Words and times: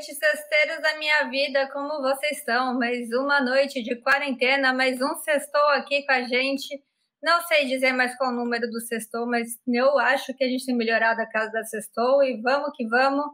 noite, 0.00 0.14
cesteiros 0.14 0.80
da 0.80 0.96
minha 0.96 1.24
vida, 1.24 1.68
como 1.70 2.00
vocês 2.00 2.38
estão? 2.38 2.78
Mais 2.78 3.12
uma 3.12 3.38
noite 3.38 3.82
de 3.82 3.96
quarentena, 3.96 4.72
mais 4.72 4.98
um 5.02 5.14
sextou 5.16 5.60
aqui 5.72 6.06
com 6.06 6.12
a 6.12 6.22
gente. 6.22 6.82
Não 7.22 7.42
sei 7.42 7.66
dizer 7.66 7.92
mais 7.92 8.16
qual 8.16 8.30
o 8.30 8.34
número 8.34 8.66
do 8.70 8.80
sextou, 8.80 9.26
mas 9.26 9.48
eu 9.68 9.98
acho 9.98 10.34
que 10.34 10.42
a 10.42 10.48
gente 10.48 10.64
tem 10.64 10.74
melhorado 10.74 11.20
a 11.20 11.26
casa 11.26 11.52
da 11.52 11.64
sextou 11.64 12.24
e 12.24 12.40
vamos 12.40 12.70
que 12.74 12.88
vamos. 12.88 13.26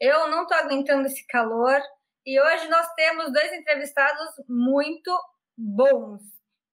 Eu 0.00 0.30
não 0.30 0.42
estou 0.42 0.56
aguentando 0.56 1.06
esse 1.06 1.26
calor 1.26 1.80
e 2.24 2.40
hoje 2.40 2.68
nós 2.68 2.86
temos 2.94 3.32
dois 3.32 3.52
entrevistados 3.52 4.28
muito 4.48 5.10
bons. 5.58 6.22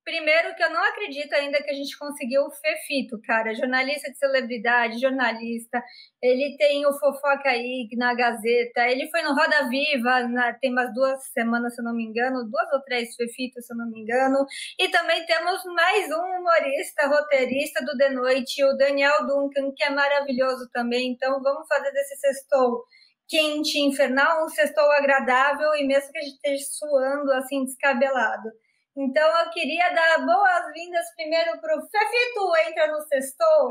Primeiro, 0.04 0.54
que 0.56 0.64
eu 0.64 0.70
não 0.70 0.84
acredito 0.84 1.34
ainda 1.34 1.64
que 1.64 1.70
a 1.70 1.74
gente 1.74 1.98
conseguiu 1.98 2.44
o 2.44 2.52
Fefito, 2.52 3.20
cara. 3.26 3.56
Jornalista 3.56 4.12
de 4.12 4.18
celebridade, 4.18 5.00
jornalista. 5.00 5.82
Ele 6.22 6.58
tem 6.58 6.86
o 6.86 6.92
Fofoca 7.00 7.50
aí 7.50 7.88
na 7.94 8.14
Gazeta. 8.14 8.82
Ele 8.90 9.10
foi 9.10 9.22
no 9.22 9.34
Roda 9.34 9.70
Viva, 9.70 10.28
na, 10.28 10.54
tem 10.54 10.72
umas 10.72 10.94
duas 10.94 11.24
semanas, 11.32 11.74
se 11.74 11.82
eu 11.82 11.86
não 11.86 11.96
me 11.96 12.04
engano, 12.04 12.44
duas 12.50 12.72
ou 12.74 12.82
três 12.82 13.16
Fefito, 13.16 13.62
se 13.62 13.74
eu 13.74 13.78
não 13.78 13.90
me 13.90 14.02
engano. 14.02 14.46
E 14.78 14.90
também 14.90 15.26
temos 15.26 15.64
mais 15.66 16.12
um 16.12 16.40
humorista, 16.40 17.08
roteirista 17.08 17.86
do 17.86 17.98
The 17.98 18.10
Noite, 18.10 18.64
o 18.64 18.74
Daniel 18.74 19.26
Duncan, 19.26 19.72
que 19.76 19.84
é 19.84 19.90
maravilhoso 19.90 20.70
também. 20.74 21.12
Então, 21.12 21.42
vamos 21.42 21.66
fazer 21.68 21.92
desse 21.92 22.18
sextou 22.18 22.84
quente, 23.28 23.80
infernal, 23.80 24.46
um 24.46 24.50
sextou 24.50 24.92
agradável 24.92 25.74
e 25.76 25.88
mesmo 25.88 26.12
que 26.12 26.20
a 26.20 26.22
gente 26.22 26.36
esteja 26.36 26.66
suando 26.72 27.32
assim, 27.32 27.64
descabelado. 27.64 28.50
Então 28.96 29.44
eu 29.44 29.50
queria 29.50 29.90
dar 29.90 30.24
boas-vindas 30.24 31.06
primeiro 31.16 31.60
para 31.60 31.78
o 31.78 31.82
Fefito, 31.82 32.70
entra 32.70 32.92
no 32.92 33.02
sextou. 33.02 33.70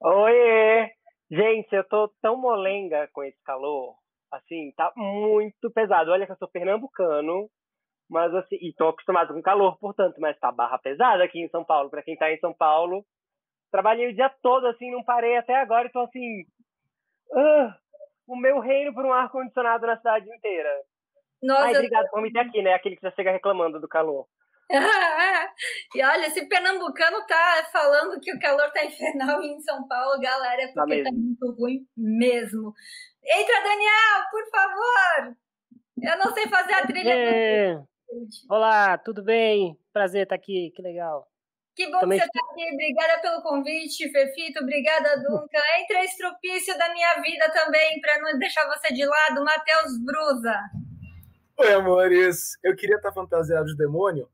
Oiê! 0.00 0.90
Gente, 1.30 1.72
eu 1.72 1.84
tô 1.84 2.08
tão 2.20 2.36
molenga 2.36 3.08
com 3.12 3.22
esse 3.22 3.40
calor, 3.44 3.96
assim, 4.32 4.72
tá 4.76 4.92
muito 4.96 5.70
pesado. 5.72 6.10
Olha 6.10 6.26
que 6.26 6.32
eu 6.32 6.36
sou 6.36 6.48
pernambucano, 6.48 7.48
mas 8.08 8.34
assim, 8.34 8.56
e 8.60 8.72
tô 8.74 8.88
acostumado 8.88 9.34
com 9.34 9.42
calor, 9.42 9.78
portanto, 9.78 10.20
mas 10.20 10.38
tá 10.38 10.50
barra 10.50 10.78
pesada 10.78 11.22
aqui 11.22 11.40
em 11.40 11.48
São 11.48 11.64
Paulo. 11.64 11.88
Para 11.88 12.02
quem 12.02 12.16
tá 12.16 12.30
em 12.32 12.38
São 12.38 12.52
Paulo, 12.52 13.04
trabalhei 13.70 14.10
o 14.10 14.14
dia 14.14 14.32
todo, 14.42 14.66
assim, 14.66 14.90
não 14.90 15.04
parei 15.04 15.36
até 15.36 15.54
agora 15.56 15.86
e 15.86 15.92
tô 15.92 16.00
assim. 16.00 16.42
Uh, 17.30 17.72
o 18.26 18.36
meu 18.36 18.58
reino 18.58 18.92
por 18.92 19.04
um 19.04 19.12
ar-condicionado 19.12 19.86
na 19.86 19.96
cidade 19.96 20.28
inteira. 20.28 20.70
Nossa, 21.42 21.66
Ai, 21.66 21.74
obrigado 21.74 22.10
por 22.10 22.22
me 22.22 22.32
ter 22.32 22.40
aqui, 22.40 22.62
né? 22.62 22.74
Aquele 22.74 22.96
que 22.96 23.02
já 23.02 23.12
chega 23.12 23.30
reclamando 23.30 23.80
do 23.80 23.88
calor. 23.88 24.26
e 25.94 26.02
olha, 26.02 26.26
esse 26.26 26.46
pernambucano 26.46 27.24
tá 27.26 27.68
falando 27.72 28.20
que 28.20 28.32
o 28.34 28.40
calor 28.40 28.70
tá 28.72 28.84
infernal 28.84 29.42
em 29.42 29.60
São 29.60 29.86
Paulo, 29.86 30.20
galera, 30.20 30.62
é 30.62 30.72
porque 30.72 31.02
tá, 31.02 31.10
tá 31.10 31.16
muito 31.16 31.52
ruim 31.52 31.86
mesmo. 31.96 32.72
Entra, 33.24 33.62
Daniel, 33.62 34.24
por 34.30 34.50
favor! 34.50 35.36
Eu 36.02 36.18
não 36.18 36.34
sei 36.34 36.46
fazer 36.48 36.74
a 36.74 36.86
trilha. 36.86 37.10
É. 37.10 37.82
Olá, 38.48 38.98
tudo 38.98 39.22
bem? 39.22 39.78
Prazer 39.92 40.24
estar 40.24 40.34
aqui, 40.34 40.72
que 40.74 40.82
legal. 40.82 41.26
Que 41.74 41.90
bom 41.90 42.00
Também... 42.00 42.18
que 42.18 42.24
você 42.24 42.30
está 42.30 42.52
aqui. 42.52 42.72
Obrigada 42.72 43.20
pelo 43.20 43.42
convite, 43.42 44.10
Fefito. 44.10 44.62
Obrigada, 44.62 45.16
Dunca. 45.16 45.60
Entra 45.78 46.04
estropício 46.04 46.76
da 46.78 46.92
minha 46.92 47.20
vida 47.20 47.50
também, 47.52 48.00
para 48.00 48.18
não 48.20 48.38
deixar 48.38 48.66
você 48.66 48.94
de 48.94 49.04
lado, 49.04 49.44
Matheus 49.44 49.98
Brusa. 50.02 50.58
Oi, 51.58 51.72
amores. 51.72 52.58
Eu 52.62 52.74
queria 52.76 52.96
estar 52.96 53.12
fantasiado 53.12 53.66
de 53.66 53.76
demônio, 53.76 54.28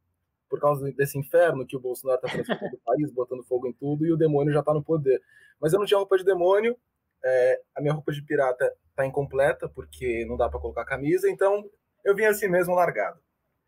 por 0.53 0.61
causa 0.61 0.93
desse 0.93 1.19
inferno 1.19 1.67
que 1.67 1.75
o 1.75 1.81
Bolsonaro 1.81 2.21
está 2.23 2.29
transformando 2.29 2.75
o 2.75 2.85
país, 2.85 3.11
botando 3.11 3.43
fogo 3.45 3.67
em 3.67 3.73
tudo, 3.73 4.05
e 4.05 4.13
o 4.13 4.19
demônio 4.19 4.53
já 4.53 4.61
está 4.61 4.75
no 4.75 4.85
poder. 4.85 5.19
Mas 5.59 5.73
eu 5.73 5.79
não 5.79 5.87
tinha 5.87 5.97
roupa 5.97 6.19
de 6.19 6.25
demônio, 6.25 6.77
é, 7.25 7.63
a 7.75 7.81
minha 7.81 7.95
roupa 7.95 8.13
de 8.13 8.23
pirata 8.23 8.71
está 8.91 9.07
incompleta, 9.07 9.67
porque 9.67 10.27
não 10.29 10.37
dá 10.37 10.51
para 10.51 10.61
colocar 10.61 10.85
camisa, 10.85 11.31
então 11.31 11.65
eu 12.05 12.15
vim 12.15 12.27
assim 12.27 12.49
mesmo 12.49 12.75
largado. 12.75 13.19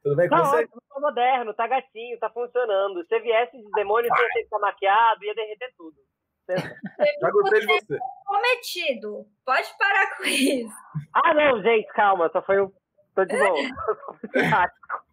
Tudo 0.02 0.14
bem 0.14 0.28
com 0.28 0.36
tá 0.36 0.44
você? 0.44 0.66
tá 0.66 1.00
moderno, 1.00 1.54
tá 1.54 1.66
gatinho, 1.66 2.18
tá 2.18 2.28
funcionando. 2.28 3.02
Se 3.06 3.18
viesse 3.20 3.56
de 3.56 3.70
demônio, 3.70 4.10
você 4.14 4.22
ia 4.22 4.28
ter 4.28 4.40
que 4.40 4.44
estar 4.44 4.58
maquiado, 4.58 5.24
ia 5.24 5.34
derreter 5.34 5.72
tudo. 5.78 5.96
Já 7.18 7.30
gostei 7.30 7.60
de 7.60 7.66
você. 7.66 7.98
Prometido. 8.26 9.26
Pode 9.46 9.68
parar 9.78 10.16
com 10.18 10.24
isso. 10.24 10.76
Ah, 11.14 11.32
não, 11.32 11.62
gente, 11.62 11.86
calma. 11.94 12.28
Só 12.30 12.42
foi 12.42 12.60
um. 12.60 12.70
Tô 13.14 13.24
de 13.24 13.34
boa. 13.38 13.56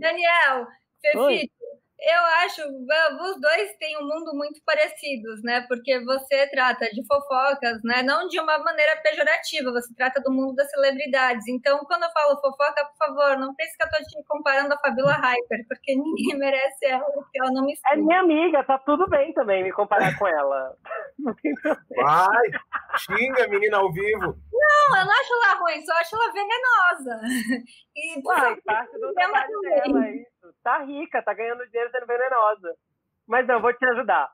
Daniel, 0.00 0.66
Fefito, 1.02 1.53
eu 2.04 2.24
acho 2.44 2.62
os 2.62 3.40
dois 3.40 3.76
têm 3.78 3.96
um 3.98 4.06
mundo 4.06 4.34
muito 4.34 4.60
parecidos, 4.64 5.42
né? 5.42 5.64
Porque 5.66 5.98
você 6.04 6.46
trata 6.50 6.86
de 6.90 7.04
fofocas, 7.06 7.80
né? 7.82 8.02
Não 8.02 8.28
de 8.28 8.38
uma 8.38 8.58
maneira 8.58 8.96
pejorativa, 9.02 9.72
você 9.72 9.94
trata 9.94 10.20
do 10.20 10.30
mundo 10.30 10.54
das 10.54 10.70
celebridades. 10.70 11.46
Então, 11.48 11.78
quando 11.86 12.04
eu 12.04 12.10
falo 12.10 12.40
fofoca, 12.40 12.84
por 12.84 13.06
favor, 13.06 13.38
não 13.38 13.54
pense 13.54 13.76
que 13.76 13.84
eu 13.84 13.90
tô 13.90 13.96
te 13.96 14.24
comparando 14.28 14.74
a 14.74 14.78
Fabiola 14.78 15.14
Hyper, 15.14 15.66
porque 15.66 15.94
ninguém 15.94 16.36
merece 16.38 16.86
ela, 16.86 17.04
porque 17.04 17.40
ela 17.40 17.50
não 17.52 17.64
me 17.64 17.74
É 17.90 17.96
minha 17.96 18.20
amiga, 18.20 18.64
tá 18.64 18.78
tudo 18.78 19.08
bem 19.08 19.32
também 19.32 19.62
me 19.62 19.72
comparar 19.72 20.16
com 20.18 20.26
ela. 20.26 20.76
Não 21.16 21.32
tem 21.36 21.54
problema. 21.54 22.02
Vai, 22.02 22.50
xinga, 22.98 23.48
menina 23.48 23.78
ao 23.78 23.90
vivo. 23.92 24.36
Não, 24.52 24.98
eu 24.98 25.06
não 25.06 25.12
acho 25.12 25.32
ela 25.32 25.54
ruim, 25.60 25.80
só 25.86 25.92
acho 25.94 26.16
ela 26.16 26.32
venenosa. 26.32 27.20
E, 27.96 28.20
Uai, 28.22 28.56
parte 28.62 28.98
do 28.98 29.14
trabalho 29.14 29.60
dela, 29.60 30.06
é 30.08 30.33
isso. 30.48 30.54
Tá 30.62 30.78
rica, 30.82 31.22
tá 31.22 31.32
ganhando 31.34 31.66
dinheiro 31.66 31.90
sendo 31.90 32.06
venenosa. 32.06 32.74
Mas 33.26 33.46
não, 33.46 33.60
vou 33.60 33.72
te 33.72 33.84
ajudar. 33.86 34.30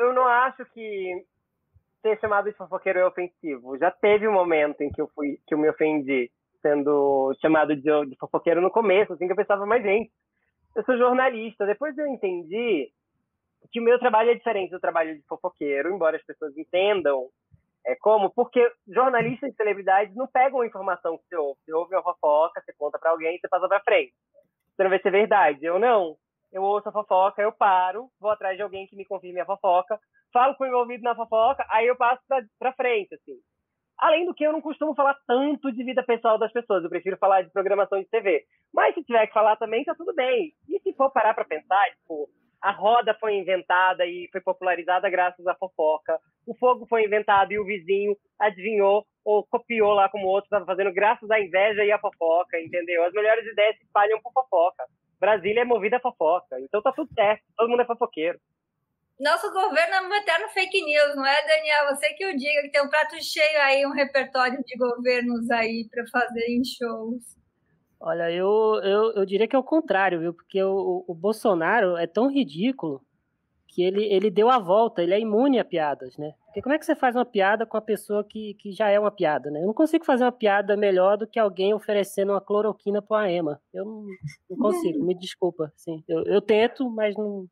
Eu 0.00 0.12
não 0.12 0.26
acho 0.26 0.64
que 0.66 1.24
ser 2.00 2.18
chamado 2.20 2.50
de 2.50 2.56
fofoqueiro 2.56 2.98
é 2.98 3.06
ofensivo. 3.06 3.78
Já 3.78 3.90
teve 3.90 4.26
um 4.26 4.32
momento 4.32 4.80
em 4.80 4.90
que 4.90 5.00
eu 5.00 5.08
fui, 5.14 5.38
que 5.46 5.54
eu 5.54 5.58
me 5.58 5.68
ofendi 5.68 6.30
sendo 6.60 7.34
chamado 7.40 7.74
de, 7.74 8.06
de 8.06 8.16
fofoqueiro 8.16 8.60
no 8.60 8.70
começo, 8.70 9.12
assim 9.12 9.26
que 9.26 9.32
eu 9.32 9.36
pensava, 9.36 9.66
mas 9.66 9.82
gente, 9.82 10.12
eu 10.76 10.84
sou 10.84 10.96
jornalista. 10.96 11.66
Depois 11.66 11.96
eu 11.98 12.06
entendi 12.06 12.90
que 13.70 13.80
o 13.80 13.82
meu 13.82 13.98
trabalho 13.98 14.30
é 14.30 14.34
diferente 14.34 14.70
do 14.70 14.80
trabalho 14.80 15.14
de 15.16 15.22
fofoqueiro, 15.26 15.92
embora 15.92 16.16
as 16.16 16.24
pessoas 16.24 16.56
entendam 16.56 17.28
é 17.84 17.96
como, 17.96 18.30
porque 18.30 18.70
jornalistas 18.86 19.52
e 19.52 19.56
celebridades 19.56 20.14
não 20.14 20.26
pegam 20.26 20.60
a 20.60 20.66
informação 20.66 21.18
que 21.18 21.24
você 21.28 21.36
ouve. 21.36 21.60
Você 21.64 21.72
ouve 21.72 21.94
uma 21.94 22.02
fofoca, 22.02 22.60
você 22.60 22.72
conta 22.74 22.98
para 22.98 23.10
alguém, 23.10 23.38
você 23.38 23.48
passa 23.48 23.68
para 23.68 23.80
frente. 23.80 24.14
Você 24.74 24.82
não 24.82 24.90
vai 24.90 25.00
ser 25.00 25.10
verdade. 25.10 25.64
Eu 25.64 25.78
não. 25.78 26.16
Eu 26.52 26.62
ouço 26.62 26.88
a 26.88 26.92
fofoca, 26.92 27.40
eu 27.40 27.50
paro, 27.50 28.10
vou 28.20 28.30
atrás 28.30 28.56
de 28.56 28.62
alguém 28.62 28.86
que 28.86 28.94
me 28.94 29.06
confirme 29.06 29.40
a 29.40 29.46
fofoca, 29.46 29.98
falo 30.32 30.54
com 30.54 30.64
o 30.64 30.66
envolvido 30.66 31.02
na 31.02 31.14
fofoca, 31.14 31.66
aí 31.70 31.86
eu 31.86 31.96
passo 31.96 32.20
para 32.58 32.74
frente, 32.74 33.14
assim. 33.14 33.38
Além 33.98 34.26
do 34.26 34.34
que 34.34 34.44
eu 34.44 34.52
não 34.52 34.60
costumo 34.60 34.94
falar 34.94 35.16
tanto 35.26 35.72
de 35.72 35.84
vida 35.84 36.02
pessoal 36.02 36.36
das 36.38 36.52
pessoas, 36.52 36.84
eu 36.84 36.90
prefiro 36.90 37.16
falar 37.16 37.42
de 37.42 37.50
programação 37.52 37.98
de 37.98 38.08
TV. 38.08 38.44
Mas 38.72 38.94
se 38.94 39.04
tiver 39.04 39.26
que 39.28 39.32
falar 39.32 39.56
também, 39.56 39.84
tá 39.84 39.94
tudo 39.94 40.12
bem. 40.14 40.52
E 40.68 40.78
se 40.80 40.92
for 40.94 41.10
parar 41.10 41.34
para 41.34 41.44
pensar, 41.44 41.84
tipo, 41.92 42.28
a 42.62 42.70
roda 42.70 43.12
foi 43.18 43.34
inventada 43.34 44.06
e 44.06 44.28
foi 44.30 44.40
popularizada 44.40 45.10
graças 45.10 45.44
à 45.48 45.54
fofoca. 45.54 46.18
O 46.46 46.54
fogo 46.54 46.86
foi 46.86 47.04
inventado 47.04 47.52
e 47.52 47.58
o 47.58 47.64
vizinho 47.64 48.16
adivinhou 48.38 49.04
ou 49.24 49.44
copiou 49.44 49.92
lá 49.92 50.08
como 50.08 50.26
o 50.26 50.30
outro 50.30 50.46
estava 50.46 50.64
fazendo 50.64 50.92
graças 50.92 51.28
à 51.30 51.40
inveja 51.40 51.84
e 51.84 51.90
à 51.90 51.98
fofoca, 51.98 52.60
entendeu? 52.60 53.04
As 53.04 53.12
melhores 53.12 53.44
ideias 53.46 53.76
se 53.76 53.84
espalham 53.84 54.20
por 54.20 54.32
fofoca. 54.32 54.84
Brasília 55.18 55.62
é 55.62 55.64
movida 55.64 55.96
a 55.96 56.00
fofoca, 56.00 56.58
então 56.60 56.80
tá 56.80 56.92
tudo 56.92 57.12
certo, 57.14 57.42
todo 57.56 57.68
mundo 57.68 57.82
é 57.82 57.86
fofoqueiro. 57.86 58.40
Nosso 59.20 59.52
governo 59.52 59.94
é 59.94 60.00
um 60.00 60.14
eterno 60.14 60.48
fake 60.48 60.84
news, 60.84 61.14
não 61.14 61.26
é, 61.26 61.46
Daniel? 61.46 61.86
Você 61.94 62.12
que 62.14 62.26
o 62.26 62.36
diga 62.36 62.62
que 62.62 62.70
tem 62.70 62.82
um 62.82 62.88
prato 62.88 63.14
cheio 63.22 63.60
aí, 63.60 63.86
um 63.86 63.92
repertório 63.92 64.60
de 64.64 64.76
governos 64.76 65.48
aí 65.50 65.86
para 65.88 66.04
fazer 66.08 66.46
em 66.48 66.64
shows. 66.64 67.41
Olha, 68.04 68.28
eu, 68.32 68.80
eu, 68.82 69.12
eu 69.12 69.24
diria 69.24 69.46
que 69.46 69.54
é 69.54 69.58
o 69.58 69.62
contrário, 69.62 70.18
viu? 70.18 70.34
Porque 70.34 70.60
o, 70.60 71.04
o 71.06 71.14
Bolsonaro 71.14 71.96
é 71.96 72.04
tão 72.04 72.28
ridículo 72.28 73.00
que 73.68 73.80
ele, 73.80 74.04
ele 74.04 74.28
deu 74.28 74.50
a 74.50 74.58
volta, 74.58 75.02
ele 75.02 75.14
é 75.14 75.20
imune 75.20 75.60
a 75.60 75.64
piadas, 75.64 76.16
né? 76.18 76.34
Porque 76.46 76.60
como 76.60 76.74
é 76.74 76.78
que 76.78 76.84
você 76.84 76.96
faz 76.96 77.14
uma 77.14 77.24
piada 77.24 77.64
com 77.64 77.76
a 77.76 77.80
pessoa 77.80 78.24
que, 78.24 78.54
que 78.54 78.72
já 78.72 78.90
é 78.90 78.98
uma 78.98 79.10
piada, 79.10 79.52
né? 79.52 79.60
Eu 79.62 79.66
não 79.66 79.72
consigo 79.72 80.04
fazer 80.04 80.24
uma 80.24 80.32
piada 80.32 80.76
melhor 80.76 81.16
do 81.16 81.28
que 81.28 81.38
alguém 81.38 81.72
oferecendo 81.72 82.32
uma 82.32 82.40
cloroquina 82.40 83.00
para 83.00 83.26
a 83.26 83.30
Ema. 83.30 83.60
Eu 83.72 83.84
não, 83.84 84.06
não 84.50 84.58
consigo, 84.58 85.02
me 85.04 85.14
desculpa. 85.14 85.72
Sim, 85.76 86.02
eu, 86.08 86.24
eu 86.24 86.42
tento, 86.42 86.90
mas 86.90 87.16
não, 87.16 87.46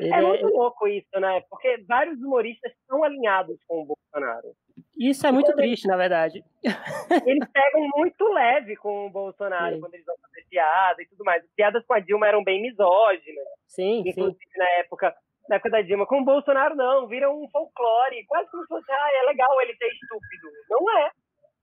é, 0.00 0.08
é 0.08 0.22
muito 0.22 0.46
louco 0.48 0.88
isso, 0.88 1.20
né? 1.20 1.40
Porque 1.48 1.84
vários 1.86 2.20
humoristas 2.20 2.72
estão 2.72 3.04
alinhados 3.04 3.58
com 3.66 3.82
o 3.82 3.86
Bolsonaro. 3.86 4.54
Isso 4.98 5.26
é 5.26 5.32
muito 5.32 5.52
triste, 5.54 5.86
na 5.86 5.96
verdade. 5.96 6.44
Eles 7.26 7.48
pegam 7.52 7.88
muito 7.96 8.24
leve 8.32 8.76
com 8.76 9.06
o 9.06 9.10
Bolsonaro 9.10 9.74
sim. 9.74 9.80
quando 9.80 9.94
eles 9.94 10.06
vão 10.06 10.16
fazer 10.18 10.46
piada 10.48 11.02
e 11.02 11.06
tudo 11.06 11.24
mais. 11.24 11.42
As 11.42 11.50
piadas 11.50 11.84
com 11.84 11.94
a 11.94 12.00
Dilma 12.00 12.28
eram 12.28 12.44
bem 12.44 12.62
misóginas. 12.62 13.44
Sim, 13.66 14.02
Inclusive, 14.06 14.38
sim. 14.38 14.58
na 14.58 14.68
época, 14.78 15.14
na 15.48 15.56
época 15.56 15.70
da 15.70 15.82
Dilma. 15.82 16.06
Com 16.06 16.20
o 16.20 16.24
Bolsonaro, 16.24 16.76
não. 16.76 17.08
Viram 17.08 17.42
um 17.42 17.48
folclore. 17.48 18.24
Quase 18.26 18.50
como 18.50 18.62
se 18.62 18.68
fosse, 18.68 18.92
ah, 18.92 19.08
é 19.22 19.26
legal 19.26 19.60
ele 19.62 19.74
ser 19.74 19.88
estúpido. 19.88 20.48
Não 20.70 20.98
é. 20.98 21.10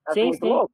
é 0.09 0.13
sim, 0.13 0.33
sim. 0.33 0.49
Louco. 0.49 0.73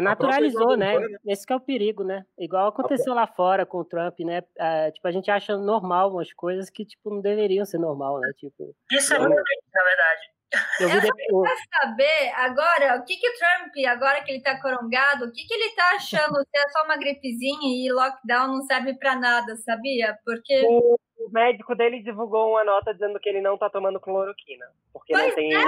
Naturalizou, 0.00 0.76
né? 0.76 0.98
né? 0.98 1.18
Esse 1.26 1.44
é 1.50 1.56
o 1.56 1.60
perigo, 1.60 2.02
né? 2.02 2.24
Igual 2.38 2.68
aconteceu 2.68 3.12
lá 3.12 3.26
fora 3.26 3.66
com 3.66 3.78
o 3.78 3.84
Trump, 3.84 4.18
né? 4.20 4.42
É, 4.58 4.90
tipo, 4.90 5.06
a 5.06 5.12
gente 5.12 5.30
acha 5.30 5.56
normal 5.56 6.10
umas 6.10 6.32
coisas 6.32 6.70
que, 6.70 6.84
tipo, 6.84 7.10
não 7.10 7.20
deveriam 7.20 7.64
ser 7.64 7.78
normal, 7.78 8.18
né? 8.20 8.32
Tipo, 8.38 8.74
Isso 8.90 9.12
é 9.12 9.18
muito 9.18 9.34
triste, 9.34 9.68
na 9.74 9.84
verdade. 9.84 10.31
Eu, 10.80 10.88
eu 10.88 11.00
quero 11.00 11.60
saber 11.80 12.30
agora 12.34 12.98
o 12.98 13.04
que, 13.04 13.16
que 13.16 13.28
o 13.28 13.34
Trump, 13.38 13.72
agora 13.88 14.22
que 14.22 14.32
ele 14.32 14.42
tá 14.42 14.60
corongado, 14.60 15.24
o 15.24 15.32
que, 15.32 15.46
que 15.46 15.54
ele 15.54 15.74
tá 15.74 15.92
achando 15.94 16.36
se 16.36 16.58
é 16.58 16.68
só 16.68 16.84
uma 16.84 16.96
gripezinha 16.96 17.86
e 17.86 17.90
lockdown 17.90 18.48
não 18.48 18.62
serve 18.62 18.94
para 18.94 19.16
nada, 19.16 19.56
sabia? 19.56 20.18
Porque. 20.24 20.62
O, 20.66 20.98
o, 21.18 21.30
médico 21.30 21.74
dele 21.74 22.02
divulgou 22.02 22.50
uma 22.50 22.64
nota 22.64 22.92
dizendo 22.92 23.18
que 23.18 23.28
ele 23.28 23.40
não 23.40 23.56
tá 23.56 23.70
tomando 23.70 24.00
cloroquina. 24.00 24.66
Porque 24.92 25.12
pois 25.12 25.28
não 25.28 25.34
tem. 25.34 25.54
É. 25.54 25.64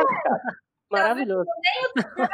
Maravilhoso. 0.91 1.49
Nem 1.63 1.87
o 1.87 1.93
Trump 1.93 2.31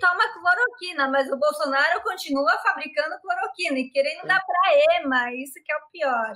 toma 0.00 0.32
cloroquina, 0.32 1.08
mas 1.08 1.30
o 1.30 1.38
Bolsonaro 1.38 2.02
continua 2.02 2.58
fabricando 2.58 3.20
cloroquina 3.20 3.78
e 3.78 3.90
querendo 3.90 4.26
dar 4.26 4.40
para 4.44 4.98
EMA, 4.98 5.32
isso 5.34 5.62
que 5.64 5.72
é 5.72 5.76
o 5.76 5.90
pior. 5.90 6.34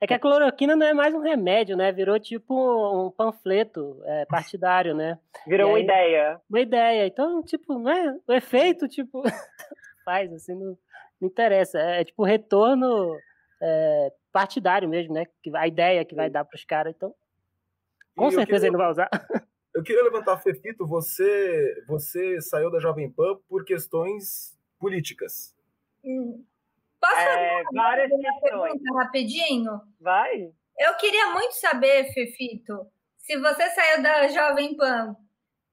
É 0.00 0.06
que 0.06 0.14
a 0.14 0.18
cloroquina 0.18 0.74
não 0.74 0.86
é 0.86 0.92
mais 0.92 1.14
um 1.14 1.20
remédio, 1.20 1.76
né? 1.76 1.92
Virou 1.92 2.18
tipo 2.18 3.06
um 3.06 3.10
panfleto 3.10 4.00
é, 4.04 4.24
partidário, 4.26 4.94
né? 4.94 5.18
Virou 5.46 5.68
aí, 5.68 5.72
uma 5.72 5.80
ideia. 5.80 6.40
Uma 6.50 6.60
ideia. 6.60 7.06
Então, 7.06 7.42
tipo, 7.42 7.78
não 7.78 7.90
é? 7.90 8.18
O 8.26 8.32
efeito, 8.32 8.88
tipo, 8.88 9.22
faz, 10.04 10.32
assim, 10.32 10.54
não, 10.54 10.76
não 11.20 11.28
interessa. 11.28 11.78
É, 11.78 12.00
é 12.00 12.04
tipo 12.04 12.24
retorno 12.24 13.16
é, 13.62 14.12
partidário 14.32 14.88
mesmo, 14.88 15.14
né? 15.14 15.26
A 15.54 15.68
ideia 15.68 16.04
que 16.04 16.14
vai 16.14 16.28
dar 16.28 16.44
para 16.44 16.56
os 16.56 16.64
caras. 16.64 16.94
Então, 16.96 17.14
com 18.16 18.28
e 18.28 18.32
certeza 18.32 18.46
queria, 18.46 18.66
ele 18.66 18.72
não 18.72 18.78
vai 18.78 18.90
usar. 18.90 19.08
Eu 19.74 19.82
queria 19.82 20.02
levantar, 20.02 20.36
Fefito, 20.38 20.84
você, 20.84 21.84
você 21.86 22.40
saiu 22.40 22.68
da 22.68 22.80
Jovem 22.80 23.08
Pan 23.08 23.38
por 23.48 23.64
questões 23.64 24.58
políticas. 24.78 25.56
Hum. 26.04 26.44
Posso 27.08 27.20
é, 27.20 27.62
várias 27.72 28.10
questões. 28.10 28.82
rapidinho? 28.94 29.80
Vai. 30.00 30.50
Eu 30.78 30.94
queria 30.96 31.32
muito 31.32 31.52
saber, 31.52 32.12
Fefito, 32.12 32.86
se 33.16 33.36
você 33.38 33.68
saiu 33.70 34.02
da 34.02 34.28
Jovem 34.28 34.76
Pan 34.76 35.16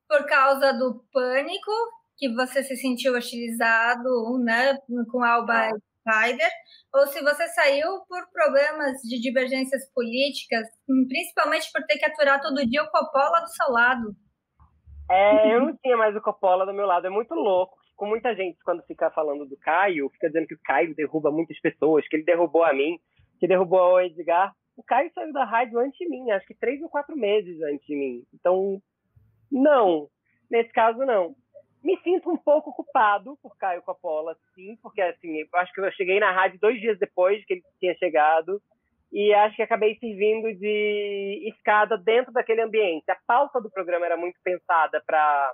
por 0.07 0.25
causa 0.25 0.73
do 0.73 1.03
pânico, 1.11 1.71
que 2.17 2.33
você 2.33 2.63
se 2.63 2.75
sentiu 2.77 3.15
hostilizado 3.15 4.39
né, 4.43 4.77
com 5.11 5.23
Alba 5.23 5.69
Spider, 5.99 6.49
ou 6.93 7.07
se 7.07 7.21
você 7.21 7.47
saiu 7.49 7.99
por 8.07 8.25
problemas 8.31 9.01
de 9.01 9.19
divergências 9.19 9.91
políticas, 9.93 10.67
principalmente 11.07 11.71
por 11.71 11.83
ter 11.85 11.97
que 11.97 12.05
aturar 12.05 12.41
todo 12.41 12.65
dia 12.65 12.83
o 12.83 12.91
Coppola 12.91 13.41
do 13.41 13.49
seu 13.49 13.71
lado. 13.71 14.15
É, 15.11 15.55
eu 15.55 15.61
não 15.61 15.77
tinha 15.77 15.97
mais 15.97 16.15
o 16.15 16.21
Coppola 16.21 16.65
do 16.65 16.73
meu 16.73 16.85
lado, 16.85 17.05
é 17.05 17.09
muito 17.09 17.33
louco 17.33 17.84
com 17.95 18.05
muita 18.05 18.35
gente, 18.35 18.57
quando 18.63 18.83
fica 18.83 19.09
falando 19.11 19.45
do 19.45 19.57
Caio, 19.57 20.09
fica 20.09 20.27
dizendo 20.27 20.47
que 20.47 20.55
o 20.55 20.61
Caio 20.63 20.95
derruba 20.95 21.31
muitas 21.31 21.59
pessoas, 21.59 22.07
que 22.07 22.15
ele 22.15 22.23
derrubou 22.23 22.63
a 22.63 22.73
mim, 22.73 22.99
que 23.39 23.47
derrubou 23.47 23.93
o 23.93 23.99
Edgar. 23.99 24.53
O 24.77 24.83
Caio 24.83 25.11
saiu 25.13 25.31
da 25.31 25.45
rádio 25.45 25.79
antes 25.79 25.97
de 25.97 26.09
mim, 26.09 26.31
acho 26.31 26.45
que 26.45 26.53
três 26.53 26.81
ou 26.81 26.89
quatro 26.89 27.15
meses 27.15 27.61
antes 27.61 27.85
de 27.85 27.95
mim. 27.95 28.23
Então, 28.33 28.81
não. 29.51 30.09
Nesse 30.49 30.71
caso, 30.71 30.99
não. 30.99 31.35
Me 31.83 31.97
sinto 32.01 32.31
um 32.31 32.37
pouco 32.37 32.73
culpado 32.73 33.37
por 33.41 33.55
Caio 33.57 33.81
Coppola, 33.83 34.35
sim, 34.53 34.75
porque 34.81 35.01
assim, 35.01 35.39
eu 35.39 35.47
acho 35.53 35.71
que 35.71 35.79
eu 35.79 35.91
cheguei 35.91 36.19
na 36.19 36.31
rádio 36.31 36.59
dois 36.59 36.79
dias 36.79 36.97
depois 36.97 37.45
que 37.45 37.53
ele 37.53 37.63
tinha 37.79 37.93
chegado 37.95 38.61
e 39.13 39.33
acho 39.33 39.55
que 39.55 39.61
acabei 39.61 39.95
servindo 39.99 40.53
de 40.55 41.47
escada 41.47 41.97
dentro 41.97 42.33
daquele 42.33 42.61
ambiente. 42.61 43.09
A 43.09 43.17
pauta 43.27 43.61
do 43.61 43.69
programa 43.69 44.05
era 44.05 44.17
muito 44.17 44.37
pensada 44.43 45.01
para 45.05 45.53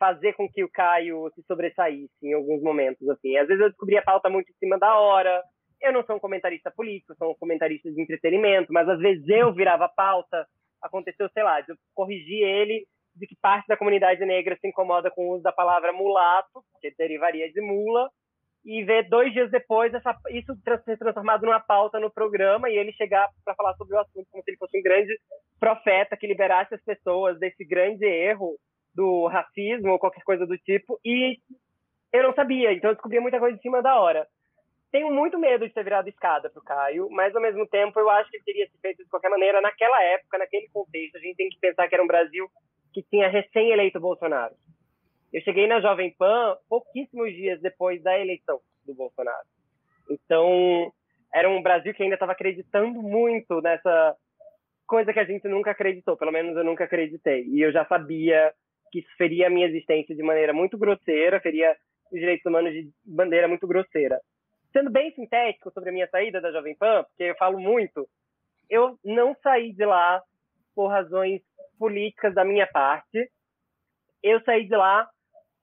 fazer 0.00 0.32
com 0.32 0.48
que 0.48 0.64
o 0.64 0.70
Caio 0.70 1.30
se 1.34 1.42
sobressaísse 1.42 2.10
em 2.22 2.32
alguns 2.32 2.62
momentos, 2.62 3.06
assim. 3.10 3.36
Às 3.36 3.46
vezes 3.46 3.62
eu 3.62 3.68
descobri 3.68 3.98
a 3.98 4.02
pauta 4.02 4.30
muito 4.30 4.50
em 4.50 4.54
cima 4.54 4.78
da 4.78 4.98
hora. 4.98 5.42
Eu 5.82 5.92
não 5.92 6.02
sou 6.04 6.16
um 6.16 6.20
comentarista 6.20 6.70
político, 6.70 7.14
sou 7.16 7.32
um 7.32 7.34
comentarista 7.34 7.92
de 7.92 8.00
entretenimento, 8.00 8.72
mas 8.72 8.88
às 8.88 8.98
vezes 8.98 9.28
eu 9.28 9.52
virava 9.52 9.84
a 9.84 9.88
pauta. 9.88 10.46
Aconteceu, 10.82 11.28
sei 11.34 11.42
lá, 11.42 11.60
eu 11.60 11.76
corrigir 11.94 12.42
ele 12.42 12.86
de 13.14 13.26
que 13.26 13.36
parte 13.42 13.66
da 13.66 13.76
comunidade 13.76 14.24
negra 14.24 14.56
se 14.58 14.66
incomoda 14.66 15.10
com 15.10 15.28
o 15.28 15.34
uso 15.34 15.42
da 15.42 15.52
palavra 15.52 15.92
mulato, 15.92 16.62
que 16.80 16.94
derivaria 16.96 17.52
de 17.52 17.60
mula, 17.60 18.08
e 18.64 18.82
ver 18.84 19.08
dois 19.08 19.32
dias 19.32 19.50
depois 19.50 19.92
essa, 19.92 20.16
isso 20.30 20.54
ser 20.84 20.98
transformado 20.98 21.44
numa 21.44 21.60
pauta 21.60 21.98
no 21.98 22.10
programa 22.10 22.70
e 22.70 22.76
ele 22.76 22.92
chegar 22.92 23.28
para 23.44 23.54
falar 23.54 23.74
sobre 23.74 23.96
o 23.96 23.98
assunto 23.98 24.26
como 24.30 24.42
se 24.42 24.50
ele 24.50 24.58
fosse 24.58 24.78
um 24.78 24.82
grande 24.82 25.18
profeta 25.58 26.16
que 26.16 26.26
liberasse 26.26 26.74
as 26.74 26.82
pessoas 26.82 27.38
desse 27.38 27.64
grande 27.64 28.04
erro 28.04 28.56
do 28.94 29.26
racismo 29.26 29.92
ou 29.92 29.98
qualquer 29.98 30.22
coisa 30.22 30.46
do 30.46 30.58
tipo, 30.58 30.98
e 31.04 31.38
eu 32.12 32.22
não 32.22 32.34
sabia, 32.34 32.72
então 32.72 32.90
eu 32.90 32.94
descobri 32.94 33.20
muita 33.20 33.38
coisa 33.38 33.56
em 33.56 33.60
cima 33.60 33.82
da 33.82 33.98
hora. 34.00 34.26
Tenho 34.90 35.12
muito 35.12 35.38
medo 35.38 35.66
de 35.66 35.72
ter 35.72 35.84
virado 35.84 36.08
escada 36.08 36.50
pro 36.50 36.64
Caio, 36.64 37.08
mas 37.10 37.34
ao 37.34 37.40
mesmo 37.40 37.66
tempo 37.68 37.98
eu 38.00 38.10
acho 38.10 38.28
que 38.28 38.38
ele 38.38 38.44
teria 38.44 38.68
se 38.68 38.78
feito 38.80 39.04
de 39.04 39.08
qualquer 39.08 39.28
maneira 39.28 39.60
naquela 39.60 40.02
época, 40.02 40.38
naquele 40.38 40.68
contexto. 40.68 41.16
A 41.16 41.20
gente 41.20 41.36
tem 41.36 41.48
que 41.48 41.60
pensar 41.60 41.88
que 41.88 41.94
era 41.94 42.02
um 42.02 42.08
Brasil 42.08 42.48
que 42.92 43.02
tinha 43.04 43.28
recém-eleito 43.28 44.00
Bolsonaro. 44.00 44.54
Eu 45.32 45.40
cheguei 45.42 45.68
na 45.68 45.80
Jovem 45.80 46.12
Pan 46.18 46.56
pouquíssimos 46.68 47.32
dias 47.32 47.60
depois 47.60 48.02
da 48.02 48.18
eleição 48.18 48.58
do 48.84 48.92
Bolsonaro. 48.92 49.46
Então, 50.10 50.92
era 51.32 51.48
um 51.48 51.62
Brasil 51.62 51.94
que 51.94 52.02
ainda 52.02 52.16
estava 52.16 52.32
acreditando 52.32 53.00
muito 53.00 53.60
nessa 53.60 54.16
coisa 54.88 55.12
que 55.12 55.20
a 55.20 55.24
gente 55.24 55.46
nunca 55.46 55.70
acreditou, 55.70 56.16
pelo 56.16 56.32
menos 56.32 56.56
eu 56.56 56.64
nunca 56.64 56.82
acreditei. 56.82 57.44
E 57.44 57.60
eu 57.60 57.70
já 57.70 57.86
sabia 57.86 58.52
que 58.90 59.00
isso 59.00 59.16
feria 59.16 59.46
a 59.46 59.50
minha 59.50 59.66
existência 59.66 60.14
de 60.14 60.22
maneira 60.22 60.52
muito 60.52 60.76
grosseira, 60.78 61.40
feria 61.40 61.76
os 62.12 62.18
direitos 62.18 62.44
humanos 62.44 62.72
de 62.72 62.90
bandeira 63.04 63.46
muito 63.46 63.66
grosseira. 63.66 64.20
Sendo 64.72 64.90
bem 64.90 65.12
sintético 65.12 65.70
sobre 65.72 65.90
a 65.90 65.92
minha 65.92 66.08
saída 66.08 66.40
da 66.40 66.52
Jovem 66.52 66.76
Pan, 66.76 67.04
porque 67.04 67.24
eu 67.24 67.36
falo 67.36 67.58
muito, 67.58 68.08
eu 68.68 68.98
não 69.04 69.34
saí 69.42 69.72
de 69.72 69.84
lá 69.84 70.22
por 70.74 70.88
razões 70.88 71.42
políticas 71.78 72.34
da 72.34 72.44
minha 72.44 72.66
parte. 72.66 73.30
Eu 74.22 74.40
saí 74.42 74.66
de 74.66 74.76
lá, 74.76 75.08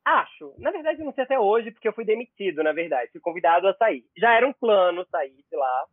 acho. 0.03 0.53
Na 0.57 0.71
verdade, 0.71 1.00
eu 1.00 1.06
não 1.06 1.13
sei 1.13 1.24
até 1.24 1.39
hoje, 1.39 1.71
porque 1.71 1.88
eu 1.88 1.94
fui 1.94 2.03
demitido, 2.03 2.63
na 2.63 2.74
verdade. 2.74 3.12
Fui 3.12 3.21
convidado 3.21 3.68
a 3.68 3.74
sair. 3.75 4.03
Já 4.18 4.33
era 4.33 4.47
um 4.47 4.53
plano 4.53 5.06
sair 5.09 5.35
de 5.50 5.56
lá. 5.56 5.85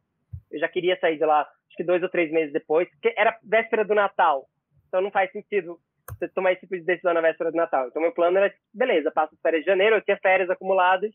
Eu 0.50 0.58
já 0.58 0.68
queria 0.68 0.98
sair 0.98 1.18
de 1.18 1.24
lá, 1.24 1.40
acho 1.40 1.76
que 1.76 1.84
dois 1.84 2.02
ou 2.02 2.08
três 2.08 2.30
meses 2.32 2.52
depois, 2.52 2.88
porque 2.90 3.12
era 3.16 3.38
véspera 3.42 3.84
do 3.84 3.94
Natal. 3.94 4.46
Então 4.88 5.00
não 5.00 5.10
faz 5.10 5.30
sentido 5.32 5.78
você 6.08 6.28
tomar 6.28 6.52
esse 6.52 6.62
tipo 6.62 6.76
de 6.76 6.82
decisão 6.82 7.14
na 7.14 7.20
véspera 7.20 7.50
do 7.50 7.56
Natal. 7.56 7.88
Então, 7.88 8.02
meu 8.02 8.12
plano 8.12 8.38
era, 8.38 8.52
beleza, 8.72 9.10
passo 9.10 9.36
férias 9.42 9.62
de 9.62 9.70
janeiro, 9.70 9.96
eu 9.96 10.02
tinha 10.02 10.18
férias 10.18 10.50
acumuladas, 10.50 11.12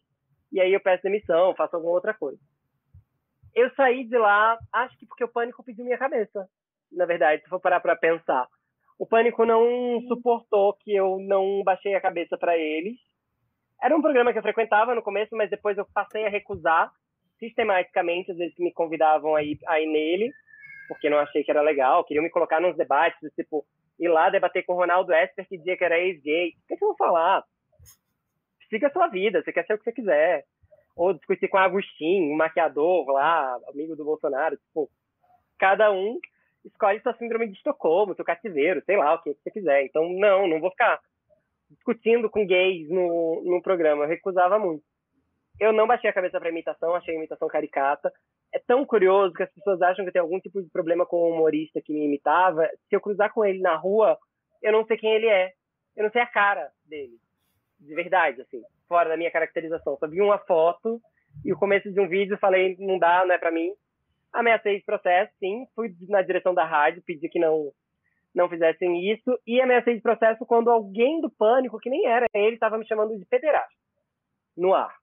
e 0.52 0.60
aí 0.60 0.74
eu 0.74 0.80
peço 0.80 1.04
demissão, 1.04 1.56
faço 1.56 1.76
alguma 1.76 1.94
outra 1.94 2.14
coisa. 2.14 2.40
Eu 3.56 3.70
saí 3.76 4.04
de 4.04 4.18
lá, 4.18 4.58
acho 4.74 4.98
que 4.98 5.06
porque 5.06 5.24
o 5.24 5.28
pânico 5.28 5.64
pediu 5.64 5.86
minha 5.86 5.98
cabeça, 5.98 6.48
na 6.92 7.06
verdade, 7.06 7.44
se 7.44 7.50
for 7.50 7.60
parar 7.60 7.80
para 7.80 7.96
pensar. 7.96 8.48
O 8.98 9.06
pânico 9.06 9.46
não 9.46 10.02
suportou 10.08 10.74
que 10.74 10.94
eu 10.94 11.20
não 11.20 11.64
baixei 11.64 11.96
a 11.96 12.02
cabeça 12.02 12.38
para 12.38 12.58
eles. 12.58 12.98
Era 13.82 13.96
um 13.96 14.02
programa 14.02 14.34
que 14.34 14.40
eu 14.40 14.44
frequentava 14.44 14.94
no 14.94 15.02
começo, 15.02 15.36
mas 15.36 15.50
depois 15.50 15.78
eu 15.78 15.86
passei 15.94 16.26
a 16.26 16.30
recusar 16.30 16.92
sistematicamente, 17.40 18.32
às 18.32 18.38
vezes 18.38 18.54
que 18.54 18.64
me 18.64 18.74
convidavam 18.74 19.36
a 19.36 19.42
ir, 19.42 19.58
a 19.68 19.80
ir 19.80 19.88
nele, 19.88 20.34
porque 20.90 21.10
não 21.10 21.18
achei 21.18 21.44
que 21.44 21.52
era 21.52 21.62
legal, 21.62 22.04
queriam 22.04 22.24
me 22.24 22.30
colocar 22.30 22.60
nos 22.60 22.76
debates, 22.76 23.18
tipo, 23.36 23.66
ir 24.00 24.08
lá 24.08 24.30
debater 24.30 24.66
com 24.66 24.74
o 24.74 24.78
Ronaldo 24.78 25.14
Esper 25.14 25.48
que 25.48 25.58
dizia 25.58 25.78
que 25.78 25.84
era 25.84 26.00
ex-gay. 26.00 26.50
O 26.50 26.68
que, 26.68 26.78
que 26.78 26.84
eu 26.84 26.90
vou 26.90 26.98
falar? 26.98 27.44
Siga 28.70 28.88
a 28.88 28.92
sua 28.92 29.08
vida, 29.08 29.42
você 29.42 29.52
quer 29.52 29.66
ser 29.66 29.74
o 29.74 29.78
que 29.78 29.84
você 29.84 29.92
quiser. 29.92 30.46
Ou 30.96 31.14
discutir 31.14 31.48
com 31.48 31.58
o 31.58 31.60
Agostinho, 31.60 32.32
um 32.32 32.38
maquiador 32.38 33.06
lá, 33.12 33.58
amigo 33.68 33.96
do 33.96 34.06
Bolsonaro. 34.06 34.58
Tipo, 34.58 34.90
cada 35.58 35.92
um 35.92 36.20
escolhe 36.64 37.02
sua 37.02 37.14
síndrome 37.16 37.48
de 37.48 37.54
Estocolmo, 37.54 38.16
seu 38.16 38.26
cativeiro, 38.26 38.82
sei 38.86 38.98
lá, 38.98 39.16
o 39.16 39.22
que, 39.22 39.34
que 39.34 39.42
você 39.42 39.52
quiser. 39.52 39.84
Então, 39.86 40.08
não, 40.10 40.48
não 40.48 40.60
vou 40.60 40.72
ficar 40.72 41.00
discutindo 41.70 42.30
com 42.30 42.46
gays 42.46 42.90
no, 42.90 43.42
no 43.46 43.62
programa. 43.62 44.04
Eu 44.04 44.10
recusava 44.10 44.60
muito. 44.60 44.84
Eu 45.60 45.74
não 45.74 45.88
baixei 45.88 46.10
a 46.10 46.14
cabeça 46.14 46.40
para 46.40 46.50
imitação, 46.50 46.96
achei 46.96 47.14
a 47.14 47.18
imitação 47.18 47.48
caricata 47.48 48.12
é 48.54 48.60
tão 48.60 48.86
curioso 48.86 49.34
que 49.34 49.44
as 49.44 49.52
pessoas 49.52 49.82
acham 49.82 50.04
que 50.04 50.10
eu 50.10 50.14
tenho 50.14 50.26
algum 50.26 50.40
tipo 50.40 50.62
de 50.62 50.70
problema 50.70 51.06
com 51.06 51.18
o 51.18 51.34
humorista 51.34 51.82
que 51.82 51.94
me 51.94 52.06
imitava. 52.06 52.68
Se 52.88 52.96
eu 52.96 53.02
cruzar 53.02 53.32
com 53.34 53.46
ele 53.46 53.60
na 53.60 53.76
rua, 53.76 54.18
eu 54.62 54.72
não 54.72 54.86
sei 54.86 54.98
quem 54.98 55.14
ele 55.14 55.28
é. 55.28 55.52
Eu 55.96 56.04
não 56.04 56.12
sei 56.12 56.22
a 56.22 56.28
cara 56.28 56.72
dele. 56.86 57.18
De 57.80 57.94
verdade, 57.94 58.42
assim, 58.42 58.62
fora 58.88 59.10
da 59.10 59.18
minha 59.18 59.32
caracterização. 59.32 59.98
Só 59.98 60.08
vi 60.08 60.22
uma 60.22 60.38
foto 60.40 61.00
e 61.46 61.54
o 61.54 61.58
começo 61.58 61.92
de 61.92 62.00
um 62.00 62.08
vídeo 62.08 62.38
falei, 62.38 62.76
não 62.80 62.98
dá, 62.98 63.24
não 63.26 63.34
é 63.34 63.38
para 63.38 63.52
mim. 63.52 63.72
Ameacei 64.34 64.78
de 64.78 64.86
processo, 64.86 65.32
sim. 65.40 65.66
Fui 65.76 65.94
na 66.08 66.22
direção 66.22 66.54
da 66.54 66.66
rádio, 66.66 67.04
pedi 67.06 67.30
que 67.30 67.40
não 67.40 67.72
não 68.34 68.48
fizessem 68.48 69.12
isso. 69.12 69.40
E 69.46 69.60
ameacei 69.60 69.96
de 69.96 70.02
processo 70.02 70.46
quando 70.46 70.70
alguém 70.70 71.20
do 71.20 71.32
pânico, 71.32 71.80
que 71.80 71.90
nem 71.90 72.06
era 72.06 72.28
ele, 72.34 72.54
estava 72.54 72.78
me 72.78 72.88
chamando 72.88 73.18
de 73.18 73.26
pederasta 73.26 73.74
no 74.56 74.74
ar. 74.74 74.99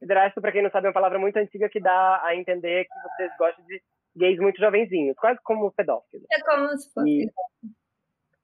Pederasta, 0.00 0.40
para 0.40 0.52
quem 0.52 0.62
não 0.62 0.70
sabe, 0.70 0.86
é 0.86 0.88
uma 0.88 0.94
palavra 0.94 1.18
muito 1.18 1.36
antiga 1.36 1.68
que 1.68 1.80
dá 1.80 2.22
a 2.24 2.36
entender 2.36 2.84
que 2.84 3.08
vocês 3.08 3.32
gostam 3.38 3.64
de 3.66 3.82
gays 4.16 4.38
muito 4.38 4.58
jovenzinhos, 4.58 5.16
quase 5.16 5.40
como 5.42 5.72
pedófilo. 5.72 6.24
É 6.30 6.40
como 6.42 6.68
se 6.76 6.92
fosse. 6.92 7.08
E, 7.08 7.30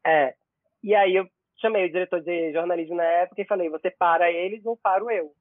é. 0.07 0.35
E 0.83 0.95
aí 0.95 1.15
eu 1.17 1.27
chamei 1.61 1.87
o 1.87 1.93
diretor 1.93 2.21
de 2.21 2.53
jornalismo 2.53 2.97
na 2.97 3.05
época 3.05 3.43
e 3.43 3.47
falei: 3.47 3.69
você 3.69 3.91
para 3.91 4.31
eles 4.31 4.65
ou 4.67 4.77
paro 4.77 5.11
eu? 5.11 5.33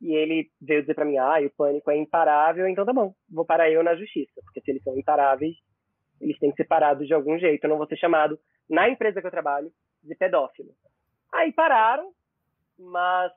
E 0.00 0.14
ele 0.14 0.50
veio 0.60 0.82
dizer 0.82 0.94
para 0.94 1.04
mim: 1.04 1.16
ah, 1.16 1.38
o 1.40 1.50
pânico 1.50 1.90
é 1.90 1.96
imparável, 1.96 2.66
então 2.68 2.84
tá 2.84 2.92
bom, 2.92 3.14
vou 3.30 3.44
parar 3.44 3.70
eu 3.70 3.82
na 3.82 3.94
justiça, 3.94 4.40
porque 4.44 4.60
se 4.60 4.70
eles 4.70 4.82
são 4.82 4.98
imparáveis, 4.98 5.56
eles 6.20 6.38
têm 6.38 6.50
que 6.50 6.56
ser 6.56 6.64
parados 6.64 7.06
de 7.06 7.14
algum 7.14 7.38
jeito. 7.38 7.64
Eu 7.64 7.70
não 7.70 7.78
vou 7.78 7.86
ser 7.86 7.96
chamado 7.96 8.38
na 8.68 8.88
empresa 8.88 9.20
que 9.20 9.26
eu 9.26 9.30
trabalho 9.30 9.72
de 10.02 10.14
pedófilo. 10.14 10.70
Aí 11.32 11.52
pararam, 11.52 12.12
mas 12.78 13.32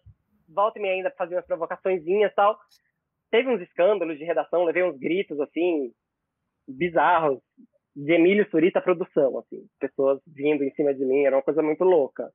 volta 0.48 0.80
e 0.80 0.82
meia 0.82 0.96
ainda 0.96 1.12
fazia 1.12 1.38
umas 1.38 1.46
provocaçõezinhas 1.46 2.32
e 2.32 2.36
tal. 2.36 2.58
Teve 3.32 3.50
uns 3.50 3.62
escândalos 3.62 4.18
de 4.18 4.24
redação, 4.24 4.64
levei 4.64 4.84
uns 4.84 4.98
gritos, 4.98 5.40
assim, 5.40 5.92
bizarros, 6.68 7.40
de 7.96 8.14
Emílio 8.14 8.48
Surita 8.50 8.82
produção, 8.82 9.40
assim, 9.40 9.66
pessoas 9.80 10.20
vindo 10.28 10.64
em 10.64 10.72
cima 10.72 10.94
de 10.94 11.06
mim, 11.06 11.24
era 11.24 11.36
uma 11.36 11.44
coisa 11.44 11.62
muito 11.62 11.84
louca. 11.84 12.30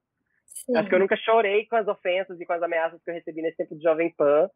Sim. 0.46 0.76
Acho 0.76 0.88
que 0.88 0.94
eu 0.94 0.98
nunca 0.98 1.16
chorei 1.16 1.66
com 1.66 1.76
as 1.76 1.86
ofensas 1.86 2.40
e 2.40 2.46
com 2.46 2.52
as 2.52 2.62
ameaças 2.62 3.02
que 3.02 3.10
eu 3.10 3.14
recebi 3.14 3.42
nesse 3.42 3.58
tempo 3.58 3.76
de 3.76 3.82
Jovem 3.82 4.12
Pan. 4.14 4.48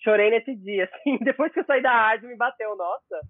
Chorei 0.00 0.30
nesse 0.30 0.54
dia, 0.56 0.84
assim, 0.92 1.18
depois 1.18 1.52
que 1.52 1.60
eu 1.60 1.64
saí 1.64 1.82
da 1.82 1.92
rádio 1.92 2.28
me 2.28 2.36
bateu, 2.36 2.74
nossa, 2.76 3.20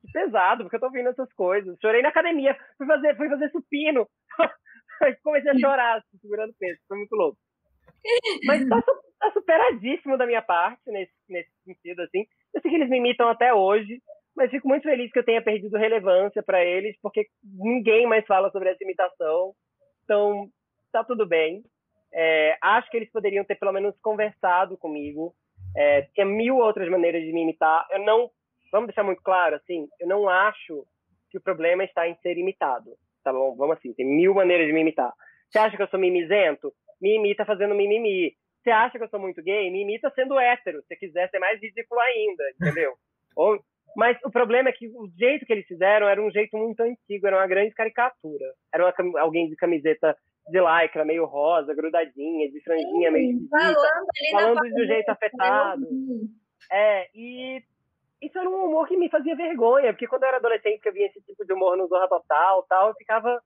que 0.00 0.10
pesado, 0.12 0.64
porque 0.64 0.76
eu 0.76 0.80
tô 0.80 0.86
ouvindo 0.86 1.10
essas 1.10 1.32
coisas. 1.34 1.76
Chorei 1.80 2.02
na 2.02 2.08
academia, 2.08 2.56
fui 2.76 2.86
fazer, 2.86 3.16
fui 3.16 3.28
fazer 3.28 3.50
supino, 3.50 4.08
comecei 5.22 5.50
a 5.50 5.58
chorar, 5.58 5.98
assim, 5.98 6.18
segurando 6.20 6.54
peso, 6.58 6.80
foi 6.88 6.96
muito 6.96 7.14
louco. 7.14 7.38
Mas 8.44 8.66
tá, 8.68 8.82
tá, 9.18 9.30
superadíssimo 9.32 10.16
da 10.16 10.26
minha 10.26 10.42
parte 10.42 10.80
nesse, 10.86 11.12
nesse 11.28 11.50
sentido, 11.64 12.02
assim. 12.02 12.26
Eu 12.54 12.60
sei 12.60 12.70
que 12.70 12.76
eles 12.76 12.88
me 12.88 12.98
imitam 12.98 13.28
até 13.28 13.52
hoje, 13.52 14.00
mas 14.36 14.50
fico 14.50 14.68
muito 14.68 14.84
feliz 14.84 15.10
que 15.12 15.18
eu 15.18 15.24
tenha 15.24 15.42
perdido 15.42 15.76
relevância 15.76 16.42
para 16.42 16.64
eles, 16.64 16.96
porque 17.02 17.26
ninguém 17.42 18.06
mais 18.06 18.26
fala 18.26 18.50
sobre 18.50 18.70
essa 18.70 18.82
imitação. 18.82 19.52
Então, 20.04 20.48
tá 20.92 21.04
tudo 21.04 21.26
bem. 21.26 21.62
É, 22.12 22.56
acho 22.60 22.90
que 22.90 22.96
eles 22.96 23.10
poderiam 23.10 23.44
ter 23.44 23.56
pelo 23.56 23.72
menos 23.72 23.94
conversado 24.00 24.76
comigo. 24.76 25.34
É, 25.76 26.02
tinha 26.14 26.26
mil 26.26 26.56
outras 26.56 26.88
maneiras 26.88 27.22
de 27.22 27.32
me 27.32 27.42
imitar. 27.42 27.86
Eu 27.90 28.00
não, 28.00 28.30
vamos 28.72 28.88
deixar 28.88 29.04
muito 29.04 29.22
claro, 29.22 29.56
assim, 29.56 29.88
eu 30.00 30.08
não 30.08 30.28
acho 30.28 30.84
que 31.30 31.38
o 31.38 31.40
problema 31.40 31.84
está 31.84 32.08
em 32.08 32.16
ser 32.16 32.36
imitado. 32.36 32.90
Tá 33.22 33.32
bom? 33.32 33.54
Vamos 33.56 33.76
assim, 33.76 33.92
tem 33.92 34.06
mil 34.06 34.34
maneiras 34.34 34.66
de 34.66 34.72
me 34.72 34.80
imitar. 34.80 35.12
Você 35.50 35.58
acha 35.58 35.76
que 35.76 35.82
eu 35.82 35.88
sou 35.88 36.00
mimizento? 36.00 36.72
Me 37.00 37.16
imita 37.16 37.44
fazendo 37.44 37.74
mimimi. 37.74 38.32
Você 38.62 38.70
acha 38.70 38.98
que 38.98 39.04
eu 39.04 39.08
sou 39.08 39.20
muito 39.20 39.42
gay? 39.42 39.70
Me 39.70 39.82
imita 39.82 40.10
sendo 40.14 40.38
hétero. 40.38 40.82
Se 40.86 40.96
quiser 40.96 41.30
ser 41.30 41.38
mais 41.38 41.60
ridículo 41.60 42.00
ainda, 42.00 42.44
entendeu? 42.54 42.92
Ou 43.36 43.58
mas 43.96 44.16
o 44.24 44.30
problema 44.30 44.68
é 44.68 44.72
que 44.72 44.86
o 44.86 45.08
jeito 45.18 45.44
que 45.44 45.52
eles 45.52 45.66
fizeram 45.66 46.08
era 46.08 46.22
um 46.22 46.30
jeito 46.30 46.56
muito 46.56 46.80
antigo, 46.80 47.26
era 47.26 47.36
uma 47.36 47.46
grande 47.46 47.74
caricatura. 47.74 48.46
Era 48.72 48.84
uma, 48.84 49.20
alguém 49.20 49.48
de 49.48 49.56
camiseta 49.56 50.16
de 50.48 50.60
lycra, 50.60 51.04
meio 51.04 51.24
rosa, 51.26 51.74
grudadinha, 51.74 52.50
de 52.50 52.60
franjinha, 52.62 53.10
meio 53.10 53.32
esquisita, 53.32 53.58
falando, 53.58 54.06
falando 54.32 54.74
de 54.74 54.82
um 54.82 54.86
jeito 54.86 55.08
afetado. 55.08 55.86
É, 56.70 57.08
e 57.14 57.62
isso 58.22 58.38
era 58.38 58.48
um 58.48 58.64
humor 58.64 58.86
que 58.86 58.96
me 58.96 59.08
fazia 59.08 59.34
vergonha, 59.34 59.92
porque 59.92 60.06
quando 60.06 60.22
eu 60.22 60.28
era 60.28 60.36
adolescente 60.38 60.80
que 60.80 60.88
eu 60.88 60.92
via 60.92 61.06
esse 61.06 61.20
tipo 61.22 61.44
de 61.44 61.52
humor 61.52 61.76
no 61.76 61.86
Zorra 61.86 62.08
Total, 62.08 62.62
tal, 62.68 62.88
eu 62.88 62.94
ficava 62.94 63.40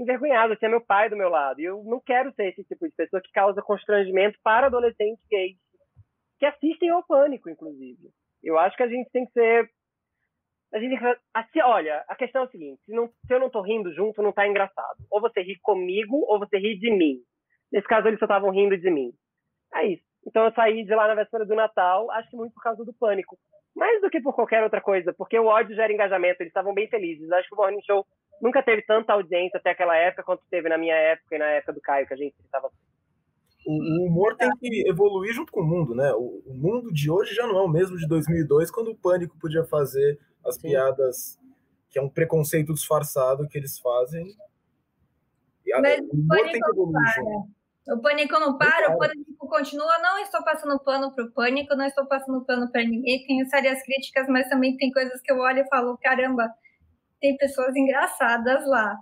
envergonhado, 0.00 0.52
eu 0.52 0.56
tinha 0.56 0.70
meu 0.70 0.80
pai 0.80 1.08
do 1.08 1.16
meu 1.16 1.28
lado, 1.28 1.60
e 1.60 1.64
eu 1.64 1.82
não 1.84 2.00
quero 2.00 2.32
ser 2.32 2.48
esse 2.48 2.64
tipo 2.64 2.88
de 2.88 2.94
pessoa 2.94 3.20
que 3.20 3.30
causa 3.32 3.62
constrangimento 3.62 4.38
para 4.42 4.66
adolescentes 4.66 5.24
gays, 5.30 5.56
que 6.38 6.46
assistem 6.46 6.90
ao 6.90 7.04
Pânico, 7.06 7.50
inclusive. 7.50 8.10
Eu 8.42 8.58
acho 8.58 8.76
que 8.76 8.82
a 8.82 8.88
gente 8.88 9.10
tem 9.10 9.26
que 9.26 9.32
ser. 9.32 9.70
A 10.72 10.78
gente 10.78 10.96
assim, 11.34 11.60
olha, 11.62 12.04
a 12.08 12.16
questão 12.16 12.42
é 12.42 12.44
o 12.46 12.50
seguinte: 12.50 12.80
se, 12.84 12.92
não, 12.92 13.08
se 13.08 13.34
eu 13.34 13.38
não 13.38 13.50
tô 13.50 13.60
rindo 13.60 13.92
junto, 13.92 14.22
não 14.22 14.32
tá 14.32 14.46
engraçado. 14.46 14.98
Ou 15.10 15.20
você 15.20 15.42
ri 15.42 15.58
comigo, 15.60 16.24
ou 16.26 16.38
você 16.38 16.56
ri 16.56 16.78
de 16.78 16.90
mim. 16.90 17.18
Nesse 17.70 17.86
caso, 17.86 18.08
eles 18.08 18.18
só 18.18 18.24
estavam 18.24 18.50
rindo 18.50 18.78
de 18.78 18.90
mim. 18.90 19.12
É 19.74 19.86
isso. 19.86 20.04
Então 20.26 20.44
eu 20.44 20.52
saí 20.52 20.84
de 20.84 20.94
lá 20.94 21.08
na 21.08 21.14
véspera 21.14 21.44
do 21.44 21.54
Natal, 21.54 22.10
acho 22.12 22.30
que 22.30 22.36
muito 22.36 22.54
por 22.54 22.62
causa 22.62 22.84
do 22.84 22.94
pânico. 22.94 23.38
Mais 23.74 24.00
do 24.00 24.10
que 24.10 24.20
por 24.20 24.34
qualquer 24.34 24.62
outra 24.62 24.80
coisa, 24.80 25.14
porque 25.16 25.38
o 25.38 25.46
ódio 25.46 25.76
gera 25.76 25.92
engajamento, 25.92 26.42
eles 26.42 26.50
estavam 26.50 26.74
bem 26.74 26.88
felizes. 26.88 27.30
Acho 27.30 27.48
que 27.48 27.54
o 27.54 27.58
Morning 27.58 27.82
Show 27.82 28.04
nunca 28.40 28.62
teve 28.62 28.82
tanta 28.82 29.12
audiência 29.12 29.58
até 29.58 29.70
aquela 29.70 29.96
época 29.96 30.22
quanto 30.22 30.42
teve 30.50 30.68
na 30.68 30.78
minha 30.78 30.94
época 30.94 31.36
e 31.36 31.38
na 31.38 31.46
época 31.46 31.72
do 31.72 31.80
Caio, 31.80 32.06
que 32.06 32.14
a 32.14 32.16
gente 32.16 32.34
estava 32.44 32.70
o, 33.66 33.72
o, 33.72 34.06
humor 34.06 34.36
tem 34.36 34.50
que 34.56 34.88
evoluir 34.88 35.34
junto 35.34 35.52
com 35.52 35.60
o 35.60 35.66
mundo, 35.66 35.94
né? 35.94 36.12
O, 36.14 36.42
o, 36.46 36.54
mundo 36.54 36.92
de 36.92 37.10
hoje 37.10 37.34
já 37.34 37.46
não 37.46 37.58
é 37.58 37.62
o 37.62 37.68
mesmo 37.68 37.96
de 37.96 38.06
2002, 38.08 38.70
quando 38.70 38.90
o 38.90 38.96
Pânico 38.96 39.38
podia 39.38 39.64
fazer 39.64 40.18
as 40.44 40.54
Sim. 40.54 40.68
piadas, 40.68 41.38
que 41.90 41.98
é 41.98 42.02
um 42.02 42.08
preconceito 42.08 42.72
disfarçado 42.72 43.46
que 43.48 43.58
eles 43.58 43.78
fazem. 43.78 44.34
Mas 45.82 46.00
o 46.00 46.16
humor 46.16 46.42
tem 46.50 46.60
que 46.60 46.70
evoluir 46.70 47.14
junto. 47.14 47.60
O 47.88 48.00
pânico 48.00 48.38
não 48.38 48.56
para, 48.56 48.94
o 48.94 48.98
pânico 48.98 49.48
continua. 49.48 49.98
Não 49.98 50.18
estou 50.18 50.44
passando 50.44 50.78
pano 50.80 51.12
para 51.12 51.24
o 51.24 51.30
pânico, 51.32 51.74
não 51.74 51.86
estou 51.86 52.06
passando 52.06 52.44
pano 52.44 52.70
para 52.70 52.84
ninguém. 52.84 53.26
Tenho 53.26 53.46
sérias 53.46 53.82
críticas, 53.82 54.28
mas 54.28 54.48
também 54.48 54.76
tem 54.76 54.92
coisas 54.92 55.20
que 55.20 55.32
eu 55.32 55.38
olho 55.38 55.60
e 55.60 55.68
falo: 55.68 55.98
caramba, 55.98 56.48
tem 57.20 57.36
pessoas 57.36 57.74
engraçadas 57.76 58.66
lá. 58.66 58.96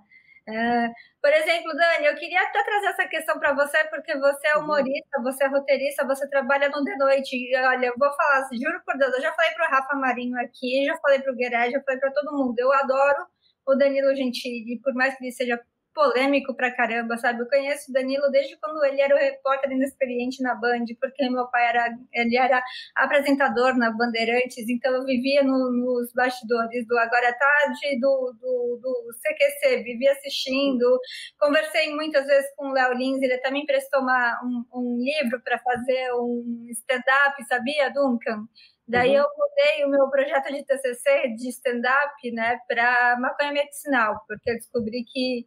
É, 0.49 0.89
por 1.21 1.31
exemplo, 1.31 1.77
Dani, 1.77 2.07
eu 2.07 2.15
queria 2.17 2.41
até 2.43 2.65
trazer 2.65 2.87
essa 2.87 3.07
questão 3.07 3.39
para 3.39 3.53
você, 3.55 3.85
porque 3.91 4.17
você 4.17 4.49
é 4.49 4.57
uhum. 4.57 4.65
humorista, 4.65 5.23
você 5.23 5.45
é 5.45 5.47
roteirista, 5.47 6.07
você 6.07 6.27
trabalha 6.29 6.71
no 6.71 6.83
The 6.83 6.97
Noite. 6.97 7.37
E, 7.37 7.55
olha, 7.57 7.87
eu 7.87 7.95
vou 7.99 8.11
falar, 8.15 8.49
juro 8.53 8.81
por 8.85 8.97
Deus, 8.97 9.13
eu 9.15 9.21
já 9.21 9.33
falei 9.35 9.51
para 9.53 9.69
o 9.69 9.71
Rafa 9.71 9.95
Marinho 9.97 10.39
aqui, 10.41 10.87
já 10.87 10.97
falei 10.99 11.21
para 11.21 11.33
o 11.33 11.37
Gueré, 11.37 11.71
já 11.71 11.83
falei 11.83 12.01
para 12.01 12.13
todo 12.13 12.37
mundo. 12.37 12.59
Eu 12.59 12.73
adoro 12.73 13.27
o 13.67 13.75
Danilo 13.75 14.15
Gentili, 14.17 14.81
por 14.83 14.95
mais 14.95 15.17
que 15.17 15.25
ele 15.25 15.33
seja 15.33 15.61
polêmico 15.99 16.55
pra 16.55 16.71
caramba, 16.71 17.17
sabe? 17.17 17.41
Eu 17.41 17.49
conheço 17.49 17.91
o 17.91 17.93
Danilo 17.93 18.31
desde 18.31 18.57
quando 18.59 18.85
ele 18.85 19.01
era 19.01 19.13
o 19.13 19.19
repórter 19.19 19.73
inexperiente 19.73 20.41
na 20.41 20.55
Band, 20.55 20.85
porque 21.01 21.29
meu 21.29 21.49
pai 21.49 21.67
era, 21.67 21.91
ele 22.13 22.37
era 22.37 22.63
apresentador 22.95 23.77
na 23.77 23.91
Bandeirantes, 23.91 24.69
então 24.69 24.93
eu 24.95 25.05
vivia 25.05 25.43
no, 25.43 25.73
nos 25.73 26.13
bastidores 26.13 26.87
do 26.87 26.97
Agora 26.97 27.27
é 27.27 27.33
Tarde, 27.33 27.99
do, 27.99 28.33
do, 28.41 28.79
do 28.81 29.09
CQC, 29.21 29.83
vivia 29.83 30.13
assistindo, 30.13 31.01
conversei 31.37 31.93
muitas 31.93 32.25
vezes 32.27 32.49
com 32.55 32.69
o 32.69 32.73
Léo 32.73 32.93
Lins, 32.93 33.21
ele 33.21 33.35
até 33.35 33.51
me 33.51 33.63
emprestou 33.63 34.01
uma, 34.01 34.41
um, 34.45 34.65
um 34.73 34.99
livro 34.99 35.43
para 35.43 35.59
fazer 35.59 36.13
um 36.13 36.65
stand-up, 36.71 37.45
sabia, 37.49 37.91
Duncan? 37.91 38.45
Daí 38.87 39.11
uhum. 39.11 39.17
eu 39.17 39.27
mudei 39.37 39.85
o 39.85 39.91
meu 39.91 40.09
projeto 40.09 40.51
de 40.51 40.65
TCC 40.65 41.35
de 41.37 41.49
stand-up, 41.49 42.31
né, 42.33 42.59
para 42.69 43.19
maconha 43.19 43.53
medicinal, 43.53 44.23
porque 44.29 44.51
eu 44.51 44.55
descobri 44.55 45.05
que 45.05 45.45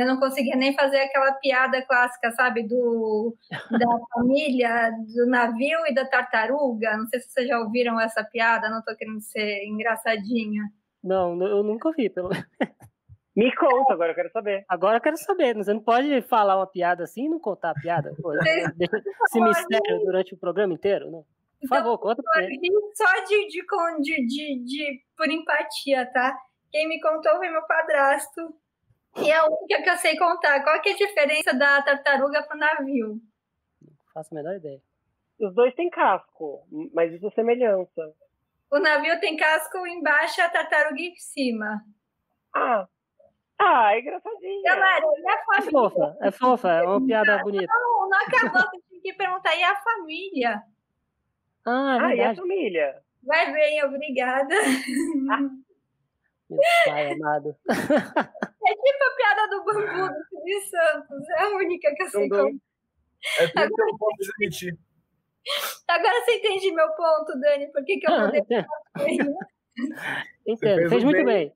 eu 0.00 0.06
não 0.06 0.18
conseguia 0.18 0.56
nem 0.56 0.74
fazer 0.74 0.98
aquela 0.98 1.32
piada 1.34 1.82
clássica, 1.82 2.32
sabe, 2.32 2.62
do 2.66 3.36
da 3.70 3.78
família, 4.14 4.90
do 5.14 5.26
navio 5.26 5.86
e 5.86 5.94
da 5.94 6.06
tartaruga. 6.06 6.96
Não 6.96 7.06
sei 7.06 7.20
se 7.20 7.30
vocês 7.30 7.48
já 7.48 7.58
ouviram 7.58 8.00
essa 8.00 8.24
piada, 8.24 8.70
não 8.70 8.78
estou 8.78 8.96
querendo 8.96 9.20
ser 9.20 9.64
engraçadinha. 9.66 10.62
Não, 11.02 11.40
eu 11.42 11.62
nunca 11.62 11.88
ouvi, 11.88 12.08
pelo 12.08 12.30
Me 13.34 13.54
conta, 13.56 13.94
agora 13.94 14.10
eu 14.10 14.14
quero 14.14 14.30
saber. 14.30 14.64
Agora 14.68 14.98
eu 14.98 15.00
quero 15.00 15.16
saber. 15.16 15.56
Você 15.56 15.72
não 15.72 15.80
pode 15.80 16.20
falar 16.22 16.56
uma 16.56 16.66
piada 16.66 17.04
assim 17.04 17.24
e 17.24 17.28
não 17.30 17.40
contar 17.40 17.70
a 17.70 17.74
piada? 17.74 18.14
Pô, 18.20 18.32
esse 18.34 19.40
mistério 19.40 20.04
durante 20.04 20.34
o 20.34 20.38
programa 20.38 20.74
inteiro, 20.74 21.10
não? 21.10 21.22
Por 21.22 21.66
então, 21.66 21.78
favor, 21.78 21.98
conta 21.98 22.22
pra 22.22 22.42
ele. 22.42 22.58
Só 22.94 23.24
de, 23.24 23.46
de, 23.48 23.62
de, 24.02 24.26
de, 24.26 24.64
de, 24.64 25.00
por 25.16 25.30
empatia, 25.30 26.04
tá? 26.12 26.36
Quem 26.70 26.88
me 26.88 27.00
contou 27.00 27.36
foi 27.36 27.48
meu 27.48 27.62
padrasto, 27.66 28.54
e 29.16 29.30
é 29.30 29.36
a 29.36 29.46
única 29.46 29.82
que 29.82 29.90
eu 29.90 29.96
sei 29.96 30.16
contar. 30.16 30.62
Qual 30.62 30.80
que 30.80 30.90
é 30.90 30.92
a 30.92 30.96
diferença 30.96 31.54
da 31.54 31.82
tartaruga 31.82 32.42
para 32.42 32.56
o 32.56 32.60
navio? 32.60 33.20
Não 33.82 33.92
faço 34.14 34.34
a 34.34 34.36
menor 34.36 34.56
ideia. 34.56 34.80
Os 35.40 35.54
dois 35.54 35.74
têm 35.74 35.90
casco, 35.90 36.66
mas 36.94 37.12
isso 37.12 37.26
é 37.26 37.30
semelhança. 37.30 38.14
O 38.70 38.78
navio 38.78 39.20
tem 39.20 39.36
casco 39.36 39.86
embaixo 39.86 40.40
e 40.40 40.42
a 40.42 40.48
tartaruga 40.48 41.00
em 41.00 41.14
cima. 41.16 41.82
Ah. 42.54 42.88
Ah, 43.58 43.94
é 43.94 44.00
engraçadinho. 44.00 44.62
Galera, 44.62 45.04
e 45.04 45.28
a 45.28 45.44
família? 45.44 45.68
É 45.68 45.70
fofa, 45.70 46.16
é 46.20 46.30
fofa, 46.30 46.68
é 46.70 46.82
uma 46.82 47.06
piada 47.06 47.38
bonita. 47.38 47.72
Não, 47.72 48.08
não 48.08 48.18
acabou, 48.18 48.70
você 48.70 48.80
tinha 48.88 49.00
que 49.02 49.12
perguntar, 49.12 49.54
e 49.54 49.62
a 49.62 49.76
família? 49.76 50.62
Ah, 51.64 51.96
é 51.96 52.04
ah, 52.04 52.14
e 52.16 52.20
a 52.22 52.34
família? 52.34 53.02
Vai 53.22 53.52
bem, 53.52 53.84
obrigada. 53.84 54.54
Ah. 55.30 55.38
Meu 56.56 56.94
pai 56.94 57.12
amado. 57.12 57.56
É 57.68 58.74
tipo 58.74 59.04
a 59.04 59.16
piada 59.16 59.48
do 59.50 59.64
bambu 59.64 60.08
do 60.08 60.24
Silvio 60.28 60.60
Santos. 60.70 61.28
É 61.30 61.42
a 61.42 61.48
única 61.48 61.94
que 61.94 62.02
eu 62.02 62.10
sei 62.10 62.28
como. 62.28 62.60
É 63.38 63.46
tudo 63.46 63.58
Agora... 63.58 63.70
que 63.74 63.82
eu 63.82 63.86
não 63.86 63.98
posso 63.98 64.30
admitir. 64.36 64.78
Agora 65.88 66.24
você 66.24 66.36
entende 66.36 66.72
meu 66.72 66.88
ponto, 66.94 67.38
Dani, 67.40 67.72
por 67.72 67.84
que, 67.84 67.98
que 67.98 68.10
eu 68.10 68.20
mudei 68.20 68.42
Entendo, 70.46 70.78
fez, 70.78 70.90
fez 70.90 71.04
muito 71.04 71.24
bem. 71.24 71.24
bem. 71.24 71.52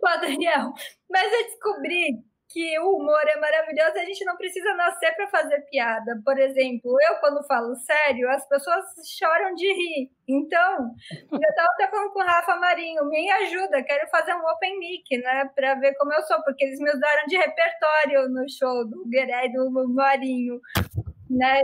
Pô, 0.00 0.08
Daniel, 0.20 0.72
mas 1.10 1.32
eu 1.32 1.44
descobri 1.44 2.22
que 2.48 2.78
o 2.78 2.96
humor 2.96 3.22
é 3.28 3.36
maravilhoso, 3.38 3.98
a 3.98 4.04
gente 4.04 4.24
não 4.24 4.36
precisa 4.36 4.72
nascer 4.74 5.14
para 5.14 5.28
fazer 5.28 5.60
piada. 5.70 6.20
Por 6.24 6.38
exemplo, 6.38 6.96
eu 7.02 7.16
quando 7.16 7.46
falo 7.46 7.74
sério, 7.76 8.28
as 8.30 8.46
pessoas 8.48 8.84
choram 9.06 9.54
de 9.54 9.66
rir. 9.66 10.10
Então, 10.26 10.90
eu 11.32 11.38
estava 11.38 11.68
até 11.74 11.88
falando 11.88 12.12
com 12.12 12.20
o 12.20 12.24
Rafa 12.24 12.56
Marinho, 12.56 13.04
me 13.06 13.30
ajuda, 13.30 13.82
quero 13.82 14.08
fazer 14.08 14.34
um 14.34 14.46
open 14.46 14.78
mic, 14.78 15.18
né, 15.18 15.50
para 15.54 15.74
ver 15.74 15.94
como 15.94 16.12
eu 16.12 16.22
sou, 16.22 16.42
porque 16.42 16.64
eles 16.64 16.80
me 16.80 16.90
usaram 16.90 17.26
de 17.26 17.36
repertório 17.36 18.28
no 18.28 18.48
show 18.48 18.88
do 18.88 19.06
Gueré 19.08 19.46
e 19.46 19.52
do 19.52 19.88
Marinho. 19.88 20.60
Né? 21.30 21.60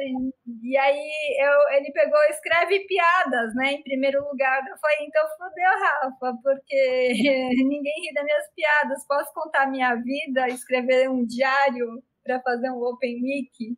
E 0.62 0.76
aí 0.76 1.36
eu, 1.40 1.76
ele 1.76 1.92
pegou, 1.92 2.18
escreve 2.30 2.80
piadas, 2.86 3.54
né? 3.54 3.72
Em 3.72 3.82
primeiro 3.82 4.22
lugar, 4.28 4.60
eu 4.68 4.76
falei, 4.78 4.98
então 5.06 5.22
fodeu, 5.38 5.80
Rafa, 5.80 6.38
porque 6.42 7.08
ninguém 7.68 8.00
ri 8.02 8.14
das 8.14 8.24
minhas 8.24 8.54
piadas. 8.54 9.06
Posso 9.06 9.32
contar 9.32 9.70
minha 9.70 9.94
vida, 9.96 10.48
escrever 10.48 11.08
um 11.08 11.24
diário 11.24 12.02
para 12.24 12.40
fazer 12.40 12.70
um 12.70 12.82
open 12.82 13.20
mic? 13.20 13.76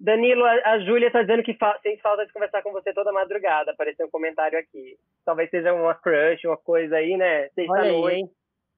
Danilo, 0.00 0.44
a, 0.44 0.72
a 0.72 0.78
Júlia 0.80 1.06
está 1.06 1.22
dizendo 1.22 1.42
que 1.42 1.54
fa 1.54 1.78
tem 1.82 1.98
falta 1.98 2.26
de 2.26 2.32
conversar 2.32 2.62
com 2.62 2.72
você 2.72 2.92
toda 2.92 3.12
madrugada. 3.12 3.70
Apareceu 3.70 4.06
um 4.06 4.10
comentário 4.10 4.58
aqui. 4.58 4.98
Talvez 5.24 5.48
seja 5.48 5.72
uma 5.72 5.94
crush, 5.94 6.46
uma 6.46 6.56
coisa 6.56 6.96
aí, 6.96 7.16
né? 7.16 7.48
Sexta-noite. 7.50 8.30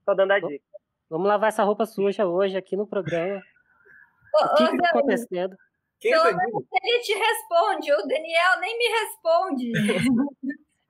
Tô 0.05 0.15
dando 0.15 0.33
a 0.33 0.39
dica. 0.39 0.65
Vamos 1.11 1.27
lavar 1.27 1.49
essa 1.49 1.65
roupa 1.65 1.85
suja 1.85 2.27
hoje 2.27 2.57
aqui 2.57 2.77
no 2.77 2.87
programa. 2.87 3.43
O 4.45 4.55
que 4.57 4.63
está 4.65 4.89
acontecendo? 4.91 5.57
Quem 5.99 6.13
é 6.13 6.17
ele 6.17 7.01
te 7.03 7.15
responde, 7.15 7.93
o 7.93 8.07
Daniel 8.07 8.61
nem 8.61 8.79
me 8.79 8.85
responde. 8.89 9.73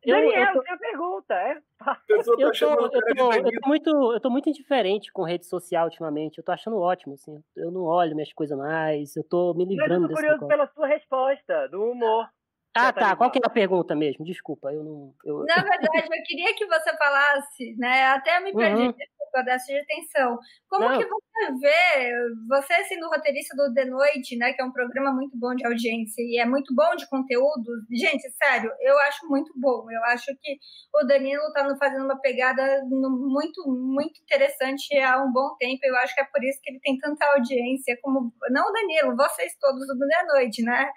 Daniel, 0.05 0.55
eu, 0.57 0.63
eu, 0.69 0.79
pergunta, 0.79 1.35
é? 1.35 1.59
Eu 2.09 2.25
tô, 2.25 2.33
eu, 2.33 2.53
tô, 2.53 2.67
eu, 2.67 2.91
tô, 2.91 3.33
eu, 3.33 3.61
tô, 3.61 3.69
muito, 3.69 3.91
eu 4.15 4.21
tô 4.21 4.31
muito 4.31 4.49
indiferente 4.49 5.13
com 5.13 5.23
rede 5.23 5.47
social 5.47 5.85
ultimamente. 5.85 6.39
Eu 6.39 6.45
tô 6.45 6.53
achando 6.53 6.79
ótimo, 6.79 7.15
assim. 7.15 7.43
Eu 7.55 7.71
não 7.71 7.83
olho 7.83 8.15
minhas 8.15 8.33
coisas 8.33 8.59
mais, 8.59 9.15
eu 9.17 9.23
tô 9.23 9.55
me 9.55 9.65
livrando 9.65 10.09
Mas 10.09 10.11
eu 10.11 10.17
tô 10.17 10.23
curioso 10.23 10.47
pela 10.49 10.67
sua 10.69 10.87
resposta, 10.89 11.69
do 11.69 11.83
humor. 11.91 12.29
Ah, 12.77 12.93
tá. 12.93 13.17
Qual 13.17 13.31
que 13.31 13.39
é 13.39 13.43
a 13.43 13.51
pergunta 13.51 13.95
mesmo? 13.95 14.23
Desculpa, 14.25 14.71
eu 14.71 14.85
não. 14.85 15.15
Eu... 15.25 15.45
Na 15.45 15.55
verdade, 15.55 16.09
eu 16.13 16.23
queria 16.25 16.55
que 16.55 16.67
você 16.67 16.95
falasse, 16.99 17.75
né? 17.79 18.05
Até 18.09 18.37
eu 18.37 18.43
me 18.43 18.53
perdi 18.53 18.83
uhum. 18.83 18.95
Dessa 19.43 19.67
de 19.67 19.79
atenção. 19.79 20.39
Como 20.69 20.89
não. 20.89 20.99
que 20.99 21.05
você 21.05 21.53
vê, 21.61 22.13
você 22.49 22.85
sendo 22.85 23.09
roteirista 23.09 23.57
do 23.57 23.73
The 23.73 23.85
Noite, 23.85 24.37
né? 24.37 24.53
Que 24.53 24.63
é 24.63 24.65
um 24.65 24.73
programa 24.73 25.13
muito 25.13 25.37
bom 25.37 25.55
de 25.55 25.67
audiência 25.67 26.23
e 26.23 26.39
é 26.39 26.47
muito 26.47 26.75
bom 26.75 26.95
de 26.97 27.09
conteúdo. 27.09 27.71
Gente, 27.91 28.31
sério, 28.31 28.71
eu 28.81 28.99
acho 29.01 29.29
muito 29.29 29.53
bom. 29.57 29.91
Eu 29.91 30.05
acho 30.05 30.27
que 30.41 30.59
o 30.95 31.07
Danilo 31.07 31.53
tá 31.53 31.67
fazendo 31.79 32.05
uma 32.05 32.21
pegada 32.21 32.83
muito, 32.85 33.63
muito 33.69 34.21
interessante 34.23 34.97
há 34.99 35.23
um 35.23 35.33
bom 35.33 35.57
tempo. 35.59 35.81
Eu 35.85 35.97
acho 35.97 36.15
que 36.15 36.21
é 36.21 36.25
por 36.25 36.43
isso 36.45 36.61
que 36.63 36.71
ele 36.71 36.81
tem 36.81 36.99
tanta 36.99 37.25
audiência, 37.33 37.99
como. 38.03 38.33
Não 38.51 38.69
o 38.69 38.73
Danilo, 38.73 39.17
vocês 39.17 39.57
todos 39.61 39.87
do 39.87 39.99
The 39.99 40.25
Noite, 40.33 40.63
né? 40.63 40.91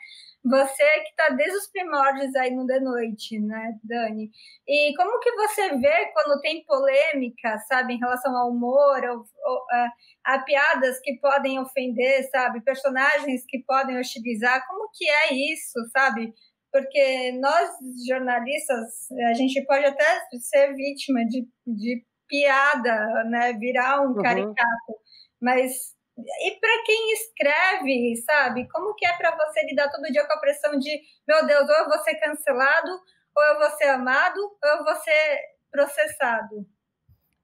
Você 0.43 0.84
que 1.01 1.10
está 1.10 1.29
desde 1.36 1.58
os 1.58 1.67
primórdios 1.67 2.34
aí 2.36 2.51
no 2.51 2.65
The 2.65 2.79
Noite, 2.79 3.39
né, 3.41 3.74
Dani? 3.84 4.31
E 4.65 4.93
como 4.96 5.19
que 5.19 5.31
você 5.34 5.77
vê 5.77 6.05
quando 6.13 6.39
tem 6.39 6.63
polêmica, 6.63 7.58
sabe, 7.67 7.93
em 7.93 8.00
relação 8.00 8.36
ao 8.38 8.50
humor, 8.50 9.03
ou, 9.03 9.17
ou, 9.17 9.65
a, 9.72 9.91
a, 10.36 10.39
piadas 10.43 10.98
que 11.01 11.19
podem 11.19 11.60
ofender, 11.60 12.29
sabe, 12.31 12.63
personagens 12.63 13.43
que 13.48 13.60
podem 13.63 14.00
hostilizar, 14.00 14.65
como 14.65 14.89
que 14.93 15.10
é 15.10 15.34
isso, 15.34 15.77
sabe? 15.91 16.34
Porque 16.72 17.34
nós, 17.34 17.69
jornalistas, 18.08 19.12
a 19.29 19.34
gente 19.34 19.62
pode 19.65 19.86
até 19.86 20.05
ser 20.39 20.74
vítima 20.74 21.19
de, 21.25 21.48
de 21.67 22.05
piada, 22.29 23.24
né, 23.25 23.53
virar 23.53 24.01
um 24.01 24.13
uhum. 24.13 24.22
caricato, 24.22 24.93
mas 25.41 25.99
e 26.22 26.60
para 26.60 26.84
quem 26.86 27.14
escreve, 27.14 28.16
sabe? 28.18 28.68
Como 28.70 28.96
que 28.96 29.06
é 29.06 29.16
para 29.18 29.36
você 29.36 29.66
lidar 29.66 29.90
todo 29.90 30.12
dia 30.12 30.26
com 30.26 30.34
a 30.34 30.40
pressão 30.40 30.78
de, 30.78 31.02
meu 31.28 31.46
Deus, 31.46 31.70
ou 31.70 31.76
eu 31.76 31.90
vou 31.90 32.00
ser 32.00 32.16
cancelado, 32.16 32.92
ou 33.36 33.44
eu 33.44 33.60
vou 33.60 33.70
ser 33.72 33.90
amado, 33.90 34.40
ou 34.40 34.70
eu 34.70 34.84
vou 34.84 34.96
ser 34.96 35.40
processado? 35.72 36.66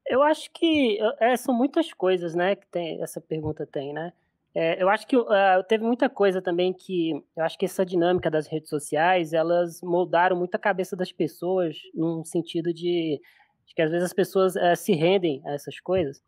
Eu 0.08 0.22
acho 0.22 0.51
que 0.51 1.00
é, 1.20 1.36
são 1.36 1.53
muitas 1.53 1.91
coisas, 1.94 2.36
né, 2.36 2.55
que 2.55 2.67
tem, 2.67 3.01
essa 3.01 3.20
pergunta 3.20 3.65
tem, 3.65 3.94
né? 3.94 4.13
É, 4.53 4.82
eu 4.82 4.88
acho 4.88 5.05
que 5.05 5.17
uh, 5.17 5.25
teve 5.67 5.84
muita 5.84 6.10
coisa 6.10 6.41
também 6.41 6.72
que 6.72 7.12
eu 7.36 7.44
acho 7.44 7.58
que 7.58 7.65
essa 7.65 7.86
dinâmica 7.86 8.32
das 8.32 8.48
redes 8.48 8.70
sociais 8.70 9.34
elas 9.34 9.82
moldaram 9.82 10.38
muito 10.38 10.55
a 10.55 10.60
cabeça 10.60 10.96
das 10.96 11.12
pessoas 11.12 11.75
num 11.94 12.24
sentido 12.24 12.74
de, 12.74 13.20
de 13.65 13.75
que 13.75 13.82
às 13.82 13.91
vezes 13.91 14.05
as 14.05 14.13
pessoas 14.13 14.55
uh, 14.55 14.74
se 14.77 14.94
rendem 14.94 15.41
a 15.46 15.55
essas 15.55 15.77
coisas 15.82 16.22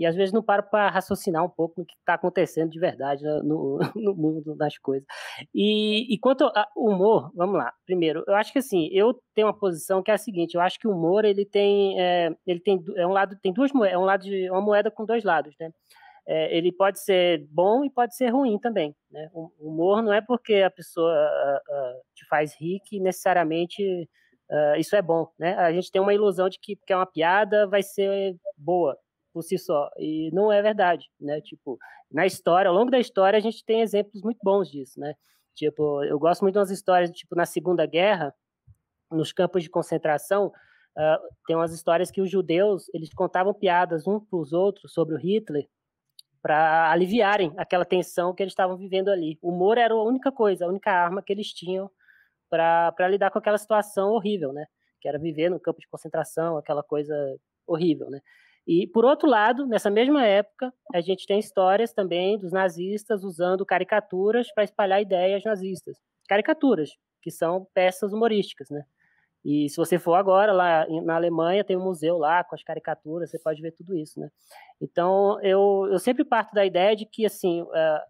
e 0.00 0.06
às 0.06 0.16
vezes 0.16 0.32
não 0.32 0.42
paro 0.42 0.62
para 0.62 0.88
raciocinar 0.88 1.44
um 1.44 1.48
pouco 1.50 1.78
no 1.78 1.84
que 1.84 1.92
está 1.92 2.14
acontecendo 2.14 2.70
de 2.70 2.80
verdade 2.80 3.22
né, 3.22 3.40
no, 3.44 3.78
no, 3.94 4.14
mundo 4.14 4.54
das 4.56 4.78
coisas. 4.78 5.06
E, 5.54 6.12
e 6.12 6.18
quanto 6.18 6.44
ao 6.44 6.66
humor, 6.74 7.30
vamos 7.34 7.56
lá. 7.56 7.70
Primeiro, 7.84 8.24
eu 8.26 8.34
acho 8.34 8.50
que 8.50 8.60
assim, 8.60 8.88
eu 8.92 9.12
tenho 9.34 9.46
uma 9.46 9.52
posição 9.52 10.02
que 10.02 10.10
é 10.10 10.14
a 10.14 10.18
seguinte: 10.18 10.54
eu 10.54 10.62
acho 10.62 10.80
que 10.80 10.88
o 10.88 10.92
humor 10.92 11.26
ele 11.26 11.44
tem, 11.44 12.00
é, 12.00 12.34
ele 12.46 12.60
tem, 12.60 12.82
é 12.96 13.06
um 13.06 13.12
lado, 13.12 13.36
tem 13.42 13.52
duas 13.52 13.72
moedas, 13.72 13.94
é 13.94 13.98
um 13.98 14.06
lado 14.06 14.24
de 14.24 14.50
uma 14.50 14.62
moeda 14.62 14.90
com 14.90 15.04
dois 15.04 15.22
lados, 15.22 15.54
né? 15.60 15.70
É, 16.26 16.56
ele 16.56 16.72
pode 16.72 16.98
ser 17.00 17.46
bom 17.50 17.84
e 17.84 17.90
pode 17.90 18.16
ser 18.16 18.30
ruim 18.30 18.58
também. 18.58 18.96
Né? 19.10 19.28
O 19.34 19.50
humor 19.60 20.02
não 20.02 20.14
é 20.14 20.22
porque 20.22 20.62
a 20.62 20.70
pessoa 20.70 21.14
te 22.14 22.24
faz 22.26 22.54
rir 22.58 22.80
que 22.86 23.00
necessariamente 23.00 24.08
uh, 24.50 24.78
isso 24.78 24.96
é 24.96 25.02
bom. 25.02 25.28
Né? 25.38 25.54
A 25.56 25.72
gente 25.72 25.90
tem 25.90 26.00
uma 26.00 26.14
ilusão 26.14 26.48
de 26.48 26.58
que 26.58 26.76
porque 26.76 26.92
é 26.92 26.96
uma 26.96 27.06
piada 27.06 27.66
vai 27.66 27.82
ser 27.82 28.36
boa 28.56 28.96
por 29.32 29.42
si 29.42 29.58
só. 29.58 29.88
E 29.98 30.30
não 30.32 30.52
é 30.52 30.60
verdade, 30.62 31.08
né? 31.20 31.40
Tipo, 31.40 31.78
na 32.10 32.26
história, 32.26 32.68
ao 32.68 32.74
longo 32.74 32.90
da 32.90 32.98
história, 32.98 33.36
a 33.36 33.40
gente 33.40 33.64
tem 33.64 33.80
exemplos 33.80 34.22
muito 34.22 34.38
bons 34.42 34.68
disso, 34.70 34.98
né? 34.98 35.14
Tipo, 35.54 36.02
eu 36.04 36.18
gosto 36.18 36.42
muito 36.42 36.54
das 36.54 36.70
histórias, 36.70 37.10
tipo, 37.10 37.34
na 37.34 37.46
Segunda 37.46 37.86
Guerra, 37.86 38.34
nos 39.10 39.32
campos 39.32 39.62
de 39.62 39.70
concentração, 39.70 40.46
uh, 40.46 41.34
tem 41.46 41.56
umas 41.56 41.72
histórias 41.72 42.10
que 42.10 42.20
os 42.20 42.30
judeus, 42.30 42.88
eles 42.94 43.12
contavam 43.12 43.52
piadas 43.52 44.06
uns 44.06 44.24
para 44.24 44.38
os 44.38 44.52
outros 44.52 44.92
sobre 44.92 45.14
o 45.14 45.18
Hitler, 45.18 45.68
para 46.42 46.90
aliviarem 46.90 47.52
aquela 47.56 47.84
tensão 47.84 48.34
que 48.34 48.42
eles 48.42 48.52
estavam 48.52 48.76
vivendo 48.76 49.08
ali. 49.08 49.38
O 49.42 49.50
humor 49.50 49.76
era 49.76 49.92
a 49.92 50.02
única 50.02 50.32
coisa, 50.32 50.64
a 50.64 50.68
única 50.68 50.90
arma 50.90 51.22
que 51.22 51.32
eles 51.32 51.48
tinham 51.48 51.90
para 52.48 53.08
lidar 53.08 53.30
com 53.30 53.38
aquela 53.38 53.58
situação 53.58 54.10
horrível, 54.12 54.52
né? 54.52 54.66
Que 55.00 55.08
era 55.08 55.18
viver 55.18 55.50
no 55.50 55.60
campo 55.60 55.80
de 55.80 55.88
concentração, 55.88 56.56
aquela 56.56 56.82
coisa 56.82 57.14
horrível, 57.66 58.08
né? 58.10 58.20
E, 58.66 58.86
por 58.86 59.04
outro 59.04 59.28
lado, 59.28 59.66
nessa 59.66 59.90
mesma 59.90 60.24
época, 60.24 60.72
a 60.94 61.00
gente 61.00 61.26
tem 61.26 61.38
histórias 61.38 61.92
também 61.92 62.38
dos 62.38 62.52
nazistas 62.52 63.24
usando 63.24 63.66
caricaturas 63.66 64.52
para 64.52 64.64
espalhar 64.64 65.00
ideias 65.00 65.42
nazistas. 65.44 65.96
Caricaturas, 66.28 66.90
que 67.22 67.30
são 67.30 67.66
peças 67.74 68.12
humorísticas, 68.12 68.70
né? 68.70 68.84
E 69.44 69.68
se 69.70 69.76
você 69.76 69.98
for 69.98 70.14
agora 70.14 70.52
lá 70.52 70.86
na 71.02 71.16
Alemanha, 71.16 71.64
tem 71.64 71.76
um 71.76 71.82
museu 71.82 72.18
lá 72.18 72.44
com 72.44 72.54
as 72.54 72.62
caricaturas, 72.62 73.30
você 73.30 73.38
pode 73.38 73.62
ver 73.62 73.72
tudo 73.72 73.96
isso, 73.96 74.20
né? 74.20 74.28
Então, 74.80 75.40
eu, 75.40 75.88
eu 75.90 75.98
sempre 75.98 76.24
parto 76.24 76.54
da 76.54 76.64
ideia 76.64 76.94
de 76.94 77.06
que, 77.06 77.24
assim, 77.24 77.62
uh, 77.62 78.00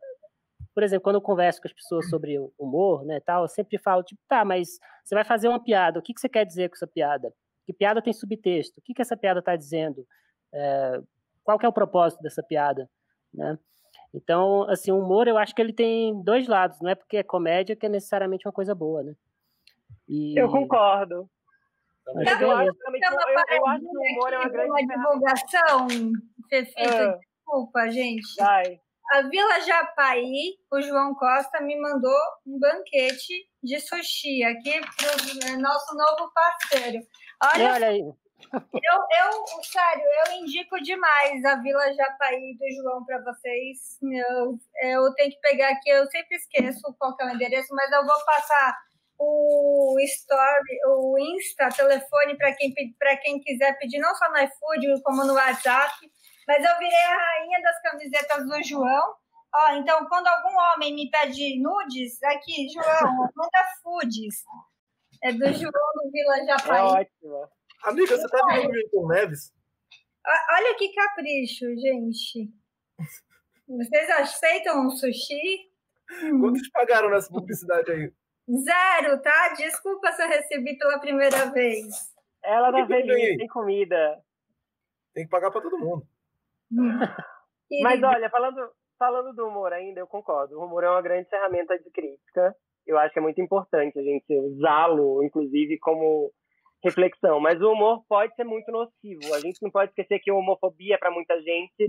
por 0.75 0.83
exemplo, 0.83 1.05
quando 1.05 1.17
eu 1.17 1.23
converso 1.23 1.61
com 1.61 1.69
as 1.69 1.73
pessoas 1.73 2.09
sobre 2.09 2.37
humor, 2.59 3.05
né, 3.05 3.21
tal, 3.21 3.43
eu 3.43 3.49
sempre 3.49 3.79
falo, 3.79 4.03
tipo, 4.03 4.21
tá, 4.29 4.45
mas 4.45 4.79
você 5.05 5.15
vai 5.15 5.25
fazer 5.25 5.49
uma 5.49 5.63
piada, 5.63 6.01
o 6.01 6.03
que, 6.03 6.13
que 6.13 6.21
você 6.21 6.29
quer 6.29 6.45
dizer 6.45 6.69
com 6.69 6.75
essa 6.75 6.87
piada? 6.87 7.33
Que 7.65 7.73
piada 7.73 8.03
tem 8.03 8.13
subtexto? 8.13 8.81
O 8.81 8.83
que, 8.83 8.93
que 8.95 9.03
essa 9.03 9.17
piada 9.17 9.39
está 9.39 9.55
dizendo? 9.55 10.05
É, 10.53 11.01
qual 11.45 11.59
que 11.59 11.67
é 11.67 11.69
o 11.69 11.73
propósito 11.73 12.23
dessa 12.23 12.43
piada, 12.43 12.89
né? 13.33 13.59
Então, 14.13 14.69
assim, 14.69 14.91
o 14.91 14.99
humor 14.99 15.29
eu 15.29 15.39
acho 15.39 15.55
que 15.55 15.63
ele 15.63 15.73
tem 15.73 16.21
dois 16.23 16.49
lados, 16.49 16.81
não 16.81 16.91
é 16.91 16.95
porque 16.95 17.17
é 17.17 17.23
comédia 17.23 17.77
que 17.77 17.87
é 17.87 17.89
necessariamente 17.89 18.47
uma 18.47 18.53
coisa 18.53 18.75
boa, 18.75 19.03
né? 19.03 19.15
E... 20.09 20.39
Eu 20.39 20.49
concordo. 20.51 21.29
Acho 22.09 22.43
eu, 22.43 22.49
eu, 22.49 22.57
acho, 22.57 22.69
eu, 22.69 23.57
eu 23.57 23.67
acho 23.67 23.81
que 23.81 23.87
o 23.87 24.13
humor 24.13 24.33
é 24.33 24.39
uma 24.39 24.49
grande 24.49 24.71
uma 24.71 24.81
divulgação, 24.81 25.87
Fefita, 26.49 27.11
ah. 27.11 27.19
desculpa, 27.19 27.89
gente. 27.91 28.35
Vai. 28.37 28.81
A 29.13 29.23
Vila 29.23 29.61
Japaí, 29.61 30.57
o 30.73 30.81
João 30.81 31.15
Costa 31.15 31.61
me 31.61 31.81
mandou 31.81 32.19
um 32.47 32.59
banquete 32.59 33.49
de 33.63 33.81
sushi 33.81 34.43
aqui 34.45 34.81
para 34.81 35.55
o 35.55 35.61
nosso 35.61 35.97
novo 35.97 36.33
parceiro. 36.33 37.05
Olha, 37.43 37.75
olha 37.75 37.89
aí. 37.89 38.05
Eu, 38.53 38.99
eu, 39.25 39.63
sério, 39.63 40.05
eu 40.27 40.35
indico 40.35 40.81
demais 40.83 41.45
a 41.45 41.57
Vila 41.57 41.93
Japaí 41.93 42.57
do 42.57 42.83
João 42.83 43.05
para 43.05 43.23
vocês. 43.23 43.99
Eu, 44.03 44.59
eu 44.83 45.15
tenho 45.15 45.31
que 45.31 45.41
pegar 45.41 45.71
aqui, 45.71 45.91
eu 45.91 46.07
sempre 46.07 46.37
esqueço 46.37 46.95
qual 46.99 47.15
é 47.21 47.27
o 47.27 47.31
endereço, 47.31 47.75
mas 47.75 47.91
eu 47.93 48.05
vou 48.05 48.25
passar 48.25 48.77
o 49.19 49.97
story, 50.01 50.79
o 50.87 51.19
Insta, 51.19 51.69
telefone 51.69 52.37
para 52.37 52.55
quem, 52.55 52.73
quem 53.23 53.41
quiser 53.41 53.79
pedir, 53.79 53.99
não 53.99 54.15
só 54.15 54.31
no 54.31 54.39
iFood, 54.39 55.03
como 55.03 55.25
no 55.25 55.35
WhatsApp. 55.35 55.95
Mas 56.49 56.65
eu 56.65 56.79
virei 56.79 57.05
a 57.05 57.17
rainha 57.17 57.63
das 57.63 57.83
camisetas 57.83 58.47
do 58.47 58.63
João. 58.65 59.15
Ó, 59.55 59.73
então, 59.73 60.07
quando 60.07 60.27
algum 60.27 60.57
homem 60.57 60.95
me 60.95 61.11
pede 61.11 61.61
nudes, 61.61 62.23
aqui, 62.23 62.69
João, 62.73 63.29
manda 63.35 63.65
foods. 63.83 64.43
É 65.23 65.33
do 65.33 65.53
João 65.53 65.93
do 66.03 66.11
Vila 66.11 66.45
Japaí. 66.47 66.83
Ótimo. 66.83 67.60
Amiga, 67.85 68.17
você 68.17 68.29
tá 68.29 68.47
vendo 68.47 68.69
o 68.69 68.73
Milton 68.73 69.09
Neves? 69.09 69.55
Olha 70.27 70.77
que 70.77 70.93
capricho, 70.93 71.67
gente. 71.77 72.53
Vocês 73.67 74.11
aceitam 74.11 74.87
um 74.87 74.91
sushi? 74.91 75.71
Quanto 76.41 76.61
te 76.61 76.71
pagaram 76.71 77.09
nessa 77.09 77.31
publicidade 77.31 77.91
aí? 77.91 78.13
Zero, 78.51 79.23
tá? 79.23 79.55
Desculpa 79.57 80.13
se 80.13 80.23
eu 80.23 80.29
recebi 80.29 80.77
pela 80.77 80.99
primeira 80.99 81.51
vez. 81.53 81.87
Ela 82.43 82.71
não 82.73 82.87
feliz, 82.87 83.37
tem 83.37 83.47
comida. 83.47 84.21
Tem 85.15 85.25
que 85.25 85.31
pagar 85.31 85.51
para 85.51 85.61
todo 85.61 85.79
mundo. 85.79 86.07
Mas 87.83 88.03
olha, 88.03 88.29
falando, 88.29 88.73
falando 88.99 89.35
do 89.35 89.47
humor 89.47 89.73
ainda, 89.73 90.01
eu 90.01 90.07
concordo. 90.07 90.59
O 90.59 90.65
humor 90.65 90.85
é 90.85 90.91
uma 90.91 91.03
grande 91.03 91.29
ferramenta 91.29 91.79
de 91.79 91.91
crítica. 91.91 92.55
Eu 92.87 92.99
acho 92.99 93.13
que 93.13 93.19
é 93.21 93.23
muito 93.23 93.41
importante 93.41 93.99
a 93.99 94.03
gente 94.03 94.37
usá-lo, 94.37 95.23
inclusive, 95.23 95.79
como 95.79 96.33
reflexão. 96.83 97.41
Mas 97.41 97.61
o 97.61 97.73
humor 97.73 98.05
pode 98.09 98.35
ser 98.35 98.45
muito 98.45 98.71
nocivo. 98.71 99.35
A 99.35 99.41
gente 99.41 99.61
não 99.63 99.71
pode 99.71 99.91
esquecer 99.91 100.19
que 100.21 100.31
a 100.31 100.35
homofobia, 100.35 100.99
para 100.99 101.11
muita 101.11 101.41
gente, 101.41 101.89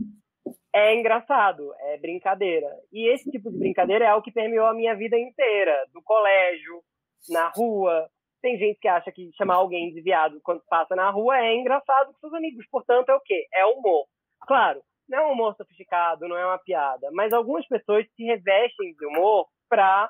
é 0.74 0.96
engraçado, 0.96 1.74
é 1.80 1.98
brincadeira. 1.98 2.68
E 2.92 3.12
esse 3.14 3.30
tipo 3.30 3.52
de 3.52 3.58
brincadeira 3.58 4.06
é 4.06 4.08
algo 4.08 4.24
que 4.24 4.32
permeou 4.32 4.68
a 4.68 4.74
minha 4.74 4.96
vida 4.96 5.18
inteira, 5.18 5.86
do 5.94 6.02
colégio, 6.02 6.82
na 7.30 7.50
rua. 7.50 8.10
Tem 8.42 8.58
gente 8.58 8.80
que 8.80 8.88
acha 8.88 9.12
que 9.12 9.32
chamar 9.34 9.56
alguém 9.56 9.94
de 9.94 10.02
viado 10.02 10.40
quando 10.44 10.64
passa 10.68 10.96
na 10.96 11.10
rua 11.12 11.38
é 11.40 11.54
engraçado 11.54 12.12
com 12.14 12.20
seus 12.20 12.34
amigos. 12.34 12.66
Portanto, 12.72 13.10
é 13.10 13.16
o 13.16 13.22
quê? 13.22 13.48
É 13.54 13.66
humor. 13.66 14.08
Claro, 14.48 14.82
não 15.08 15.20
é 15.20 15.28
um 15.28 15.32
humor 15.34 15.56
sofisticado, 15.56 16.28
não 16.28 16.38
é 16.38 16.46
uma 16.46 16.58
piada, 16.58 17.10
mas 17.12 17.34
algumas 17.34 17.68
pessoas 17.68 18.08
se 18.16 18.24
revestem 18.24 18.94
de 18.94 19.06
humor 19.06 19.46
para, 19.70 20.10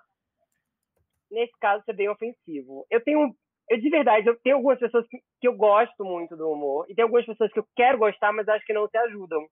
nesse 1.29 1.53
caso, 1.59 1.83
ser 1.83 1.93
bem 1.93 2.07
ofensivo. 2.07 2.85
Eu 2.89 3.03
tenho, 3.03 3.35
eu 3.71 3.79
de 3.79 3.89
verdade, 3.89 4.27
eu 4.27 4.37
tenho 4.41 4.57
algumas 4.57 4.77
pessoas 4.77 5.07
que, 5.07 5.17
que 5.39 5.47
eu 5.47 5.55
gosto 5.55 6.03
muito 6.03 6.35
do 6.35 6.51
humor 6.51 6.85
e 6.89 6.93
tem 6.93 7.03
algumas 7.03 7.25
pessoas 7.25 7.51
que 7.53 7.59
eu 7.59 7.65
quero 7.73 7.97
gostar, 7.97 8.33
mas 8.33 8.47
acho 8.49 8.65
que 8.65 8.73
não 8.73 8.85
se 8.87 8.97
ajudam. 8.97 9.47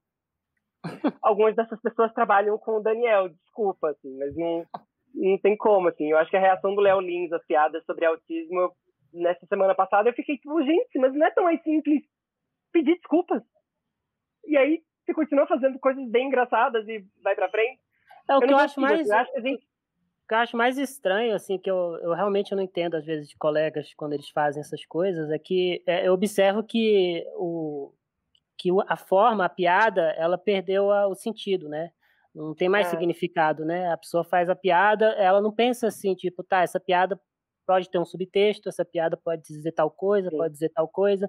Algumas 1.22 1.54
dessas 1.56 1.80
pessoas 1.80 2.12
trabalham 2.12 2.56
com 2.58 2.78
o 2.78 2.82
Daniel, 2.82 3.28
desculpa, 3.28 3.90
assim, 3.90 4.16
mas 4.18 4.34
não, 4.34 4.64
não 5.14 5.38
tem 5.38 5.56
como, 5.56 5.88
assim. 5.88 6.10
Eu 6.10 6.18
acho 6.18 6.30
que 6.30 6.36
a 6.36 6.40
reação 6.40 6.74
do 6.74 6.80
Léo 6.80 7.00
Lins, 7.00 7.32
as 7.32 7.44
piadas 7.46 7.84
sobre 7.84 8.06
autismo, 8.06 8.60
eu, 8.60 8.72
nessa 9.12 9.44
semana 9.46 9.74
passada, 9.74 10.08
eu 10.08 10.14
fiquei 10.14 10.36
tipo, 10.36 10.62
gente, 10.62 10.98
mas 10.98 11.14
não 11.14 11.26
é 11.26 11.30
tão 11.30 11.44
mais 11.44 11.62
simples 11.62 12.02
pedir 12.72 12.96
desculpas. 12.96 13.42
E 14.46 14.56
aí 14.56 14.82
você 15.04 15.14
continua 15.14 15.46
fazendo 15.46 15.78
coisas 15.78 16.06
bem 16.10 16.28
engraçadas 16.28 16.86
e 16.88 17.04
vai 17.22 17.34
pra 17.34 17.50
frente. 17.50 17.80
É 18.28 18.36
o 18.36 18.42
eu 18.42 18.46
que 18.46 18.52
eu 18.52 18.58
acho 18.58 18.80
mais. 18.80 19.08
Eu 19.08 19.16
acho 19.16 19.32
que 19.32 19.38
a 19.38 19.42
gente... 19.42 19.66
O 20.30 20.32
que 20.32 20.34
eu 20.36 20.38
acho 20.38 20.56
mais 20.56 20.78
estranho, 20.78 21.34
assim, 21.34 21.58
que 21.58 21.68
eu, 21.68 21.98
eu 22.02 22.14
realmente 22.14 22.54
não 22.54 22.62
entendo, 22.62 22.94
às 22.94 23.04
vezes, 23.04 23.28
de 23.28 23.36
colegas 23.36 23.92
quando 23.96 24.12
eles 24.12 24.28
fazem 24.28 24.60
essas 24.60 24.86
coisas, 24.86 25.28
é 25.28 25.40
que 25.40 25.82
é, 25.84 26.06
eu 26.06 26.12
observo 26.12 26.62
que, 26.62 27.26
o, 27.34 27.92
que 28.56 28.68
a 28.86 28.96
forma, 28.96 29.44
a 29.44 29.48
piada, 29.48 30.02
ela 30.12 30.38
perdeu 30.38 30.92
a, 30.92 31.08
o 31.08 31.16
sentido, 31.16 31.68
né? 31.68 31.90
Não 32.32 32.54
tem 32.54 32.68
mais 32.68 32.86
é. 32.86 32.90
significado, 32.90 33.64
né? 33.64 33.92
A 33.92 33.96
pessoa 33.96 34.22
faz 34.22 34.48
a 34.48 34.54
piada, 34.54 35.06
ela 35.14 35.40
não 35.40 35.50
pensa 35.50 35.88
assim, 35.88 36.14
tipo, 36.14 36.44
tá, 36.44 36.62
essa 36.62 36.78
piada 36.78 37.20
pode 37.66 37.90
ter 37.90 37.98
um 37.98 38.04
subtexto, 38.04 38.68
essa 38.68 38.84
piada 38.84 39.16
pode 39.16 39.42
dizer 39.42 39.72
tal 39.72 39.90
coisa, 39.90 40.30
Sim. 40.30 40.36
pode 40.36 40.52
dizer 40.52 40.68
tal 40.68 40.86
coisa. 40.86 41.28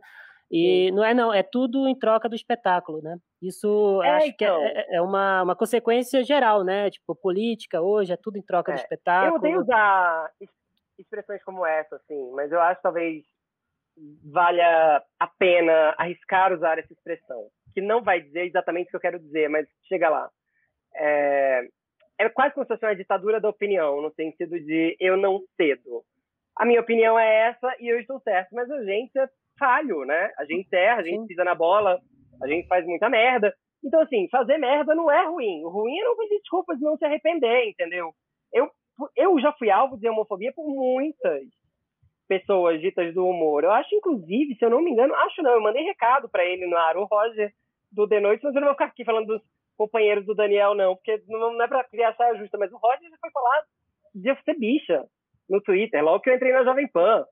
E 0.52 0.90
Sim. 0.90 0.96
não 0.96 1.04
é 1.04 1.14
não, 1.16 1.34
é 1.34 1.42
tudo 1.42 1.88
em 1.88 1.98
troca 1.98 2.30
do 2.30 2.36
espetáculo, 2.36 3.02
né? 3.02 3.18
Isso 3.41 4.01
é, 4.04 4.10
acho 4.10 4.27
então. 4.27 4.60
que 4.60 4.65
é, 4.65 4.71
então. 4.71 4.93
é, 4.93 4.95
é, 4.97 5.01
uma, 5.01 5.43
uma 5.43 5.56
consequência 5.56 6.23
geral, 6.23 6.63
né? 6.63 6.89
Tipo, 6.91 7.15
política 7.15 7.82
hoje 7.82 8.13
é 8.13 8.17
tudo 8.17 8.38
em 8.38 8.41
troca 8.41 8.71
é. 8.71 8.75
do 8.75 8.80
espetáculo. 8.80 9.32
Eu 9.32 9.39
odeio 9.39 9.60
usar 9.62 10.30
expressões 10.99 11.43
como 11.43 11.65
essa, 11.65 11.95
assim, 11.95 12.32
mas 12.34 12.51
eu 12.51 12.62
acho 12.62 12.77
que 12.77 12.84
talvez 12.84 13.23
valha 14.23 15.04
a 15.19 15.27
pena 15.27 15.95
arriscar 15.97 16.54
usar 16.54 16.77
essa 16.77 16.93
expressão, 16.93 17.47
que 17.73 17.82
não 17.82 18.01
vai 18.04 18.21
dizer 18.21 18.45
exatamente 18.45 18.88
o 18.88 18.89
que 18.91 18.95
eu 18.95 19.01
quero 19.01 19.19
dizer, 19.19 19.49
mas 19.49 19.67
chega 19.88 20.10
lá. 20.10 20.30
É, 20.95 21.67
é 22.19 22.30
quase 22.30 22.54
como 22.54 22.65
se 22.65 22.73
fosse 22.73 22.86
uma 22.86 22.95
ditadura 22.95 23.39
da 23.39 23.49
opinião, 23.49 24.01
no 24.01 24.12
sentido 24.13 24.60
de 24.60 24.95
eu 24.99 25.17
não 25.17 25.41
cedo. 25.58 26.04
A 26.56 26.65
minha 26.65 26.82
opinião 26.82 27.17
é 27.17 27.49
essa 27.49 27.75
e 27.80 27.88
eu 27.88 27.99
estou 27.99 28.19
certo, 28.21 28.54
mas 28.54 28.69
a 28.69 28.84
gente 28.84 29.17
é 29.17 29.27
falho, 29.58 30.06
né? 30.06 30.32
A 30.38 30.45
gente 30.45 30.73
erra, 30.73 30.99
a 30.99 31.04
gente 31.04 31.27
pisa 31.27 31.43
na 31.43 31.56
bola, 31.56 31.99
a 32.41 32.47
gente 32.47 32.67
faz 32.67 32.86
muita 32.86 33.10
merda. 33.10 33.54
Então, 33.84 34.01
assim, 34.01 34.27
fazer 34.30 34.58
merda 34.58 34.93
não 34.93 35.10
é 35.12 35.25
ruim. 35.25 35.63
O 35.63 35.69
ruim 35.69 35.97
é 35.97 36.04
não 36.04 36.17
pedir 36.17 36.39
desculpas 36.39 36.80
e 36.80 36.84
não 36.84 36.97
se 36.97 37.06
arrepender, 37.06 37.69
entendeu? 37.69 38.13
Eu, 38.54 38.69
eu 39.15 39.39
já 39.39 39.51
fui 39.54 39.69
alvo 39.69 39.97
de 39.97 40.08
homofobia 40.08 40.51
por 40.54 40.67
muitas 40.67 41.43
pessoas 42.27 42.80
ditas 42.80 43.13
do 43.13 43.27
humor. 43.27 43.63
Eu 43.63 43.71
acho, 43.71 43.93
inclusive, 43.93 44.56
se 44.56 44.63
eu 44.63 44.69
não 44.69 44.82
me 44.82 44.91
engano, 44.91 45.13
acho 45.15 45.41
não, 45.41 45.51
eu 45.51 45.62
mandei 45.62 45.84
recado 45.84 46.30
para 46.30 46.45
ele 46.45 46.65
no 46.65 46.77
ar, 46.77 46.95
o 46.95 47.04
Roger 47.04 47.51
do 47.91 48.08
The 48.08 48.21
Noite, 48.21 48.43
mas 48.43 48.56
eu 48.56 48.62
não 48.62 48.67
vou 48.67 48.75
ficar 48.75 48.86
aqui 48.86 49.04
falando 49.04 49.27
dos 49.27 49.41
companheiros 49.77 50.25
do 50.25 50.34
Daniel, 50.34 50.73
não, 50.73 50.95
porque 50.95 51.21
não, 51.27 51.62
é 51.62 51.67
para 51.67 51.84
criar 51.84 52.15
saia 52.15 52.36
justa, 52.36 52.58
mas 52.58 52.71
o 52.71 52.77
Roger 52.77 53.10
já 53.10 53.17
foi 53.19 53.32
falar 53.32 53.63
de 54.15 54.30
eu 54.30 54.38
ser 54.45 54.58
bicha 54.58 55.06
no 55.49 55.60
Twitter, 55.62 56.01
logo 56.04 56.21
que 56.21 56.30
eu 56.30 56.36
entrei 56.36 56.54
na 56.54 56.63
Jovem 56.63 56.88
Pan. 56.88 57.25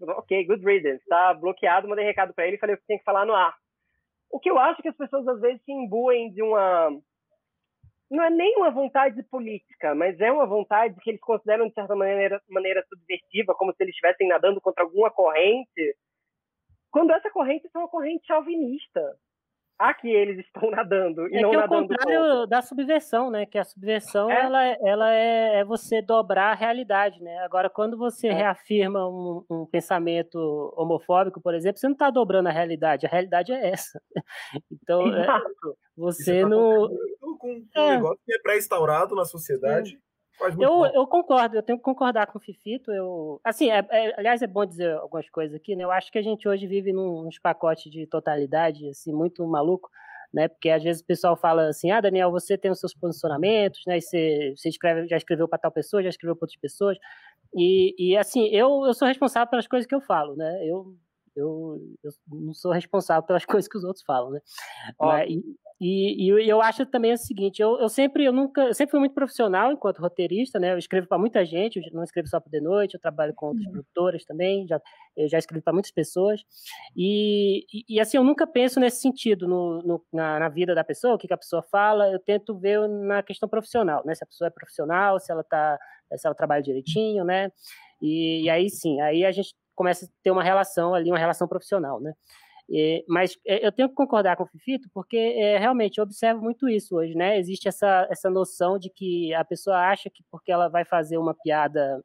Ok, 0.00 0.46
good 0.46 0.64
riddance, 0.64 1.06
tá 1.06 1.34
bloqueado, 1.34 1.86
mandei 1.86 2.04
recado 2.04 2.34
para 2.34 2.46
ele 2.46 2.56
e 2.56 2.58
falei 2.58 2.76
que 2.76 2.86
tinha 2.86 2.98
que 2.98 3.04
falar 3.04 3.26
no 3.26 3.34
ar. 3.34 3.54
O 4.30 4.38
que 4.38 4.50
eu 4.50 4.58
acho 4.58 4.80
que 4.80 4.88
as 4.88 4.96
pessoas 4.96 5.26
às 5.26 5.40
vezes 5.40 5.62
se 5.64 5.72
imbuem 5.72 6.30
de 6.30 6.42
uma 6.42 6.90
não 8.10 8.24
é 8.24 8.30
nem 8.30 8.56
uma 8.56 8.70
vontade 8.72 9.22
política, 9.24 9.94
mas 9.94 10.18
é 10.20 10.32
uma 10.32 10.44
vontade 10.44 10.98
que 11.00 11.10
eles 11.10 11.20
consideram 11.20 11.68
de 11.68 11.74
certa 11.74 11.94
maneira, 11.94 12.42
maneira 12.48 12.84
subversiva, 12.88 13.54
como 13.54 13.72
se 13.72 13.82
eles 13.82 13.94
estivessem 13.94 14.26
nadando 14.26 14.60
contra 14.60 14.82
alguma 14.82 15.10
corrente, 15.12 15.96
quando 16.90 17.12
essa 17.12 17.30
corrente 17.30 17.68
é 17.72 17.78
uma 17.78 17.88
corrente 17.88 18.26
chauvinista 18.26 19.16
a 19.80 19.94
que 19.94 20.08
eles 20.08 20.38
estão 20.40 20.70
nadando 20.70 21.26
e 21.28 21.38
é 21.38 21.40
não 21.40 21.50
que 21.50 21.56
é 21.56 21.64
o 21.64 21.68
contrário 21.68 22.46
da 22.46 22.60
subversão, 22.60 23.30
né? 23.30 23.46
Que 23.46 23.56
a 23.56 23.64
subversão 23.64 24.30
é? 24.30 24.44
ela, 24.44 24.64
é, 24.66 24.78
ela 24.84 25.14
é, 25.14 25.60
é, 25.60 25.64
você 25.64 26.02
dobrar 26.02 26.52
a 26.52 26.54
realidade, 26.54 27.22
né? 27.22 27.38
Agora, 27.38 27.70
quando 27.70 27.96
você 27.96 28.28
é. 28.28 28.32
reafirma 28.32 29.08
um, 29.08 29.44
um, 29.50 29.66
pensamento 29.66 30.38
homofóbico, 30.76 31.40
por 31.40 31.54
exemplo, 31.54 31.80
você 31.80 31.86
não 31.86 31.94
está 31.94 32.10
dobrando 32.10 32.50
a 32.50 32.52
realidade. 32.52 33.06
A 33.06 33.08
realidade 33.08 33.52
é 33.52 33.70
essa. 33.70 34.00
Então, 34.70 35.06
é, 35.14 35.26
você 35.96 36.42
tá 36.42 36.48
não. 36.48 36.88
Com 37.38 37.52
um 37.52 37.66
é. 37.76 37.96
negócio 37.96 38.18
que 38.26 38.34
é 38.34 38.38
pré-instaurado 38.40 39.14
na 39.14 39.24
sociedade. 39.24 39.90
Sim. 39.90 40.09
Eu, 40.58 40.86
eu, 40.86 41.06
concordo, 41.06 41.56
eu 41.56 41.62
tenho 41.62 41.78
que 41.78 41.84
concordar 41.84 42.26
com 42.26 42.38
o 42.38 42.40
Fifito. 42.40 42.90
Eu, 42.90 43.40
assim, 43.44 43.70
é, 43.70 43.86
é, 43.90 44.14
aliás, 44.18 44.40
é 44.42 44.46
bom 44.46 44.64
dizer 44.64 44.92
algumas 44.96 45.28
coisas 45.28 45.54
aqui, 45.54 45.76
né? 45.76 45.84
Eu 45.84 45.90
acho 45.90 46.10
que 46.10 46.18
a 46.18 46.22
gente 46.22 46.48
hoje 46.48 46.66
vive 46.66 46.92
num, 46.92 47.26
uns 47.26 47.38
pacotes 47.38 47.90
de 47.90 48.06
totalidade, 48.06 48.88
assim, 48.88 49.12
muito 49.12 49.46
maluco, 49.46 49.90
né? 50.32 50.48
Porque 50.48 50.70
às 50.70 50.82
vezes 50.82 51.02
o 51.02 51.06
pessoal 51.06 51.36
fala 51.36 51.68
assim, 51.68 51.90
ah, 51.90 52.00
Daniel, 52.00 52.30
você 52.30 52.56
tem 52.56 52.70
os 52.70 52.80
seus 52.80 52.94
posicionamentos, 52.94 53.82
né? 53.86 53.98
E 53.98 54.00
você, 54.00 54.54
você 54.56 54.68
escreve, 54.68 55.06
já 55.08 55.16
escreveu 55.16 55.46
para 55.48 55.58
tal 55.58 55.70
pessoa, 55.72 56.02
já 56.02 56.08
escreveu 56.08 56.36
para 56.36 56.44
outras 56.44 56.60
pessoas. 56.60 56.96
E, 57.54 57.94
e 57.98 58.16
assim, 58.16 58.46
eu, 58.48 58.86
eu 58.86 58.94
sou 58.94 59.08
responsável 59.08 59.50
pelas 59.50 59.66
coisas 59.66 59.86
que 59.86 59.94
eu 59.94 60.00
falo, 60.00 60.36
né? 60.36 60.66
Eu, 60.66 60.94
eu, 61.36 61.80
eu 62.02 62.10
não 62.28 62.54
sou 62.54 62.72
responsável 62.72 63.22
pelas 63.22 63.44
coisas 63.46 63.68
que 63.68 63.76
os 63.76 63.84
outros 63.84 64.04
falam, 64.04 64.30
né? 64.30 64.40
Mas, 64.98 65.28
e, 65.30 66.26
e, 66.28 66.30
e, 66.30 66.48
eu 66.48 66.60
acho 66.60 66.84
também 66.84 67.14
o 67.14 67.16
seguinte, 67.16 67.62
eu, 67.62 67.78
eu 67.80 67.88
sempre, 67.88 68.24
eu 68.24 68.32
nunca, 68.32 68.64
eu 68.64 68.74
sempre 68.74 68.90
fui 68.90 69.00
muito 69.00 69.14
profissional 69.14 69.72
enquanto 69.72 69.98
roteirista, 69.98 70.58
né? 70.58 70.74
Eu 70.74 70.78
escrevo 70.78 71.08
para 71.08 71.16
muita 71.16 71.42
gente, 71.42 71.78
eu 71.78 71.94
não 71.94 72.04
escrevo 72.04 72.28
só 72.28 72.38
para 72.38 72.50
de 72.50 72.60
noite, 72.60 72.94
eu 72.94 73.00
trabalho 73.00 73.32
com 73.34 73.46
outras 73.46 73.64
uhum. 73.64 73.72
produtoras 73.72 74.24
também, 74.26 74.66
já, 74.66 74.78
eu 75.16 75.26
já 75.26 75.38
escrevi 75.38 75.62
para 75.62 75.72
muitas 75.72 75.90
pessoas. 75.90 76.42
E, 76.94 77.64
e, 77.72 77.96
e, 77.96 78.00
assim, 78.00 78.18
eu 78.18 78.24
nunca 78.24 78.46
penso 78.46 78.78
nesse 78.78 79.00
sentido 79.00 79.48
no, 79.48 79.82
no 79.82 80.04
na, 80.12 80.38
na, 80.38 80.48
vida 80.50 80.74
da 80.74 80.84
pessoa, 80.84 81.14
o 81.14 81.18
que, 81.18 81.26
que, 81.26 81.34
a 81.34 81.38
pessoa 81.38 81.62
fala, 81.62 82.10
eu 82.10 82.18
tento 82.18 82.58
ver 82.58 82.86
na 82.86 83.22
questão 83.22 83.48
profissional, 83.48 84.02
né? 84.04 84.14
Se 84.14 84.22
a 84.22 84.26
pessoa 84.26 84.48
é 84.48 84.50
profissional, 84.50 85.18
se 85.18 85.32
ela 85.32 85.42
tá, 85.42 85.78
se 86.14 86.26
ela 86.26 86.34
trabalha 86.34 86.62
direitinho, 86.62 87.24
né? 87.24 87.50
E, 88.02 88.42
e 88.44 88.50
aí 88.50 88.68
sim, 88.68 89.00
aí 89.00 89.24
a 89.24 89.32
gente 89.32 89.54
começa 89.80 90.04
a 90.04 90.08
ter 90.22 90.30
uma 90.30 90.42
relação 90.42 90.92
ali, 90.94 91.10
uma 91.10 91.18
relação 91.18 91.48
profissional, 91.48 91.98
né? 91.98 92.12
É, 92.70 93.02
mas 93.08 93.38
é, 93.46 93.66
eu 93.66 93.72
tenho 93.72 93.88
que 93.88 93.94
concordar 93.94 94.36
com 94.36 94.44
o 94.44 94.46
Fifito, 94.46 94.90
porque 94.92 95.16
é, 95.16 95.56
realmente 95.56 95.96
eu 95.96 96.04
observo 96.04 96.42
muito 96.42 96.68
isso 96.68 96.96
hoje, 96.96 97.14
né? 97.14 97.38
Existe 97.38 97.66
essa, 97.66 98.06
essa 98.10 98.28
noção 98.28 98.78
de 98.78 98.90
que 98.90 99.32
a 99.32 99.42
pessoa 99.42 99.78
acha 99.78 100.10
que 100.10 100.22
porque 100.30 100.52
ela 100.52 100.68
vai 100.68 100.84
fazer 100.84 101.16
uma 101.16 101.34
piada 101.34 102.04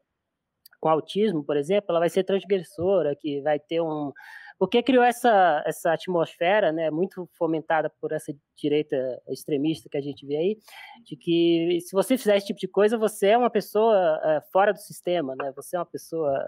com 0.79 0.88
autismo, 0.88 1.43
por 1.43 1.57
exemplo, 1.57 1.88
ela 1.89 1.99
vai 1.99 2.09
ser 2.09 2.23
transgressora, 2.23 3.13
que 3.13 3.41
vai 3.41 3.59
ter 3.59 3.81
um. 3.81 4.13
Porque 4.57 4.81
criou 4.81 5.03
essa, 5.03 5.61
essa 5.65 5.91
atmosfera, 5.91 6.71
né, 6.71 6.89
muito 6.89 7.27
fomentada 7.38 7.89
por 7.99 8.13
essa 8.13 8.33
direita 8.55 8.95
extremista 9.27 9.89
que 9.89 9.97
a 9.97 10.01
gente 10.01 10.25
vê 10.25 10.38
aí, 10.38 10.57
de 11.03 11.17
que 11.17 11.79
se 11.81 11.91
você 11.91 12.17
fizer 12.17 12.38
esse 12.38 12.47
tipo 12.47 12.59
de 12.59 12.69
coisa, 12.69 12.97
você 12.97 13.27
é 13.31 13.38
uma 13.38 13.49
pessoa 13.49 14.21
é, 14.23 14.41
fora 14.53 14.71
do 14.71 14.79
sistema, 14.79 15.35
né? 15.35 15.51
Você 15.57 15.75
é 15.75 15.79
uma 15.79 15.85
pessoa 15.85 16.41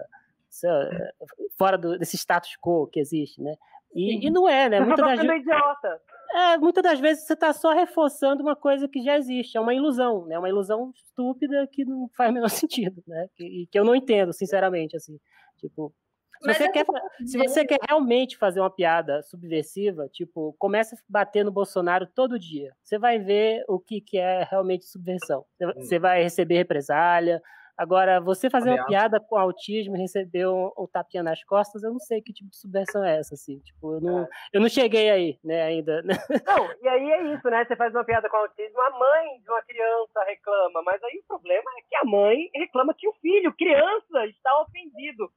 fora 1.56 1.76
do, 1.76 1.98
desse 1.98 2.16
status 2.16 2.56
quo 2.60 2.86
que 2.86 3.00
existe, 3.00 3.40
né? 3.42 3.54
E, 3.94 4.26
e 4.26 4.30
não 4.30 4.48
é, 4.48 4.68
né? 4.68 4.80
Muitas 4.80 5.04
das, 5.04 5.36
idiota. 5.36 6.00
É, 6.30 6.58
muitas 6.58 6.82
das 6.82 7.00
vezes 7.00 7.26
você 7.26 7.32
está 7.32 7.52
só 7.52 7.72
reforçando 7.72 8.42
uma 8.42 8.54
coisa 8.54 8.86
que 8.86 9.02
já 9.02 9.16
existe, 9.16 9.56
é 9.56 9.60
uma 9.60 9.74
ilusão, 9.74 10.26
né? 10.26 10.38
Uma 10.38 10.48
ilusão 10.48 10.92
estúpida 10.94 11.66
que 11.72 11.84
não 11.84 12.08
faz 12.16 12.30
o 12.30 12.34
menor 12.34 12.50
sentido, 12.50 13.02
né? 13.06 13.28
Que, 13.34 13.66
que 13.70 13.78
eu 13.78 13.84
não 13.84 13.94
entendo, 13.94 14.32
sinceramente, 14.32 14.96
assim. 14.96 15.18
Tipo, 15.56 15.92
se 16.40 16.54
você, 16.54 16.70
quer, 16.70 16.86
se 17.26 17.38
você 17.38 17.64
quer 17.64 17.78
realmente 17.88 18.36
fazer 18.36 18.60
uma 18.60 18.70
piada 18.70 19.22
subversiva, 19.22 20.08
tipo, 20.08 20.54
começa 20.58 20.94
a 20.94 20.98
bater 21.08 21.44
no 21.44 21.50
Bolsonaro 21.50 22.06
todo 22.06 22.38
dia. 22.38 22.72
Você 22.84 22.98
vai 22.98 23.18
ver 23.18 23.64
o 23.66 23.80
que, 23.80 24.00
que 24.00 24.18
é 24.18 24.44
realmente 24.48 24.86
subversão. 24.86 25.44
Você 25.76 25.96
hum. 25.96 26.00
vai 26.00 26.22
receber 26.22 26.56
represália, 26.58 27.42
Agora, 27.78 28.20
você 28.20 28.50
fazer 28.50 28.70
uma 28.70 28.84
piada 28.86 29.20
com 29.20 29.36
autismo 29.36 29.96
e 29.96 30.00
receber 30.00 30.48
um, 30.48 30.72
um, 30.76 30.86
tapinha 30.88 31.22
nas 31.22 31.44
costas, 31.44 31.84
eu 31.84 31.92
não 31.92 32.00
sei 32.00 32.20
que 32.20 32.32
tipo 32.32 32.50
de 32.50 32.56
subversão 32.56 33.04
é 33.04 33.20
essa, 33.20 33.34
assim. 33.34 33.60
Tipo, 33.60 33.94
eu 33.94 34.00
não, 34.00 34.22
é. 34.24 34.28
eu 34.52 34.60
não 34.60 34.68
cheguei 34.68 35.08
aí, 35.08 35.38
né, 35.44 35.62
ainda. 35.62 36.02
Não, 36.02 36.08
e 36.82 36.88
aí 36.88 37.10
é 37.12 37.34
isso, 37.34 37.48
né? 37.48 37.64
Você 37.64 37.76
faz 37.76 37.94
uma 37.94 38.04
piada 38.04 38.28
com 38.28 38.36
autismo, 38.36 38.80
a 38.80 38.90
mãe 38.90 39.40
de 39.40 39.48
uma 39.48 39.62
criança 39.62 40.24
reclama, 40.26 40.82
mas 40.84 41.00
aí 41.04 41.20
o 41.22 41.28
problema 41.28 41.70
é 41.78 41.82
que 41.88 41.94
a 41.94 42.04
mãe 42.04 42.50
reclama 42.52 42.92
que 42.92 43.08
o 43.08 43.12
filho, 43.22 43.54
criança, 43.56 44.26
está 44.26 44.60
ofendido 44.60 45.30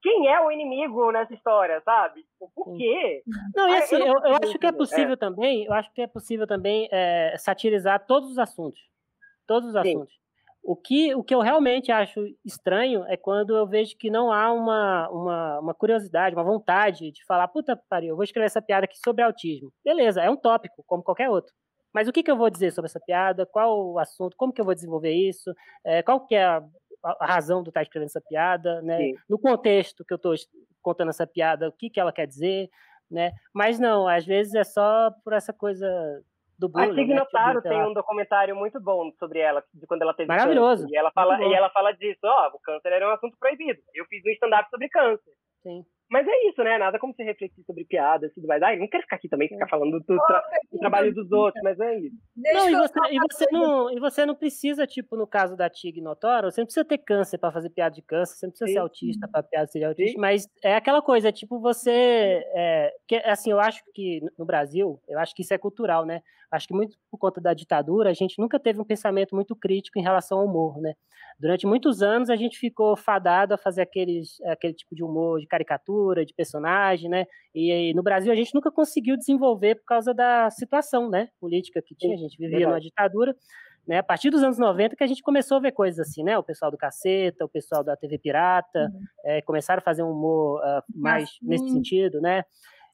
quem 0.00 0.28
é 0.28 0.40
o 0.40 0.50
inimigo 0.50 1.10
nessa 1.10 1.34
história, 1.34 1.82
sabe? 1.84 2.22
Tipo, 2.22 2.50
por 2.54 2.76
quê? 2.76 3.22
Não, 3.54 3.68
e 3.68 3.76
assim, 3.78 3.96
eu, 3.96 4.06
eu, 4.06 4.20
eu 4.24 4.38
acho 4.42 4.58
que 4.58 4.66
é 4.66 4.72
possível 4.72 5.14
é. 5.14 5.16
também, 5.16 5.64
eu 5.64 5.72
acho 5.72 5.92
que 5.92 6.02
é 6.02 6.06
possível 6.06 6.46
também 6.46 6.88
é, 6.92 7.34
satirizar 7.36 8.06
todos 8.06 8.30
os 8.30 8.38
assuntos. 8.38 8.80
Todos 9.44 9.68
os 9.68 9.72
Sim. 9.72 9.78
assuntos. 9.80 10.19
O 10.62 10.76
que, 10.76 11.14
o 11.14 11.24
que 11.24 11.34
eu 11.34 11.40
realmente 11.40 11.90
acho 11.90 12.22
estranho 12.44 13.04
é 13.06 13.16
quando 13.16 13.56
eu 13.56 13.66
vejo 13.66 13.96
que 13.96 14.10
não 14.10 14.30
há 14.30 14.52
uma, 14.52 15.08
uma, 15.08 15.60
uma 15.60 15.74
curiosidade, 15.74 16.36
uma 16.36 16.44
vontade 16.44 17.10
de 17.10 17.24
falar, 17.24 17.48
puta 17.48 17.80
pariu, 17.88 18.10
eu 18.10 18.16
vou 18.16 18.24
escrever 18.24 18.46
essa 18.46 18.60
piada 18.60 18.84
aqui 18.84 18.98
sobre 18.98 19.22
autismo. 19.22 19.72
Beleza, 19.84 20.20
é 20.20 20.30
um 20.30 20.36
tópico, 20.36 20.84
como 20.86 21.02
qualquer 21.02 21.30
outro. 21.30 21.52
Mas 21.92 22.06
o 22.06 22.12
que, 22.12 22.22
que 22.22 22.30
eu 22.30 22.36
vou 22.36 22.50
dizer 22.50 22.72
sobre 22.72 22.88
essa 22.88 23.00
piada? 23.00 23.46
Qual 23.46 23.92
o 23.92 23.98
assunto? 23.98 24.36
Como 24.36 24.52
que 24.52 24.60
eu 24.60 24.64
vou 24.64 24.74
desenvolver 24.74 25.12
isso? 25.12 25.52
É, 25.84 26.02
qual 26.02 26.24
que 26.24 26.34
é 26.34 26.44
a, 26.44 26.62
a 27.02 27.26
razão 27.26 27.62
do 27.62 27.70
estar 27.70 27.82
escrevendo 27.82 28.08
essa 28.08 28.20
piada? 28.20 28.80
Né? 28.82 29.12
No 29.28 29.38
contexto 29.38 30.04
que 30.04 30.12
eu 30.12 30.16
estou 30.16 30.34
contando 30.82 31.08
essa 31.08 31.26
piada, 31.26 31.68
o 31.68 31.72
que, 31.72 31.90
que 31.90 31.98
ela 31.98 32.12
quer 32.12 32.26
dizer? 32.26 32.70
Né? 33.10 33.32
Mas 33.52 33.78
não, 33.78 34.06
às 34.06 34.24
vezes 34.24 34.54
é 34.54 34.62
só 34.62 35.10
por 35.24 35.32
essa 35.32 35.52
coisa 35.52 35.88
do 36.60 36.68
bullying. 36.68 36.92
A 36.92 36.94
Tig 36.94 37.08
né? 37.08 37.14
Notaro 37.16 37.62
tem 37.62 37.82
um 37.82 37.94
documentário 37.94 38.54
muito 38.54 38.78
bom 38.80 39.10
sobre 39.18 39.40
ela, 39.40 39.64
de 39.74 39.86
quando 39.86 40.02
ela 40.02 40.14
teve 40.14 40.28
Maravilhoso. 40.28 40.82
Câncer, 40.82 40.94
e 40.94 40.98
ela 40.98 41.10
fala, 41.10 41.42
e 41.42 41.54
ela 41.54 41.70
fala 41.70 41.92
disso, 41.92 42.20
ó, 42.24 42.50
oh, 42.52 42.56
o 42.56 42.60
câncer 42.60 42.92
era 42.92 43.08
um 43.08 43.12
assunto 43.12 43.36
proibido. 43.38 43.80
Eu 43.94 44.04
fiz 44.04 44.22
um 44.24 44.30
stand-up 44.30 44.68
sobre 44.70 44.88
câncer. 44.88 45.32
Sim. 45.62 45.84
Mas 46.10 46.26
é 46.26 46.48
isso, 46.48 46.60
né? 46.64 46.76
Nada 46.76 46.98
como 46.98 47.14
se 47.14 47.22
refletir 47.22 47.62
sobre 47.64 47.84
piadas 47.84 48.32
e 48.32 48.34
tudo 48.34 48.48
mais. 48.48 48.60
Ai, 48.62 48.76
não 48.76 48.88
quero 48.88 49.04
ficar 49.04 49.14
aqui 49.14 49.28
também 49.28 49.46
ficar 49.46 49.68
falando 49.68 50.00
do, 50.00 50.16
tra 50.24 50.42
do 50.72 50.78
trabalho 50.80 51.14
dos 51.14 51.30
outros, 51.30 51.62
mas 51.62 51.78
é 51.78 52.00
isso. 52.00 52.16
Não, 52.36 52.68
e 52.68 52.74
você, 52.74 52.98
e 53.12 53.18
você 53.20 53.46
não, 53.52 53.90
e 53.92 54.00
você 54.00 54.26
não 54.26 54.34
precisa, 54.34 54.88
tipo, 54.88 55.16
no 55.16 55.24
caso 55.24 55.56
da 55.56 55.70
Tig 55.70 56.00
Notoro, 56.00 56.50
você 56.50 56.60
não 56.60 56.66
precisa 56.66 56.84
ter 56.84 56.98
câncer 56.98 57.38
para 57.38 57.52
fazer 57.52 57.70
piada 57.70 57.94
de 57.94 58.02
câncer, 58.02 58.34
você 58.34 58.46
não 58.46 58.50
precisa 58.50 58.66
Sim. 58.66 58.72
ser 58.72 58.78
autista 58.80 59.28
para 59.28 59.42
piada 59.44 59.68
ser 59.68 59.84
autista, 59.84 60.12
Sim. 60.12 60.20
mas 60.20 60.48
é 60.64 60.74
aquela 60.74 61.00
coisa, 61.00 61.30
tipo, 61.30 61.60
você. 61.60 62.44
É, 62.56 62.92
que, 63.06 63.14
assim, 63.16 63.52
eu 63.52 63.60
acho 63.60 63.80
que 63.94 64.20
no 64.36 64.44
Brasil, 64.44 65.00
eu 65.08 65.18
acho 65.20 65.32
que 65.32 65.42
isso 65.42 65.54
é 65.54 65.58
cultural, 65.58 66.04
né? 66.04 66.22
Acho 66.50 66.66
que 66.66 66.74
muito 66.74 66.96
por 67.10 67.18
conta 67.18 67.40
da 67.40 67.54
ditadura, 67.54 68.10
a 68.10 68.12
gente 68.12 68.38
nunca 68.38 68.58
teve 68.58 68.80
um 68.80 68.84
pensamento 68.84 69.34
muito 69.34 69.54
crítico 69.54 69.98
em 69.98 70.02
relação 70.02 70.38
ao 70.38 70.46
humor, 70.46 70.80
né? 70.80 70.94
Durante 71.38 71.66
muitos 71.66 72.02
anos 72.02 72.28
a 72.28 72.36
gente 72.36 72.58
ficou 72.58 72.96
fadado 72.96 73.54
a 73.54 73.58
fazer 73.58 73.82
aqueles, 73.82 74.40
aquele 74.42 74.74
tipo 74.74 74.94
de 74.94 75.02
humor 75.02 75.40
de 75.40 75.46
caricatura, 75.46 76.24
de 76.24 76.34
personagem, 76.34 77.08
né? 77.08 77.24
E, 77.54 77.90
e, 77.90 77.94
no 77.94 78.02
Brasil 78.02 78.32
a 78.32 78.34
gente 78.34 78.54
nunca 78.54 78.70
conseguiu 78.70 79.16
desenvolver 79.16 79.76
por 79.76 79.84
causa 79.84 80.12
da 80.12 80.50
situação, 80.50 81.08
né? 81.08 81.28
Política 81.40 81.80
que 81.80 81.94
tinha, 81.94 82.14
a 82.14 82.18
gente 82.18 82.36
vivia 82.36 82.66
numa 82.66 82.80
ditadura. 82.80 83.34
Né, 83.88 83.96
a 83.96 84.02
partir 84.02 84.28
dos 84.28 84.42
anos 84.42 84.58
90 84.58 84.94
que 84.94 85.02
a 85.02 85.06
gente 85.06 85.22
começou 85.22 85.56
a 85.56 85.60
ver 85.60 85.72
coisas 85.72 86.06
assim, 86.06 86.22
né? 86.22 86.36
O 86.36 86.42
pessoal 86.42 86.70
do 86.70 86.76
Caceta, 86.76 87.44
o 87.44 87.48
pessoal 87.48 87.82
da 87.82 87.96
TV 87.96 88.18
Pirata, 88.18 88.90
uhum. 88.92 89.00
é, 89.24 89.42
começaram 89.42 89.78
a 89.78 89.82
fazer 89.82 90.02
um 90.02 90.10
humor 90.10 90.60
uh, 90.60 90.82
mais 90.94 91.30
nesse 91.42 91.68
sentido, 91.70 92.20
né? 92.20 92.44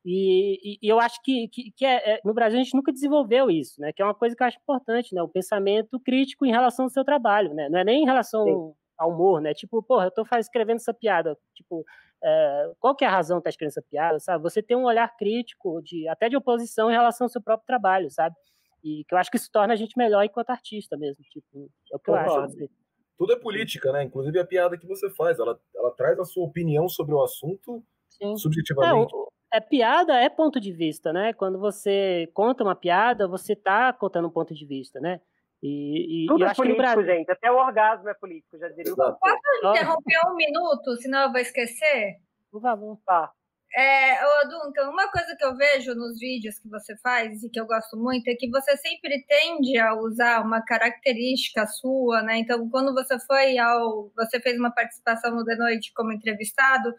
E, 0.08 0.78
e, 0.80 0.88
eu 0.88 1.00
acho 1.00 1.20
que, 1.20 1.48
que, 1.48 1.72
que 1.72 1.84
é, 1.84 2.14
é, 2.14 2.20
no 2.24 2.32
Brasil 2.32 2.60
a 2.60 2.62
gente 2.62 2.76
nunca 2.76 2.92
desenvolveu 2.92 3.50
isso, 3.50 3.80
né? 3.80 3.92
Que 3.92 4.00
é 4.00 4.04
uma 4.04 4.14
coisa 4.14 4.36
que 4.36 4.42
eu 4.42 4.46
acho 4.46 4.58
importante, 4.58 5.12
né? 5.12 5.20
O 5.20 5.28
pensamento 5.28 5.98
crítico 5.98 6.46
em 6.46 6.52
relação 6.52 6.84
ao 6.84 6.90
seu 6.90 7.04
trabalho, 7.04 7.52
né? 7.52 7.68
Não 7.68 7.80
é 7.80 7.84
nem 7.84 8.02
em 8.02 8.06
relação 8.06 8.44
Sim. 8.44 8.72
ao 8.96 9.10
humor, 9.10 9.40
né? 9.40 9.52
Tipo, 9.52 9.82
porra, 9.82 10.04
eu 10.04 10.10
tô 10.12 10.24
escrevendo 10.38 10.76
essa 10.76 10.94
piada, 10.94 11.36
tipo, 11.52 11.84
é, 12.22 12.72
qual 12.78 12.94
que 12.94 13.04
é 13.04 13.08
a 13.08 13.10
razão 13.10 13.38
de 13.38 13.40
estar 13.40 13.48
tá 13.48 13.50
escrevendo 13.50 13.72
essa 13.72 13.82
piada, 13.82 14.20
sabe? 14.20 14.44
Você 14.44 14.62
tem 14.62 14.76
um 14.76 14.84
olhar 14.84 15.08
crítico, 15.16 15.82
de 15.82 16.06
até 16.06 16.28
de 16.28 16.36
oposição 16.36 16.88
em 16.88 16.94
relação 16.94 17.24
ao 17.24 17.28
seu 17.28 17.42
próprio 17.42 17.66
trabalho, 17.66 18.08
sabe? 18.08 18.36
E 18.84 19.04
que 19.08 19.12
eu 19.12 19.18
acho 19.18 19.28
que 19.28 19.36
isso 19.36 19.50
torna 19.50 19.74
a 19.74 19.76
gente 19.76 19.98
melhor 19.98 20.22
enquanto 20.22 20.50
artista 20.50 20.96
mesmo, 20.96 21.24
tipo, 21.24 21.68
é 21.92 21.96
o 21.96 21.98
que 21.98 22.10
eu 22.10 22.14
acho. 22.14 22.38
Assim. 22.38 22.68
Tudo 23.18 23.32
é 23.32 23.36
política, 23.36 23.90
né? 23.90 24.04
Inclusive 24.04 24.38
a 24.38 24.46
piada 24.46 24.78
que 24.78 24.86
você 24.86 25.10
faz, 25.10 25.40
ela, 25.40 25.58
ela 25.74 25.90
traz 25.90 26.16
a 26.20 26.24
sua 26.24 26.44
opinião 26.44 26.88
sobre 26.88 27.12
o 27.12 27.20
assunto 27.24 27.82
Sim. 28.08 28.36
subjetivamente. 28.36 29.12
É, 29.12 29.16
o, 29.16 29.25
é 29.52 29.60
piada 29.60 30.14
é 30.14 30.28
ponto 30.28 30.60
de 30.60 30.72
vista, 30.72 31.12
né? 31.12 31.32
Quando 31.32 31.58
você 31.58 32.30
conta 32.34 32.64
uma 32.64 32.74
piada, 32.74 33.28
você 33.28 33.52
está 33.52 33.92
contando 33.92 34.28
um 34.28 34.30
ponto 34.30 34.54
de 34.54 34.66
vista, 34.66 35.00
né? 35.00 35.20
E, 35.62 36.24
e 36.24 36.26
Tudo 36.26 36.44
é 36.44 36.54
político, 36.54 36.82
Brasil... 36.82 37.04
gente. 37.04 37.30
Até 37.30 37.50
o 37.50 37.56
orgasmo 37.56 38.08
é 38.08 38.14
político, 38.14 38.58
já 38.58 38.68
diria 38.68 38.92
o 38.92 38.96
Posso 38.96 39.16
interromper 39.70 40.18
um 40.28 40.34
minuto, 40.34 40.96
senão 40.96 41.22
eu 41.22 41.32
vou 41.32 41.40
esquecer? 41.40 42.16
Por 42.50 42.60
favor. 42.60 42.98
Tá. 43.04 43.32
É, 43.74 44.16
Duncan, 44.48 44.88
uma 44.88 45.10
coisa 45.10 45.36
que 45.36 45.44
eu 45.44 45.54
vejo 45.54 45.94
nos 45.94 46.18
vídeos 46.18 46.58
que 46.58 46.68
você 46.68 46.96
faz 46.98 47.42
e 47.42 47.50
que 47.50 47.60
eu 47.60 47.66
gosto 47.66 47.96
muito 47.96 48.26
é 48.28 48.34
que 48.34 48.48
você 48.48 48.76
sempre 48.76 49.22
tende 49.26 49.76
a 49.78 49.94
usar 49.94 50.42
uma 50.42 50.62
característica 50.62 51.66
sua, 51.66 52.22
né? 52.22 52.38
Então, 52.38 52.70
quando 52.70 52.94
você 52.94 53.18
foi 53.26 53.58
ao. 53.58 54.10
Você 54.16 54.40
fez 54.40 54.58
uma 54.58 54.72
participação 54.72 55.34
no 55.34 55.44
The 55.44 55.56
Noite 55.56 55.92
como 55.94 56.12
entrevistado, 56.12 56.94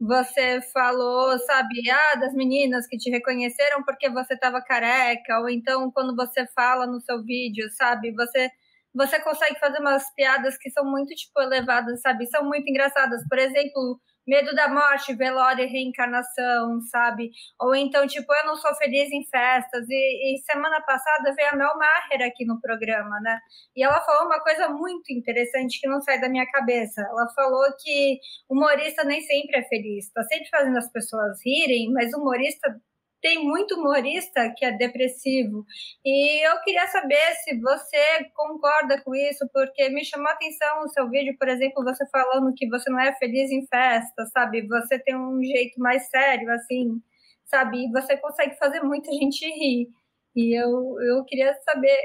você 0.00 0.60
falou, 0.72 1.38
sabe, 1.40 1.90
ah, 1.90 2.16
das 2.16 2.32
meninas 2.34 2.86
que 2.86 2.96
te 2.98 3.10
reconheceram 3.10 3.82
porque 3.84 4.08
você 4.10 4.34
estava 4.34 4.62
careca, 4.62 5.40
ou 5.40 5.48
então 5.50 5.90
quando 5.92 6.16
você 6.16 6.46
fala 6.54 6.86
no 6.86 7.00
seu 7.00 7.22
vídeo, 7.24 7.68
sabe, 7.72 8.12
você 8.14 8.50
você 8.94 9.20
consegue 9.20 9.58
fazer 9.60 9.78
umas 9.80 10.02
piadas 10.16 10.58
que 10.58 10.68
são 10.70 10.84
muito 10.84 11.14
tipo 11.14 11.40
elevadas, 11.40 12.00
sabe? 12.00 12.26
São 12.26 12.44
muito 12.44 12.68
engraçadas. 12.68 13.22
Por 13.28 13.38
exemplo, 13.38 14.00
medo 14.26 14.54
da 14.54 14.68
morte, 14.68 15.14
velório 15.14 15.64
e 15.64 15.68
reencarnação, 15.68 16.80
sabe? 16.90 17.30
Ou 17.60 17.74
então, 17.74 18.06
tipo, 18.06 18.32
eu 18.34 18.46
não 18.46 18.56
sou 18.56 18.74
feliz 18.76 19.10
em 19.10 19.24
festas. 19.26 19.86
E, 19.88 20.34
e, 20.34 20.38
semana 20.42 20.80
passada 20.82 21.34
veio 21.34 21.50
a 21.50 21.56
Mel 21.56 21.76
Maher 21.76 22.26
aqui 22.26 22.44
no 22.44 22.60
programa, 22.60 23.20
né? 23.20 23.38
E 23.76 23.82
ela 23.82 24.00
falou 24.02 24.26
uma 24.26 24.40
coisa 24.40 24.68
muito 24.68 25.12
interessante 25.12 25.80
que 25.80 25.88
não 25.88 26.00
sai 26.00 26.20
da 26.20 26.28
minha 26.28 26.46
cabeça. 26.46 27.00
Ela 27.02 27.26
falou 27.34 27.64
que 27.82 28.18
humorista 28.48 29.04
nem 29.04 29.20
sempre 29.22 29.58
é 29.58 29.62
feliz, 29.64 30.10
tá 30.12 30.22
sempre 30.24 30.48
fazendo 30.48 30.78
as 30.78 30.90
pessoas 30.92 31.38
rirem, 31.44 31.92
mas 31.92 32.12
humorista 32.14 32.80
tem 33.20 33.44
muito 33.44 33.74
humorista 33.74 34.52
que 34.56 34.64
é 34.64 34.72
depressivo. 34.72 35.64
E 36.04 36.46
eu 36.46 36.60
queria 36.62 36.86
saber 36.88 37.34
se 37.44 37.58
você 37.60 38.24
concorda 38.34 39.00
com 39.02 39.14
isso, 39.14 39.48
porque 39.52 39.88
me 39.90 40.04
chamou 40.04 40.28
a 40.28 40.32
atenção 40.32 40.82
o 40.82 40.88
seu 40.88 41.08
vídeo, 41.08 41.36
por 41.38 41.48
exemplo, 41.48 41.84
você 41.84 42.06
falando 42.08 42.54
que 42.54 42.68
você 42.68 42.90
não 42.90 43.00
é 43.00 43.14
feliz 43.16 43.50
em 43.50 43.66
festa, 43.66 44.26
sabe? 44.26 44.66
Você 44.66 44.98
tem 44.98 45.16
um 45.16 45.42
jeito 45.42 45.78
mais 45.80 46.08
sério, 46.08 46.50
assim, 46.50 47.00
sabe? 47.44 47.84
E 47.84 47.90
você 47.90 48.16
consegue 48.16 48.56
fazer 48.56 48.80
muita 48.82 49.10
gente 49.12 49.44
rir. 49.46 49.88
E 50.34 50.58
eu, 50.58 50.96
eu 51.00 51.24
queria 51.24 51.54
saber. 51.62 51.96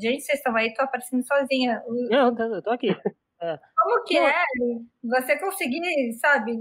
Gente, 0.00 0.22
vocês 0.22 0.38
estão 0.38 0.54
aí, 0.56 0.72
tô 0.72 0.82
aparecendo 0.82 1.24
sozinha. 1.26 1.82
Não, 2.08 2.36
eu 2.38 2.62
tô 2.62 2.70
aqui. 2.70 2.90
É. 3.42 3.58
Como 3.76 4.04
que 4.04 4.18
é 4.18 4.44
você 5.02 5.38
conseguir, 5.38 6.12
sabe, 6.20 6.52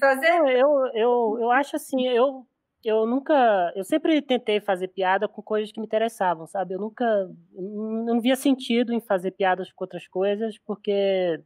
fazer. 0.00 0.30
Eu, 0.30 0.86
eu, 0.94 1.38
eu 1.40 1.50
acho 1.50 1.76
assim, 1.76 2.08
eu 2.08 2.46
eu 2.86 3.04
nunca. 3.04 3.72
Eu 3.74 3.82
sempre 3.84 4.22
tentei 4.22 4.60
fazer 4.60 4.88
piada 4.88 5.26
com 5.26 5.42
coisas 5.42 5.72
que 5.72 5.80
me 5.80 5.86
interessavam, 5.86 6.46
sabe? 6.46 6.74
Eu 6.74 6.78
nunca. 6.78 7.04
Não 7.52 8.20
via 8.20 8.36
sentido 8.36 8.92
em 8.92 9.00
fazer 9.00 9.32
piadas 9.32 9.72
com 9.72 9.84
outras 9.84 10.06
coisas, 10.06 10.56
porque. 10.64 11.40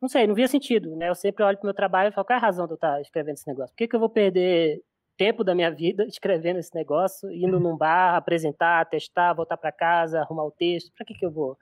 Não 0.00 0.08
sei, 0.08 0.26
não 0.26 0.34
via 0.34 0.48
sentido, 0.48 0.96
né? 0.96 1.08
Eu 1.10 1.14
sempre 1.14 1.44
olho 1.44 1.58
para 1.58 1.64
o 1.64 1.66
meu 1.66 1.74
trabalho 1.74 2.10
e 2.10 2.12
falo: 2.12 2.24
qual 2.24 2.36
é 2.36 2.40
a 2.40 2.44
razão 2.44 2.66
de 2.66 2.72
eu 2.72 2.76
estar 2.76 3.00
escrevendo 3.00 3.34
esse 3.34 3.48
negócio? 3.48 3.74
Por 3.74 3.78
que, 3.78 3.88
que 3.88 3.96
eu 3.96 4.00
vou 4.00 4.08
perder 4.08 4.80
tempo 5.16 5.42
da 5.42 5.54
minha 5.54 5.70
vida 5.74 6.04
escrevendo 6.06 6.60
esse 6.60 6.74
negócio, 6.74 7.30
indo 7.32 7.58
num 7.58 7.76
bar, 7.76 8.14
apresentar, 8.16 8.86
testar, 8.86 9.34
voltar 9.34 9.56
para 9.56 9.72
casa, 9.72 10.20
arrumar 10.20 10.44
o 10.44 10.52
texto? 10.52 10.92
Para 10.96 11.04
que, 11.04 11.14
que 11.14 11.26
eu 11.26 11.32
vou 11.32 11.58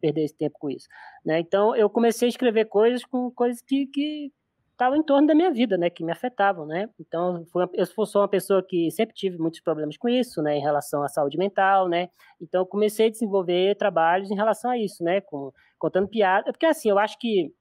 perder 0.00 0.24
esse 0.24 0.36
tempo 0.36 0.58
com 0.58 0.70
isso? 0.70 0.88
Né? 1.24 1.38
Então, 1.38 1.76
eu 1.76 1.90
comecei 1.90 2.26
a 2.26 2.30
escrever 2.30 2.64
coisas 2.64 3.04
com 3.04 3.30
coisas 3.30 3.60
que, 3.60 3.86
que 3.86 4.32
estavam 4.78 4.96
em 4.96 5.02
torno 5.02 5.26
da 5.26 5.34
minha 5.34 5.50
vida, 5.50 5.76
né, 5.76 5.90
que 5.90 6.04
me 6.04 6.12
afetavam, 6.12 6.64
né? 6.64 6.88
Então, 7.00 7.44
eu 7.74 7.84
sou 7.84 8.22
uma 8.22 8.28
pessoa 8.28 8.62
que 8.62 8.88
sempre 8.92 9.12
tive 9.12 9.36
muitos 9.36 9.60
problemas 9.60 9.96
com 9.96 10.08
isso, 10.08 10.40
né, 10.40 10.56
em 10.56 10.60
relação 10.60 11.02
à 11.02 11.08
saúde 11.08 11.36
mental, 11.36 11.88
né? 11.88 12.08
Então, 12.40 12.64
comecei 12.64 13.08
a 13.08 13.10
desenvolver 13.10 13.76
trabalhos 13.76 14.30
em 14.30 14.36
relação 14.36 14.70
a 14.70 14.78
isso, 14.78 15.02
né, 15.02 15.20
com, 15.20 15.52
contando 15.78 16.08
piada, 16.08 16.52
porque 16.52 16.64
assim, 16.66 16.88
eu 16.90 16.98
acho 16.98 17.18
que 17.18 17.52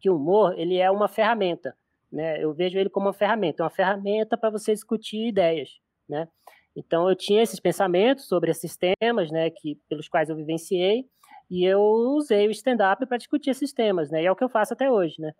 que 0.00 0.08
o 0.10 0.16
humor, 0.16 0.56
ele 0.58 0.76
é 0.76 0.90
uma 0.90 1.08
ferramenta, 1.08 1.74
né? 2.12 2.42
Eu 2.42 2.54
vejo 2.54 2.78
ele 2.78 2.88
como 2.88 3.06
uma 3.06 3.12
ferramenta, 3.12 3.64
uma 3.64 3.70
ferramenta 3.70 4.36
para 4.38 4.50
você 4.50 4.72
discutir 4.72 5.26
ideias, 5.28 5.70
né? 6.08 6.28
Então, 6.76 7.08
eu 7.08 7.16
tinha 7.16 7.42
esses 7.42 7.58
pensamentos 7.60 8.28
sobre 8.28 8.50
esses 8.52 8.76
temas, 8.76 9.30
né, 9.32 9.50
que 9.50 9.76
pelos 9.88 10.08
quais 10.08 10.28
eu 10.30 10.36
vivenciei, 10.36 11.04
e 11.50 11.64
eu 11.64 11.80
usei 11.80 12.46
o 12.46 12.50
stand-up 12.52 13.04
para 13.06 13.16
discutir 13.16 13.50
esses 13.50 13.72
temas, 13.72 14.10
né? 14.10 14.22
E 14.22 14.26
é 14.26 14.30
o 14.32 14.36
que 14.36 14.44
eu 14.44 14.48
faço 14.48 14.74
até 14.74 14.90
hoje, 14.90 15.16
né? 15.20 15.32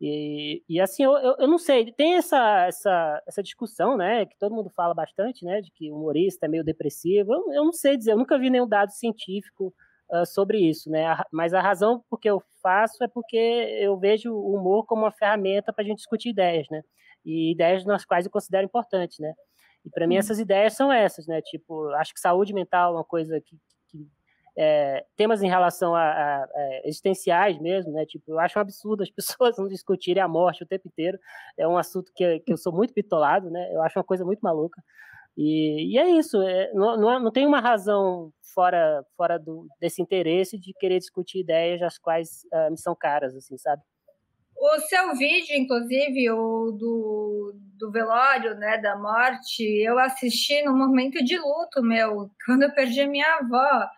E, 0.00 0.62
e 0.68 0.80
assim, 0.80 1.02
eu, 1.02 1.12
eu, 1.16 1.36
eu, 1.40 1.48
não 1.48 1.58
sei, 1.58 1.92
tem 1.92 2.14
essa, 2.14 2.66
essa, 2.66 3.22
essa 3.26 3.42
discussão, 3.42 3.96
né, 3.96 4.26
que 4.26 4.38
todo 4.38 4.54
mundo 4.54 4.70
fala 4.70 4.94
bastante, 4.94 5.44
né, 5.44 5.60
de 5.60 5.72
que 5.72 5.90
o 5.90 5.96
humorista 5.96 6.46
é 6.46 6.48
meio 6.48 6.62
depressivo. 6.62 7.32
Eu, 7.32 7.52
eu 7.52 7.64
não 7.64 7.72
sei 7.72 7.96
dizer, 7.96 8.12
eu 8.12 8.16
nunca 8.18 8.38
vi 8.38 8.48
nenhum 8.48 8.68
dado 8.68 8.92
científico 8.92 9.74
uh, 10.10 10.26
sobre 10.26 10.58
isso, 10.58 10.90
né? 10.90 11.04
Mas 11.32 11.52
a 11.52 11.60
razão 11.60 12.02
por 12.08 12.18
que 12.18 12.30
eu 12.30 12.42
faço 12.62 13.02
é 13.02 13.08
porque 13.08 13.36
eu 13.36 13.98
vejo 13.98 14.32
o 14.32 14.54
humor 14.54 14.86
como 14.86 15.02
uma 15.02 15.12
ferramenta 15.12 15.72
para 15.72 15.82
a 15.82 15.86
gente 15.86 15.98
discutir 15.98 16.30
ideias, 16.30 16.66
né? 16.70 16.82
E 17.24 17.52
ideias 17.52 17.84
nas 17.84 18.04
quais 18.04 18.24
eu 18.24 18.30
considero 18.30 18.64
importantes, 18.64 19.18
né? 19.18 19.32
E 19.84 19.90
para 19.90 20.06
mim 20.06 20.14
uhum. 20.14 20.20
essas 20.20 20.38
ideias 20.38 20.74
são 20.74 20.92
essas, 20.92 21.26
né? 21.26 21.40
Tipo, 21.42 21.88
acho 21.94 22.14
que 22.14 22.20
saúde 22.20 22.52
mental 22.52 22.92
é 22.92 22.96
uma 22.98 23.04
coisa 23.04 23.40
que 23.40 23.56
é, 24.60 25.04
temas 25.16 25.40
em 25.40 25.48
relação 25.48 25.94
a, 25.94 26.02
a, 26.02 26.42
a, 26.42 26.80
existenciais 26.84 27.60
mesmo, 27.60 27.92
né? 27.92 28.04
Tipo, 28.04 28.32
eu 28.32 28.40
acho 28.40 28.58
um 28.58 28.62
absurdo 28.62 29.04
as 29.04 29.10
pessoas 29.14 29.56
não 29.56 29.68
discutirem 29.68 30.20
a 30.20 30.26
morte 30.26 30.64
o 30.64 30.66
tempo 30.66 30.88
inteiro. 30.88 31.16
É 31.56 31.66
um 31.68 31.78
assunto 31.78 32.10
que, 32.12 32.40
que 32.40 32.52
eu 32.52 32.56
sou 32.56 32.72
muito 32.72 32.92
pitolado, 32.92 33.50
né? 33.50 33.72
Eu 33.72 33.80
acho 33.82 33.96
uma 33.96 34.04
coisa 34.04 34.24
muito 34.24 34.40
maluca. 34.40 34.82
E, 35.36 35.94
e 35.94 35.98
é 35.98 36.10
isso. 36.10 36.42
É, 36.42 36.72
não, 36.74 36.96
não, 36.96 37.12
é, 37.12 37.20
não, 37.20 37.30
tem 37.30 37.46
uma 37.46 37.60
razão 37.60 38.32
fora 38.52 39.04
fora 39.16 39.38
do, 39.38 39.68
desse 39.80 40.02
interesse 40.02 40.58
de 40.58 40.72
querer 40.74 40.98
discutir 40.98 41.38
ideias 41.38 41.80
as 41.80 41.96
quais 41.96 42.42
uh, 42.52 42.68
me 42.68 42.76
são 42.76 42.96
caras, 42.96 43.36
assim, 43.36 43.56
sabe? 43.56 43.80
O 44.60 44.80
seu 44.80 45.14
vídeo, 45.14 45.54
inclusive, 45.54 46.32
o 46.32 46.72
do, 46.72 47.54
do 47.78 47.92
velório, 47.92 48.56
né, 48.56 48.76
da 48.78 48.96
morte, 48.96 49.62
eu 49.62 49.96
assisti 50.00 50.60
no 50.64 50.76
momento 50.76 51.24
de 51.24 51.38
luto 51.38 51.80
meu, 51.80 52.28
quando 52.44 52.64
eu 52.64 52.74
perdi 52.74 53.06
minha 53.06 53.36
avó. 53.36 53.88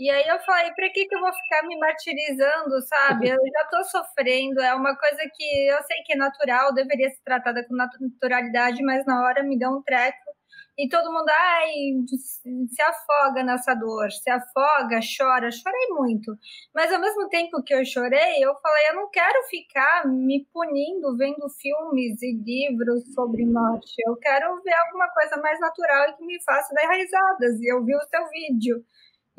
E 0.00 0.08
aí 0.10 0.26
eu 0.26 0.38
falei, 0.40 0.72
para 0.72 0.88
que, 0.90 1.04
que 1.06 1.14
eu 1.14 1.20
vou 1.20 1.32
ficar 1.32 1.62
me 1.66 1.78
martirizando, 1.78 2.80
sabe? 2.88 3.28
Eu 3.28 3.36
já 3.36 3.62
estou 3.64 3.84
sofrendo, 3.84 4.60
é 4.60 4.74
uma 4.74 4.96
coisa 4.96 5.18
que 5.34 5.68
eu 5.68 5.82
sei 5.84 5.98
que 6.06 6.14
é 6.14 6.16
natural, 6.16 6.72
deveria 6.72 7.10
ser 7.10 7.20
tratada 7.22 7.62
com 7.68 7.76
naturalidade, 7.76 8.82
mas 8.82 9.04
na 9.04 9.22
hora 9.22 9.42
me 9.42 9.58
deu 9.58 9.70
um 9.70 9.82
treco 9.82 10.30
e 10.78 10.88
todo 10.88 11.12
mundo, 11.12 11.28
ai, 11.28 11.72
se 12.08 12.82
afoga 12.82 13.44
nessa 13.44 13.74
dor, 13.74 14.10
se 14.10 14.30
afoga, 14.30 14.98
chora. 15.18 15.50
Chorei 15.50 15.88
muito. 15.90 16.32
Mas 16.74 16.90
ao 16.90 16.98
mesmo 16.98 17.28
tempo 17.28 17.62
que 17.62 17.74
eu 17.74 17.84
chorei, 17.84 18.42
eu 18.42 18.54
falei, 18.62 18.88
eu 18.88 18.94
não 18.94 19.10
quero 19.10 19.42
ficar 19.50 20.06
me 20.08 20.46
punindo 20.50 21.14
vendo 21.18 21.46
filmes 21.60 22.22
e 22.22 22.32
livros 22.32 23.12
sobre 23.12 23.44
morte. 23.44 23.92
Eu 24.06 24.16
quero 24.16 24.58
ver 24.62 24.72
alguma 24.72 25.08
coisa 25.10 25.36
mais 25.42 25.60
natural 25.60 26.08
e 26.08 26.12
que 26.14 26.24
me 26.24 26.42
faça 26.42 26.74
dar 26.74 26.90
risadas. 26.90 27.60
E 27.60 27.70
eu 27.70 27.84
vi 27.84 27.94
o 27.94 28.08
seu 28.08 28.26
vídeo. 28.30 28.82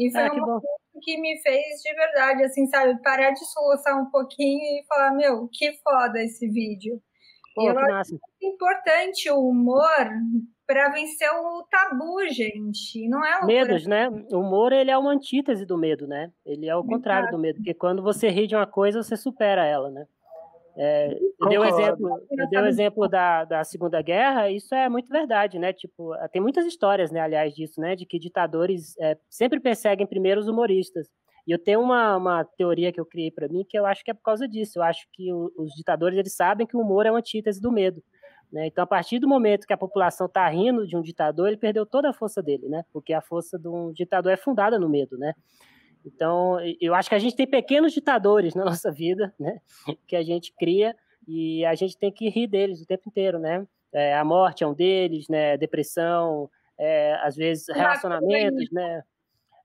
E 0.02 0.12
foi 0.12 0.22
ah, 0.22 0.34
uma 0.34 0.60
coisa 0.60 0.68
que 1.04 1.20
me 1.22 1.40
fez 1.42 1.82
de 1.84 1.94
verdade, 1.94 2.44
assim, 2.44 2.66
sabe, 2.68 3.00
parar 3.04 3.32
de 3.32 3.46
soluçar 3.46 4.02
um 4.02 4.10
pouquinho 4.10 4.60
e 4.60 4.86
falar, 4.88 5.14
meu, 5.14 5.48
que 5.52 5.74
foda 5.84 6.20
esse 6.24 6.48
vídeo. 6.50 7.00
Pô, 7.54 7.70
eu 7.70 7.78
acho 7.96 8.18
importante 8.42 9.30
o 9.30 9.48
humor 9.48 10.10
para 10.66 10.90
vencer 10.90 11.30
o 11.30 11.64
tabu, 11.70 12.28
gente. 12.30 13.08
Não 13.08 13.24
é 13.24 13.46
Medos, 13.46 13.86
né? 13.86 14.10
O 14.32 14.40
humor 14.40 14.72
ele 14.72 14.90
é 14.90 14.98
uma 14.98 15.12
antítese 15.12 15.66
do 15.66 15.78
medo, 15.78 16.08
né? 16.08 16.32
Ele 16.46 16.68
é 16.68 16.76
o 16.76 16.84
contrário 16.84 17.30
do 17.30 17.38
medo, 17.38 17.58
porque 17.58 17.74
quando 17.74 18.02
você 18.02 18.30
ri 18.30 18.48
de 18.48 18.56
uma 18.56 18.66
coisa, 18.66 19.04
você 19.04 19.18
supera 19.18 19.66
ela, 19.66 19.92
né? 19.92 20.08
É, 20.84 21.16
eu 21.40 21.48
dei 21.48 21.60
o 21.60 21.64
exemplo, 21.64 22.20
eu 22.32 22.50
dei 22.50 22.60
o 22.60 22.66
exemplo 22.66 23.08
da, 23.08 23.46
da 23.46 23.64
Segunda 23.64 24.02
Guerra, 24.02 24.50
isso 24.50 24.74
é 24.74 24.90
muito 24.90 25.10
verdade, 25.10 25.60
né? 25.60 25.72
Tipo, 25.72 26.12
tem 26.32 26.42
muitas 26.42 26.66
histórias, 26.66 27.12
né, 27.12 27.20
aliás, 27.20 27.54
disso, 27.54 27.80
né? 27.80 27.96
De 27.96 28.04
que 28.04 28.18
ditadores 28.18 28.98
é, 29.00 29.16
sempre 29.30 29.60
perseguem 29.60 30.08
primeiro 30.08 30.42
os 30.42 30.48
humoristas. 30.48 31.08
E 31.46 31.52
eu 31.52 31.60
tenho 31.60 31.82
uma, 31.82 32.18
uma 32.18 32.44
teoria 32.44 32.92
que 32.92 33.00
eu 33.00 33.06
criei 33.06 33.30
para 33.30 33.48
mim 33.48 33.64
que 33.68 33.78
eu 33.78 33.86
acho 33.86 34.04
que 34.04 34.10
é 34.10 34.14
por 34.16 34.24
causa 34.24 34.48
disso. 34.48 34.80
Eu 34.80 34.84
acho 34.84 35.08
que 35.14 35.32
o, 35.32 35.52
os 35.56 35.72
ditadores 35.74 36.18
eles 36.18 36.36
sabem 36.36 36.66
que 36.66 36.76
o 36.76 36.80
humor 36.82 37.06
é 37.06 37.12
uma 37.12 37.20
antítese 37.20 37.62
do 37.62 37.72
medo. 37.72 38.02
Né? 38.52 38.66
Então, 38.66 38.84
a 38.84 38.88
partir 38.88 39.20
do 39.20 39.28
momento 39.28 39.68
que 39.68 39.74
a 39.74 39.78
população 39.78 40.26
está 40.26 40.48
rindo 40.50 40.88
de 40.88 40.98
um 40.98 41.02
ditador, 41.02 41.48
ele 41.48 41.58
perdeu 41.58 41.86
toda 41.86 42.10
a 42.10 42.14
força 42.14 42.42
dele, 42.42 42.68
né? 42.68 42.84
Porque 42.92 43.14
a 43.14 43.22
força 43.22 43.58
de 43.58 43.68
um 43.68 43.94
ditador 43.94 44.32
é 44.32 44.38
fundada 44.38 44.80
no 44.80 44.90
medo, 44.90 45.16
né? 45.16 45.34
Então, 46.06 46.58
eu 46.80 46.96
acho 46.96 47.10
que 47.10 47.16
a 47.16 47.20
gente 47.20 47.36
tem 47.36 47.48
pequenos 47.48 47.94
ditadores 47.94 48.56
na 48.56 48.66
nossa 48.66 48.92
vida, 48.92 49.34
né? 49.40 49.60
Que 50.08 50.16
a 50.16 50.24
gente 50.24 50.54
cria 50.54 50.96
e 51.28 51.64
a 51.66 51.76
gente 51.76 51.98
tem 51.98 52.12
que 52.12 52.30
rir 52.30 52.48
deles 52.48 52.82
o 52.82 52.86
tempo 52.86 53.08
inteiro, 53.08 53.40
né? 53.40 53.66
É, 53.94 54.16
a 54.16 54.24
morte 54.24 54.64
é 54.64 54.68
um 54.68 54.74
deles, 54.74 55.28
né? 55.28 55.58
Depressão, 55.58 56.50
é, 56.78 57.14
às 57.22 57.36
vezes 57.36 57.68
relacionamentos, 57.68 58.72
né? 58.72 59.04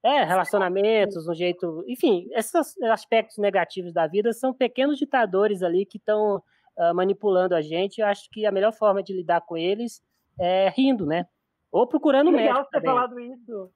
É, 0.03 0.23
relacionamentos, 0.23 1.27
um 1.27 1.33
jeito. 1.33 1.83
Enfim, 1.87 2.27
esses 2.31 2.53
aspectos 2.83 3.37
negativos 3.37 3.91
da 3.91 4.05
vida 4.07 4.31
são 4.31 4.53
pequenos 4.53 4.97
ditadores 4.97 5.63
ali 5.63 5.85
que 5.85 5.97
estão 5.97 6.37
uh, 6.77 6.93
manipulando 6.93 7.55
a 7.55 7.61
gente. 7.61 7.99
Eu 7.99 8.07
acho 8.07 8.29
que 8.29 8.45
a 8.45 8.51
melhor 8.51 8.71
forma 8.71 9.01
de 9.01 9.13
lidar 9.13 9.41
com 9.41 9.57
eles 9.57 10.01
é 10.39 10.69
rindo, 10.69 11.05
né? 11.05 11.25
Ou 11.71 11.87
procurando 11.87 12.29
legal 12.29 12.55
médico. 12.55 12.57
Legal 12.57 12.69
ter 12.69 12.85
falado 12.85 13.19
isso. 13.19 13.71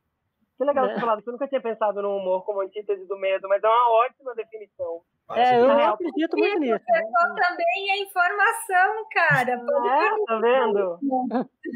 Que 0.62 0.65
legal 0.65 0.86
é. 0.86 0.93
ter 0.93 1.00
falado 1.00 1.19
isso. 1.19 1.30
Eu 1.30 1.32
nunca 1.32 1.47
tinha 1.47 1.60
pensado 1.60 2.04
no 2.04 2.17
humor 2.17 2.45
como 2.45 2.62
antítese 2.62 3.08
do 3.08 3.17
medo, 3.17 3.50
mas 3.50 3.63
é 3.63 3.67
uma 3.67 3.89
ótima 4.06 4.36
definição. 4.36 5.02
É, 5.32 5.60
eu 5.60 5.71
é, 5.71 5.86
acredito 5.86 6.38
muito 6.38 6.60
nisso. 6.60 6.86
Né? 6.88 7.02
também 7.50 7.89
é 7.89 8.04
informação, 8.04 9.06
cara. 9.12 9.54
É, 9.54 10.26
tá 10.28 10.39
vendo? 10.39 11.00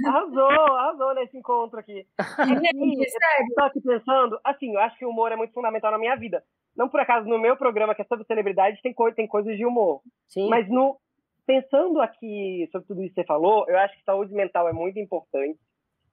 Arrasou, 0.06 0.76
arrasou 0.76 1.15
nesse 1.15 1.36
encontro 1.36 1.80
aqui. 1.80 2.06
aqui 2.19 3.02
Estou 3.02 3.63
aqui 3.63 3.82
pensando, 3.82 4.39
assim, 4.43 4.76
eu 4.76 4.80
acho 4.82 4.95
que 5.00 5.06
o 5.06 5.10
humor 5.10 5.32
é 5.32 5.36
muito 5.36 5.54
fundamental 5.54 5.91
na 5.91 5.98
minha 5.98 6.15
vida. 6.15 6.43
Não 6.78 6.88
por 6.88 7.00
acaso 7.00 7.28
no 7.28 7.39
meu 7.39 7.58
programa, 7.58 7.95
que 7.95 8.04
é 8.04 8.06
sobre 8.06 8.26
celebridade, 8.26 8.80
tem, 8.84 8.93
co 8.93 9.12
tem 9.12 9.28
coisas 9.28 9.58
de 9.58 9.65
humor. 9.65 10.02
Sim. 10.28 10.48
Mas 10.48 10.69
no, 10.69 11.00
pensando 11.48 12.00
aqui 12.02 12.69
sobre 12.71 12.88
tudo 12.88 13.02
isso 13.02 13.15
que 13.15 13.21
você 13.21 13.26
falou, 13.26 13.65
eu 13.67 13.80
acho 13.80 13.98
que 13.98 14.04
saúde 14.04 14.32
mental 14.32 14.69
é 14.69 14.74
muito 14.74 15.00
importante 15.00 15.58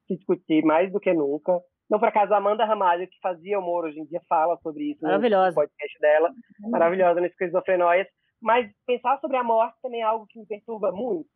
se 0.06 0.16
discutir 0.16 0.64
mais 0.64 0.90
do 0.90 0.98
que 0.98 1.12
nunca. 1.12 1.60
Não 1.92 1.98
por 1.98 2.08
acaso, 2.08 2.32
a 2.32 2.38
Amanda 2.38 2.64
Ramalho, 2.64 3.06
que 3.06 3.20
fazia 3.20 3.58
humor 3.58 3.84
hoje 3.84 4.00
em 4.00 4.06
dia, 4.06 4.18
fala 4.26 4.56
sobre 4.62 4.92
isso 4.92 5.02
Maravilhosa. 5.02 5.48
no 5.48 5.54
podcast 5.56 6.00
dela. 6.00 6.30
Maravilhosa 6.60 7.20
nesse 7.20 7.34
Esquizofrenóias. 7.34 8.08
Mas 8.40 8.72
pensar 8.86 9.20
sobre 9.20 9.36
a 9.36 9.44
morte 9.44 9.76
também 9.82 10.00
é 10.00 10.04
algo 10.04 10.26
que 10.26 10.40
me 10.40 10.46
perturba 10.46 10.90
muito. 10.90 11.28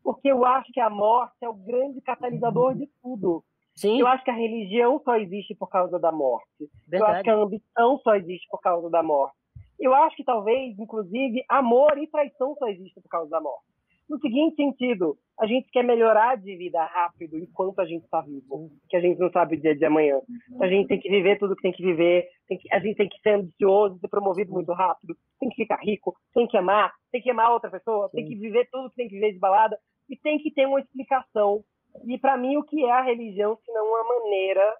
Porque 0.00 0.30
eu 0.30 0.46
acho 0.46 0.72
que 0.72 0.78
a 0.78 0.88
morte 0.88 1.34
é 1.42 1.48
o 1.48 1.54
grande 1.54 2.00
catalisador 2.02 2.76
de 2.76 2.88
tudo. 3.02 3.42
Sim. 3.74 3.98
Eu 4.00 4.06
acho 4.06 4.22
que 4.22 4.30
a 4.30 4.34
religião 4.34 5.00
só 5.04 5.16
existe 5.16 5.56
por 5.56 5.68
causa 5.68 5.98
da 5.98 6.12
morte. 6.12 6.70
Verdade. 6.86 7.02
Eu 7.02 7.06
acho 7.06 7.24
que 7.24 7.30
a 7.30 7.34
ambição 7.34 7.98
só 7.98 8.14
existe 8.14 8.46
por 8.48 8.60
causa 8.60 8.88
da 8.88 9.02
morte. 9.02 9.34
Eu 9.76 9.92
acho 9.92 10.14
que 10.14 10.22
talvez, 10.22 10.78
inclusive, 10.78 11.44
amor 11.48 11.98
e 11.98 12.06
traição 12.06 12.54
só 12.60 12.68
existem 12.68 13.02
por 13.02 13.08
causa 13.08 13.28
da 13.28 13.40
morte. 13.40 13.66
No 14.10 14.18
seguinte 14.18 14.56
sentido, 14.56 15.16
a 15.38 15.46
gente 15.46 15.70
quer 15.70 15.84
melhorar 15.84 16.36
de 16.36 16.56
vida 16.56 16.84
rápido 16.84 17.38
enquanto 17.38 17.78
a 17.78 17.84
gente 17.84 18.02
está 18.02 18.20
vivo, 18.20 18.68
que 18.88 18.96
a 18.96 19.00
gente 19.00 19.20
não 19.20 19.30
sabe 19.30 19.54
o 19.54 19.60
dia 19.60 19.76
de 19.76 19.84
amanhã. 19.84 20.20
A 20.60 20.66
gente 20.66 20.88
tem 20.88 20.98
que 20.98 21.08
viver 21.08 21.38
tudo 21.38 21.54
que 21.54 21.62
tem 21.62 21.70
que 21.70 21.84
viver, 21.84 22.26
tem 22.48 22.58
que, 22.58 22.74
a 22.74 22.80
gente 22.80 22.96
tem 22.96 23.08
que 23.08 23.20
ser 23.20 23.36
ambicioso, 23.36 24.00
ser 24.00 24.08
promovido 24.08 24.52
muito 24.52 24.72
rápido, 24.72 25.14
tem 25.38 25.48
que 25.48 25.62
ficar 25.62 25.76
rico, 25.76 26.12
tem 26.34 26.48
que 26.48 26.56
amar, 26.56 26.92
tem 27.12 27.22
que 27.22 27.30
amar 27.30 27.52
outra 27.52 27.70
pessoa, 27.70 28.10
tem 28.10 28.26
que 28.26 28.34
viver 28.34 28.68
tudo 28.72 28.90
que 28.90 28.96
tem 28.96 29.08
que 29.08 29.14
viver 29.14 29.32
de 29.32 29.38
balada 29.38 29.78
e 30.08 30.16
tem 30.16 30.38
que 30.38 30.50
ter 30.50 30.66
uma 30.66 30.80
explicação. 30.80 31.62
E 32.04 32.18
para 32.18 32.36
mim, 32.36 32.56
o 32.56 32.64
que 32.64 32.84
é 32.84 32.90
a 32.90 33.02
religião 33.02 33.56
se 33.64 33.72
não 33.72 33.86
uma 33.86 34.02
maneira 34.02 34.74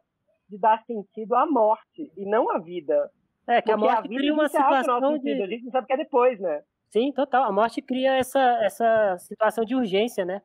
de 0.48 0.58
dar 0.58 0.82
sentido 0.84 1.36
à 1.36 1.46
morte 1.46 2.10
e 2.16 2.24
não 2.24 2.50
à 2.50 2.58
vida? 2.58 3.08
É, 3.46 3.62
que 3.62 3.70
a 3.70 3.76
morte 3.76 3.94
a 3.94 4.02
cria 4.02 4.34
uma 4.34 4.48
situação 4.48 5.18
de... 5.18 5.40
A 5.40 5.46
gente 5.46 5.66
não 5.66 5.70
sabe 5.70 5.84
o 5.84 5.86
que 5.86 5.92
é 5.92 5.98
depois, 5.98 6.40
né? 6.40 6.62
Sim, 6.90 7.12
total. 7.12 7.44
A 7.44 7.52
morte 7.52 7.80
cria 7.80 8.16
essa, 8.16 8.40
essa 8.62 9.16
situação 9.18 9.64
de 9.64 9.74
urgência, 9.74 10.24
né? 10.24 10.42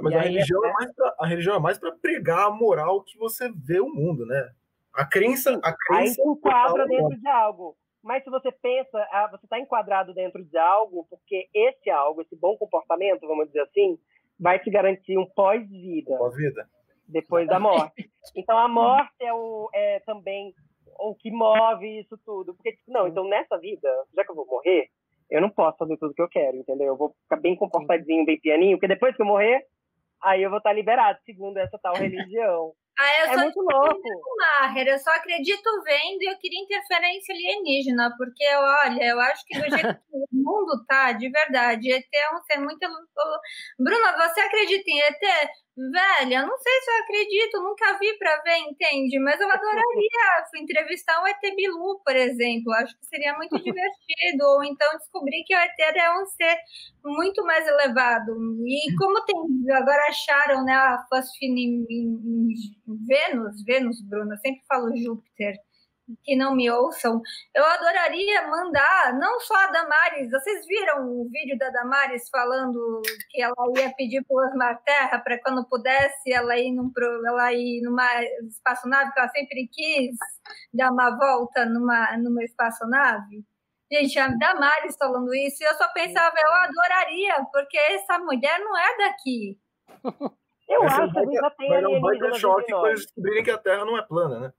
Mas 0.00 0.14
a 0.14 0.20
religião, 0.20 0.64
é... 0.64 0.72
mais 0.72 0.94
pra, 0.94 1.14
a 1.18 1.26
religião 1.26 1.56
é 1.56 1.58
mais 1.58 1.78
para 1.78 1.92
pregar 1.92 2.46
a 2.46 2.50
moral 2.50 3.02
que 3.02 3.18
você 3.18 3.50
vê 3.52 3.80
o 3.80 3.88
mundo, 3.88 4.24
né? 4.24 4.50
A 4.94 5.04
crença. 5.04 5.58
A 5.62 5.74
crença 5.76 6.20
Aí 6.22 6.28
enquadra 6.28 6.86
dentro 6.86 7.18
de 7.18 7.28
algo. 7.28 7.76
Mas 8.02 8.24
se 8.24 8.30
você 8.30 8.50
pensa, 8.50 8.98
ah, 9.12 9.28
você 9.30 9.44
está 9.44 9.58
enquadrado 9.58 10.14
dentro 10.14 10.42
de 10.42 10.56
algo, 10.56 11.06
porque 11.10 11.48
esse 11.52 11.90
algo, 11.90 12.22
esse 12.22 12.34
bom 12.34 12.56
comportamento, 12.56 13.26
vamos 13.26 13.46
dizer 13.48 13.60
assim, 13.60 13.98
vai 14.38 14.58
te 14.58 14.70
garantir 14.70 15.18
um 15.18 15.26
pós-vida. 15.26 16.16
Pós-vida. 16.16 16.68
Depois 17.06 17.46
da 17.46 17.58
morte. 17.58 18.10
Então 18.36 18.56
a 18.56 18.68
morte 18.68 19.14
é, 19.18 19.32
o, 19.32 19.68
é 19.72 20.00
também 20.00 20.54
o 20.98 21.14
que 21.14 21.30
move 21.30 22.00
isso 22.00 22.18
tudo. 22.18 22.54
Porque, 22.54 22.72
tipo, 22.72 22.92
não, 22.92 23.08
então 23.08 23.26
nessa 23.26 23.58
vida, 23.58 23.88
já 24.14 24.22
que 24.22 24.30
eu 24.30 24.36
vou 24.36 24.46
morrer, 24.46 24.90
eu 25.30 25.40
não 25.40 25.50
posso 25.50 25.78
fazer 25.78 25.96
tudo 25.96 26.14
que 26.14 26.22
eu 26.22 26.28
quero, 26.28 26.56
entendeu? 26.56 26.88
Eu 26.88 26.96
vou 26.96 27.14
ficar 27.22 27.36
bem 27.36 27.56
comportadinho, 27.56 28.26
bem 28.26 28.40
pianinho, 28.40 28.76
porque 28.76 28.88
depois 28.88 29.14
que 29.14 29.22
eu 29.22 29.26
morrer, 29.26 29.64
aí 30.22 30.42
eu 30.42 30.50
vou 30.50 30.58
estar 30.58 30.72
liberado, 30.72 31.18
segundo 31.24 31.56
essa 31.58 31.78
tal 31.82 31.94
religião. 31.96 32.72
Ah, 32.98 33.24
eu 33.24 33.32
é 33.32 33.36
muito 33.44 33.60
louco. 33.60 34.02
Maher, 34.36 34.88
eu 34.88 34.98
só 34.98 35.10
acredito 35.12 35.82
vendo 35.84 36.22
e 36.22 36.30
eu 36.30 36.36
queria 36.38 36.60
interferência 36.60 37.34
alienígena, 37.34 38.14
porque 38.18 38.44
olha, 38.54 39.02
eu 39.02 39.20
acho 39.20 39.42
que 39.46 39.58
do 39.58 39.70
jeito 39.70 39.94
que 39.94 40.16
o 40.16 40.26
mundo 40.32 40.84
tá, 40.86 41.12
de 41.12 41.30
verdade, 41.30 41.90
ET 41.90 42.06
é 42.12 42.34
um 42.34 42.42
ser 42.42 42.58
muito. 42.58 42.78
Bruna, 43.78 44.28
você 44.28 44.40
acredita 44.40 44.90
em 44.90 45.00
ET? 45.00 45.50
Velha, 45.76 46.44
não 46.44 46.58
sei 46.58 46.72
se 46.82 46.90
eu 46.90 46.96
acredito, 47.02 47.62
nunca 47.62 47.98
vi 47.98 48.18
para 48.18 48.42
ver, 48.42 48.58
entende? 48.58 49.18
Mas 49.20 49.40
eu 49.40 49.50
adoraria 49.50 50.20
entrevistar 50.56 51.22
o 51.22 51.26
ET 51.26 51.40
Bilu, 51.56 52.00
por 52.04 52.14
exemplo. 52.16 52.72
Acho 52.74 52.96
que 52.98 53.06
seria 53.06 53.34
muito 53.36 53.56
divertido. 53.62 54.44
Ou 54.44 54.64
então 54.64 54.98
descobrir 54.98 55.42
que 55.44 55.54
o 55.54 55.58
ET 55.58 55.78
é 55.78 56.20
um 56.20 56.26
ser 56.26 56.56
muito 57.04 57.44
mais 57.44 57.66
elevado. 57.66 58.32
E 58.66 58.94
como 58.96 59.24
tem. 59.24 59.36
Agora 59.74 60.02
acharam, 60.08 60.64
né, 60.64 60.72
a 60.74 61.04
fosfina 61.08 61.58
em, 61.58 61.86
em, 61.88 62.48
em 62.88 63.06
Vênus, 63.06 63.64
Vênus, 63.64 64.02
Bruna, 64.02 64.36
sempre 64.38 64.62
falo 64.68 64.94
Júpiter. 64.96 65.54
Que 66.22 66.36
não 66.36 66.54
me 66.54 66.70
ouçam, 66.70 67.20
eu 67.54 67.64
adoraria 67.64 68.46
mandar, 68.48 69.18
não 69.18 69.40
só 69.40 69.54
a 69.54 69.66
Damares, 69.68 70.30
vocês 70.30 70.66
viram 70.66 71.06
o 71.08 71.28
vídeo 71.30 71.58
da 71.58 71.70
Damares 71.70 72.28
falando 72.30 73.02
que 73.30 73.42
ela 73.42 73.54
ia 73.76 73.92
pedir 73.94 74.24
para 74.24 74.34
o 74.34 74.46
Osmar 74.46 74.82
Terra 74.82 75.18
para 75.18 75.40
quando 75.40 75.68
pudesse 75.68 76.32
ela 76.32 76.56
ir, 76.58 76.72
num, 76.72 76.92
ela 77.26 77.52
ir 77.52 77.82
numa 77.82 78.22
espaçonave, 78.48 79.12
que 79.12 79.20
ela 79.20 79.28
sempre 79.28 79.68
quis 79.72 80.16
dar 80.72 80.90
uma 80.92 81.16
volta 81.16 81.64
numa, 81.66 82.16
numa 82.18 82.42
espaçonave? 82.44 83.44
Gente, 83.92 84.18
a 84.18 84.28
Damares 84.28 84.96
falando 84.96 85.34
isso, 85.34 85.62
e 85.62 85.66
eu 85.66 85.74
só 85.74 85.88
pensava, 85.92 86.34
eu 86.38 86.52
adoraria, 86.52 87.44
porque 87.52 87.76
essa 87.76 88.18
mulher 88.20 88.60
não 88.60 88.78
é 88.78 88.96
daqui. 88.98 89.58
Eu 90.70 90.84
acho 90.84 91.12
que 91.12 91.18
a 91.18 91.24
gente 91.24 91.34
já 91.34 91.50
tem 91.50 91.68
Vai 91.68 91.82
dar 91.82 91.88
um 91.88 92.00
baita 92.00 92.32
choque 92.34 92.70
quando 92.70 92.86
eles 92.86 93.00
descobrirem 93.00 93.42
que 93.42 93.50
a 93.50 93.58
Terra 93.58 93.84
não 93.84 93.98
é 93.98 94.02
plana, 94.02 94.38
né? 94.38 94.52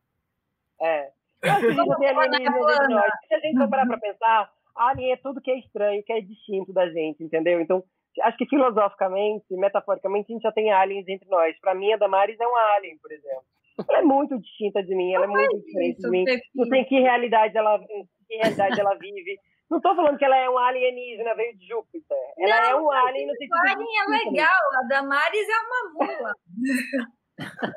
É. 0.82 1.12
A 1.44 1.60
tem. 1.60 3.28
Se 3.28 3.34
a 3.34 3.40
gente 3.40 3.58
for 3.58 3.70
parar 3.70 3.88
pra 3.88 3.98
pensar, 3.98 4.52
alien 4.76 5.14
é 5.14 5.18
tudo 5.18 5.42
que 5.42 5.52
é 5.52 5.60
estranho, 5.60 6.04
que 6.04 6.14
é 6.14 6.22
distinto 6.22 6.72
da 6.72 6.88
gente, 6.90 7.24
entendeu? 7.24 7.60
Então, 7.60 7.84
acho 8.22 8.38
que 8.38 8.46
filosoficamente, 8.48 9.46
metaforicamente, 9.52 10.32
a 10.32 10.34
gente 10.34 10.44
já 10.44 10.52
tem 10.52 10.72
aliens 10.72 11.08
entre 11.08 11.28
nós. 11.30 11.58
Para 11.60 11.74
mim, 11.74 11.92
a 11.92 11.98
Damares 11.98 12.40
é 12.40 12.48
um 12.48 12.56
alien, 12.76 12.98
por 13.00 13.12
exemplo. 13.12 13.44
Ela 13.90 14.00
é 14.00 14.04
muito 14.04 14.40
distinta 14.40 14.84
de 14.84 14.96
mim, 14.96 15.14
ela 15.14 15.26
é 15.26 15.28
muito 15.28 15.60
diferente 15.66 16.00
de 16.00 16.10
mim. 16.10 16.26
Não 16.54 16.66
sei 16.66 16.82
em 16.82 16.86
que 16.86 17.00
realidade 17.00 17.58
ela, 17.58 17.80
que 17.80 18.36
realidade 18.36 18.80
ela 18.80 18.96
vive. 18.96 19.40
Não 19.70 19.78
estou 19.78 19.96
falando 19.96 20.18
que 20.18 20.26
ela 20.26 20.38
é 20.38 20.50
um 20.50 20.58
alienígena, 20.58 21.34
veio 21.34 21.58
de 21.58 21.66
Júpiter. 21.66 22.18
Ela 22.38 22.70
é 22.70 22.76
um 22.76 22.92
alien 22.92 23.26
no 23.26 23.34
sentido. 23.34 23.56
O 23.56 23.72
alien 23.72 24.00
é 24.00 24.26
legal, 24.26 24.62
a 24.76 24.88
Damares 24.88 25.48
é 25.48 25.60
uma 25.66 26.06
mula. 26.06 26.34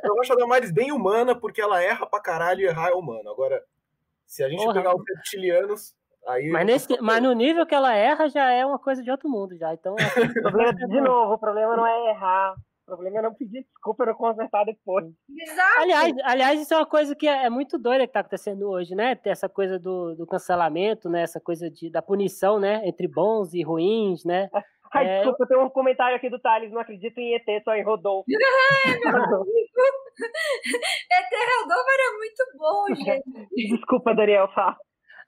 Eu 0.03 0.21
acho 0.21 0.33
a 0.33 0.37
Damares 0.37 0.73
bem 0.73 0.93
humana, 0.93 1.39
porque 1.39 1.61
ela 1.61 1.83
erra 1.83 2.07
pra 2.07 2.21
caralho 2.21 2.61
e 2.61 2.65
errar 2.65 2.91
é 2.91 2.95
humano. 2.95 3.31
Agora, 3.31 3.63
se 4.27 4.43
a 4.43 4.49
gente 4.49 4.63
Porra. 4.63 4.75
pegar 4.75 4.95
os 4.95 5.03
reptilianos, 5.09 5.95
aí. 6.27 6.49
Mas, 6.51 6.67
nesse, 6.67 7.01
mas 7.01 7.23
no 7.23 7.33
nível 7.33 7.67
que 7.67 7.75
ela 7.75 7.95
erra, 7.95 8.29
já 8.29 8.51
é 8.51 8.65
uma 8.65 8.79
coisa 8.79 9.03
de 9.03 9.11
outro 9.11 9.29
mundo, 9.29 9.57
já. 9.57 9.73
Então. 9.73 9.95
de 10.91 11.01
novo, 11.01 11.35
o 11.35 11.39
problema 11.39 11.77
não 11.77 11.87
é 11.87 12.11
errar. 12.11 12.55
O 12.87 12.87
problema 12.87 13.19
é 13.19 13.23
não 13.23 13.35
pedir 13.35 13.63
desculpa 13.63 14.05
e 14.05 14.07
não 14.09 14.15
consertar 14.15 14.65
depois. 14.65 15.07
Exato. 15.31 15.81
Aliás, 15.81 16.15
aliás, 16.23 16.61
isso 16.61 16.75
é 16.75 16.77
uma 16.77 16.87
coisa 16.87 17.15
que 17.15 17.27
é, 17.27 17.47
é 17.47 17.51
muito 17.51 17.79
doida 17.79 18.05
que 18.05 18.11
está 18.11 18.21
acontecendo 18.21 18.69
hoje, 18.69 18.95
né? 18.95 19.15
Ter 19.15 19.31
essa 19.31 19.49
coisa 19.49 19.79
do, 19.79 20.15
do 20.15 20.27
cancelamento, 20.27 21.09
né? 21.09 21.23
Essa 21.23 21.41
coisa 21.41 21.71
de, 21.71 21.91
da 21.91 22.03
punição, 22.03 22.61
né? 22.61 22.87
Entre 22.87 23.09
bons 23.09 23.55
e 23.55 23.63
ruins, 23.63 24.23
né? 24.25 24.51
Ai, 24.95 25.07
é... 25.07 25.17
desculpa, 25.17 25.47
tem 25.47 25.59
um 25.59 25.69
comentário 25.69 26.17
aqui 26.17 26.31
do 26.31 26.39
Thales, 26.39 26.71
não 26.73 26.81
acredito 26.81 27.19
em 27.19 27.35
ET, 27.35 27.45
só 27.65 27.75
em 27.75 27.83
Rodolfo. 27.83 28.25
ET 28.31 28.39
Rodolfo 31.59 31.91
era 31.91 32.17
muito 32.17 32.45
bom, 32.57 32.87
gente. 32.95 33.25
Desculpa, 33.71 34.15
Daniel, 34.15 34.49
fala. 34.55 34.77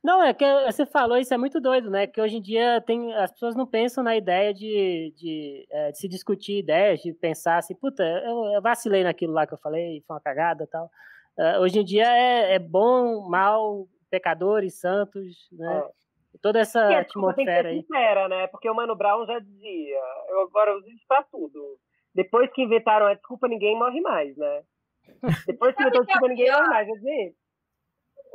Não, 0.04 0.22
é 0.22 0.32
que 0.32 0.44
você 0.66 0.86
falou, 0.86 1.18
isso 1.18 1.34
é 1.34 1.36
muito 1.36 1.60
doido, 1.60 1.90
né? 1.90 2.06
Que 2.06 2.20
hoje 2.20 2.36
em 2.36 2.42
dia 2.42 2.80
tem, 2.80 3.12
as 3.14 3.32
pessoas 3.32 3.56
não 3.56 3.66
pensam 3.66 4.04
na 4.04 4.16
ideia 4.16 4.54
de, 4.54 5.12
de, 5.16 5.66
é, 5.68 5.90
de 5.90 5.98
se 5.98 6.06
discutir 6.06 6.58
ideias, 6.60 7.00
de 7.00 7.12
pensar 7.12 7.58
assim, 7.58 7.74
puta, 7.74 8.04
eu, 8.04 8.44
eu, 8.54 8.62
vacilei 8.62 9.02
naquilo 9.02 9.32
lá 9.32 9.48
que 9.48 9.54
eu 9.54 9.58
falei, 9.58 10.04
foi 10.06 10.14
uma 10.14 10.22
cagada 10.22 10.62
e 10.62 10.66
tal. 10.68 10.88
Uh, 11.36 11.60
hoje 11.60 11.80
em 11.80 11.84
dia 11.84 12.06
é, 12.06 12.54
é, 12.54 12.58
bom, 12.60 13.28
mal, 13.28 13.88
pecadores, 14.08 14.78
santos, 14.78 15.48
né? 15.50 15.82
É. 15.84 16.05
Toda 16.42 16.60
essa 16.60 16.90
e 16.90 16.94
atmosfera 16.94 17.70
ser 17.70 17.80
sincera, 17.80 18.28
né? 18.28 18.46
Porque 18.48 18.68
o 18.68 18.74
Mano 18.74 18.96
Brown 18.96 19.26
já 19.26 19.38
dizia, 19.38 20.00
eu 20.28 20.40
agora 20.42 20.76
uso 20.76 20.88
isso 20.88 21.04
pra 21.08 21.22
tudo. 21.24 21.78
Depois 22.14 22.50
que 22.52 22.62
inventaram 22.62 23.06
a 23.06 23.14
desculpa, 23.14 23.48
ninguém 23.48 23.78
morre 23.78 24.00
mais, 24.00 24.36
né? 24.36 24.62
Depois 25.46 25.74
que 25.74 25.82
inventaram 25.82 26.02
a 26.02 26.06
desculpa, 26.06 26.28
ninguém 26.28 26.50
morre 26.50 26.68
mais, 26.68 26.86
dizia 26.86 27.32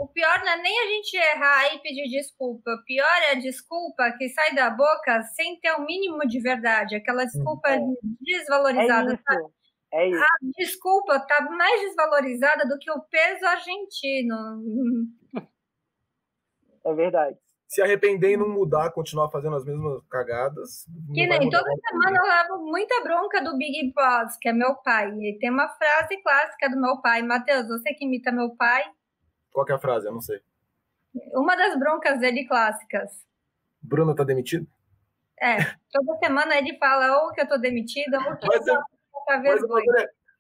o 0.02 0.08
pior 0.08 0.39
não 0.43 0.52
é 0.54 0.58
nem 0.58 0.80
a 0.80 0.88
gente 0.88 1.16
errar 1.16 1.76
e 1.76 1.80
pedir 1.80 2.10
desculpa. 2.10 2.72
O 2.72 2.84
pior 2.86 3.18
é 3.30 3.32
a 3.32 3.39
desculpa 3.39 4.12
que 4.18 4.30
sai 4.30 4.56
da 4.56 4.72
boca 4.72 5.22
sem 5.36 5.60
ter 5.60 5.72
o 5.74 5.82
um 5.82 5.86
mínimo 5.86 6.28
de 6.28 6.39
verdade. 6.41 6.95
Aquela 6.95 7.24
desculpa 7.24 7.70
é. 7.70 7.80
desvalorizada. 8.20 9.12
É 9.12 9.14
isso. 9.14 9.54
É 9.93 10.10
isso. 10.10 10.24
A 10.24 10.38
desculpa 10.58 11.18
está 11.18 11.41
mais 11.52 11.82
desvalorizada 11.82 12.68
do 12.68 12.80
que 12.80 12.89
o 12.89 13.02
peso 13.02 13.45
argentino. 13.45 14.36
É 16.84 16.95
verdade. 16.95 17.38
Se 17.72 17.82
arrepender 17.82 18.34
e 18.34 18.38
não 18.38 18.50
mudar, 18.50 18.92
continuar 18.92 19.30
fazendo 19.30 19.56
as 19.56 19.64
mesmas 19.64 20.04
cagadas. 20.10 20.86
Que 21.14 21.26
nem 21.26 21.50
toda 21.50 21.72
semana 21.88 22.18
eu 22.18 22.24
levo 22.24 22.66
muita 22.70 23.02
bronca 23.02 23.42
do 23.42 23.58
Big 23.58 23.94
Boss, 23.94 24.36
que 24.42 24.50
é 24.50 24.52
meu 24.52 24.76
pai. 24.76 25.10
E 25.22 25.40
tem 25.40 25.50
uma 25.50 25.70
frase 25.70 26.22
clássica 26.22 26.70
do 26.70 26.76
meu 26.76 26.98
pai: 26.98 27.22
Matheus, 27.22 27.70
você 27.70 27.94
que 27.94 28.04
imita 28.04 28.30
meu 28.30 28.50
pai, 28.58 28.84
qual 29.54 29.66
é 29.70 29.72
a 29.72 29.80
frase? 29.80 30.08
Eu 30.08 30.12
não 30.12 30.20
sei. 30.20 30.42
Uma 31.34 31.56
das 31.56 31.80
broncas 31.80 32.20
dele 32.20 32.46
clássicas. 32.46 33.26
Bruno 33.82 34.14
tá 34.14 34.26
demitido? 34.26 34.68
É, 35.42 35.58
toda 35.92 36.20
semana 36.20 36.58
ele 36.58 36.78
fala 36.78 37.24
ou 37.24 37.32
que 37.32 37.40
eu 37.40 37.48
tô 37.48 37.58
demitida 37.58 38.18
ou 38.18 38.36
que 38.36 38.48
mas 38.48 38.68
eu 38.68 39.68
tô. 39.68 39.82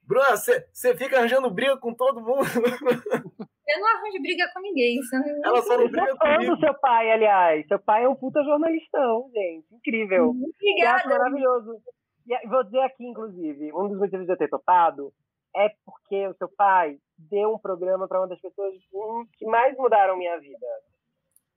Bruna, 0.03 0.35
você 0.35 0.97
fica 0.97 1.17
arranjando 1.17 1.49
briga 1.49 1.77
com 1.77 1.93
todo 1.93 2.19
mundo. 2.19 2.43
Eu 3.73 3.79
não 3.79 3.87
arranjo 3.87 4.21
briga 4.21 4.49
com 4.53 4.59
ninguém. 4.61 4.99
Não... 5.11 5.51
Ela 5.51 5.61
só 5.61 5.77
não 5.77 5.89
briga 5.89 6.15
comigo. 6.17 6.57
seu 6.57 6.73
pai, 6.79 7.11
aliás. 7.11 7.67
Seu 7.67 7.79
pai 7.79 8.03
é 8.03 8.09
um 8.09 8.15
puta 8.15 8.43
jornalistão, 8.43 9.29
gente. 9.33 9.65
Incrível. 9.73 10.29
Obrigada. 10.29 11.09
maravilhoso. 11.09 11.77
E 12.27 12.47
vou 12.47 12.63
dizer 12.63 12.81
aqui, 12.81 13.05
inclusive, 13.05 13.71
um 13.73 13.87
dos 13.87 13.97
motivos 13.97 14.25
de 14.25 14.31
eu 14.31 14.37
ter 14.37 14.49
topado 14.49 15.11
é 15.55 15.69
porque 15.85 16.27
o 16.27 16.33
seu 16.35 16.49
pai 16.55 16.97
deu 17.17 17.53
um 17.53 17.59
programa 17.59 18.07
para 18.07 18.19
uma 18.19 18.27
das 18.27 18.39
pessoas 18.39 18.73
que 19.37 19.45
mais 19.45 19.75
mudaram 19.77 20.17
minha 20.17 20.39
vida. 20.39 20.67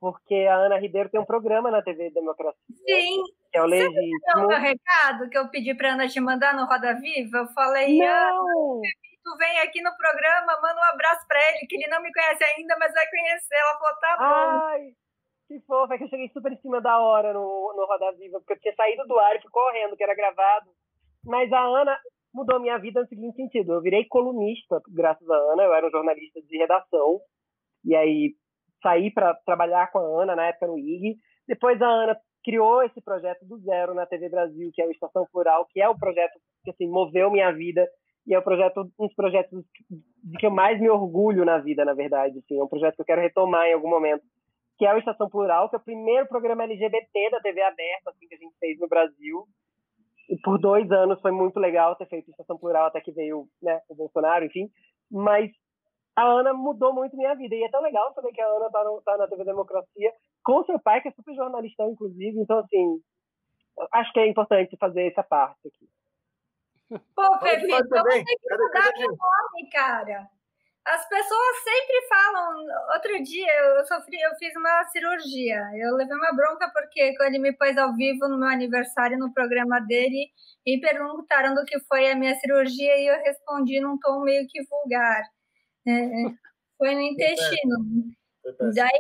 Porque 0.01 0.35
a 0.35 0.57
Ana 0.57 0.79
Ribeiro 0.79 1.09
tem 1.09 1.21
um 1.21 1.25
programa 1.25 1.71
na 1.71 1.83
TV 1.83 2.11
Democracia. 2.11 2.61
Sim. 2.87 3.23
Que 3.51 3.59
é 3.59 3.63
o 3.63 3.67
Legítimo. 3.67 3.95
Você 3.95 4.39
o 4.39 4.49
meu 4.49 4.59
recado 4.59 5.31
que 5.31 5.39
eu 5.39 5.49
pedi 5.49 5.75
para 5.75 5.93
Ana 5.93 6.09
te 6.09 6.21
mandar 6.21 6.55
no 6.55 6.67
Roda 6.67 6.95
Viva? 6.95 7.39
Eu 7.39 7.47
falei, 7.55 7.99
não. 7.99 8.81
Tu 9.25 9.37
vem 9.37 9.59
aqui 9.61 9.81
no 9.81 9.97
programa, 9.97 10.61
manda 10.61 10.81
um 10.81 10.93
abraço 10.93 11.27
para 11.27 11.41
ele, 11.51 11.67
que 11.67 11.77
ele 11.77 11.89
não 11.89 12.03
me 12.03 12.13
conhece 12.13 12.45
ainda, 12.45 12.77
mas 12.79 12.93
vai 12.93 13.09
conhecer. 13.09 13.57
Ela 13.57 13.79
falou, 13.79 14.01
tá 14.01 14.17
bom. 14.19 14.67
Ai, 14.69 14.81
que 15.49 15.61
fofa, 15.67 15.95
é 15.95 15.99
que 15.99 16.05
eu 16.05 16.09
cheguei 16.09 16.29
super 16.29 16.53
em 16.53 16.61
cima 16.61 16.81
da 16.81 17.01
hora 17.01 17.33
no, 17.33 17.75
no 17.77 17.87
Roda 17.87 18.13
Viva, 18.19 18.39
porque 18.39 18.53
eu 18.53 18.61
tinha 18.61 18.75
saído 18.75 19.07
do 19.07 19.19
ar 19.19 19.41
fui 19.41 19.51
correndo, 19.51 19.97
que 19.97 20.05
era 20.05 20.15
gravado. 20.15 20.71
Mas 21.25 21.51
a 21.53 21.61
Ana, 21.61 21.99
mudou 22.35 22.61
minha 22.61 22.77
vida 22.79 23.01
no 23.01 23.07
seguinte 23.07 23.37
sentido. 23.37 23.73
Eu 23.73 23.81
virei 23.81 24.05
colunista, 24.07 24.83
graças 24.89 25.29
a 25.31 25.37
Ana. 25.53 25.63
Eu 25.63 25.73
era 25.73 25.87
um 25.87 25.91
jornalista 25.91 26.43
de 26.43 26.59
redação. 26.59 27.21
E 27.85 27.95
aí 27.95 28.35
saí 28.83 29.11
para 29.13 29.35
trabalhar 29.47 29.91
com 29.93 29.99
a 29.99 30.23
Ana, 30.23 30.35
na 30.35 30.47
época 30.47 30.67
no 30.67 30.79
IG. 30.79 31.17
Depois 31.47 31.81
a 31.81 31.87
Ana 31.87 32.17
criou 32.45 32.83
esse 32.83 33.01
projeto 33.01 33.47
do 33.47 33.59
zero 33.59 33.95
na 33.95 34.05
TV 34.05 34.29
Brasil, 34.29 34.71
que 34.75 34.83
é 34.83 34.87
o 34.87 34.91
Estação 34.91 35.27
Plural, 35.33 35.67
que 35.71 35.81
é 35.81 35.89
o 35.89 35.97
projeto 35.97 36.33
que 36.65 36.71
assim, 36.71 36.89
moveu 36.89 37.31
minha 37.31 37.53
vida. 37.53 37.87
E 38.27 38.35
é 38.35 38.39
o 38.39 38.43
projeto, 38.43 38.91
um 38.99 39.07
dos 39.07 39.15
projetos 39.15 39.65
de 39.91 40.39
que 40.39 40.47
eu 40.47 40.51
mais 40.51 40.81
me 40.81 40.89
orgulho 40.89 41.45
na 41.45 41.59
vida, 41.59 41.85
na 41.85 41.93
verdade. 41.93 42.39
Assim. 42.39 42.59
É 42.59 42.63
um 42.63 42.69
projeto 42.69 42.95
que 42.95 43.03
eu 43.03 43.07
quero 43.07 43.21
retomar 43.21 43.67
em 43.67 43.75
algum 43.75 43.89
momento, 43.89 44.23
que 44.79 44.87
é 44.87 44.95
o 44.95 44.99
Estação 44.99 45.29
Plural, 45.29 45.69
que 45.69 45.77
é 45.77 45.79
o 45.79 45.85
primeiro 45.85 46.27
programa 46.27 46.65
LGBT 46.65 47.31
da 47.31 47.41
TV 47.41 47.61
aberta 47.63 48.11
assim, 48.11 48.27
que 48.27 48.35
a 48.35 48.39
gente 48.39 48.57
fez 48.59 48.79
no 48.79 48.89
Brasil. 48.89 49.45
E 50.29 50.39
por 50.41 50.59
dois 50.59 50.91
anos 50.91 51.21
foi 51.21 51.33
muito 51.33 51.61
legal 51.61 51.95
ter 51.97 52.07
feito 52.07 52.31
estação 52.31 52.57
plural 52.57 52.87
até 52.87 53.01
que 53.01 53.13
veio 53.13 53.47
né, 53.63 53.81
o 53.91 53.95
Bolsonaro, 53.95 54.45
enfim. 54.45 54.71
Mas 55.11 55.51
a 56.17 56.25
Ana 56.25 56.55
mudou 56.55 56.95
muito 56.95 57.17
minha 57.17 57.35
vida. 57.35 57.55
E 57.55 57.63
é 57.63 57.69
tão 57.69 57.83
legal 57.83 58.13
saber 58.15 58.33
que 58.33 58.41
a 58.41 58.47
Ana 58.47 58.71
tá, 58.71 58.83
tá 59.05 59.17
na 59.19 59.29
TV 59.29 59.45
Democracia 59.45 60.13
com 60.43 60.65
seu 60.65 60.79
pai, 60.81 61.01
que 61.01 61.09
é 61.09 61.13
super 61.13 61.35
jornalista, 61.35 61.85
inclusive. 61.85 62.39
Então, 62.41 62.59
assim, 62.59 63.01
acho 63.93 64.13
que 64.13 64.21
é 64.21 64.29
importante 64.29 64.77
fazer 64.79 65.09
essa 65.09 65.23
parte 65.23 65.69
aqui. 65.69 65.87
Pô, 66.89 67.39
Pepe, 67.39 67.71
eu 67.71 67.89
vou 67.89 68.05
ter 68.09 68.25
que 68.25 68.57
mudar 68.57 68.93
meu 68.99 69.09
nome, 69.09 69.71
cara. 69.73 70.29
As 70.87 71.09
pessoas 71.09 71.57
sempre 71.65 72.09
falam. 72.09 72.67
Outro 72.95 73.23
dia 73.23 73.53
eu 73.53 73.87
sofri, 73.87 74.21
eu 74.21 74.35
fiz 74.37 74.55
uma 74.55 74.85
cirurgia. 74.85 75.63
Eu 75.77 75.95
levei 75.97 76.15
uma 76.15 76.33
bronca 76.33 76.71
porque 76.75 77.17
quando 77.17 77.29
ele 77.29 77.39
me 77.39 77.53
pôs 77.57 77.77
ao 77.79 77.95
vivo 77.95 78.29
no 78.29 78.39
meu 78.39 78.49
aniversário 78.49 79.19
no 79.19 79.33
programa 79.33 79.81
dele 79.81 80.31
e 80.67 80.79
perguntaram 80.79 81.55
do 81.55 81.65
que 81.65 81.81
foi 81.81 82.11
a 82.11 82.15
minha 82.15 82.35
cirurgia 82.35 82.99
e 82.99 83.07
eu 83.07 83.23
respondi 83.23 83.81
num 83.81 83.99
tom 83.99 84.21
meio 84.21 84.47
que 84.47 84.63
vulgar. 84.65 85.23
É, 85.87 85.91
é 85.91 86.05
foi 86.77 86.95
no 86.95 87.01
intestino. 87.01 87.79
Daí 88.75 88.91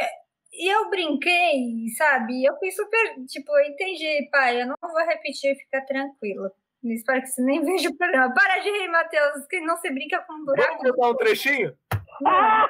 é, 0.00 0.08
e 0.52 0.68
eu 0.68 0.90
brinquei, 0.90 1.86
sabe? 1.96 2.44
Eu 2.44 2.58
fui 2.58 2.72
super, 2.72 3.24
tipo, 3.26 3.56
eu 3.56 3.66
entendi, 3.66 4.28
pai, 4.32 4.62
eu 4.62 4.66
não 4.66 4.76
vou 4.82 5.06
repetir, 5.06 5.54
fica 5.56 5.80
tranquilo. 5.86 6.50
Espero 6.82 7.20
que 7.20 7.26
você 7.26 7.42
nem 7.42 7.62
veja 7.62 7.90
o 7.90 7.96
programa. 7.96 8.32
Para 8.32 8.58
de 8.58 8.70
rir, 8.70 8.88
Matheus, 8.88 9.46
que 9.46 9.60
não 9.60 9.76
se 9.76 9.90
brinca 9.92 10.22
com 10.26 10.34
um 10.34 10.44
buraco. 10.44 10.78
Vamos 10.78 10.96
botar 10.96 11.10
um 11.10 11.16
trechinho? 11.16 11.76
Ah! 12.26 12.66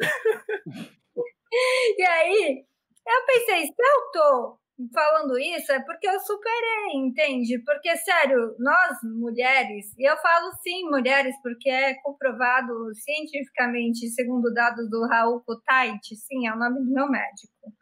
e 1.98 2.02
aí, 2.02 2.64
eu 3.06 3.26
pensei, 3.26 3.66
se 3.66 3.74
eu 3.76 4.10
tô 4.12 4.58
falando 4.94 5.38
isso 5.38 5.70
é 5.72 5.80
porque 5.80 6.08
eu 6.08 6.18
superei, 6.20 6.94
entende? 6.94 7.58
Porque, 7.64 7.94
sério, 7.98 8.54
nós 8.58 8.96
mulheres, 9.02 9.92
e 9.98 10.10
eu 10.10 10.16
falo 10.18 10.52
sim 10.62 10.88
mulheres 10.88 11.34
porque 11.42 11.68
é 11.68 11.94
comprovado 12.02 12.72
cientificamente, 12.94 14.08
segundo 14.08 14.54
dados 14.54 14.88
do 14.88 15.06
Raul 15.06 15.42
Kutait, 15.44 16.00
sim, 16.14 16.46
é 16.46 16.54
o 16.54 16.58
nome 16.58 16.80
do 16.80 16.94
meu 16.94 17.08
médico 17.10 17.79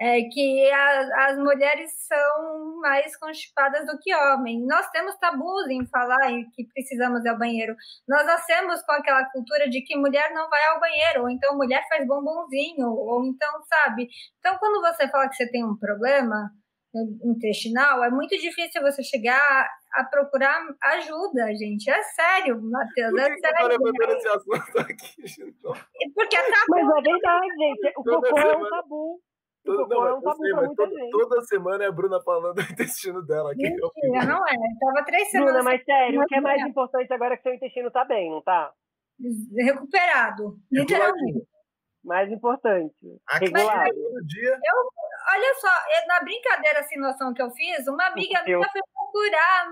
é 0.00 0.22
que 0.22 0.70
a, 0.70 1.26
as 1.28 1.36
mulheres 1.36 1.90
são 2.06 2.80
mais 2.80 3.14
constipadas 3.18 3.86
do 3.86 3.98
que 3.98 4.14
homens. 4.14 4.66
Nós 4.66 4.88
temos 4.90 5.14
tabus 5.18 5.68
em 5.68 5.86
falar 5.88 6.16
que 6.54 6.64
precisamos 6.72 7.22
ir 7.22 7.28
ao 7.28 7.38
banheiro. 7.38 7.76
Nós 8.08 8.24
nascemos 8.24 8.80
com 8.82 8.92
aquela 8.92 9.26
cultura 9.26 9.68
de 9.68 9.82
que 9.82 9.98
mulher 9.98 10.32
não 10.32 10.48
vai 10.48 10.64
ao 10.68 10.80
banheiro, 10.80 11.22
ou 11.22 11.30
então 11.30 11.54
mulher 11.54 11.84
faz 11.86 12.06
bombonzinho, 12.06 12.88
ou 12.88 13.26
então, 13.26 13.62
sabe? 13.68 14.08
Então, 14.38 14.56
quando 14.58 14.80
você 14.80 15.06
fala 15.08 15.28
que 15.28 15.36
você 15.36 15.50
tem 15.50 15.62
um 15.62 15.76
problema 15.76 16.50
intestinal, 17.22 18.02
é 18.02 18.10
muito 18.10 18.36
difícil 18.38 18.80
você 18.80 19.02
chegar 19.02 19.68
a 19.92 20.04
procurar 20.04 20.66
ajuda, 20.82 21.54
gente. 21.54 21.90
É 21.90 22.02
sério, 22.02 22.58
Matheus. 22.62 23.18
É 23.18 23.30
é 23.30 23.36
sério. 23.36 23.78
Esse 24.16 24.28
assunto 24.28 24.78
aqui, 24.78 26.12
Porque 26.14 26.36
é 26.36 26.42
tabu. 26.42 26.64
Mas 26.70 26.88
é 26.88 27.02
verdade, 27.02 27.46
gente. 27.58 27.92
O 27.98 28.02
cocô 28.02 28.38
é 28.38 28.56
um 28.56 28.68
tabu. 28.70 29.20
Toda, 29.64 29.94
não, 29.94 30.08
é 30.08 30.14
um 30.14 30.20
sei, 30.20 30.52
mas 30.52 30.74
toda, 30.74 30.94
toda, 31.10 31.42
semana 31.42 31.84
é 31.84 31.88
a 31.88 31.92
Bruna 31.92 32.20
falando 32.22 32.54
do 32.64 32.72
intestino 32.72 33.22
dela. 33.22 33.52
Aqui, 33.52 33.62
Mentira, 33.62 34.24
não 34.24 34.46
é. 34.46 34.54
Tava 34.80 35.04
três 35.04 35.30
semanas. 35.30 35.54
Bruna, 35.54 35.70
mas 35.70 35.84
sério, 35.84 36.22
o 36.22 36.26
que 36.26 36.34
é 36.34 36.40
mais 36.40 36.62
importante 36.62 37.12
agora 37.12 37.34
é 37.34 37.36
que 37.36 37.42
seu 37.42 37.54
intestino 37.54 37.90
tá 37.90 38.04
bem, 38.04 38.30
não 38.30 38.42
tá? 38.42 38.72
Recuperado, 39.58 40.58
literalmente. 40.72 41.46
Mais 42.02 42.30
importante. 42.32 42.94
Regulado. 43.28 43.94
Dia. 44.26 44.58
Eu, 44.64 44.76
olha 45.34 45.54
só, 45.60 45.68
na 46.06 46.20
brincadeira 46.20 46.82
sem 46.84 46.98
noção 46.98 47.34
que 47.34 47.42
eu 47.42 47.50
fiz, 47.50 47.86
uma 47.86 48.06
amiga 48.06 48.42
minha 48.42 48.56
foi 48.56 48.80
procurar 48.94 49.66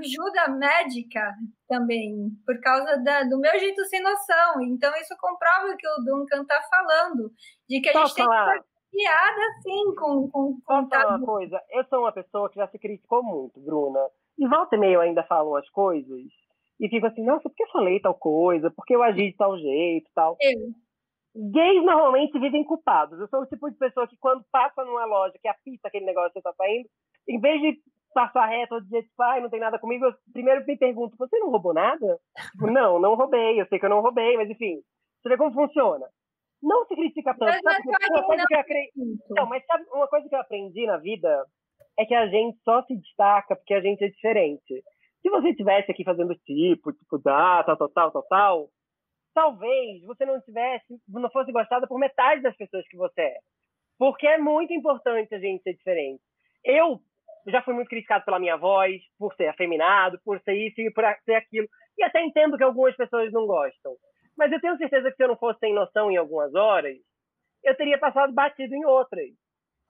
ajuda 0.00 0.48
médica 0.48 1.34
também, 1.68 2.30
por 2.46 2.58
causa 2.60 2.96
da, 2.98 3.24
do 3.24 3.38
meu 3.38 3.58
jeito 3.58 3.84
sem 3.84 4.02
noção. 4.02 4.62
Então, 4.62 4.90
isso 4.96 5.14
comprova 5.18 5.66
o 5.66 5.76
que 5.76 5.86
o 5.86 6.04
Duncan 6.04 6.44
tá 6.46 6.62
falando, 6.70 7.30
de 7.68 7.80
que 7.82 7.90
a 7.90 7.92
Posso 7.92 8.16
gente 8.16 8.24
falar? 8.24 8.52
tem 8.52 8.62
que 8.62 8.77
piada, 8.90 9.40
assim, 9.50 9.94
com, 9.94 10.28
com 10.30 10.60
contato. 10.64 11.08
uma 11.08 11.24
coisa? 11.24 11.60
Eu 11.70 11.84
sou 11.84 12.00
uma 12.00 12.12
pessoa 12.12 12.50
que 12.50 12.56
já 12.56 12.68
se 12.68 12.78
criticou 12.78 13.22
muito, 13.22 13.60
Bruna. 13.60 14.00
E 14.38 14.46
volta 14.46 14.76
e 14.76 14.78
meia 14.78 14.94
eu 14.94 15.00
ainda 15.00 15.22
falo 15.24 15.56
as 15.56 15.68
coisas 15.70 16.22
e 16.80 16.88
fico 16.88 17.06
assim, 17.06 17.24
nossa, 17.24 17.48
por 17.48 17.54
que 17.54 17.62
eu 17.64 17.70
falei 17.70 18.00
tal 18.00 18.14
coisa? 18.14 18.70
Por 18.70 18.84
que 18.84 18.94
eu 18.94 19.02
agi 19.02 19.30
de 19.30 19.36
tal 19.36 19.58
jeito 19.58 20.08
tal? 20.14 20.36
Eu. 20.40 20.72
Gays 21.52 21.84
normalmente 21.84 22.38
vivem 22.38 22.64
culpados. 22.64 23.18
Eu 23.18 23.28
sou 23.28 23.42
o 23.42 23.46
tipo 23.46 23.70
de 23.70 23.76
pessoa 23.76 24.06
que 24.06 24.16
quando 24.18 24.44
passa 24.50 24.84
numa 24.84 25.04
loja 25.04 25.38
que 25.40 25.48
apita 25.48 25.88
aquele 25.88 26.06
negócio 26.06 26.32
que 26.32 26.40
você 26.40 26.42
tá 26.42 26.54
saindo, 26.56 26.88
em 27.28 27.40
vez 27.40 27.60
de 27.60 27.80
passar 28.14 28.46
reto 28.46 28.74
ou 28.74 28.80
dizer, 28.80 29.02
tipo, 29.02 29.22
ai, 29.22 29.40
não 29.40 29.50
tem 29.50 29.60
nada 29.60 29.78
comigo, 29.78 30.04
eu 30.04 30.14
primeiro 30.32 30.64
me 30.64 30.76
pergunto, 30.76 31.16
você 31.16 31.38
não 31.38 31.50
roubou 31.50 31.74
nada? 31.74 32.18
Tipo, 32.52 32.66
não, 32.68 32.98
não 32.98 33.14
roubei, 33.14 33.60
eu 33.60 33.66
sei 33.66 33.78
que 33.78 33.84
eu 33.84 33.90
não 33.90 34.00
roubei, 34.00 34.36
mas 34.36 34.48
enfim, 34.48 34.80
você 35.20 35.28
vê 35.28 35.36
como 35.36 35.52
funciona 35.52 36.06
não 36.62 36.84
se 36.86 36.94
critica 36.94 37.34
tanto. 37.38 37.62
Mas 37.64 37.82
sabe? 37.82 38.10
Uma 38.10 38.22
coisa 38.24 38.44
que 38.46 38.54
eu 38.54 38.60
acredito. 38.60 39.24
Não, 39.30 39.46
mas 39.46 39.64
sabe, 39.66 39.84
uma 39.92 40.08
coisa 40.08 40.28
que 40.28 40.34
eu 40.34 40.40
aprendi 40.40 40.86
na 40.86 40.96
vida 40.96 41.44
é 41.98 42.04
que 42.04 42.14
a 42.14 42.26
gente 42.26 42.58
só 42.62 42.82
se 42.84 42.96
destaca 42.96 43.56
porque 43.56 43.74
a 43.74 43.80
gente 43.80 44.04
é 44.04 44.08
diferente. 44.08 44.82
Se 45.22 45.30
você 45.30 45.50
estivesse 45.50 45.90
aqui 45.90 46.04
fazendo 46.04 46.34
tipo, 46.36 46.92
tipo, 46.92 47.20
ah, 47.28 47.62
tal, 47.64 47.76
tal, 47.76 47.88
tal, 47.88 48.10
tal, 48.12 48.22
tal, 48.22 48.68
talvez 49.34 50.02
você 50.04 50.24
não 50.24 50.40
tivesse, 50.40 50.86
não 51.08 51.30
fosse 51.30 51.52
gostada 51.52 51.86
por 51.86 51.98
metade 51.98 52.42
das 52.42 52.56
pessoas 52.56 52.86
que 52.88 52.96
você 52.96 53.20
é. 53.20 53.36
Porque 53.98 54.26
é 54.26 54.38
muito 54.38 54.72
importante 54.72 55.34
a 55.34 55.38
gente 55.38 55.62
ser 55.62 55.74
diferente. 55.74 56.22
Eu 56.64 57.00
já 57.48 57.62
fui 57.62 57.74
muito 57.74 57.88
criticado 57.88 58.24
pela 58.24 58.38
minha 58.38 58.56
voz, 58.56 59.00
por 59.18 59.34
ser 59.34 59.48
afeminado, 59.48 60.20
por 60.24 60.40
ser 60.42 60.54
isso 60.54 60.80
e 60.80 60.92
por 60.92 61.04
ser 61.24 61.34
aquilo. 61.34 61.68
E 61.96 62.04
até 62.04 62.22
entendo 62.22 62.56
que 62.56 62.62
algumas 62.62 62.96
pessoas 62.96 63.32
não 63.32 63.46
gostam. 63.46 63.96
Mas 64.38 64.52
eu 64.52 64.60
tenho 64.60 64.78
certeza 64.78 65.10
que 65.10 65.16
se 65.16 65.24
eu 65.24 65.28
não 65.28 65.36
fosse 65.36 65.58
sem 65.58 65.74
noção 65.74 66.12
em 66.12 66.16
algumas 66.16 66.54
horas, 66.54 66.96
eu 67.64 67.76
teria 67.76 67.98
passado 67.98 68.32
batido 68.32 68.72
em 68.72 68.84
outras. 68.84 69.28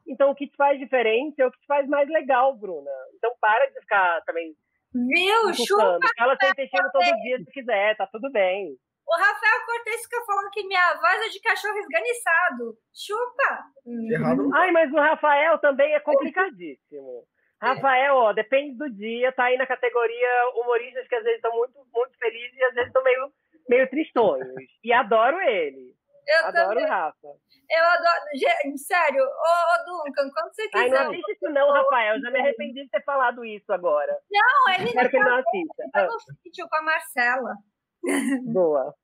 Então, 0.07 0.31
o 0.31 0.35
que 0.35 0.49
te 0.49 0.57
faz 0.57 0.79
diferente 0.79 1.43
é 1.43 1.47
o 1.47 1.51
que 1.51 1.61
te 1.61 1.67
faz 1.67 1.87
mais 1.87 2.09
legal, 2.09 2.57
Bruna. 2.57 2.91
Então, 3.15 3.31
para 3.39 3.67
de 3.67 3.79
ficar 3.79 4.23
também. 4.25 4.57
Viu? 4.95 5.53
Chupa! 5.53 6.01
Fala 6.17 6.35
seu 6.41 6.49
intestino 6.49 6.91
todo 6.91 7.21
dia 7.21 7.39
se 7.39 7.53
quiser, 7.53 7.95
tá 7.99 8.09
tudo 8.11 8.33
bem. 8.33 8.75
O 9.07 9.19
Rafael 9.19 9.67
Cortez 9.67 10.03
fica 10.03 10.25
falando 10.27 10.51
que 10.51 10.67
minha 10.67 10.95
voz 10.95 11.27
é 11.27 11.29
de 11.29 11.41
cachorro 11.41 11.77
esganiçado. 11.77 12.75
Chupa! 12.95 13.65
Errado. 14.11 14.51
Ai, 14.55 14.71
mas 14.71 14.91
o 14.91 14.97
Rafael 14.97 15.59
também 15.59 15.93
é 15.93 16.01
complicadíssimo. 16.01 17.25
Rafael, 17.61 18.15
ó, 18.15 18.33
depende 18.33 18.79
do 18.79 18.89
dia, 18.89 19.33
tá 19.33 19.45
aí 19.45 19.59
na 19.59 19.67
categoria 19.67 20.29
humoristas 20.55 21.07
que 21.07 21.15
às 21.15 21.25
vezes 21.25 21.37
estão 21.37 21.55
muito, 21.55 21.75
muito 21.93 22.17
felizes 22.19 22.57
e 22.57 22.65
às 22.65 22.75
vezes 22.75 22.87
estão 22.89 23.03
meio 23.03 23.33
meio 23.69 23.89
tristonhos. 23.91 24.49
E 24.83 24.93
adoro 24.93 25.41
ele. 25.41 25.97
Eu 26.29 26.47
adoro 26.47 26.69
também. 26.69 26.85
o 26.85 26.89
Rafa. 26.89 27.29
Eu 27.71 27.85
adoro. 27.85 28.21
Gente, 28.35 28.79
sério, 28.79 29.23
ô, 29.25 29.27
ô 29.27 30.05
Duncan, 30.05 30.31
quando 30.31 30.55
você 30.55 30.69
quiser. 30.69 30.83
Ai, 30.83 30.91
não 30.91 31.11
assiste 31.11 31.33
isso 31.33 31.53
não, 31.53 31.73
Rafael. 31.73 32.21
Já 32.21 32.31
me 32.31 32.41
arrependi 32.41 32.85
de 32.85 32.91
ter 32.91 33.03
falado 33.03 33.45
isso 33.45 33.73
agora. 33.73 34.19
Não, 34.31 34.75
ele 34.75 34.89
Espero 34.89 35.05
não 35.05 35.11
que 35.11 35.17
ele 35.17 35.25
não 35.25 35.37
assista. 35.37 35.83
ele 35.83 35.91
tá 35.91 36.07
no 36.07 36.21
sítio 36.43 36.69
com 36.69 36.77
a 36.77 36.83
Marcela. 36.83 37.55
Boa. 38.53 38.95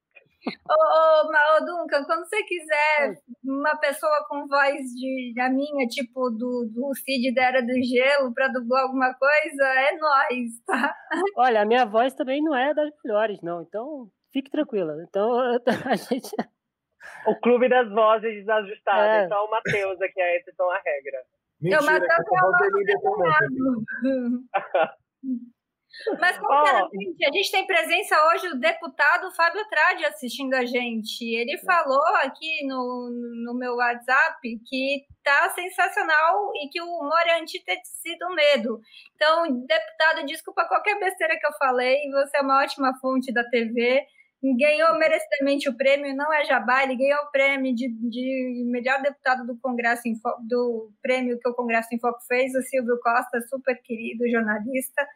Ô, 0.69 0.75
ô, 0.75 1.57
ô, 1.57 1.65
Duncan, 1.65 2.05
quando 2.05 2.29
você 2.29 2.43
quiser 2.43 3.17
uma 3.43 3.77
pessoa 3.79 4.27
com 4.29 4.47
voz 4.47 4.77
de, 4.95 5.33
da 5.35 5.49
minha, 5.49 5.87
tipo 5.89 6.29
do, 6.29 6.69
do 6.71 6.95
Cid 6.95 7.35
da 7.35 7.45
Era 7.45 7.63
do 7.63 7.73
Gelo, 7.83 8.35
pra 8.35 8.49
dublar 8.49 8.83
alguma 8.83 9.15
coisa, 9.15 9.65
é 9.65 9.97
nós, 9.97 10.61
tá? 10.67 10.95
Olha, 11.39 11.63
a 11.63 11.65
minha 11.65 11.87
voz 11.87 12.15
também 12.15 12.43
não 12.43 12.55
é 12.55 12.75
das 12.75 12.91
melhores, 13.03 13.41
não. 13.41 13.63
Então, 13.63 14.11
fique 14.35 14.51
tranquila. 14.51 14.97
Então, 15.09 15.39
a 15.89 15.97
gente. 15.97 16.31
O 17.27 17.37
clube 17.37 17.69
das 17.69 17.89
vozes 17.91 18.35
desajustadas. 18.35 19.25
É. 19.25 19.29
Só 19.29 19.47
o 19.47 19.51
Matheus 19.51 20.01
aqui, 20.03 20.21
a 20.21 20.37
exceção 20.37 20.71
à 20.71 20.81
regra. 20.85 21.23
Mentira, 21.61 21.83
Matheus 21.83 22.03
que 22.85 22.91
é 22.91 22.95
é 22.95 23.01
tão 23.01 23.13
louca. 23.13 23.45
Mas, 26.21 26.35
sinceramente, 26.37 27.25
a 27.25 27.33
gente 27.33 27.51
tem 27.53 27.67
presença 27.67 28.17
hoje 28.27 28.49
do 28.49 28.59
deputado 28.59 29.31
Fábio 29.33 29.65
Tradi 29.69 30.05
assistindo 30.05 30.53
a 30.55 30.65
gente. 30.65 31.23
Ele 31.23 31.57
falou 31.59 32.05
aqui 32.17 32.67
no, 32.67 33.11
no 33.45 33.55
meu 33.55 33.77
WhatsApp 33.77 34.41
que 34.67 35.05
tá 35.23 35.51
sensacional 35.51 36.51
e 36.57 36.69
que 36.69 36.83
o 36.83 36.85
humor 36.85 37.23
é 37.27 37.41
antítese 37.41 38.19
do 38.19 38.35
medo. 38.35 38.81
Então, 39.15 39.45
deputado, 39.67 40.27
desculpa 40.27 40.67
qualquer 40.67 40.99
besteira 40.99 41.39
que 41.39 41.47
eu 41.47 41.53
falei, 41.59 42.11
você 42.11 42.39
é 42.39 42.41
uma 42.41 42.63
ótima 42.63 42.93
fonte 43.01 43.33
da 43.33 43.45
TV. 43.45 44.05
Ganhou 44.59 44.99
merecidamente 44.99 45.69
o 45.71 45.77
prêmio, 45.77 46.15
não 46.15 46.31
é 46.33 46.45
jabá, 46.45 46.83
ele 46.83 46.97
ganhou 46.97 47.23
o 47.25 47.31
prêmio 47.31 47.75
de, 47.75 47.89
de 47.89 48.65
melhor 48.67 49.01
deputado 49.01 49.47
do 49.47 49.59
Congresso 49.59 50.07
em 50.07 50.21
Fo- 50.21 50.37
do 50.47 50.91
prêmio 51.01 51.39
que 51.41 51.49
o 51.49 51.55
Congresso 51.55 51.89
em 51.95 51.99
Foco 51.99 52.21
fez, 52.29 52.55
o 52.55 52.61
Silvio 52.63 52.99
Costa, 53.01 53.41
super 53.49 53.81
querido 53.83 54.29
jornalista 54.29 55.07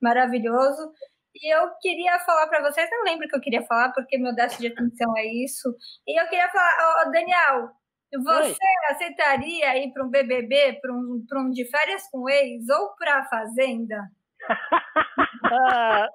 maravilhoso. 0.00 0.92
E 1.34 1.54
eu 1.54 1.70
queria 1.80 2.18
falar 2.20 2.46
para 2.48 2.60
vocês, 2.70 2.90
não 2.90 3.04
lembro 3.04 3.26
o 3.26 3.28
que 3.28 3.36
eu 3.36 3.40
queria 3.40 3.62
falar, 3.62 3.92
porque 3.92 4.18
meu 4.18 4.34
déficit 4.34 4.62
de 4.62 4.72
atenção 4.74 5.16
é 5.16 5.26
isso. 5.26 5.74
E 6.06 6.20
eu 6.20 6.28
queria 6.28 6.48
falar, 6.50 7.04
ó, 7.06 7.10
Daniel, 7.10 7.70
você 8.22 8.58
aceitaria 8.90 9.78
ir 9.78 9.92
para 9.92 10.04
um 10.04 10.10
BBB, 10.10 10.78
para 10.82 10.92
um, 10.92 11.24
pra 11.26 11.40
um 11.40 11.50
de 11.50 11.64
férias 11.70 12.02
com 12.10 12.28
ex 12.28 12.68
ou 12.68 12.94
para 12.96 13.20
a 13.20 13.24
Fazenda? 13.24 14.10
Ah, 15.44 16.08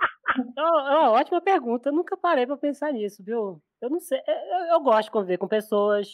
é 0.58 0.62
uma 0.62 1.12
ótima 1.12 1.42
pergunta. 1.42 1.90
Eu 1.90 1.94
nunca 1.94 2.18
parei 2.18 2.46
para 2.46 2.58
pensar 2.58 2.92
nisso, 2.92 3.24
viu? 3.24 3.62
Eu 3.82 3.90
não 3.90 4.00
sei. 4.00 4.20
Eu, 4.28 4.74
eu 4.74 4.80
gosto 4.82 5.06
de 5.06 5.12
conviver 5.12 5.38
com 5.38 5.48
pessoas, 5.48 6.08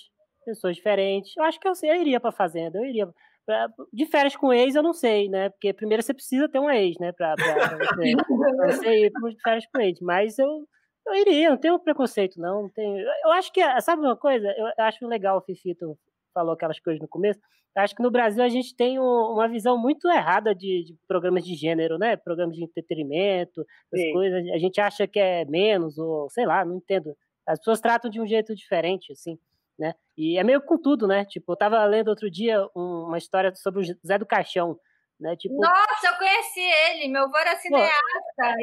pessoas 0.46 0.76
diferentes. 0.76 1.36
Eu 1.36 1.44
acho 1.44 1.60
que 1.60 1.68
eu, 1.68 1.74
eu 1.84 1.96
iria 1.96 2.20
para 2.20 2.32
fazenda. 2.32 2.78
Eu 2.78 2.86
iria. 2.86 3.08
Pra- 3.46 3.68
de 3.92 4.06
férias 4.06 4.36
com 4.36 4.54
ex, 4.54 4.76
eu 4.76 4.84
não 4.84 4.94
sei, 4.94 5.28
né? 5.30 5.50
Porque 5.50 5.74
primeiro 5.74 6.02
você 6.02 6.14
precisa 6.14 6.48
ter 6.48 6.60
um 6.60 6.70
ex, 6.70 6.98
né? 7.00 7.12
Pra, 7.12 7.36
pra, 7.36 7.54
pra 7.56 7.78
você, 7.78 8.16
pra 8.56 8.68
você 8.72 9.06
ir 9.06 9.12
de 9.12 9.42
férias 9.42 9.66
com 9.74 9.82
ex. 9.82 10.00
Mas 10.00 10.40
eu, 10.40 10.66
eu 11.08 11.16
iria, 11.16 11.50
não 11.50 11.58
tenho 11.58 11.78
preconceito, 11.80 12.40
não. 12.40 12.64
não 12.64 12.70
tenho, 12.70 12.98
eu 13.26 13.32
acho 13.34 13.52
que, 13.52 13.62
sabe 13.82 14.02
uma 14.02 14.16
coisa? 14.16 14.48
Eu, 14.58 14.68
eu 14.68 14.86
acho 14.86 15.06
legal 15.08 15.38
o 15.38 15.42
Fifito 15.42 15.98
falou 16.34 16.54
aquelas 16.54 16.80
coisas 16.80 17.02
no 17.02 17.08
começo. 17.08 17.40
Acho 17.76 17.96
que 17.96 18.04
no 18.04 18.12
Brasil 18.12 18.44
a 18.44 18.50
gente 18.50 18.76
tem 18.76 19.00
um- 19.00 19.34
uma 19.34 19.48
visão 19.48 19.78
muito 19.78 20.08
errada 20.10 20.54
de, 20.54 20.84
de 20.84 20.96
programas 21.08 21.44
de 21.44 21.56
gênero, 21.56 21.98
né? 21.98 22.16
Programas 22.16 22.56
de 22.56 22.64
entretenimento, 22.64 23.66
essas 23.92 24.06
Sim. 24.06 24.14
coisas. 24.14 24.48
A 24.52 24.58
gente 24.58 24.80
acha 24.80 25.08
que 25.08 25.20
é 25.20 25.44
menos, 25.46 25.98
ou 25.98 26.30
sei 26.30 26.46
lá, 26.46 26.64
não 26.64 26.76
entendo. 26.78 27.16
As 27.48 27.58
pessoas 27.60 27.82
tratam 27.82 28.10
de 28.12 28.22
um 28.22 28.28
jeito 28.28 28.54
diferente, 28.56 29.12
assim, 29.12 29.38
né? 29.78 29.94
E 30.18 30.38
é 30.38 30.44
meio 30.44 30.62
com 30.62 30.78
tudo, 30.78 31.08
né? 31.08 31.26
Tipo, 31.26 31.54
eu 31.54 31.56
tava 31.58 31.84
lendo 31.86 32.10
outro 32.10 32.30
dia 32.30 32.64
um- 32.76 33.06
uma 33.08 33.18
história 33.18 33.54
sobre 33.56 33.82
o 33.82 33.98
Zé 34.06 34.18
do 34.20 34.26
Caixão, 34.26 34.78
né? 35.20 35.36
Tipo, 35.36 35.56
Nossa, 35.60 36.08
eu 36.08 36.18
conheci 36.18 36.60
ele, 36.60 37.08
meu 37.08 37.24
avô 37.24 37.38
era 37.38 37.56
cineasta. 37.58 37.94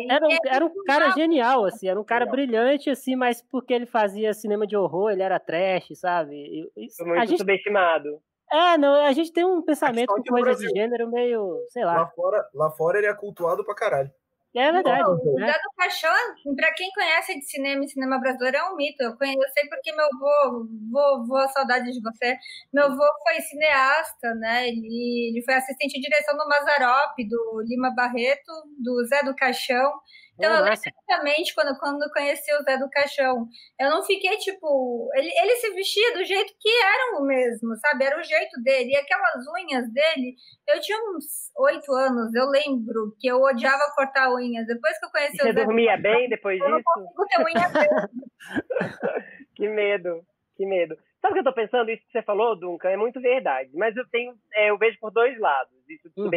era 0.09 0.27
um, 0.27 0.37
era 0.47 0.65
um 0.67 0.85
cara 0.85 1.05
filmava- 1.05 1.21
genial, 1.21 1.65
assim, 1.65 1.89
era 1.89 2.01
um 2.01 2.05
cara 2.05 2.27
brilhante, 2.27 2.91
assim, 2.91 3.17
mas 3.17 3.43
porque 3.43 3.73
ele 3.73 3.87
fazia 3.87 4.35
cinema 4.35 4.67
de 4.67 4.77
horror, 4.77 5.11
ele 5.11 5.23
era 5.23 5.39
trash, 5.39 5.89
sabe? 5.95 6.71
Foi 6.97 7.07
muito 7.07 7.21
a 7.23 7.27
gente 7.27 7.39
subestimado. 7.39 8.21
É, 8.53 8.77
não, 8.77 8.95
a 9.05 9.13
gente 9.13 9.33
tem 9.33 9.45
um 9.45 9.63
pensamento 9.63 10.09
com 10.13 10.23
coisa 10.25 10.57
de 10.57 10.69
gênero 10.69 11.09
meio, 11.09 11.65
sei 11.69 11.85
lá. 11.85 11.95
Lá 11.99 12.07
fora, 12.09 12.49
lá 12.53 12.71
fora 12.73 12.99
ele 12.99 13.07
é 13.07 13.15
cultuado 13.15 13.65
pra 13.65 13.75
caralho. 13.75 14.11
É 14.55 14.73
verdade. 14.73 15.01
Não, 15.03 15.15
o 15.15 15.35
né? 15.37 15.47
Zé 15.47 15.53
do 15.53 15.71
Caixão, 15.77 16.55
para 16.57 16.73
quem 16.75 16.91
conhece 16.91 17.39
de 17.39 17.45
cinema 17.45 17.85
e 17.85 17.89
cinema 17.89 18.19
brasileiro, 18.19 18.57
é 18.57 18.65
um 18.71 18.77
mito. 18.77 19.01
Eu, 19.01 19.17
conheço, 19.17 19.39
eu 19.39 19.49
sei 19.51 19.69
porque 19.69 19.93
meu 19.93 20.07
avô, 20.07 20.67
vô, 20.91 21.25
vô, 21.25 21.49
saudade 21.49 21.93
de 21.93 22.01
você, 22.01 22.37
meu 22.73 22.87
avô 22.87 23.05
foi 23.23 23.41
cineasta, 23.43 24.35
né? 24.35 24.69
Ele, 24.69 25.31
ele 25.31 25.45
foi 25.45 25.55
assistente 25.55 25.93
de 25.93 26.01
direção 26.01 26.37
do 26.37 26.49
Mazarop, 26.49 27.15
do 27.29 27.63
Lima 27.65 27.95
Barreto, 27.95 28.53
do 28.79 29.05
Zé 29.07 29.23
do 29.23 29.37
Caixão. 29.37 29.93
Então, 30.41 30.57
eu 30.57 30.64
lembro 30.64 30.72
exatamente 30.72 31.55
quando, 31.55 31.78
quando 31.78 32.03
eu 32.03 32.11
conheci 32.11 32.51
o 32.55 32.62
Zé 32.62 32.78
do 32.78 32.88
Caixão. 32.88 33.47
Eu 33.78 33.91
não 33.91 34.03
fiquei, 34.03 34.36
tipo... 34.38 35.11
Ele, 35.14 35.28
ele 35.28 35.57
se 35.57 35.70
vestia 35.74 36.14
do 36.14 36.24
jeito 36.24 36.53
que 36.59 36.68
era 36.68 37.20
o 37.20 37.26
mesmo, 37.26 37.76
sabe? 37.76 38.05
Era 38.05 38.18
o 38.18 38.22
jeito 38.22 38.61
dele. 38.62 38.93
E 38.93 38.97
aquelas 38.97 39.45
unhas 39.55 39.93
dele... 39.93 40.34
Eu 40.66 40.80
tinha 40.80 40.99
uns 40.99 41.51
oito 41.59 41.93
anos, 41.93 42.34
eu 42.34 42.47
lembro 42.47 43.14
que 43.18 43.28
eu 43.28 43.41
odiava 43.41 43.93
cortar 43.95 44.32
unhas. 44.32 44.66
Depois 44.66 44.99
que 44.99 45.05
eu 45.05 45.11
conheci 45.11 45.36
e 45.36 45.41
o 45.41 45.45
Zé... 45.45 45.53
Você 45.53 45.64
dormia 45.64 45.97
Caixão, 45.97 46.03
bem 46.03 46.28
depois 46.28 46.59
disso? 46.59 46.68
Eu 46.68 46.72
não 46.72 46.82
consigo 46.82 47.26
ter 47.26 47.45
unha 47.45 47.70
Que 49.55 49.68
medo, 49.68 50.22
que 50.57 50.64
medo. 50.64 50.97
Sabe 51.20 51.32
o 51.32 51.34
que 51.34 51.41
eu 51.41 51.53
tô 51.53 51.53
pensando? 51.53 51.91
Isso 51.91 52.03
que 52.07 52.12
você 52.12 52.22
falou, 52.22 52.59
Duncan, 52.59 52.88
é 52.88 52.97
muito 52.97 53.20
verdade. 53.20 53.70
Mas 53.74 53.95
eu 53.95 54.09
tenho... 54.09 54.34
É, 54.55 54.70
eu 54.70 54.78
vejo 54.78 54.99
por 54.99 55.11
dois 55.11 55.38
lados. 55.38 55.76
Isso 55.86 56.09
de 56.16 56.22
uhum. 56.22 56.30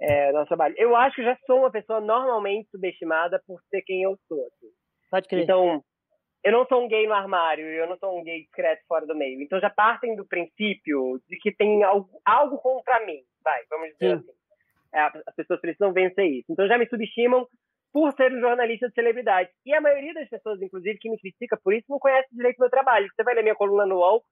É, 0.00 0.32
nosso 0.32 0.48
trabalho. 0.48 0.74
Eu 0.78 0.94
acho 0.96 1.16
que 1.16 1.24
já 1.24 1.36
sou 1.46 1.60
uma 1.60 1.70
pessoa 1.70 2.00
normalmente 2.00 2.70
subestimada 2.70 3.40
por 3.46 3.60
ser 3.70 3.82
quem 3.82 4.02
eu 4.02 4.18
sou. 4.28 4.46
Assim. 4.46 4.68
Pode 5.10 5.28
crer. 5.28 5.42
Então, 5.42 5.82
eu 6.44 6.52
não 6.52 6.66
sou 6.66 6.84
um 6.84 6.88
gay 6.88 7.06
no 7.06 7.14
armário, 7.14 7.64
eu 7.64 7.88
não 7.88 7.96
sou 7.96 8.18
um 8.18 8.22
gay 8.22 8.42
discreto 8.42 8.82
fora 8.86 9.06
do 9.06 9.14
meio. 9.14 9.40
Então 9.40 9.58
já 9.58 9.70
partem 9.70 10.14
do 10.14 10.26
princípio 10.26 11.18
de 11.28 11.38
que 11.38 11.50
tem 11.50 11.82
algo, 11.82 12.08
algo 12.24 12.58
contra 12.58 13.04
mim. 13.06 13.22
Vai, 13.42 13.62
vamos 13.70 13.88
dizer 13.92 14.18
Sim. 14.18 14.22
assim. 14.22 14.38
É, 14.94 15.00
as 15.26 15.34
pessoas 15.34 15.60
precisam 15.60 15.92
vencer 15.92 16.26
isso. 16.26 16.52
Então 16.52 16.68
já 16.68 16.76
me 16.76 16.86
subestimam 16.86 17.48
por 17.92 18.12
ser 18.12 18.32
um 18.32 18.40
jornalista 18.40 18.88
de 18.88 18.94
celebridade. 18.94 19.48
E 19.64 19.72
a 19.72 19.80
maioria 19.80 20.12
das 20.12 20.28
pessoas, 20.28 20.60
inclusive, 20.60 20.98
que 20.98 21.08
me 21.08 21.18
critica 21.18 21.56
por 21.62 21.72
isso, 21.72 21.86
não 21.88 21.98
conhece 21.98 22.28
direito 22.32 22.58
o 22.58 22.62
meu 22.62 22.70
trabalho. 22.70 23.08
Você 23.14 23.22
vai 23.22 23.34
ler 23.34 23.42
minha 23.42 23.54
coluna 23.54 23.86
no 23.86 23.98
UOL, 23.98 24.22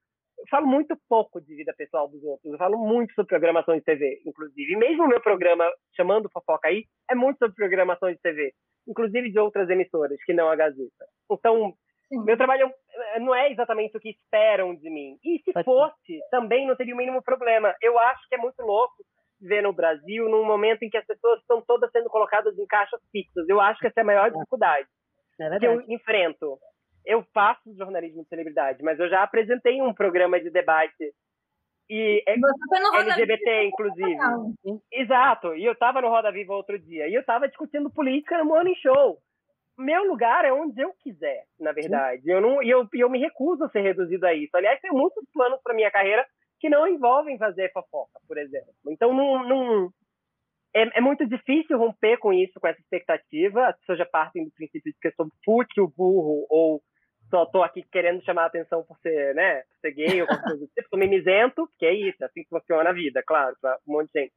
eu 0.43 0.49
falo 0.51 0.67
muito 0.67 0.97
pouco 1.09 1.41
de 1.41 1.55
vida 1.55 1.73
pessoal 1.77 2.09
dos 2.09 2.23
outros. 2.25 2.53
Eu 2.53 2.59
falo 2.59 2.77
muito 2.77 3.15
sobre 3.15 3.29
programação 3.29 3.77
de 3.77 3.83
TV, 3.83 4.21
inclusive. 4.27 4.73
E 4.73 4.77
mesmo 4.77 5.05
o 5.05 5.09
meu 5.09 5.21
programa, 5.21 5.65
chamando 5.97 6.29
Fofoca 6.31 6.69
aí, 6.69 6.85
é 7.09 7.15
muito 7.15 7.39
sobre 7.39 7.55
programação 7.55 8.11
de 8.11 8.19
TV. 8.19 8.53
Inclusive 8.89 9.31
de 9.31 9.39
outras 9.39 9.71
emissoras, 9.71 10.19
que 10.25 10.33
não 10.33 10.49
a 10.49 10.57
Gazeta. 10.57 11.07
Então, 11.31 11.73
Sim. 12.09 12.25
meu 12.25 12.37
trabalho 12.37 12.73
não 13.21 13.33
é 13.33 13.53
exatamente 13.53 13.97
o 13.97 14.01
que 14.01 14.11
esperam 14.11 14.75
de 14.75 14.91
mim. 14.91 15.17
E 15.25 15.41
se 15.45 15.53
fosse, 15.63 16.19
também 16.31 16.67
não 16.67 16.75
teria 16.75 16.95
o 16.95 16.99
mínimo 16.99 17.23
problema. 17.23 17.73
Eu 17.81 17.97
acho 18.01 18.29
que 18.29 18.35
é 18.35 18.39
muito 18.39 18.61
louco 18.63 18.97
ver 19.41 19.63
no 19.63 19.73
Brasil 19.73 20.29
num 20.29 20.45
momento 20.45 20.83
em 20.83 20.91
que 20.91 20.99
as 20.99 21.07
pessoas 21.07 21.41
estão 21.41 21.63
todas 21.63 21.91
sendo 21.93 22.11
colocadas 22.11 22.59
em 22.59 22.67
caixas 22.67 23.01
fixas. 23.13 23.49
Eu 23.49 23.61
acho 23.61 23.79
que 23.79 23.87
essa 23.87 24.01
é 24.01 24.03
a 24.03 24.07
maior 24.07 24.31
dificuldade 24.31 24.89
é 25.41 25.59
que 25.59 25.67
eu 25.67 25.81
enfrento 25.89 26.59
eu 27.05 27.25
faço 27.35 27.75
jornalismo 27.77 28.23
de 28.23 28.29
celebridade, 28.29 28.83
mas 28.83 28.99
eu 28.99 29.09
já 29.09 29.23
apresentei 29.23 29.81
um 29.81 29.93
programa 29.95 30.41
de 30.41 30.51
debate 30.51 31.13
e 31.91 32.23
é 32.27 32.35
LGBT, 33.01 33.65
inclusive. 33.65 34.17
Exato. 34.91 35.55
E 35.55 35.65
eu 35.65 35.73
estava 35.73 36.01
no 36.01 36.09
Roda 36.09 36.33
Viva 36.33 36.55
outro 36.55 36.79
dia 36.79 37.09
e 37.09 37.15
eu 37.15 37.21
estava 37.21 37.49
discutindo 37.49 37.91
política 37.91 38.39
no 38.39 38.45
Morning 38.45 38.75
Show. 38.77 39.19
Meu 39.77 40.05
lugar 40.05 40.45
é 40.45 40.53
onde 40.53 40.81
eu 40.81 40.95
quiser, 41.03 41.45
na 41.59 41.73
verdade. 41.73 42.23
Eu 42.25 42.41
não, 42.41 42.63
e 42.63 42.71
eu, 42.71 42.87
eu 42.95 43.11
me 43.11 43.19
recuso 43.19 43.65
a 43.65 43.69
ser 43.71 43.81
reduzido 43.81 44.27
a 44.27 44.35
isso. 44.35 44.57
Aliás, 44.57 44.81
tem 44.81 44.91
muitos 44.91 45.25
planos 45.33 45.61
para 45.63 45.75
minha 45.75 45.91
carreira 45.91 46.25
que 46.61 46.69
não 46.69 46.87
envolvem 46.87 47.37
fazer 47.37 47.73
fofoca, 47.73 48.21
por 48.29 48.39
exemplo. 48.39 48.73
Então, 48.89 49.13
não, 49.13 49.47
não 49.47 49.93
é, 50.75 50.99
é, 50.99 51.01
muito 51.01 51.27
difícil 51.27 51.77
romper 51.77 52.19
com 52.19 52.33
isso, 52.33 52.59
com 52.61 52.69
essa 52.69 52.81
expectativa. 52.81 53.67
As 53.67 53.79
pessoas 53.81 53.99
já 53.99 54.07
partem 54.07 54.45
do 54.45 54.51
princípio 54.53 54.93
de 54.93 54.99
que 54.99 55.09
eu 55.09 55.13
sou 55.17 55.29
fútil, 55.45 55.93
burro 55.97 56.47
ou 56.49 56.83
só 57.33 57.47
tô 57.47 57.63
aqui 57.63 57.83
querendo 57.91 58.23
chamar 58.23 58.43
a 58.43 58.47
atenção 58.47 58.85
por 58.85 58.99
ser, 58.99 59.35
né, 59.35 59.63
por 59.63 59.79
ser 59.81 59.93
gay 59.93 60.21
ou 60.21 60.27
qualquer 60.27 60.45
coisa 60.45 60.59
do 60.59 60.67
tipo, 60.67 60.89
sou 60.91 60.99
mimizento, 60.99 61.67
que 61.79 61.87
é 61.87 61.95
isso, 61.95 62.23
é 62.23 62.27
assim 62.27 62.43
que 62.43 62.49
funciona 62.51 62.91
a 62.91 62.93
vida, 62.93 63.23
claro, 63.27 63.57
para 63.59 63.79
um 63.89 63.95
monte 63.95 64.13
de 64.13 64.21
gente. 64.21 64.35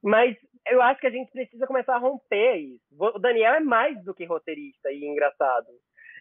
Mas 0.00 0.36
eu 0.68 0.80
acho 0.80 1.00
que 1.00 1.08
a 1.08 1.10
gente 1.10 1.32
precisa 1.32 1.66
começar 1.66 1.96
a 1.96 1.98
romper 1.98 2.56
isso. 2.56 2.84
O 2.96 3.18
Daniel 3.18 3.54
é 3.54 3.60
mais 3.60 4.00
do 4.04 4.14
que 4.14 4.24
roteirista 4.24 4.92
e 4.92 5.04
engraçado. 5.04 5.66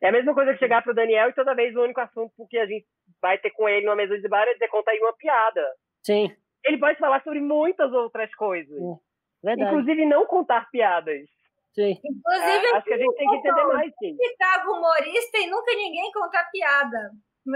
É 0.01 0.09
a 0.09 0.11
mesma 0.11 0.33
coisa 0.33 0.53
que 0.53 0.59
chegar 0.59 0.81
pro 0.81 0.95
Daniel 0.95 1.29
e 1.29 1.33
toda 1.33 1.53
vez 1.53 1.75
o 1.75 1.83
único 1.83 2.01
assunto 2.01 2.33
que 2.49 2.57
a 2.57 2.65
gente 2.65 2.87
vai 3.21 3.37
ter 3.37 3.51
com 3.51 3.69
ele 3.69 3.85
numa 3.85 3.95
mesa 3.95 4.19
de 4.19 4.27
bar 4.27 4.47
é 4.47 4.53
dizer 4.53 4.69
conta 4.69 4.89
aí 4.89 4.99
uma 4.99 5.15
piada. 5.15 5.61
Sim. 6.01 6.35
Ele 6.65 6.77
pode 6.79 6.97
falar 6.97 7.21
sobre 7.23 7.39
muitas 7.39 7.91
outras 7.93 8.33
coisas. 8.33 8.79
Sim. 8.79 8.97
Verdade. 9.43 9.69
Inclusive 9.69 10.05
não 10.05 10.25
contar 10.25 10.71
piadas. 10.71 11.29
Sim. 11.73 11.99
Inclusive, 12.03 12.65
é, 12.65 12.75
acho 12.75 12.85
que 12.85 12.93
a 12.93 12.97
gente 12.97 13.15
tem 13.15 13.27
que 13.27 13.35
entender 13.35 13.65
mais 13.65 13.91
sim. 13.97 14.15
ficava 14.15 14.69
humorista 14.69 15.37
e 15.39 15.49
nunca 15.49 15.73
ninguém 15.73 16.11
contar 16.11 16.49
piada. 16.51 17.11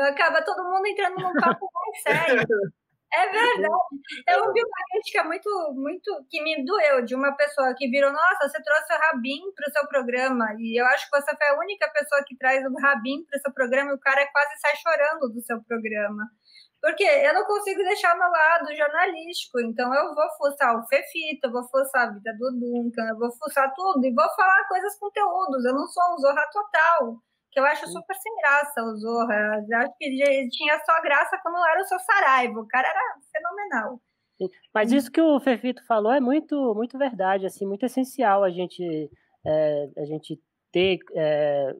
Acaba 0.09 0.41
todo 0.41 0.63
mundo 0.63 0.85
entrando 0.87 1.19
num 1.19 1.33
papo 1.33 1.69
mais 1.73 2.01
sério. 2.01 2.47
É 3.13 3.29
verdade. 3.29 3.73
Eu 4.27 4.43
ouvi 4.45 4.59
uma 4.59 4.83
crítica 4.91 5.23
muito, 5.23 5.49
muito 5.75 6.25
que 6.29 6.41
me 6.41 6.65
doeu 6.65 7.05
de 7.05 7.15
uma 7.15 7.31
pessoa 7.37 7.73
que 7.77 7.87
virou: 7.89 8.11
Nossa, 8.11 8.49
você 8.49 8.61
trouxe 8.61 8.93
o 8.93 8.99
Rabin 8.99 9.39
para 9.55 9.69
o 9.69 9.71
seu 9.71 9.87
programa. 9.87 10.47
E 10.59 10.79
eu 10.79 10.85
acho 10.87 11.09
que 11.09 11.21
você 11.21 11.35
foi 11.37 11.47
a 11.47 11.57
única 11.57 11.89
pessoa 11.91 12.23
que 12.27 12.37
traz 12.37 12.65
o 12.65 12.81
Rabin 12.81 13.23
para 13.25 13.37
o 13.37 13.41
seu 13.41 13.53
programa 13.53 13.91
e 13.91 13.95
o 13.95 13.99
cara 13.99 14.27
quase 14.31 14.59
sai 14.59 14.75
chorando 14.75 15.33
do 15.33 15.41
seu 15.41 15.63
programa. 15.63 16.23
Porque 16.81 17.03
eu 17.03 17.33
não 17.33 17.43
consigo 17.45 17.81
deixar 17.83 18.15
meu 18.15 18.29
lado 18.29 18.75
jornalístico, 18.75 19.59
então 19.59 19.93
eu 19.93 20.13
vou 20.13 20.29
fuçar 20.37 20.77
o 20.77 20.87
Fefito, 20.87 21.47
eu 21.47 21.51
vou 21.51 21.63
fuçar 21.63 22.07
a 22.07 22.11
vida 22.13 22.31
do 22.37 22.51
Duncan, 22.51 23.07
eu 23.09 23.17
vou 23.17 23.31
fuçar 23.31 23.73
tudo 23.73 24.05
e 24.05 24.13
vou 24.13 24.29
falar 24.35 24.67
coisas 24.67 24.97
conteúdos. 24.99 25.65
Eu 25.65 25.73
não 25.73 25.87
sou 25.87 26.03
um 26.13 26.17
Zorra 26.19 26.45
total, 26.51 27.17
que 27.51 27.59
eu 27.59 27.65
acho 27.65 27.87
super 27.87 28.15
sem 28.15 28.35
graça 28.37 28.83
o 28.83 28.95
Zorra. 28.95 29.65
Eu 29.67 29.77
acho 29.79 29.93
que 29.97 30.49
tinha 30.51 30.79
só 30.85 31.01
graça 31.01 31.39
quando 31.41 31.57
era 31.65 31.81
o 31.81 31.85
seu 31.85 31.99
Saraiva, 31.99 32.59
o 32.59 32.67
cara 32.67 32.87
era 32.87 33.15
fenomenal. 33.31 33.99
Mas 34.71 34.91
isso 34.91 35.11
que 35.11 35.19
o 35.19 35.39
Fefito 35.39 35.83
falou 35.85 36.11
é 36.11 36.19
muito, 36.19 36.75
muito 36.75 36.95
verdade, 36.97 37.47
assim, 37.47 37.65
muito 37.65 37.85
essencial 37.85 38.43
a 38.43 38.51
gente, 38.51 39.09
é, 39.43 39.89
a 39.97 40.05
gente 40.05 40.39
ter 40.71 40.99
é, 41.15 41.75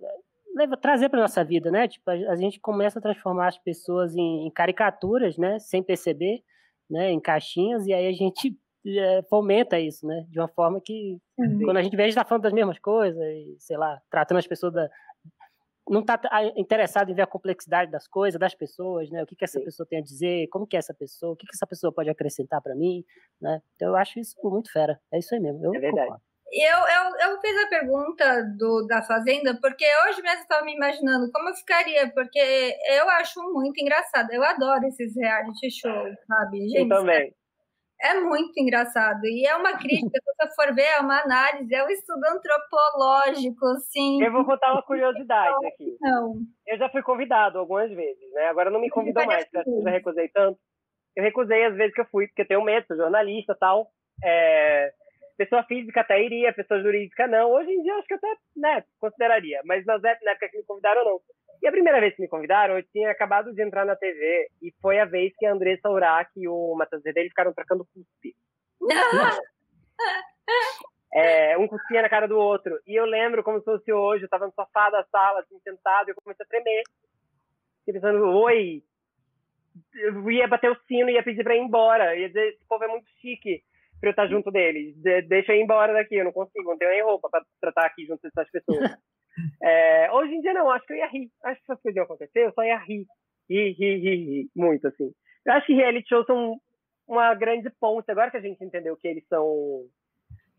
leva, 0.58 0.76
trazer 0.76 1.10
para 1.10 1.22
nossa 1.22 1.44
vida, 1.44 1.70
né? 1.70 1.88
Tipo, 1.88 2.10
a, 2.10 2.14
a, 2.14 2.36
gente 2.36 2.60
começa 2.60 3.00
a 3.00 3.02
transformar 3.02 3.48
as 3.48 3.58
pessoas 3.58 4.16
em, 4.16 4.48
em, 4.48 4.52
caricaturas, 4.52 5.38
né? 5.38 5.60
Sem 5.60 5.84
perceber, 5.84 6.44
né? 6.90 7.12
Em 7.12 7.20
caixinhas 7.20 7.86
e 7.86 7.94
aí 7.94 8.08
a 8.08 8.12
gente 8.12 8.58
é, 8.86 9.22
fomenta 9.30 9.80
isso, 9.80 10.06
né? 10.06 10.26
De 10.30 10.40
uma 10.40 10.48
forma 10.48 10.82
que 10.82 11.20
Sim. 11.40 11.60
quando 11.64 11.78
a 11.78 11.84
gente 11.84 11.96
vê 11.96 12.04
a 12.04 12.06
gente 12.06 12.14
está 12.14 12.26
falando 12.26 12.44
das 12.44 12.54
mesmas 12.54 12.80
coisas, 12.80 13.22
e, 13.22 13.56
sei 13.60 13.78
lá, 13.78 14.02
tratando 14.10 14.40
as 14.40 14.48
pessoas 14.48 14.74
da 14.74 14.90
não 15.90 16.02
está 16.02 16.20
interessado 16.58 17.10
em 17.10 17.14
ver 17.14 17.22
a 17.22 17.28
complexidade 17.28 17.90
das 17.90 18.08
coisas, 18.08 18.38
das 18.38 18.54
pessoas, 18.54 19.10
né? 19.10 19.24
O 19.24 19.26
que, 19.26 19.36
que 19.36 19.46
essa 19.46 19.60
Sim. 19.60 19.66
pessoa 19.66 19.88
tem 19.88 20.00
a 20.00 20.04
dizer, 20.04 20.48
como 20.48 20.68
que 20.68 20.76
é 20.76 20.80
essa 20.80 20.94
pessoa, 20.94 21.32
o 21.32 21.36
que, 21.36 21.46
que 21.48 21.56
essa 21.56 21.66
pessoa 21.66 21.94
pode 21.94 22.10
acrescentar 22.10 22.62
para 22.62 22.76
mim, 22.76 23.06
né? 23.40 23.62
Então 23.76 23.90
eu 23.90 23.96
acho 23.96 24.20
isso 24.20 24.36
muito 24.44 24.72
fera. 24.72 25.00
É 25.12 25.20
isso 25.20 25.34
aí 25.34 25.40
mesmo. 25.40 25.64
Eu 25.64 25.74
é 25.74 25.80
verdade. 25.80 26.08
Concordo. 26.08 26.27
Eu, 26.52 26.78
eu, 26.78 27.30
eu 27.30 27.42
fiz 27.42 27.64
a 27.66 27.70
pergunta 27.70 28.44
do, 28.58 28.88
da 28.88 29.02
Fazenda 29.04 29.58
porque 29.62 29.86
hoje 30.08 30.22
mesmo 30.22 30.42
estava 30.42 30.64
me 30.64 30.76
imaginando 30.76 31.30
como 31.32 31.50
eu 31.50 31.56
ficaria, 31.56 32.10
porque 32.14 32.74
eu 32.90 33.10
acho 33.10 33.42
muito 33.52 33.80
engraçado. 33.82 34.32
Eu 34.32 34.44
adoro 34.44 34.86
esses 34.86 35.14
reality 35.16 35.70
shows, 35.70 36.16
sabe? 36.26 36.70
Gente, 36.70 36.78
eu 36.78 36.88
também. 36.88 37.34
É, 38.00 38.14
muito 38.22 38.54
engraçado. 38.58 39.26
E 39.26 39.46
é 39.46 39.56
uma 39.56 39.78
crítica, 39.78 40.10
se 40.24 40.36
você 40.40 40.56
for 40.56 40.74
ver, 40.74 40.84
é 40.84 41.00
uma 41.00 41.20
análise, 41.22 41.74
é 41.74 41.84
um 41.84 41.90
estudo 41.90 42.24
antropológico, 42.26 43.66
sim. 43.92 44.24
Eu 44.24 44.32
vou 44.32 44.46
contar 44.46 44.72
uma 44.72 44.84
curiosidade 44.84 45.66
aqui. 45.66 45.98
Não. 46.00 46.36
Eu 46.66 46.78
já 46.78 46.90
fui 46.90 47.02
convidado 47.02 47.60
algumas 47.60 47.92
vezes, 47.92 48.32
né? 48.34 48.48
Agora 48.48 48.70
não 48.70 48.80
me 48.80 48.90
convidam 48.90 49.26
mais, 49.26 49.46
porque 49.50 49.70
eu 49.70 49.82
já 49.82 49.90
recusei 49.90 50.30
tanto. 50.30 50.58
Eu 51.16 51.24
recusei 51.24 51.66
as 51.66 51.76
vezes 51.76 51.94
que 51.94 52.02
eu 52.02 52.08
fui, 52.10 52.28
porque 52.28 52.44
eu 52.44 52.48
tenho 52.48 52.64
medo, 52.64 52.86
sou 52.88 52.96
jornalista 52.96 53.54
e 53.54 53.60
tal. 53.60 53.92
É 54.24 54.94
Pessoa 55.38 55.64
física 55.64 56.02
até 56.02 56.24
iria, 56.24 56.54
pessoa 56.54 56.82
jurídica 56.82 57.28
não. 57.28 57.52
Hoje 57.52 57.72
em 57.72 57.84
dia 57.84 57.96
acho 57.96 58.08
que 58.08 58.16
até, 58.16 58.36
né, 58.56 58.84
consideraria, 59.00 59.62
mas 59.66 59.86
na 59.86 59.96
época 59.96 60.50
que 60.50 60.58
me 60.58 60.64
convidaram 60.64 61.06
não. 61.06 61.22
E 61.62 61.68
a 61.68 61.72
primeira 61.72 62.00
vez 62.00 62.16
que 62.16 62.22
me 62.22 62.28
convidaram, 62.28 62.76
eu 62.78 62.84
tinha 62.84 63.12
acabado 63.12 63.54
de 63.54 63.62
entrar 63.62 63.86
na 63.86 63.96
TV 63.96 64.48
e 64.62 64.72
foi 64.82 65.00
a 65.00 65.06
vez 65.06 65.34
que 65.38 65.46
a 65.46 65.54
Andressa 65.54 65.90
Urach 65.90 66.30
e 66.36 66.48
o 66.48 66.76
Matheus 66.76 67.04
Zedeli 67.04 67.30
ficaram 67.30 67.54
trocando 67.54 67.86
cuspe. 67.86 68.36
é, 71.14 71.58
um 71.58 71.68
cuspia 71.68 72.02
na 72.02 72.10
cara 72.10 72.28
do 72.28 72.38
outro. 72.38 72.80
E 72.86 72.96
eu 72.96 73.06
lembro 73.06 73.44
como 73.44 73.60
se 73.60 73.66
fosse 73.66 73.92
hoje, 73.92 74.24
eu 74.24 74.30
tava 74.30 74.46
no 74.46 74.54
sofá 74.54 74.90
da 74.90 75.04
sala, 75.06 75.40
assim, 75.40 75.60
sentado, 75.60 76.10
e 76.10 76.12
eu 76.12 76.16
comecei 76.16 76.44
a 76.44 76.48
tremer. 76.48 76.84
E 77.88 77.94
pensando, 77.94 78.24
oi, 78.28 78.84
eu 79.96 80.32
ia 80.32 80.48
bater 80.48 80.72
o 80.72 80.78
sino 80.88 81.10
e 81.10 81.14
ia 81.14 81.24
pedir 81.24 81.44
pra 81.44 81.56
ir 81.56 81.60
embora. 81.60 82.16
Ia 82.16 82.28
dizer, 82.28 82.50
esse 82.50 82.66
povo 82.68 82.84
é 82.84 82.88
muito 82.88 83.08
chique 83.20 83.64
pra 84.00 84.10
eu 84.10 84.12
estar 84.12 84.28
junto 84.28 84.52
deles. 84.52 84.96
De, 85.02 85.22
deixa 85.24 85.54
eu 85.54 85.58
ir 85.58 85.64
embora 85.64 85.94
daqui, 85.94 86.16
eu 86.16 86.26
não 86.26 86.32
consigo, 86.32 86.70
não 86.70 86.78
tenho 86.78 86.92
nem 86.92 87.04
roupa 87.04 87.30
pra 87.30 87.42
tratar 87.62 87.86
aqui 87.86 88.06
junto 88.06 88.22
dessas 88.22 88.50
pessoas. 88.52 88.80
é, 89.62 90.12
hoje 90.12 90.34
em 90.34 90.42
dia 90.42 90.54
não, 90.54 90.70
acho 90.72 90.86
que 90.86 90.94
eu 90.94 90.98
ia 90.98 91.08
rir. 91.08 91.30
Acho 91.44 91.60
que 91.62 91.72
essas 91.72 91.82
coisas 91.82 91.96
iam 91.96 92.06
acontecer, 92.06 92.46
eu 92.46 92.54
só 92.54 92.64
ia 92.64 92.78
rir. 92.78 93.06
Rir, 93.50 93.72
rir, 93.74 93.98
rir, 93.98 94.16
rir. 94.26 94.50
Muito, 94.56 94.88
assim. 94.88 95.12
Eu 95.46 95.54
acho 95.54 95.68
que 95.68 95.74
reality 95.74 96.10
shows 96.10 96.26
são 96.26 96.60
uma 97.08 97.34
grande 97.34 97.70
ponte. 97.80 98.12
Agora 98.12 98.30
que 98.30 98.38
a 98.38 98.42
gente 98.42 98.64
entendeu 98.64 98.98
que 98.98 99.08
eles 99.08 99.26
são 99.28 99.86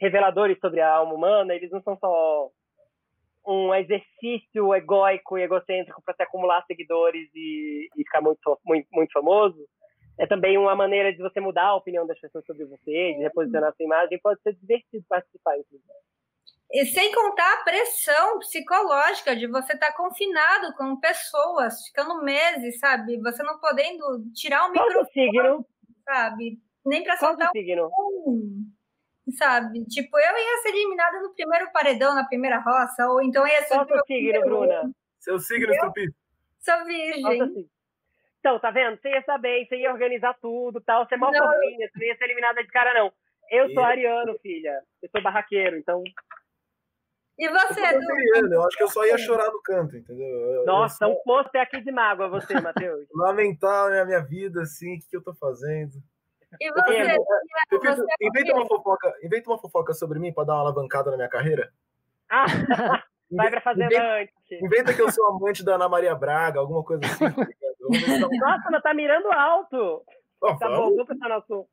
reveladores 0.00 0.58
sobre 0.60 0.80
a 0.80 0.90
alma 0.90 1.14
humana, 1.14 1.54
eles 1.54 1.70
não 1.70 1.82
são 1.82 1.96
só 1.98 2.50
um 3.46 3.74
exercício 3.74 4.74
egóico 4.74 5.38
e 5.38 5.42
egocêntrico 5.42 6.02
para 6.04 6.14
se 6.14 6.22
acumular 6.22 6.64
seguidores 6.66 7.28
e, 7.34 7.88
e 7.96 8.04
ficar 8.04 8.20
muito, 8.20 8.58
muito, 8.64 8.86
muito 8.92 9.12
famoso. 9.12 9.58
É 10.18 10.26
também 10.26 10.58
uma 10.58 10.74
maneira 10.74 11.12
de 11.12 11.18
você 11.18 11.40
mudar 11.40 11.66
a 11.66 11.76
opinião 11.76 12.06
das 12.06 12.18
pessoas 12.18 12.44
sobre 12.44 12.64
você, 12.64 13.14
de 13.14 13.22
reposicionar 13.22 13.72
sua 13.76 13.84
imagem. 13.84 14.18
Pode 14.20 14.40
ser 14.42 14.54
divertido 14.54 15.04
participar, 15.08 15.56
inclusive. 15.58 15.84
E 16.70 16.84
sem 16.86 17.14
contar 17.14 17.54
a 17.54 17.64
pressão 17.64 18.38
psicológica 18.40 19.34
de 19.34 19.46
você 19.46 19.72
estar 19.72 19.92
tá 19.92 19.96
confinado 19.96 20.74
com 20.76 21.00
pessoas, 21.00 21.86
ficando 21.86 22.22
meses, 22.22 22.78
sabe? 22.78 23.18
Você 23.22 23.42
não 23.42 23.58
podendo 23.58 24.30
tirar 24.34 24.66
o 24.66 24.72
microfone, 24.72 25.08
signo? 25.12 25.66
sabe? 26.04 26.58
Nem 26.84 27.04
para 27.04 27.16
soltar 27.16 27.50
signo? 27.52 27.88
um 28.26 28.66
sabe? 29.36 29.84
Tipo, 29.86 30.18
eu 30.18 30.36
ia 30.36 30.62
ser 30.62 30.70
eliminada 30.70 31.20
no 31.20 31.34
primeiro 31.34 31.70
paredão, 31.72 32.14
na 32.14 32.24
primeira 32.24 32.58
roça, 32.60 33.08
ou 33.08 33.22
então 33.22 33.46
ia 33.46 33.62
ser... 33.62 33.74
Qual 33.74 33.86
seu 33.86 34.00
signo, 34.06 34.40
Bruna? 34.40 34.90
Seu 35.20 35.38
signo, 35.38 35.72
Estrupi? 35.72 36.10
Sou 36.60 36.84
virgem. 36.84 37.68
Então, 38.40 38.58
tá 38.58 38.70
vendo? 38.70 39.00
Você 39.00 39.08
ia 39.08 39.22
saber, 39.22 39.66
você 39.66 39.76
ia 39.76 39.92
organizar 39.92 40.34
tudo, 40.40 40.80
tal. 40.80 41.06
Você 41.06 41.14
é 41.14 41.18
mal 41.18 41.32
fofinha, 41.32 41.88
você 41.88 41.98
não 41.98 42.06
ia 42.06 42.16
ser 42.16 42.24
eliminada 42.24 42.62
de 42.62 42.70
cara, 42.70 42.94
não. 42.94 43.12
Eu 43.50 43.70
sou 43.70 43.82
ariano, 43.82 44.38
filha. 44.40 44.82
Eu 45.02 45.08
sou 45.10 45.22
barraqueiro, 45.22 45.76
então 45.76 46.02
e 47.38 47.48
você, 47.48 47.80
eu, 47.80 48.50
eu 48.50 48.62
acho 48.64 48.76
que 48.76 48.82
eu 48.82 48.88
só 48.88 49.06
ia 49.06 49.16
chorar 49.16 49.46
no 49.52 49.62
canto, 49.62 49.96
entendeu? 49.96 50.64
Nossa, 50.66 51.04
eu 51.04 51.10
só... 51.10 51.14
um 51.14 51.22
posto 51.22 51.54
é 51.54 51.60
aqui 51.60 51.80
de 51.80 51.92
mágoa 51.92 52.28
você, 52.28 52.60
Matheus. 52.60 53.06
Lamentar 53.14 53.92
a 53.92 54.04
minha 54.04 54.20
vida, 54.20 54.62
assim, 54.62 54.96
o 54.96 54.98
que, 54.98 55.08
que 55.08 55.16
eu 55.16 55.22
tô 55.22 55.32
fazendo. 55.34 56.02
E 56.60 56.72
você? 56.72 57.16
Pepito, 57.70 57.94
você 57.94 58.14
inventa, 58.20 58.54
uma 58.54 58.66
fofoca, 58.66 59.14
inventa 59.22 59.50
uma 59.50 59.58
fofoca 59.58 59.94
sobre 59.94 60.18
mim 60.18 60.32
para 60.32 60.44
dar 60.44 60.54
uma 60.54 60.62
alavancada 60.62 61.12
na 61.12 61.16
minha 61.16 61.28
carreira. 61.28 61.72
Ah, 62.28 62.46
vai 63.30 63.50
pra 63.50 63.60
fazer 63.60 63.84
inventa, 63.84 64.14
antes. 64.14 64.34
Inventa 64.60 64.94
que 64.94 65.02
eu 65.02 65.12
sou 65.12 65.26
amante 65.28 65.64
da 65.64 65.76
Ana 65.76 65.88
Maria 65.88 66.16
Braga, 66.16 66.58
alguma 66.58 66.82
coisa 66.82 67.04
assim. 67.06 67.24
Nossa, 68.40 68.70
mas 68.70 68.82
tá 68.82 68.94
mirando 68.94 69.30
alto. 69.32 70.04
Oh, 70.40 70.56
tá 70.56 70.68
bom, 70.68 70.94
vou 70.94 71.06
pensar 71.06 71.28
no 71.28 71.42
sul. 71.42 71.68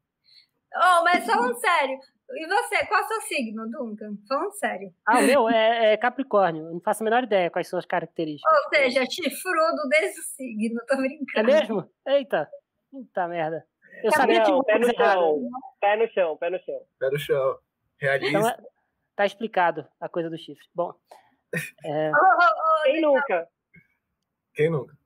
Oh, 0.76 1.04
mas 1.04 1.26
falando 1.26 1.56
sério, 1.58 1.98
e 2.32 2.48
você, 2.48 2.86
qual 2.88 3.00
é 3.00 3.04
o 3.04 3.08
seu 3.08 3.22
signo, 3.22 3.70
Duncan? 3.70 4.18
Falando 4.28 4.52
sério. 4.54 4.94
Ah, 5.06 5.20
o 5.20 5.22
meu 5.24 5.50
é, 5.50 5.94
é, 5.94 5.98
Capricórnio. 5.98 6.64
Não 6.64 6.82
faço 6.82 7.04
a 7.04 7.06
menor 7.06 7.24
ideia 7.24 7.52
quais 7.52 7.68
são 7.68 7.78
as 7.78 7.86
características. 7.86 8.52
Ou 8.52 8.70
seja, 8.76 9.06
chifrudo 9.06 9.88
desde 9.90 10.20
o 10.20 10.24
signo, 10.24 10.82
tô 10.88 10.98
brincando. 10.98 11.30
É 11.36 11.44
mesmo? 11.44 11.90
Eita. 12.08 12.50
Puta 12.92 13.28
merda. 13.28 13.66
Eu 14.04 14.12
tá 14.12 14.18
sabia 14.18 14.40
não, 14.40 14.62
que 14.62 14.66
pé 14.66 14.80
no 14.80 14.96
chão. 14.96 15.50
Pé 15.80 15.96
no 15.98 16.08
chão, 16.12 16.38
pé 16.38 16.50
no 16.50 16.60
chão. 16.60 16.82
Pé 17.00 17.10
no 17.10 17.20
chão. 17.20 17.60
Realista. 17.98 18.38
Então, 18.38 18.50
é, 18.50 18.58
tá 19.16 19.26
explicado 19.26 19.88
a 20.02 20.10
coisa 20.10 20.30
do 20.30 20.38
chifre. 20.38 20.66
Bom. 20.74 20.94
É... 21.86 22.12
Oh, 22.12 22.16
oh, 22.16 22.80
oh, 22.80 22.84
quem 22.84 23.02
nunca? 23.02 23.48
Quem 24.54 24.70
nunca? 24.70 24.98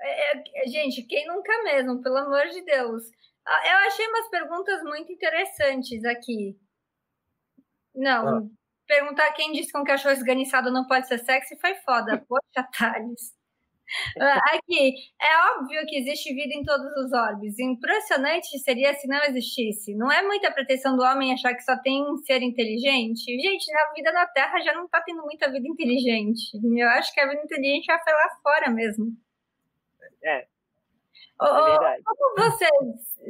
É, 0.00 0.62
é, 0.62 0.66
gente, 0.68 1.02
quem 1.02 1.26
nunca 1.26 1.62
mesmo, 1.64 2.00
pelo 2.00 2.18
amor 2.18 2.46
de 2.48 2.62
Deus. 2.62 3.04
Ah, 3.46 3.70
eu 3.70 3.76
achei 3.88 4.06
umas 4.06 4.28
perguntas 4.28 4.82
muito 4.82 5.12
interessantes 5.12 6.04
aqui. 6.04 6.56
Não, 7.94 8.28
ah. 8.28 8.42
perguntar 8.86 9.32
quem 9.32 9.52
disse 9.52 9.72
que 9.72 9.78
um 9.78 9.84
cachorro 9.84 10.14
esganiçado 10.14 10.70
não 10.70 10.86
pode 10.86 11.08
ser 11.08 11.18
sexy 11.18 11.58
foi 11.60 11.74
foda. 11.76 12.24
Poxa, 12.28 12.68
Thales. 12.78 13.36
Ah, 14.20 14.54
aqui, 14.54 14.92
é 15.18 15.56
óbvio 15.56 15.86
que 15.86 15.96
existe 15.96 16.34
vida 16.34 16.52
em 16.54 16.62
todos 16.62 16.86
os 16.98 17.10
orbes. 17.10 17.58
Impressionante 17.58 18.58
seria 18.58 18.92
se 18.92 19.08
não 19.08 19.22
existisse. 19.24 19.94
Não 19.94 20.12
é 20.12 20.22
muita 20.22 20.52
pretensão 20.52 20.94
do 20.94 21.02
homem 21.02 21.32
achar 21.32 21.54
que 21.54 21.62
só 21.62 21.74
tem 21.78 22.02
um 22.02 22.18
ser 22.18 22.42
inteligente? 22.42 23.24
Gente, 23.24 23.64
a 23.74 23.94
vida 23.94 24.12
na 24.12 24.26
Terra 24.26 24.60
já 24.60 24.74
não 24.74 24.84
está 24.84 25.00
tendo 25.00 25.22
muita 25.22 25.50
vida 25.50 25.66
inteligente. 25.66 26.50
Eu 26.76 26.88
acho 26.90 27.12
que 27.14 27.20
a 27.20 27.28
vida 27.28 27.42
inteligente 27.42 27.86
já 27.86 27.98
foi 27.98 28.12
lá 28.12 28.28
fora 28.42 28.70
mesmo. 28.70 29.06
É, 30.22 30.38
é 30.40 30.46
Como 32.04 32.50
você 32.50 32.66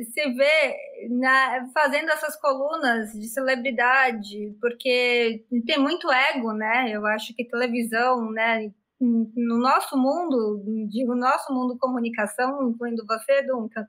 se 0.04 0.32
vê 0.32 1.08
na, 1.10 1.68
fazendo 1.74 2.10
essas 2.10 2.36
colunas 2.40 3.12
de 3.12 3.28
celebridade? 3.28 4.56
Porque 4.60 5.44
tem 5.66 5.78
muito 5.78 6.10
ego, 6.10 6.52
né? 6.52 6.90
Eu 6.90 7.06
acho 7.06 7.34
que 7.34 7.44
televisão, 7.44 8.30
né? 8.30 8.72
No 9.00 9.58
nosso 9.58 9.96
mundo, 9.96 10.62
digo 10.88 11.14
nosso 11.14 11.52
mundo 11.52 11.78
comunicação, 11.78 12.68
incluindo 12.68 13.06
você, 13.06 13.42
Duncan, 13.42 13.86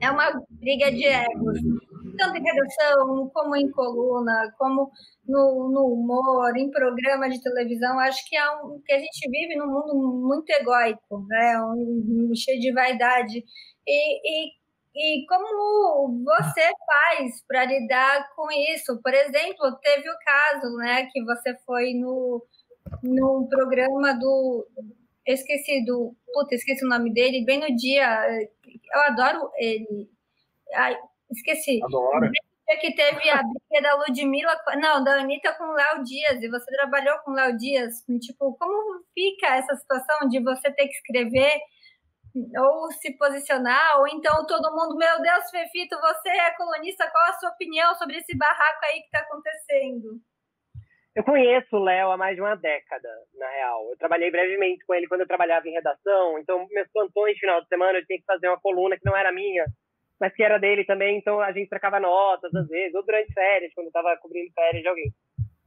é 0.00 0.10
uma 0.10 0.42
briga 0.50 0.90
de 0.90 1.04
egos 1.06 1.58
tanto 2.16 2.36
em 2.36 2.42
redação, 2.42 3.30
como 3.32 3.56
em 3.56 3.70
coluna, 3.70 4.54
como 4.58 4.90
no, 5.26 5.70
no, 5.70 5.86
humor, 5.92 6.56
em 6.56 6.70
programa 6.70 7.28
de 7.28 7.42
televisão. 7.42 7.98
Acho 8.00 8.26
que, 8.28 8.36
é 8.36 8.50
um, 8.52 8.80
que 8.84 8.92
a 8.92 8.98
gente 8.98 9.30
vive 9.30 9.56
num 9.56 9.66
mundo 9.66 9.94
muito 10.26 10.50
egóico, 10.50 11.26
né? 11.28 11.60
Um, 11.62 12.32
cheio 12.34 12.60
de 12.60 12.72
vaidade. 12.72 13.44
E, 13.86 14.48
e, 14.48 14.52
e 14.94 15.26
como 15.26 16.24
você 16.24 16.70
faz 16.86 17.44
para 17.46 17.64
lidar 17.64 18.28
com 18.34 18.50
isso? 18.50 19.00
Por 19.02 19.14
exemplo, 19.14 19.78
teve 19.82 20.08
o 20.08 20.18
caso 20.24 20.76
né, 20.76 21.06
que 21.12 21.22
você 21.24 21.56
foi 21.64 21.94
no, 21.94 22.44
no 23.02 23.46
programa 23.48 24.12
do. 24.14 24.66
Esqueci 25.26 25.84
do. 25.84 26.14
Puta, 26.32 26.54
esqueci 26.54 26.84
o 26.84 26.88
nome 26.88 27.12
dele, 27.12 27.44
bem 27.44 27.60
no 27.60 27.76
dia. 27.76 28.26
Eu 28.94 29.00
adoro 29.02 29.50
ele. 29.58 30.08
Ai, 30.74 30.96
Esqueci. 31.30 31.80
Adoro. 31.82 32.30
Que 32.80 32.94
teve 32.94 33.30
a 33.30 33.42
briga 33.42 33.80
da 33.80 33.94
Ludmilla, 33.94 34.52
não, 34.80 35.04
da 35.04 35.20
Anitta 35.20 35.54
com 35.54 35.64
o 35.64 35.72
Léo 35.72 36.02
Dias, 36.02 36.42
e 36.42 36.48
você 36.48 36.66
trabalhou 36.76 37.16
com 37.20 37.30
o 37.30 37.34
Léo 37.34 37.56
Dias. 37.56 38.04
Tipo, 38.20 38.56
como 38.58 39.04
fica 39.14 39.54
essa 39.54 39.76
situação 39.76 40.28
de 40.28 40.42
você 40.42 40.72
ter 40.72 40.88
que 40.88 40.94
escrever 40.94 41.60
ou 42.58 42.90
se 42.92 43.16
posicionar, 43.16 44.00
ou 44.00 44.08
então 44.08 44.46
todo 44.46 44.74
mundo, 44.74 44.96
meu 44.96 45.22
Deus, 45.22 45.48
Fefito, 45.50 45.96
você 46.00 46.28
é 46.28 46.50
colunista, 46.56 47.08
qual 47.10 47.30
a 47.30 47.32
sua 47.34 47.50
opinião 47.50 47.94
sobre 47.94 48.18
esse 48.18 48.36
barraco 48.36 48.84
aí 48.84 49.00
que 49.00 49.06
está 49.06 49.20
acontecendo? 49.20 50.20
Eu 51.14 51.24
conheço 51.24 51.76
o 51.76 51.82
Léo 51.82 52.10
há 52.10 52.16
mais 52.16 52.34
de 52.34 52.42
uma 52.42 52.54
década, 52.56 53.08
na 53.38 53.48
real. 53.48 53.88
Eu 53.90 53.96
trabalhei 53.96 54.30
brevemente 54.30 54.84
com 54.84 54.92
ele 54.92 55.06
quando 55.06 55.22
eu 55.22 55.26
trabalhava 55.26 55.66
em 55.66 55.72
redação, 55.72 56.38
então 56.38 56.66
meus 56.70 56.88
plantões 56.92 57.38
final 57.38 57.62
de 57.62 57.68
semana 57.68 57.98
eu 57.98 58.06
tinha 58.06 58.18
que 58.18 58.26
fazer 58.26 58.48
uma 58.48 58.60
coluna 58.60 58.98
que 58.98 59.06
não 59.06 59.16
era 59.16 59.32
minha, 59.32 59.64
mas 60.20 60.34
que 60.34 60.42
era 60.42 60.58
dele 60.58 60.84
também, 60.84 61.18
então 61.18 61.40
a 61.40 61.52
gente 61.52 61.68
trocava 61.68 62.00
notas 62.00 62.54
às 62.54 62.68
vezes, 62.68 62.94
ou 62.94 63.04
durante 63.04 63.32
férias, 63.32 63.72
quando 63.74 63.86
eu 63.86 63.90
estava 63.90 64.16
cobrindo 64.16 64.52
férias 64.52 64.82
de 64.82 64.88
alguém. 64.88 65.12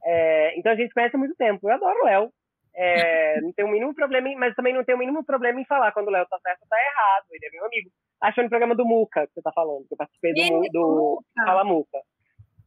É, 0.04 0.58
então 0.58 0.72
a 0.72 0.76
gente 0.76 0.92
conhece 0.92 1.14
há 1.14 1.18
muito 1.18 1.36
tempo. 1.36 1.68
Eu 1.68 1.74
adoro 1.74 2.00
o 2.00 2.04
Léo. 2.04 2.32
É, 2.74 3.40
não 3.42 3.52
tem 3.52 3.64
o 3.64 3.68
mínimo 3.68 3.94
problema, 3.94 4.28
em, 4.28 4.36
mas 4.36 4.54
também 4.54 4.74
não 4.74 4.84
tem 4.84 4.94
o 4.94 4.98
mínimo 4.98 5.24
problema 5.24 5.60
em 5.60 5.64
falar 5.64 5.92
quando 5.92 6.08
o 6.08 6.10
Léo 6.10 6.26
tá 6.26 6.38
certo 6.40 6.62
ou 6.62 6.68
tá 6.68 6.76
errado. 6.76 7.26
Ele 7.30 7.46
é 7.46 7.50
meu 7.50 7.66
amigo. 7.66 7.90
Acho 8.20 8.42
no 8.42 8.48
programa 8.48 8.74
do 8.74 8.84
Muca 8.84 9.26
que 9.26 9.34
você 9.34 9.42
tá 9.42 9.52
falando, 9.52 9.86
que 9.86 9.94
eu 9.94 9.98
participei 9.98 10.34
do, 10.34 10.60
do 10.72 11.24
Fala 11.44 11.64
Muca. 11.64 11.98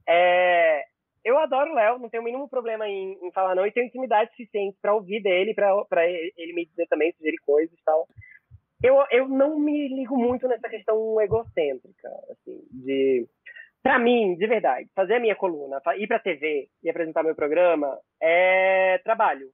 É, 0.08 0.84
eu 1.24 1.38
adoro 1.38 1.72
o 1.72 1.76
Léo, 1.76 2.00
não 2.00 2.10
tenho 2.10 2.22
o 2.22 2.26
mínimo 2.26 2.50
problema 2.50 2.88
em, 2.88 3.18
em, 3.22 3.32
falar 3.32 3.56
não, 3.56 3.66
e 3.66 3.72
tenho 3.72 3.86
intimidade 3.86 4.32
suficiente 4.32 4.78
para 4.82 4.94
ouvir 4.94 5.22
dele, 5.22 5.54
para 5.54 6.06
ele 6.06 6.54
me 6.54 6.66
dizer 6.66 6.88
também, 6.88 7.14
sugerir 7.14 7.38
coisas 7.46 7.74
e 7.74 7.84
tal 7.84 8.08
eu, 8.84 9.04
eu 9.10 9.30
não 9.30 9.58
me 9.58 9.88
ligo 9.88 10.18
muito 10.18 10.48
nessa 10.48 10.68
questão 10.68 11.20
egocêntrica, 11.22 12.10
assim, 12.30 12.62
de 12.70 13.26
para 13.82 14.00
mim, 14.00 14.36
de 14.36 14.48
verdade, 14.48 14.90
fazer 14.96 15.16
a 15.16 15.20
minha 15.20 15.36
coluna, 15.36 15.82
ir 15.98 16.08
para 16.08 16.20
TV 16.20 16.70
e 16.82 16.90
apresentar 16.90 17.22
meu 17.22 17.36
programa 17.36 18.00
é 18.22 18.98
trabalho. 19.04 19.50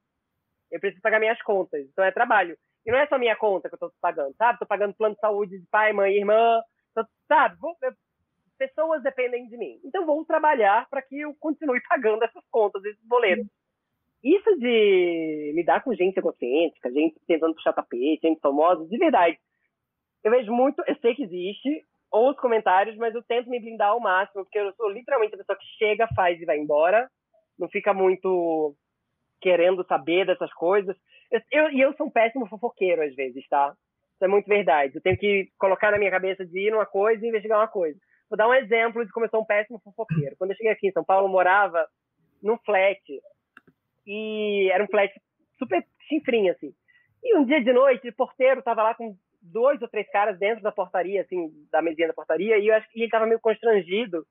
Eu 0.72 0.80
preciso 0.80 1.02
pagar 1.02 1.20
minhas 1.20 1.42
contas, 1.42 1.82
então 1.82 2.04
é 2.06 2.12
trabalho. 2.12 2.56
E 2.86 2.92
não 2.92 3.00
é 3.00 3.08
só 3.08 3.18
minha 3.18 3.36
conta 3.36 3.68
que 3.68 3.74
eu 3.74 3.78
estou 3.78 3.92
pagando, 4.00 4.36
sabe? 4.36 4.54
Estou 4.54 4.68
pagando 4.68 4.94
plano 4.94 5.16
de 5.16 5.22
saúde 5.22 5.60
de 5.60 5.66
pai, 5.72 5.94
mãe, 5.94 6.16
irmã, 6.16 6.62
tô, 6.94 7.04
sabe? 7.28 7.56
Vou, 7.60 7.76
eu, 7.82 7.92
pessoas 8.58 9.02
dependem 9.02 9.48
de 9.48 9.58
mim. 9.58 9.80
Então 9.84 10.06
vou 10.06 10.24
trabalhar 10.26 10.88
para 10.90 11.02
que 11.02 11.22
eu 11.22 11.36
continue 11.40 11.82
pagando 11.90 12.24
essas 12.24 12.44
contas, 12.52 12.84
esses 12.86 13.04
boletos. 13.08 13.48
Isso 14.24 14.58
de 14.58 15.54
lidar 15.56 15.84
com 15.84 15.96
gente 15.96 16.18
egocêntrica, 16.18 16.92
gente 16.92 17.16
tentando 17.26 17.56
puxar 17.56 17.74
tapete, 17.74 18.28
gente 18.28 18.42
famosa, 18.42 18.86
de 18.86 18.98
verdade, 18.98 19.38
eu 20.24 20.32
vejo 20.32 20.52
muito, 20.52 20.84
eu 20.86 20.96
sei 20.98 21.16
que 21.16 21.24
existe, 21.24 21.86
ou 22.12 22.32
os 22.32 22.38
comentários, 22.38 22.98
mas 22.98 23.14
eu 23.16 23.24
tento 23.24 23.50
me 23.50 23.60
blindar 23.60 23.90
ao 23.90 24.00
máximo, 24.00 24.44
porque 24.44 24.60
eu 24.60 24.74
sou 24.74 24.90
literalmente 24.90 25.36
a 25.36 25.38
pessoa 25.38 25.58
que 25.58 25.66
chega, 25.78 26.08
faz 26.16 26.40
e 26.42 26.46
vai 26.46 26.58
embora, 26.58 27.10
não 27.58 27.70
fica 27.70 27.94
muito 27.94 28.76
querendo 29.40 29.86
saber 29.86 30.26
dessas 30.26 30.52
coisas. 30.54 30.96
E 31.32 31.42
eu, 31.52 31.70
eu, 31.70 31.94
sou 31.96 32.08
um 32.08 32.12
péssimo 32.12 32.48
fofoqueiro 32.48 33.02
às 33.04 33.16
vezes, 33.16 33.48
tá? 33.48 33.74
Isso 34.16 34.26
é 34.26 34.28
muito 34.28 34.48
verdade. 34.48 34.96
Eu 34.96 35.02
tenho 35.02 35.18
que 35.18 35.50
colocar 35.58 35.92
na 35.92 35.98
minha 35.98 36.12
cabeça 36.12 36.46
de 36.46 36.68
ir 36.68 36.72
numa 36.72 36.86
coisa 36.86 37.24
e 37.24 37.30
investigar 37.30 37.60
uma 37.60 37.68
coisa. 37.68 37.98
Vou 38.30 38.38
dar 38.38 38.50
um 38.50 38.54
exemplo 38.54 39.06
de 39.06 39.12
como 39.12 39.26
eu 39.26 39.30
sou 39.30 39.42
um 39.42 39.46
péssimo 39.46 39.80
fofoqueiro. 39.80 40.36
Quando 40.38 40.52
eu 40.52 40.58
cheguei 40.58 40.72
aqui 40.72 40.88
em 40.88 40.92
São 40.92 41.06
Paulo, 41.06 41.28
eu 41.28 41.32
morava 41.32 41.88
num 42.42 42.58
flat 42.60 43.00
e 44.10 44.72
era 44.72 44.84
um 44.84 44.88
flat 44.88 45.14
super 45.60 45.86
chinfrinho, 46.08 46.52
assim. 46.52 46.74
E 47.24 47.38
um 47.38 47.46
dia 47.46 47.64
de 47.64 47.72
noite, 47.72 48.10
o 48.10 48.16
porteiro 48.16 48.64
tava 48.64 48.82
lá 48.82 48.96
com 48.96 49.16
dois 49.40 49.80
ou 49.82 49.88
três 49.88 50.10
caras 50.10 50.40
dentro 50.40 50.64
da 50.64 50.72
portaria, 50.72 51.22
assim, 51.22 51.52
da 51.72 51.80
mesinha 51.80 52.08
da 52.08 52.14
portaria, 52.14 52.58
e, 52.58 52.68
eu 52.68 52.76
e 52.96 53.04
ele 53.04 53.10
tava 53.12 53.28
meio 53.28 53.40
constrangido. 53.40 54.26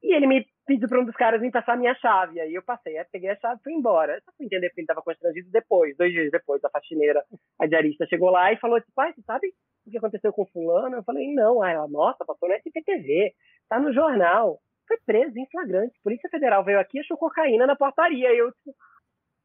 E 0.00 0.14
ele 0.14 0.26
me 0.26 0.46
pediu 0.64 0.88
para 0.88 1.00
um 1.00 1.04
dos 1.04 1.16
caras 1.16 1.40
me 1.40 1.50
passar 1.50 1.72
a 1.72 1.76
minha 1.76 1.94
chave. 1.94 2.40
Aí 2.40 2.54
eu 2.54 2.62
passei, 2.62 3.02
peguei 3.10 3.30
a 3.30 3.36
chave 3.36 3.58
e 3.58 3.64
fui 3.64 3.72
embora. 3.72 4.20
Só 4.24 4.32
fui 4.36 4.46
entender 4.46 4.70
que 4.70 4.80
ele 4.80 4.86
tava 4.86 5.02
constrangido 5.02 5.50
depois, 5.50 5.96
dois 5.96 6.12
dias 6.12 6.30
depois, 6.30 6.62
a 6.62 6.70
faxineira, 6.70 7.24
a 7.58 7.66
diarista, 7.66 8.06
chegou 8.06 8.30
lá 8.30 8.52
e 8.52 8.58
falou 8.58 8.76
assim, 8.76 8.92
pai, 8.94 9.12
você 9.12 9.22
sabe 9.22 9.48
o 9.86 9.90
que 9.90 9.98
aconteceu 9.98 10.32
com 10.32 10.46
fulano? 10.46 10.96
Eu 10.96 11.02
falei, 11.02 11.34
não. 11.34 11.62
Aí 11.62 11.74
ela, 11.74 11.88
nossa, 11.88 12.24
passou 12.24 12.48
no 12.48 12.54
SPTV, 12.54 13.34
tá 13.68 13.80
no 13.80 13.92
jornal. 13.92 14.60
Foi 14.86 14.98
preso 15.06 15.38
em 15.38 15.46
flagrante. 15.50 15.98
Polícia 16.02 16.28
Federal 16.28 16.64
veio 16.64 16.78
aqui 16.78 16.98
e 16.98 17.00
achou 17.00 17.16
cocaína 17.16 17.66
na 17.66 17.76
portaria. 17.76 18.32
E 18.32 18.38
eu, 18.38 18.52
tipo, 18.52 18.74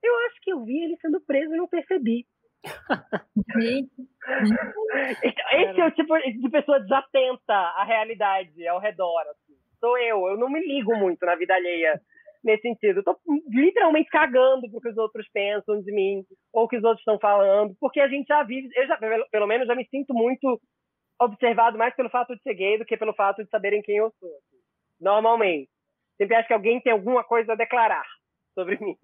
eu 0.03 0.17
acho 0.27 0.41
que 0.41 0.51
eu 0.51 0.63
vi 0.63 0.83
ele 0.83 0.97
sendo 1.01 1.21
preso 1.21 1.53
e 1.53 1.57
não 1.57 1.67
percebi. 1.67 2.25
Esse 5.53 5.79
é 5.81 5.85
o 5.85 5.91
tipo 5.91 6.17
de 6.17 6.49
pessoa 6.49 6.79
desatenta 6.79 7.53
à 7.53 7.83
realidade 7.83 8.67
ao 8.67 8.79
redor. 8.79 9.21
Assim. 9.21 9.53
Sou 9.79 9.97
eu. 9.97 10.27
Eu 10.27 10.37
não 10.37 10.49
me 10.49 10.59
ligo 10.59 10.95
muito 10.97 11.25
na 11.25 11.35
vida 11.35 11.53
alheia 11.53 11.99
nesse 12.43 12.63
sentido. 12.63 12.99
Eu 12.99 13.03
tô 13.03 13.17
literalmente 13.49 14.09
cagando 14.09 14.69
pro 14.69 14.81
que 14.81 14.89
os 14.89 14.97
outros 14.97 15.27
pensam 15.29 15.81
de 15.81 15.91
mim 15.91 16.25
ou 16.53 16.63
o 16.65 16.67
que 16.67 16.77
os 16.77 16.83
outros 16.83 17.01
estão 17.01 17.19
falando, 17.19 17.75
porque 17.79 17.99
a 17.99 18.07
gente 18.07 18.27
já 18.27 18.43
vive, 18.43 18.69
eu 18.75 18.87
já, 18.87 18.97
pelo 19.31 19.47
menos, 19.47 19.67
já 19.67 19.75
me 19.75 19.85
sinto 19.87 20.13
muito 20.13 20.59
observado 21.21 21.77
mais 21.77 21.93
pelo 21.95 22.09
fato 22.09 22.35
de 22.35 22.41
ser 22.41 22.53
gay 22.53 22.77
do 22.77 22.85
que 22.85 22.95
pelo 22.97 23.13
fato 23.13 23.43
de 23.43 23.49
saberem 23.49 23.81
quem 23.81 23.97
eu 23.97 24.11
sou. 24.19 24.29
Assim. 24.29 24.58
Normalmente. 24.99 25.69
Sempre 26.17 26.35
acho 26.35 26.47
que 26.47 26.53
alguém 26.53 26.81
tem 26.81 26.91
alguma 26.91 27.23
coisa 27.23 27.53
a 27.53 27.55
declarar 27.55 28.05
sobre 28.53 28.77
mim. 28.79 28.97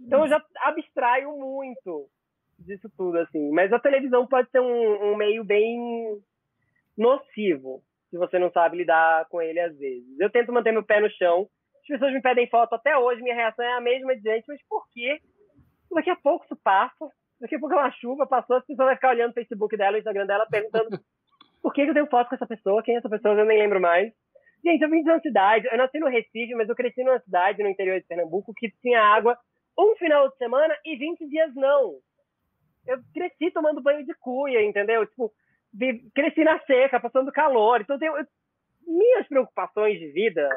Então 0.00 0.22
eu 0.22 0.28
já 0.28 0.44
abstraio 0.62 1.36
muito 1.36 2.08
disso 2.58 2.90
tudo, 2.96 3.18
assim. 3.18 3.50
Mas 3.50 3.72
a 3.72 3.78
televisão 3.78 4.26
pode 4.26 4.50
ser 4.50 4.60
um, 4.60 5.12
um 5.12 5.16
meio 5.16 5.44
bem 5.44 6.20
nocivo, 6.96 7.82
se 8.10 8.18
você 8.18 8.38
não 8.38 8.50
sabe 8.50 8.76
lidar 8.76 9.26
com 9.28 9.40
ele 9.40 9.60
às 9.60 9.76
vezes. 9.78 10.18
Eu 10.18 10.30
tento 10.30 10.52
manter 10.52 10.72
meu 10.72 10.82
pé 10.82 11.00
no 11.00 11.10
chão. 11.10 11.48
As 11.80 11.86
pessoas 11.86 12.12
me 12.12 12.20
pedem 12.20 12.48
foto 12.48 12.74
até 12.74 12.98
hoje, 12.98 13.22
minha 13.22 13.34
reação 13.34 13.64
é 13.64 13.72
a 13.72 13.80
mesma 13.80 14.14
de 14.14 14.20
gente, 14.20 14.44
mas 14.46 14.60
por 14.68 14.86
quê? 14.90 15.20
Daqui 15.90 16.10
a 16.10 16.16
pouco 16.16 16.44
isso 16.44 16.56
passa, 16.62 17.08
daqui 17.40 17.54
a 17.54 17.58
pouco 17.58 17.74
é 17.74 17.78
uma 17.78 17.90
chuva, 17.92 18.26
passou, 18.26 18.56
as 18.56 18.66
pessoas 18.66 18.88
vão 18.88 18.94
ficar 18.94 19.10
olhando 19.10 19.30
o 19.30 19.34
Facebook 19.34 19.74
dela, 19.74 19.96
o 19.96 19.98
Instagram 19.98 20.26
dela, 20.26 20.46
perguntando 20.50 20.90
por 21.62 21.72
que 21.72 21.82
eu 21.82 21.94
tenho 21.94 22.06
foto 22.08 22.28
com 22.28 22.34
essa 22.34 22.46
pessoa, 22.46 22.82
quem 22.82 22.94
é 22.94 22.98
essa 22.98 23.08
pessoa, 23.08 23.34
eu 23.34 23.46
nem 23.46 23.58
lembro 23.58 23.80
mais. 23.80 24.12
Gente, 24.64 24.82
eu 24.82 24.90
vim 24.90 25.02
de 25.02 25.10
uma 25.10 25.20
cidade, 25.20 25.68
eu 25.70 25.78
nasci 25.78 25.98
no 25.98 26.08
Recife, 26.08 26.54
mas 26.54 26.68
eu 26.68 26.74
cresci 26.74 27.02
numa 27.04 27.20
cidade 27.20 27.62
no 27.62 27.68
interior 27.68 28.00
de 28.00 28.06
Pernambuco 28.06 28.52
que 28.54 28.70
tinha 28.82 29.00
água 29.00 29.38
um 29.78 29.94
final 29.96 30.28
de 30.28 30.36
semana 30.36 30.76
e 30.84 30.96
20 30.96 31.28
dias 31.28 31.54
não 31.54 32.00
eu 32.88 32.98
cresci 33.12 33.50
tomando 33.50 33.82
banho 33.82 34.04
de 34.04 34.14
cuia, 34.14 34.62
entendeu? 34.64 35.06
Tipo, 35.06 35.30
cresci 36.14 36.42
na 36.42 36.58
seca, 36.60 36.98
passando 36.98 37.30
calor. 37.30 37.82
Então, 37.82 37.98
eu, 38.00 38.26
minhas 38.86 39.28
preocupações 39.28 39.98
de 39.98 40.08
vida 40.08 40.48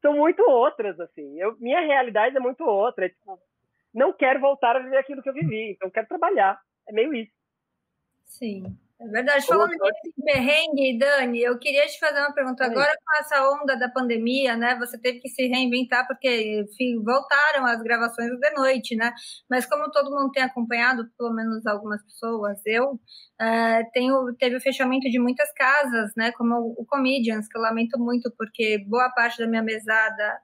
são 0.00 0.14
muito 0.14 0.40
outras, 0.48 0.98
assim. 1.00 1.38
Eu, 1.40 1.56
minha 1.58 1.80
realidade 1.80 2.36
é 2.36 2.40
muito 2.40 2.64
outra. 2.64 3.06
É, 3.06 3.08
tipo, 3.08 3.38
não 3.92 4.12
quero 4.12 4.40
voltar 4.40 4.76
a 4.76 4.80
viver 4.80 4.98
aquilo 4.98 5.22
que 5.22 5.28
eu 5.28 5.34
vivi, 5.34 5.72
então 5.72 5.90
quero 5.90 6.06
trabalhar. 6.06 6.60
É 6.88 6.92
meio 6.92 7.12
isso. 7.12 7.32
Sim. 8.24 8.78
É 9.00 9.08
verdade. 9.08 9.46
Falando 9.46 9.70
de 9.70 10.12
perrengue, 10.22 10.98
Dani, 10.98 11.40
eu 11.40 11.58
queria 11.58 11.86
te 11.86 11.98
fazer 11.98 12.20
uma 12.20 12.34
pergunta. 12.34 12.66
Agora, 12.66 12.92
com 13.02 13.18
essa 13.18 13.50
onda 13.50 13.74
da 13.74 13.88
pandemia, 13.88 14.56
né? 14.56 14.76
Você 14.78 15.00
teve 15.00 15.20
que 15.20 15.28
se 15.30 15.46
reinventar 15.46 16.06
porque 16.06 16.60
enfim, 16.60 17.02
voltaram 17.02 17.64
as 17.64 17.82
gravações 17.82 18.28
de 18.28 18.50
noite, 18.50 18.94
né? 18.94 19.10
Mas 19.48 19.64
como 19.64 19.90
todo 19.90 20.10
mundo 20.10 20.30
tem 20.32 20.42
acompanhado, 20.42 21.08
pelo 21.16 21.32
menos 21.32 21.66
algumas 21.66 22.02
pessoas, 22.04 22.60
eu 22.66 23.00
é, 23.40 23.84
tenho, 23.94 24.34
teve 24.38 24.56
o 24.56 24.60
fechamento 24.60 25.08
de 25.08 25.18
muitas 25.18 25.50
casas, 25.54 26.12
né? 26.14 26.30
Como 26.32 26.74
o 26.76 26.84
Comedians, 26.84 27.48
que 27.48 27.56
eu 27.56 27.62
lamento 27.62 27.98
muito 27.98 28.30
porque 28.36 28.84
boa 28.86 29.08
parte 29.14 29.38
da 29.38 29.46
minha 29.46 29.62
mesada 29.62 30.38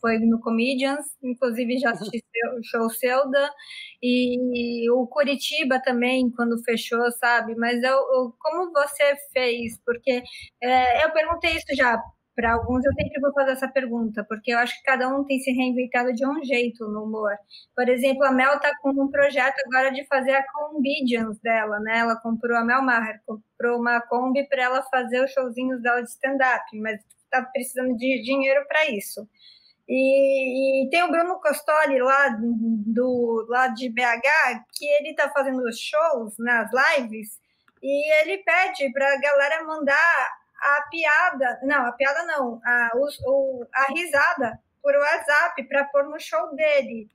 foi 0.00 0.18
no 0.18 0.40
Comedians, 0.40 1.04
inclusive 1.22 1.78
já 1.78 1.90
assisti 1.90 2.22
o 2.58 2.62
show 2.62 2.90
Selda, 2.90 3.50
e 4.02 4.90
o 4.90 5.06
Curitiba 5.06 5.80
também, 5.82 6.30
quando 6.30 6.62
fechou, 6.62 7.10
sabe? 7.12 7.54
Mas 7.56 7.82
eu, 7.82 7.92
eu 7.92 8.34
como 8.38 8.72
você 8.72 9.16
fez? 9.32 9.78
Porque 9.84 10.22
é, 10.62 11.04
eu 11.04 11.12
perguntei 11.12 11.56
isso 11.56 11.74
já 11.76 12.00
para 12.34 12.52
alguns, 12.52 12.84
eu 12.84 12.92
sempre 12.94 13.20
vou 13.20 13.32
fazer 13.32 13.52
essa 13.52 13.68
pergunta, 13.68 14.24
porque 14.24 14.52
eu 14.52 14.58
acho 14.58 14.76
que 14.76 14.82
cada 14.82 15.08
um 15.08 15.24
tem 15.24 15.38
se 15.38 15.52
reinventado 15.52 16.12
de 16.12 16.26
um 16.26 16.42
jeito 16.44 16.86
no 16.88 17.04
humor. 17.04 17.32
Por 17.74 17.88
exemplo, 17.88 18.24
a 18.24 18.32
Mel 18.32 18.54
está 18.56 18.72
com 18.80 18.90
um 18.90 19.08
projeto 19.08 19.54
agora 19.66 19.92
de 19.92 20.04
fazer 20.06 20.32
a 20.32 20.44
Comedians 20.52 21.38
dela, 21.40 21.78
né? 21.80 21.98
Ela 22.00 22.16
comprou 22.16 22.56
a 22.56 22.64
Mel 22.64 22.82
Maher, 22.82 23.20
comprou 23.26 23.78
uma 23.78 24.00
Kombi 24.00 24.46
para 24.48 24.64
ela 24.64 24.82
fazer 24.82 25.22
os 25.24 25.30
showzinhos 25.30 25.80
dela 25.80 26.02
de 26.02 26.10
stand-up, 26.10 26.64
mas 26.80 27.00
está 27.24 27.42
precisando 27.42 27.96
de 27.96 28.22
dinheiro 28.22 28.64
para 28.66 28.90
isso. 28.90 29.28
E, 29.88 30.86
e, 30.86 30.90
tem 30.90 31.02
o 31.02 31.10
Bruno 31.10 31.40
Costoli 31.40 31.98
lá 32.00 32.36
do 32.38 33.46
lá 33.48 33.68
de 33.68 33.90
BH, 33.90 34.64
que 34.72 34.86
ele 34.86 35.10
está 35.10 35.30
fazendo 35.30 35.62
shows 35.72 36.34
nas 36.38 36.70
lives 36.72 37.38
e 37.82 38.12
ele 38.22 38.38
pede 38.38 38.90
para 38.92 39.12
a 39.12 39.20
galera 39.20 39.64
mandar 39.64 40.30
a 40.58 40.82
piada, 40.90 41.60
não, 41.62 41.86
a 41.86 41.92
piada 41.92 42.24
não, 42.24 42.58
a, 42.64 42.90
o, 42.94 43.66
a 43.74 43.92
risada 43.92 44.58
por 44.82 44.94
WhatsApp 44.96 45.62
para 45.68 45.84
pôr 45.84 46.04
no 46.04 46.18
show 46.18 46.54
dele. 46.54 47.10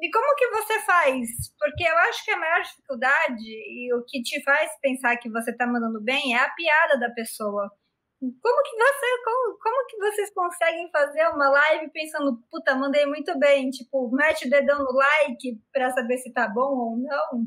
E 0.00 0.10
como 0.10 0.36
que 0.36 0.46
você 0.48 0.80
faz? 0.82 1.28
Porque 1.58 1.82
eu 1.82 1.98
acho 1.98 2.24
que 2.24 2.30
a 2.30 2.36
maior 2.36 2.62
dificuldade 2.62 3.48
e 3.48 3.92
o 3.94 4.04
que 4.04 4.22
te 4.22 4.42
faz 4.44 4.70
pensar 4.80 5.16
que 5.16 5.30
você 5.30 5.50
está 5.50 5.66
mandando 5.66 6.00
bem 6.00 6.36
é 6.36 6.38
a 6.38 6.50
piada 6.50 6.98
da 7.00 7.10
pessoa. 7.10 7.72
Como 8.18 8.62
que 8.62 8.76
você, 8.76 9.24
como, 9.24 9.58
como 9.58 9.86
que 9.88 9.96
vocês 9.98 10.32
conseguem 10.32 10.90
fazer 10.90 11.28
uma 11.28 11.50
live 11.50 11.90
pensando, 11.90 12.42
puta, 12.50 12.74
mandei 12.74 13.04
muito 13.04 13.38
bem, 13.38 13.70
tipo, 13.70 14.10
mete 14.10 14.46
o 14.46 14.50
dedão 14.50 14.78
no 14.78 14.92
like 14.92 15.60
para 15.72 15.90
saber 15.90 16.16
se 16.18 16.32
tá 16.32 16.48
bom 16.48 16.76
ou 16.76 16.96
não? 16.96 17.46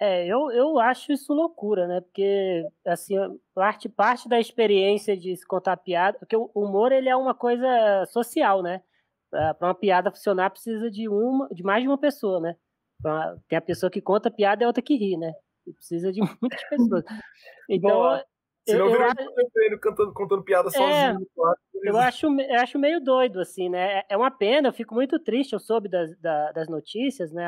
É, 0.00 0.26
eu, 0.26 0.50
eu 0.50 0.78
acho 0.80 1.12
isso 1.12 1.32
loucura, 1.32 1.86
né? 1.86 2.00
Porque, 2.00 2.66
assim, 2.84 3.14
parte, 3.54 3.88
parte 3.88 4.28
da 4.28 4.40
experiência 4.40 5.16
de 5.16 5.36
se 5.36 5.46
contar 5.46 5.76
piada, 5.76 6.18
porque 6.18 6.36
o 6.36 6.50
humor, 6.54 6.90
ele 6.90 7.08
é 7.08 7.14
uma 7.14 7.34
coisa 7.34 8.06
social, 8.06 8.62
né? 8.62 8.82
Para 9.30 9.56
uma 9.60 9.74
piada 9.74 10.10
funcionar, 10.10 10.50
precisa 10.50 10.90
de 10.90 11.08
uma, 11.08 11.48
de 11.50 11.62
mais 11.62 11.82
de 11.82 11.88
uma 11.88 11.98
pessoa, 11.98 12.40
né? 12.40 12.56
Tem 13.46 13.58
a 13.58 13.62
pessoa 13.62 13.90
que 13.90 14.00
conta 14.00 14.30
piada 14.30 14.62
e 14.62 14.64
a 14.64 14.66
outra 14.66 14.82
que 14.82 14.96
ri, 14.96 15.16
né? 15.16 15.32
precisa 15.72 16.12
de 16.12 16.20
muitas 16.40 16.62
pessoas. 16.68 17.04
Então, 17.68 17.90
Boa. 17.90 18.24
Senão 18.70 18.86
eu, 18.86 18.92
vira 18.92 19.08
eu, 19.18 19.50
treino 19.52 19.80
cantando, 19.80 20.12
contando 20.12 20.44
piada 20.44 20.68
é, 20.68 20.72
sozinho. 20.72 21.26
Eu 21.82 21.96
acho, 21.96 22.26
eu 22.26 22.60
acho 22.60 22.78
meio 22.78 23.00
doido, 23.00 23.40
assim, 23.40 23.68
né? 23.68 23.98
É, 23.98 24.04
é 24.10 24.16
uma 24.16 24.30
pena, 24.30 24.68
eu 24.68 24.72
fico 24.72 24.94
muito 24.94 25.18
triste, 25.18 25.52
eu 25.52 25.58
soube 25.58 25.88
das, 25.88 26.10
das 26.18 26.68
notícias, 26.68 27.32
né? 27.32 27.46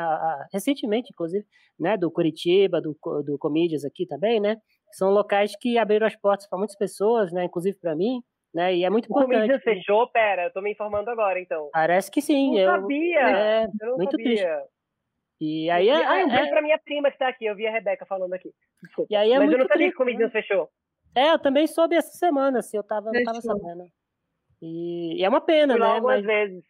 recentemente, 0.53 1.11
inclusive, 1.13 1.45
né? 1.79 1.97
Do 1.97 2.11
Curitiba, 2.11 2.81
do, 2.81 2.97
do 3.25 3.39
Comedians 3.39 3.85
aqui 3.85 4.07
também, 4.07 4.41
né? 4.41 4.57
São 4.93 5.11
locais 5.11 5.55
que 5.59 5.79
abriram 5.79 6.07
as 6.07 6.17
portas 6.17 6.49
para 6.49 6.59
muitas 6.59 6.77
pessoas, 6.77 7.33
né? 7.33 7.45
Inclusive 7.45 7.79
para 7.79 7.95
mim, 7.95 8.23
né? 8.55 8.75
E 8.75 8.85
é 8.85 8.91
muito 8.91 9.07
importante. 9.07 9.31
O 9.31 9.35
Comedians 9.35 9.63
fechou? 9.63 10.07
Pera, 10.09 10.45
eu 10.45 10.53
tô 10.53 10.61
me 10.61 10.73
informando 10.73 11.11
agora, 11.11 11.41
então. 11.41 11.71
Parece 11.73 12.11
que 12.11 12.21
sim. 12.21 12.53
Não 12.53 12.59
eu, 12.59 12.71
sabia! 12.71 13.21
É, 13.21 13.65
eu 13.65 13.89
não 13.91 13.97
muito 13.97 14.13
sabia. 14.13 14.25
triste. 14.25 14.73
E 15.45 15.69
aí 15.71 15.89
é, 15.89 16.07
ah, 16.07 16.21
eu 16.21 16.31
é, 16.31 16.49
pra 16.49 16.63
minha 16.63 16.79
prima 16.79 17.11
que 17.11 17.19
tá 17.19 17.27
aqui, 17.27 17.47
eu 17.47 17.57
vi 17.57 17.67
a 17.67 17.73
Rebeca 17.73 18.07
falando 18.07 18.33
aqui. 18.33 18.53
Desculpa. 18.81 19.13
E 19.13 19.17
aí 19.17 19.33
é 19.33 19.39
Mas 19.39 19.47
muito 19.47 19.55
eu 19.55 19.59
não 19.59 19.67
sabia 19.67 19.79
triste, 19.79 19.91
que 19.91 19.97
o 19.97 19.99
Comedians 19.99 20.33
né? 20.33 20.41
fechou. 20.41 20.69
É, 21.15 21.33
eu 21.33 21.39
também 21.39 21.67
soube 21.67 21.95
essa 21.95 22.17
semana, 22.17 22.61
assim, 22.61 22.77
eu 22.77 22.83
tava, 22.83 23.11
não 23.13 23.23
tava 23.25 23.41
sabendo. 23.41 23.85
E, 24.61 25.21
e, 25.21 25.25
é 25.25 25.29
uma 25.29 25.41
pena, 25.41 25.77
né? 25.77 26.01
Mas 26.01 26.25
vezes. 26.25 26.65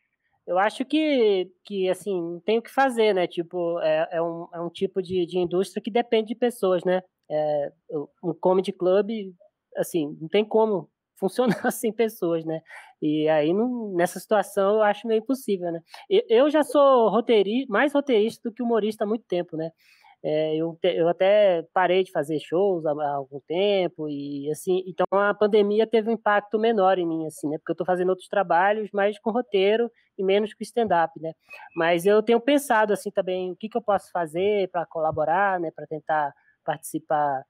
Eu 0.47 0.59
acho 0.59 0.85
que, 0.85 1.49
que 1.65 1.89
assim, 1.89 2.41
tem 2.45 2.59
o 2.59 2.63
que 2.63 2.71
fazer, 2.71 3.15
né? 3.15 3.29
Tipo, 3.29 3.79
é, 3.81 4.09
é, 4.13 4.23
um, 4.23 4.49
é 4.53 4.61
um 4.61 4.69
tipo 4.69 5.01
de, 5.01 5.25
de 5.25 5.39
indústria 5.39 5.81
que 5.81 5.91
depende 5.91 6.29
de 6.29 6.35
pessoas, 6.35 6.83
né? 6.85 7.01
É, 7.31 7.73
um 8.23 8.35
comedy 8.35 8.73
club, 8.73 9.09
assim, 9.77 10.17
não 10.21 10.29
tem 10.29 10.45
como 10.45 10.91
funcionar 11.17 11.71
sem 11.71 11.93
pessoas, 11.93 12.45
né? 12.45 12.61
E 13.01 13.29
aí, 13.29 13.53
não, 13.53 13.95
nessa 13.95 14.19
situação, 14.19 14.77
eu 14.77 14.83
acho 14.83 15.07
meio 15.07 15.21
impossível, 15.21 15.71
né? 15.71 15.81
Eu, 16.11 16.23
eu 16.29 16.51
já 16.51 16.65
sou 16.65 17.09
roteirista, 17.09 17.73
mais 17.73 17.93
roteirista 17.93 18.49
do 18.49 18.55
que 18.55 18.63
humorista 18.63 19.05
há 19.05 19.07
muito 19.07 19.25
tempo, 19.29 19.57
né? 19.57 19.71
É, 20.25 20.55
eu, 20.55 20.79
eu 20.85 21.09
até 21.09 21.65
parei 21.75 22.05
de 22.05 22.13
fazer 22.13 22.39
shows 22.39 22.87
há, 22.87 22.93
há, 22.93 23.15
algum 23.15 23.41
tempo 23.41 24.09
e 24.09 24.49
assim, 24.53 24.85
então 24.87 25.05
a 25.11 25.35
pandemia 25.35 25.85
teve 25.85 26.09
um 26.11 26.13
impacto 26.13 26.61
menor 26.61 26.97
em 26.97 27.07
mim, 27.07 27.27
assim, 27.27 27.49
né? 27.49 27.59
Porque 27.59 27.73
eu 27.73 27.75
estou 27.75 27.87
fazendo 27.87 28.11
outros 28.11 28.29
trabalhos, 28.29 28.89
mais 28.93 29.19
com 29.19 29.33
roteiro 29.33 29.91
e 30.17 30.23
menos 30.23 30.55
com 30.55 30.63
stand-up, 30.63 31.21
né? 31.21 31.33
Mas 31.75 32.07
eu 32.07 32.23
tenho 32.23 32.41
pensado 32.41 32.93
assim 32.93 33.11
também 33.11 33.51
o 33.51 33.57
que, 33.57 33.69
que 33.69 33.77
eu 33.77 33.83
posso 33.83 34.13
fazer 34.13 34.69
para 34.71 34.87
colaborar, 34.87 35.59
né? 35.59 35.71
Para 35.75 35.87
tentar 35.89 36.33
participar 36.65 37.43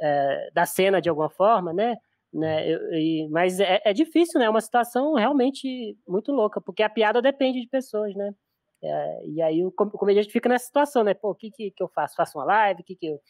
é, 0.00 0.50
da 0.52 0.66
cena 0.66 1.00
de 1.00 1.08
alguma 1.08 1.30
forma, 1.30 1.72
né? 1.72 1.96
né? 2.32 2.68
Eu, 2.70 2.92
e, 2.92 3.28
mas 3.30 3.58
é, 3.60 3.80
é 3.84 3.92
difícil, 3.94 4.38
né? 4.38 4.46
É 4.46 4.50
uma 4.50 4.60
situação 4.60 5.14
realmente 5.14 5.96
muito 6.06 6.32
louca, 6.32 6.60
porque 6.60 6.82
a 6.82 6.90
piada 6.90 7.22
depende 7.22 7.60
de 7.60 7.68
pessoas, 7.68 8.14
né? 8.14 8.32
É, 8.82 9.26
e 9.26 9.42
aí 9.42 9.64
o, 9.64 9.72
comediante 9.72 10.30
fica 10.30 10.48
nessa 10.48 10.66
situação, 10.66 11.02
né? 11.02 11.14
Pô, 11.14 11.30
o 11.30 11.34
que, 11.34 11.50
que, 11.50 11.70
que 11.70 11.82
eu 11.82 11.88
faço? 11.88 12.14
Faço 12.14 12.38
uma 12.38 12.44
live? 12.44 12.82
O 12.82 12.84
que, 12.84 12.96
que, 12.96 13.06
eu, 13.06 13.20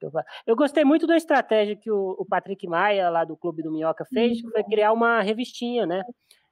Eu, 0.00 0.10
eu 0.46 0.56
gostei 0.56 0.84
muito 0.84 1.06
da 1.06 1.16
estratégia 1.16 1.76
que 1.76 1.90
o, 1.90 2.16
o, 2.18 2.26
Patrick 2.26 2.66
Maia, 2.66 3.10
lá 3.10 3.24
do 3.24 3.36
Clube 3.36 3.62
do 3.62 3.72
Minhoca, 3.72 4.04
fez, 4.06 4.40
que 4.40 4.50
foi 4.50 4.64
criar 4.64 4.92
uma 4.92 5.20
revistinha, 5.20 5.86
né? 5.86 6.02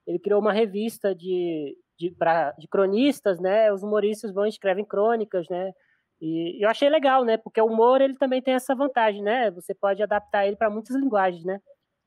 Ele 0.06 0.18
criou 0.18 0.40
uma 0.40 0.52
revista 0.52 1.14
de, 1.14 1.76
de, 1.98 2.10
pra, 2.10 2.52
de 2.52 2.68
cronistas, 2.68 3.40
né? 3.40 3.72
Os 3.72 3.82
humoristas 3.82 4.32
vão 4.32 4.46
e 4.46 4.50
escrevem 4.50 4.84
crônicas, 4.84 5.48
né? 5.48 5.72
E 6.20 6.64
eu 6.64 6.68
achei 6.68 6.88
legal, 6.88 7.24
né? 7.24 7.36
Porque 7.36 7.60
o 7.60 7.66
humor 7.66 8.00
ele 8.00 8.16
também 8.16 8.40
tem 8.42 8.54
essa 8.54 8.74
vantagem, 8.74 9.22
né? 9.22 9.50
Você 9.50 9.74
pode 9.74 10.02
adaptar 10.02 10.46
ele 10.46 10.56
para 10.56 10.70
muitas 10.70 10.94
linguagens, 10.96 11.44
né? 11.44 11.60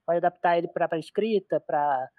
Pode 0.06 0.18
adaptar 0.18 0.58
ele 0.58 0.68
para 0.68 0.98
escrita, 1.00 1.60
para 1.60 2.10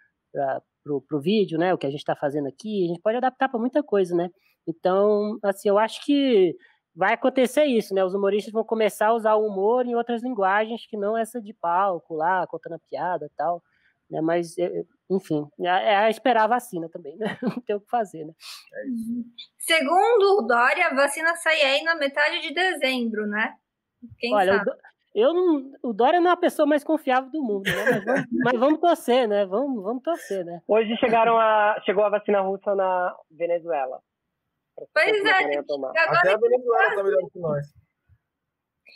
o 0.92 1.20
vídeo, 1.20 1.58
né? 1.58 1.74
O 1.74 1.78
que 1.78 1.86
a 1.86 1.90
gente 1.90 2.00
está 2.00 2.14
fazendo 2.14 2.48
aqui, 2.48 2.84
a 2.84 2.88
gente 2.88 3.00
pode 3.00 3.16
adaptar 3.16 3.48
para 3.48 3.60
muita 3.60 3.82
coisa, 3.82 4.14
né? 4.14 4.30
Então, 4.66 5.38
assim, 5.42 5.68
eu 5.68 5.78
acho 5.78 6.04
que 6.04 6.56
vai 6.94 7.12
acontecer 7.12 7.64
isso, 7.64 7.94
né? 7.94 8.04
Os 8.04 8.14
humoristas 8.14 8.52
vão 8.52 8.64
começar 8.64 9.08
a 9.08 9.14
usar 9.14 9.34
o 9.34 9.46
humor 9.46 9.86
em 9.86 9.94
outras 9.94 10.22
linguagens 10.22 10.86
que 10.86 10.96
não 10.96 11.16
essa 11.16 11.40
de 11.40 11.52
palco 11.52 12.14
lá, 12.14 12.46
contando 12.46 12.74
a 12.74 12.80
piada 12.90 13.26
e 13.26 13.36
tal. 13.36 13.62
Né? 14.10 14.20
Mas, 14.20 14.54
enfim, 15.10 15.46
é, 15.60 16.06
é 16.06 16.10
esperar 16.10 16.44
a 16.44 16.48
vacina 16.48 16.88
também, 16.88 17.16
né? 17.16 17.26
Não 17.42 17.60
tem 17.62 17.76
o 17.76 17.80
que 17.80 17.90
fazer, 17.90 18.24
né? 18.24 18.32
Segundo 19.58 20.38
o 20.38 20.42
Dória, 20.42 20.86
a 20.86 20.94
vacina 20.94 21.34
sai 21.36 21.60
aí 21.60 21.82
na 21.82 21.96
metade 21.96 22.40
de 22.40 22.54
dezembro, 22.54 23.26
né? 23.26 23.54
Quem 24.18 24.32
Olha, 24.32 24.58
sabe? 24.58 24.70
Eu 25.16 25.32
não, 25.32 25.72
o 25.82 25.94
Dória 25.94 26.20
não 26.20 26.28
é 26.28 26.34
a 26.34 26.36
pessoa 26.36 26.66
mais 26.66 26.84
confiável 26.84 27.30
do 27.30 27.42
mundo, 27.42 27.64
né? 27.64 27.84
Mas 27.90 28.04
vamos, 28.04 28.26
mas 28.44 28.60
vamos 28.60 28.80
torcer, 28.80 29.26
né? 29.26 29.46
Vamos, 29.46 29.82
vamos 29.82 30.02
torcer, 30.02 30.44
né? 30.44 30.60
Hoje 30.68 30.94
chegaram 30.98 31.38
a, 31.38 31.80
chegou 31.86 32.04
a 32.04 32.10
vacina 32.10 32.42
russa 32.42 32.74
na 32.74 33.16
Venezuela. 33.30 33.98
Pois 34.92 35.24
é, 35.24 35.30
agora 35.30 36.18
Até 36.18 36.34
a 36.34 36.36
Venezuela 36.36 36.94
tá 36.94 37.02
melhor 37.02 37.30
que 37.32 37.38
nós. 37.38 37.66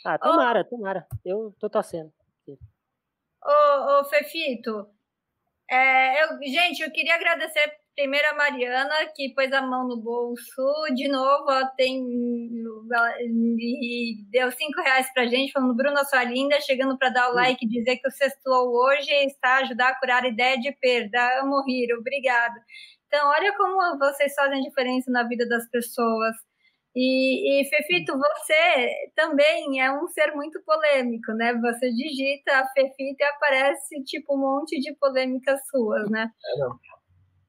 Ah, 0.05 0.19
tomara, 0.19 0.61
oh. 0.61 0.69
tomara. 0.69 1.07
Eu 1.25 1.55
tô 1.59 1.67
torcendo. 1.67 2.13
Ô, 3.43 3.99
ô 4.01 4.05
Fefito, 4.05 4.87
é, 5.67 6.23
eu, 6.23 6.37
gente, 6.43 6.83
eu 6.83 6.91
queria 6.91 7.15
agradecer 7.15 7.80
primeiro 7.95 8.27
a 8.29 8.35
Mariana, 8.35 8.95
que 9.15 9.33
pôs 9.33 9.51
a 9.51 9.61
mão 9.61 9.87
no 9.87 9.97
bolso. 10.01 10.63
De 10.95 11.07
novo, 11.07 11.45
ó, 11.49 11.65
tem 11.77 12.01
e 13.59 14.23
deu 14.29 14.51
cinco 14.51 14.81
reais 14.81 15.11
pra 15.13 15.27
gente, 15.27 15.51
falando, 15.51 15.75
Bruna, 15.75 16.03
sua 16.05 16.23
linda, 16.23 16.59
chegando 16.61 16.97
para 16.97 17.09
dar 17.09 17.29
o 17.29 17.33
like 17.33 17.65
e 17.65 17.69
dizer 17.69 17.97
que 17.97 18.07
o 18.07 18.11
sextou 18.11 18.71
hoje 18.73 19.11
está 19.25 19.55
a 19.55 19.59
ajudar 19.59 19.89
a 19.89 19.99
curar 19.99 20.23
a 20.23 20.27
ideia 20.27 20.57
de 20.59 20.71
perda. 20.73 21.41
Amo 21.41 21.63
rir, 21.65 21.93
obrigada. 21.93 22.59
Então, 23.07 23.29
olha 23.29 23.55
como 23.57 23.97
vocês 23.97 24.33
fazem 24.33 24.61
diferença 24.61 25.11
na 25.11 25.23
vida 25.23 25.47
das 25.47 25.69
pessoas. 25.69 26.35
E, 26.95 27.61
e, 27.61 27.69
Fefito, 27.69 28.17
você 28.17 28.89
também 29.15 29.81
é 29.81 29.91
um 29.91 30.07
ser 30.09 30.33
muito 30.33 30.61
polêmico, 30.63 31.31
né? 31.33 31.53
Você 31.53 31.89
digita 31.91 32.51
a 32.51 32.67
Fefito 32.67 33.21
e 33.21 33.23
aparece 33.23 34.03
tipo 34.03 34.35
um 34.35 34.39
monte 34.39 34.79
de 34.79 34.93
polêmicas 34.95 35.59
suas, 35.69 36.09
né? 36.09 36.29
É, 36.45 36.59
não. 36.59 36.77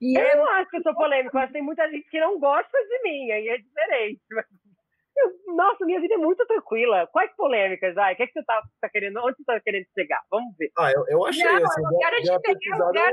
E 0.03 0.19
eu 0.19 0.27
é... 0.27 0.37
não 0.37 0.47
acho 0.55 0.69
que 0.69 0.79
eu 0.79 0.83
sou 0.83 0.95
polêmico, 0.97 1.39
acho 1.39 1.47
que 1.47 1.53
tem 1.53 1.63
muita 1.63 1.89
gente 1.89 2.11
que 2.11 2.19
não 2.19 2.37
gosta 2.41 2.77
de 2.77 3.03
mim, 3.05 3.31
aí 3.31 3.49
é 3.49 3.59
diferente. 3.59 4.21
Eu, 5.15 5.55
nossa, 5.55 5.85
minha 5.85 6.01
vida 6.01 6.15
é 6.15 6.17
muito 6.17 6.45
tranquila. 6.47 7.07
Quais 7.13 7.31
polêmicas, 7.37 7.97
ai? 7.99 8.15
O 8.15 8.17
que, 8.17 8.23
é 8.23 8.27
que 8.27 8.33
você 8.33 8.43
tá, 8.45 8.63
tá 8.81 8.89
querendo? 8.89 9.19
Onde 9.19 9.37
você 9.37 9.45
tá 9.45 9.61
querendo 9.61 9.87
chegar? 9.95 10.21
Vamos 10.31 10.57
ver. 10.57 10.73
Ah, 10.77 10.91
eu, 10.91 11.05
eu 11.07 11.25
achei. 11.27 11.45
Não, 11.45 11.57
assim, 11.57 11.83
eu 11.85 11.99
quero 11.99 12.17
te 12.17 12.41
pegar 12.41 12.87
lugar 12.87 13.13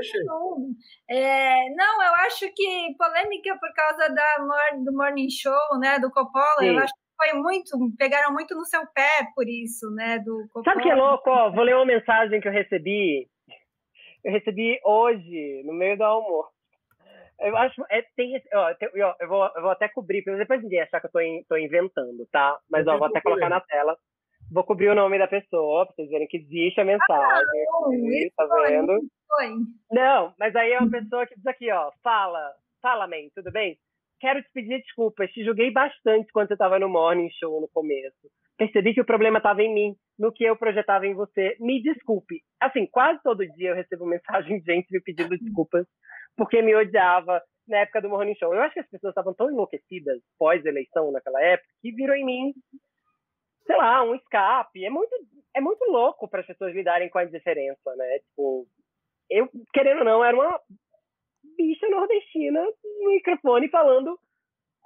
é, 1.09 1.69
Não, 1.75 2.01
eu 2.01 2.15
acho 2.25 2.51
que 2.55 2.95
polêmica 2.97 3.55
por 3.59 3.71
causa 3.73 4.09
da, 4.09 4.73
do 4.77 4.93
Morning 4.93 5.29
Show, 5.29 5.77
né? 5.79 5.99
Do 5.99 6.09
Coppola, 6.09 6.59
Sim. 6.59 6.69
eu 6.69 6.79
acho 6.79 6.93
que 6.93 7.31
foi 7.31 7.37
muito, 7.37 7.77
pegaram 7.97 8.31
muito 8.31 8.55
no 8.55 8.65
seu 8.65 8.81
pé 8.95 9.27
por 9.35 9.47
isso, 9.47 9.91
né? 9.91 10.19
Do 10.19 10.47
Coppola. 10.53 10.73
Sabe 10.73 10.81
que 10.81 10.89
é 10.89 10.95
louco? 10.95 11.29
Ó, 11.29 11.51
vou 11.51 11.65
ler 11.65 11.75
uma 11.75 11.85
mensagem 11.85 12.39
que 12.39 12.47
eu 12.47 12.53
recebi. 12.53 13.29
Eu 14.23 14.31
recebi 14.31 14.79
hoje, 14.85 15.63
no 15.65 15.73
meio 15.73 15.97
do 15.97 16.03
almoço. 16.03 16.58
Eu 17.39 17.55
acho. 17.57 17.81
É, 17.89 18.01
tem 18.15 18.41
ó, 18.53 18.73
tem, 18.75 18.89
ó, 19.03 19.15
eu, 19.19 19.27
vou, 19.27 19.49
eu 19.55 19.61
vou 19.61 19.71
até 19.71 19.87
cobrir, 19.87 20.23
porque 20.23 20.37
depois 20.37 20.61
ninguém 20.61 20.81
achar 20.81 20.99
que 20.99 21.07
eu 21.07 21.11
tô, 21.11 21.19
in, 21.19 21.43
tô 21.47 21.57
inventando, 21.57 22.27
tá? 22.31 22.59
Mas 22.69 22.87
ó, 22.87 22.97
vou 22.97 23.07
até 23.07 23.21
colocar 23.21 23.49
na 23.49 23.61
tela. 23.61 23.97
Vou 24.51 24.63
cobrir 24.63 24.89
o 24.89 24.95
nome 24.95 25.19
da 25.19 25.27
pessoa, 25.27 25.85
pra 25.85 25.95
vocês 25.95 26.09
verem 26.09 26.27
que 26.27 26.37
existe 26.37 26.81
a 26.81 26.85
mensagem. 26.85 27.07
Ah, 27.11 27.81
não, 27.81 27.87
aqui, 27.87 28.31
tá 28.35 28.45
vendo? 28.67 28.99
Foi. 29.27 29.55
Não, 29.91 30.33
mas 30.39 30.55
aí 30.55 30.71
é 30.71 30.79
uma 30.79 30.89
pessoa 30.89 31.27
que 31.27 31.35
diz 31.35 31.45
aqui, 31.45 31.71
ó, 31.71 31.91
fala, 32.03 32.51
fala, 32.81 33.07
man, 33.07 33.29
tudo 33.35 33.51
bem? 33.51 33.77
Quero 34.19 34.41
te 34.41 34.49
pedir 34.51 34.79
desculpas, 34.79 35.31
te 35.31 35.45
julguei 35.45 35.71
bastante 35.71 36.31
quando 36.31 36.47
você 36.47 36.53
estava 36.53 36.79
no 36.79 36.89
Morning 36.89 37.29
Show 37.39 37.61
no 37.61 37.69
começo. 37.69 38.27
Percebi 38.59 38.93
que 38.93 38.99
o 38.99 39.05
problema 39.05 39.37
estava 39.37 39.63
em 39.63 39.73
mim, 39.73 39.95
no 40.17 40.33
que 40.33 40.43
eu 40.43 40.53
projetava 40.53 41.07
em 41.07 41.13
você. 41.13 41.55
Me 41.61 41.81
desculpe. 41.81 42.41
Assim, 42.59 42.85
quase 42.85 43.23
todo 43.23 43.47
dia 43.53 43.69
eu 43.69 43.75
recebo 43.75 44.05
mensagem 44.05 44.59
de 44.59 44.65
gente 44.65 44.91
me 44.91 44.99
pedindo 44.99 45.37
desculpas 45.37 45.87
porque 46.35 46.61
me 46.61 46.75
odiava 46.75 47.41
na 47.65 47.77
época 47.77 48.01
do 48.01 48.09
Morning 48.09 48.35
Show. 48.35 48.53
Eu 48.53 48.61
acho 48.61 48.73
que 48.73 48.81
as 48.81 48.89
pessoas 48.89 49.11
estavam 49.11 49.33
tão 49.33 49.49
enlouquecidas 49.49 50.21
pós-eleição 50.37 51.09
naquela 51.09 51.41
época 51.41 51.69
que 51.81 51.93
viram 51.93 52.13
em 52.15 52.25
mim, 52.25 52.53
sei 53.65 53.77
lá, 53.77 54.03
um 54.03 54.13
escape. 54.13 54.83
É 54.83 54.89
muito, 54.89 55.15
é 55.55 55.61
muito 55.61 55.85
louco 55.85 56.27
para 56.27 56.41
as 56.41 56.47
pessoas 56.47 56.75
lidarem 56.75 57.09
com 57.09 57.19
a 57.19 57.23
diferença, 57.23 57.95
né? 57.95 58.19
Tipo, 58.19 58.67
eu, 59.29 59.49
querendo 59.73 59.99
ou 59.99 60.05
não, 60.05 60.21
era 60.21 60.35
uma 60.35 60.59
bicha 61.55 61.87
nordestina 61.87 62.61
no 63.01 63.11
microfone 63.11 63.69
falando 63.69 64.19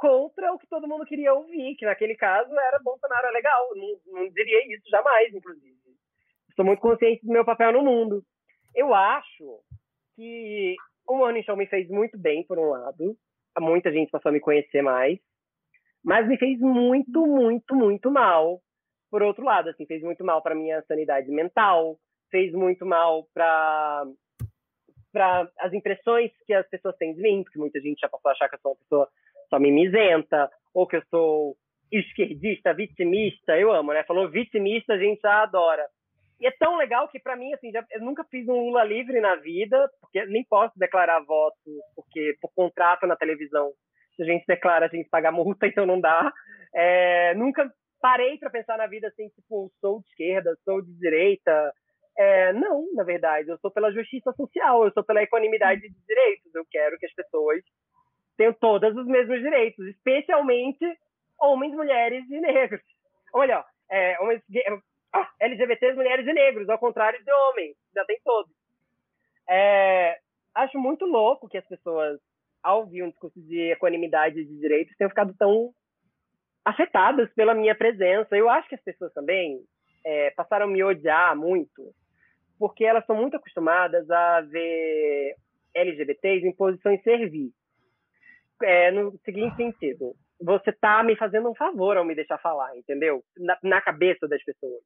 contra 0.03 0.51
o 0.51 0.59
que 0.59 0.67
todo 0.67 0.85
mundo 0.85 1.05
queria 1.05 1.33
ouvir, 1.33 1.77
que 1.77 1.85
naquele 1.85 2.13
caso 2.13 2.51
era 2.51 2.77
Bolsonaro 2.83 3.27
é 3.27 3.31
legal. 3.31 3.69
Não, 3.73 4.19
não 4.19 4.29
diria 4.31 4.75
isso 4.75 4.89
jamais, 4.89 5.33
inclusive. 5.33 5.77
Estou 6.49 6.65
muito 6.65 6.81
consciente 6.81 7.25
do 7.25 7.31
meu 7.31 7.45
papel 7.45 7.71
no 7.71 7.81
mundo. 7.81 8.21
Eu 8.75 8.93
acho 8.93 9.61
que 10.13 10.75
o 11.07 11.15
Morning 11.15 11.41
Show 11.43 11.55
me 11.55 11.67
fez 11.67 11.87
muito 11.87 12.17
bem, 12.17 12.45
por 12.45 12.59
um 12.59 12.71
lado. 12.71 13.15
Muita 13.57 13.93
gente 13.93 14.11
passou 14.11 14.29
a 14.29 14.33
me 14.33 14.41
conhecer 14.41 14.81
mais. 14.81 15.17
Mas 16.03 16.27
me 16.27 16.37
fez 16.37 16.59
muito, 16.59 17.25
muito, 17.25 17.73
muito 17.73 18.11
mal. 18.11 18.59
Por 19.09 19.23
outro 19.23 19.45
lado, 19.45 19.69
assim, 19.69 19.85
fez 19.85 20.03
muito 20.03 20.21
mal 20.25 20.41
para 20.41 20.53
minha 20.53 20.81
sanidade 20.81 21.31
mental, 21.31 21.97
fez 22.29 22.51
muito 22.51 22.85
mal 22.85 23.25
para 23.33 24.05
para 25.13 25.47
as 25.59 25.71
impressões 25.71 26.31
que 26.47 26.53
as 26.55 26.67
pessoas 26.67 26.97
têm 26.97 27.13
de 27.13 27.21
mim, 27.21 27.43
porque 27.43 27.59
muita 27.59 27.79
gente 27.79 27.99
já 27.99 28.09
passou 28.09 28.29
a 28.29 28.31
achar 28.31 28.49
que 28.49 28.55
eu 28.55 28.59
sou 28.59 28.71
uma 28.71 28.77
pessoa 28.77 29.09
só 29.53 29.59
mimizenta, 29.59 30.49
ou 30.73 30.87
que 30.87 30.95
eu 30.95 31.03
sou 31.11 31.55
esquerdista, 31.91 32.73
vitimista, 32.73 33.55
eu 33.55 33.71
amo, 33.71 33.93
né? 33.93 34.03
Falou 34.03 34.27
vitimista, 34.27 34.93
a 34.93 34.97
gente 34.97 35.21
já 35.21 35.43
adora. 35.43 35.85
E 36.41 36.47
é 36.47 36.51
tão 36.51 36.75
legal 36.75 37.07
que, 37.07 37.19
para 37.19 37.35
mim, 37.35 37.53
assim, 37.53 37.71
já, 37.71 37.85
eu 37.91 38.01
nunca 38.01 38.23
fiz 38.23 38.47
um 38.47 38.65
Lula 38.65 38.83
livre 38.83 39.21
na 39.21 39.35
vida, 39.35 39.89
porque 40.01 40.25
nem 40.25 40.43
posso 40.43 40.77
declarar 40.77 41.23
voto, 41.23 41.55
porque 41.95 42.35
por 42.41 42.51
contrato 42.55 43.05
na 43.05 43.15
televisão, 43.15 43.71
se 44.15 44.23
a 44.23 44.25
gente 44.25 44.43
declara, 44.47 44.87
a 44.87 44.89
gente 44.89 45.07
paga 45.07 45.31
multa, 45.31 45.67
então 45.67 45.85
não 45.85 46.01
dá. 46.01 46.33
É, 46.73 47.35
nunca 47.35 47.71
parei 48.01 48.39
para 48.39 48.49
pensar 48.49 48.77
na 48.77 48.87
vida 48.87 49.07
assim, 49.07 49.29
tipo, 49.29 49.71
sou 49.79 50.01
de 50.01 50.07
esquerda, 50.09 50.57
sou 50.65 50.81
de 50.81 50.91
direita. 50.97 51.71
É, 52.17 52.51
não, 52.53 52.91
na 52.93 53.03
verdade, 53.03 53.49
eu 53.49 53.57
sou 53.59 53.69
pela 53.69 53.91
justiça 53.91 54.33
social, 54.33 54.83
eu 54.83 54.91
sou 54.91 55.03
pela 55.03 55.21
equanimidade 55.21 55.81
de 55.81 56.05
direitos. 56.07 56.53
Eu 56.55 56.65
quero 56.69 56.97
que 56.97 57.05
as 57.05 57.13
pessoas 57.13 57.61
tenham 58.37 58.53
todos 58.53 58.95
os 58.95 59.05
mesmos 59.05 59.39
direitos, 59.39 59.85
especialmente 59.87 60.85
homens, 61.39 61.73
mulheres 61.73 62.23
e 62.29 62.39
negros. 62.39 62.81
Olha, 63.33 63.63
é, 63.89 64.19
homens, 64.19 64.41
ah, 65.13 65.29
LGBTs, 65.39 65.95
mulheres 65.95 66.25
e 66.25 66.33
negros, 66.33 66.69
ao 66.69 66.79
contrário 66.79 67.23
de 67.23 67.31
homens, 67.31 67.75
já 67.93 68.03
tem 68.05 68.19
todos. 68.23 68.51
É, 69.47 70.19
acho 70.55 70.79
muito 70.79 71.05
louco 71.05 71.49
que 71.49 71.57
as 71.57 71.67
pessoas, 71.67 72.19
ao 72.61 72.81
ouvir 72.81 73.03
um 73.03 73.09
discurso 73.09 73.39
de 73.41 73.71
equanimidade 73.71 74.43
de 74.43 74.59
direitos, 74.59 74.95
tenham 74.95 75.09
ficado 75.09 75.35
tão 75.37 75.71
afetadas 76.65 77.31
pela 77.33 77.53
minha 77.53 77.75
presença. 77.75 78.35
Eu 78.35 78.49
acho 78.49 78.67
que 78.69 78.75
as 78.75 78.83
pessoas 78.83 79.13
também 79.13 79.59
é, 80.05 80.31
passaram 80.31 80.65
a 80.65 80.69
me 80.69 80.83
odiar 80.83 81.35
muito, 81.35 81.93
porque 82.57 82.85
elas 82.85 83.05
são 83.05 83.15
muito 83.15 83.35
acostumadas 83.35 84.09
a 84.09 84.41
ver 84.41 85.35
LGBTs 85.73 86.47
em 86.47 86.55
posições 86.55 87.01
servir. 87.03 87.51
É, 88.63 88.91
no 88.91 89.17
seguinte 89.23 89.55
sentido, 89.55 90.13
você 90.41 90.69
está 90.69 91.03
me 91.03 91.15
fazendo 91.15 91.49
um 91.49 91.55
favor 91.55 91.97
ao 91.97 92.05
me 92.05 92.15
deixar 92.15 92.37
falar, 92.39 92.75
entendeu? 92.77 93.23
Na, 93.37 93.57
na 93.63 93.81
cabeça 93.81 94.27
das 94.27 94.43
pessoas. 94.43 94.81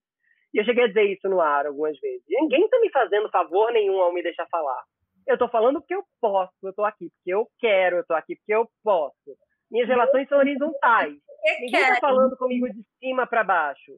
E 0.53 0.59
eu 0.59 0.65
cheguei 0.65 0.85
a 0.85 0.87
dizer 0.87 1.03
isso 1.03 1.27
no 1.29 1.41
ar 1.41 1.65
algumas 1.65 1.99
vezes. 1.99 2.23
Ninguém 2.29 2.63
está 2.65 2.79
me 2.79 2.89
fazendo 2.91 3.29
favor 3.29 3.71
nenhum 3.71 3.99
ao 3.99 4.13
me 4.13 4.23
deixar 4.23 4.47
falar. 4.47 4.83
Eu 5.27 5.33
estou 5.33 5.49
falando 5.49 5.81
porque 5.81 5.95
eu 5.95 6.03
posso, 6.21 6.53
eu 6.63 6.69
estou 6.69 6.85
aqui 6.85 7.09
porque 7.09 7.33
eu 7.33 7.47
quero, 7.59 7.97
eu 7.97 8.01
estou 8.01 8.15
aqui 8.15 8.35
porque 8.35 8.53
eu 8.53 8.67
posso. 8.83 9.37
Minhas 9.69 9.87
relações 9.89 10.27
são 10.29 10.37
horizontais. 10.37 11.13
Ninguém 11.59 11.81
está 11.81 11.99
falando 11.99 12.37
comigo 12.37 12.69
de 12.69 12.81
cima 12.99 13.27
para 13.27 13.43
baixo. 13.43 13.91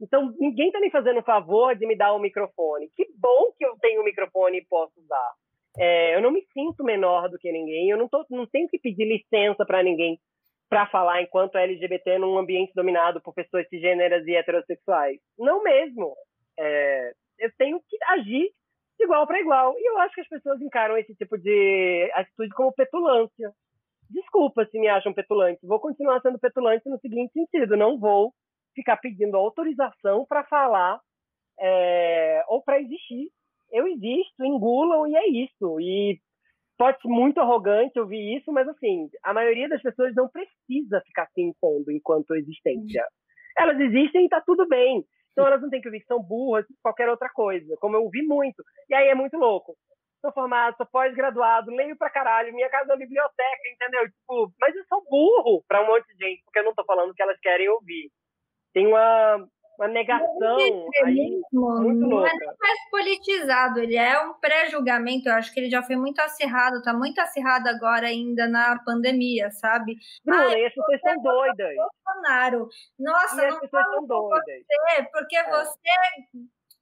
Então, 0.00 0.32
ninguém 0.38 0.68
está 0.68 0.78
me 0.78 0.90
fazendo 0.90 1.22
favor 1.22 1.74
de 1.74 1.86
me 1.86 1.96
dar 1.96 2.12
o 2.12 2.16
um 2.16 2.20
microfone. 2.20 2.90
Que 2.94 3.06
bom 3.18 3.52
que 3.56 3.64
eu 3.64 3.76
tenho 3.80 4.00
o 4.00 4.02
um 4.02 4.04
microfone 4.04 4.58
e 4.58 4.66
posso 4.66 4.92
usar. 5.00 5.32
É, 5.78 6.16
eu 6.16 6.22
não 6.22 6.30
me 6.30 6.42
sinto 6.52 6.82
menor 6.82 7.28
do 7.28 7.38
que 7.38 7.52
ninguém, 7.52 7.90
eu 7.90 7.98
não, 7.98 8.08
tô, 8.08 8.24
não 8.30 8.46
tenho 8.46 8.68
que 8.68 8.78
pedir 8.78 9.04
licença 9.04 9.64
para 9.64 9.82
ninguém 9.82 10.18
para 10.68 10.86
falar 10.86 11.22
enquanto 11.22 11.56
LGBT 11.56 12.18
num 12.18 12.38
ambiente 12.38 12.72
dominado 12.74 13.20
por 13.20 13.34
pessoas 13.34 13.68
cisgêneras 13.68 14.26
e 14.26 14.34
heterossexuais. 14.34 15.18
Não 15.38 15.62
mesmo. 15.62 16.14
É, 16.58 17.12
eu 17.38 17.50
tenho 17.56 17.80
que 17.88 17.96
agir 18.08 18.50
de 18.98 19.04
igual 19.04 19.26
para 19.26 19.40
igual. 19.40 19.74
E 19.78 19.88
eu 19.88 19.98
acho 19.98 20.14
que 20.14 20.22
as 20.22 20.28
pessoas 20.28 20.60
encaram 20.60 20.96
esse 20.96 21.14
tipo 21.14 21.38
de 21.38 22.10
atitude 22.14 22.50
como 22.54 22.72
petulância. 22.72 23.52
Desculpa 24.10 24.66
se 24.66 24.78
me 24.78 24.88
acham 24.88 25.12
petulante. 25.12 25.66
Vou 25.66 25.80
continuar 25.80 26.20
sendo 26.20 26.38
petulante 26.38 26.88
no 26.88 26.98
seguinte 26.98 27.32
sentido: 27.32 27.76
não 27.76 27.98
vou 27.98 28.32
ficar 28.74 28.96
pedindo 28.96 29.36
autorização 29.36 30.24
para 30.26 30.44
falar 30.44 31.00
é, 31.60 32.44
ou 32.48 32.62
para 32.62 32.80
existir. 32.80 33.30
Eu 33.72 33.86
existo, 33.86 34.44
engulam 34.44 35.06
e 35.06 35.16
é 35.16 35.28
isso. 35.28 35.80
E 35.80 36.18
pode 36.78 37.00
ser 37.00 37.08
muito 37.08 37.40
arrogante 37.40 37.98
ouvir 37.98 38.36
isso, 38.36 38.52
mas 38.52 38.68
assim, 38.68 39.08
a 39.22 39.32
maioria 39.32 39.68
das 39.68 39.82
pessoas 39.82 40.14
não 40.14 40.28
precisa 40.28 41.00
ficar 41.06 41.26
se 41.34 41.42
impondo 41.42 41.90
enquanto 41.90 42.34
existência. 42.34 43.04
Elas 43.58 43.78
existem 43.80 44.22
e 44.22 44.24
está 44.24 44.40
tudo 44.40 44.66
bem. 44.68 45.04
Então 45.32 45.46
elas 45.46 45.60
não 45.60 45.68
têm 45.68 45.80
que 45.80 45.88
ouvir 45.88 46.00
que 46.00 46.06
são 46.06 46.22
burras, 46.22 46.64
qualquer 46.82 47.08
outra 47.08 47.28
coisa, 47.28 47.76
como 47.78 47.96
eu 47.96 48.04
ouvi 48.04 48.22
muito. 48.22 48.62
E 48.88 48.94
aí 48.94 49.08
é 49.08 49.14
muito 49.14 49.36
louco. 49.36 49.76
Sou 50.22 50.32
formado, 50.32 50.76
sou 50.76 50.86
pós-graduado, 50.86 51.70
leio 51.70 51.96
pra 51.96 52.10
caralho, 52.10 52.54
minha 52.54 52.70
casa 52.70 52.90
é 52.90 52.94
uma 52.94 52.98
biblioteca, 52.98 53.68
entendeu? 53.70 54.08
Tipo, 54.10 54.52
mas 54.58 54.74
eu 54.74 54.84
sou 54.86 55.04
burro 55.08 55.62
pra 55.68 55.82
um 55.82 55.86
monte 55.86 56.06
de 56.06 56.24
gente, 56.24 56.42
porque 56.42 56.58
eu 56.58 56.64
não 56.64 56.74
tô 56.74 56.84
falando 56.84 57.10
o 57.10 57.14
que 57.14 57.22
elas 57.22 57.38
querem 57.40 57.68
ouvir. 57.68 58.10
Tem 58.72 58.86
uma, 58.86 59.46
uma 59.78 59.88
negação 59.88 60.56
aí 61.04 61.40
muito 61.52 62.00
não 62.00 62.08
louca. 62.08 62.28
é 62.28 62.32
nem 62.34 62.46
mais 62.60 62.90
politizado, 62.90 63.80
ele 63.80 63.96
é 63.96 64.20
um 64.22 64.34
pré-julgamento. 64.34 65.28
Eu 65.28 65.34
acho 65.34 65.52
que 65.52 65.60
ele 65.60 65.70
já 65.70 65.82
foi 65.82 65.96
muito 65.96 66.18
acirrado, 66.20 66.82
tá 66.82 66.92
muito 66.92 67.18
acirrado 67.20 67.68
agora 67.68 68.06
ainda 68.06 68.46
na 68.48 68.78
pandemia, 68.84 69.50
sabe? 69.50 69.96
Bruna, 70.24 70.44
Ai, 70.48 70.62
e 70.62 70.66
as 70.66 70.74
pessoas 70.74 71.00
são 71.00 71.22
doidas. 71.22 71.74
Bolsonaro. 71.76 72.68
Nossa, 72.98 73.42
E 73.42 73.46
as 73.46 73.52
não 73.54 73.60
pessoas 73.60 73.84
são 73.84 74.00
com 74.00 74.06
doidas. 74.06 74.44
você, 74.44 75.08
porque 75.12 75.36
É. 75.36 75.50
você 75.50 75.90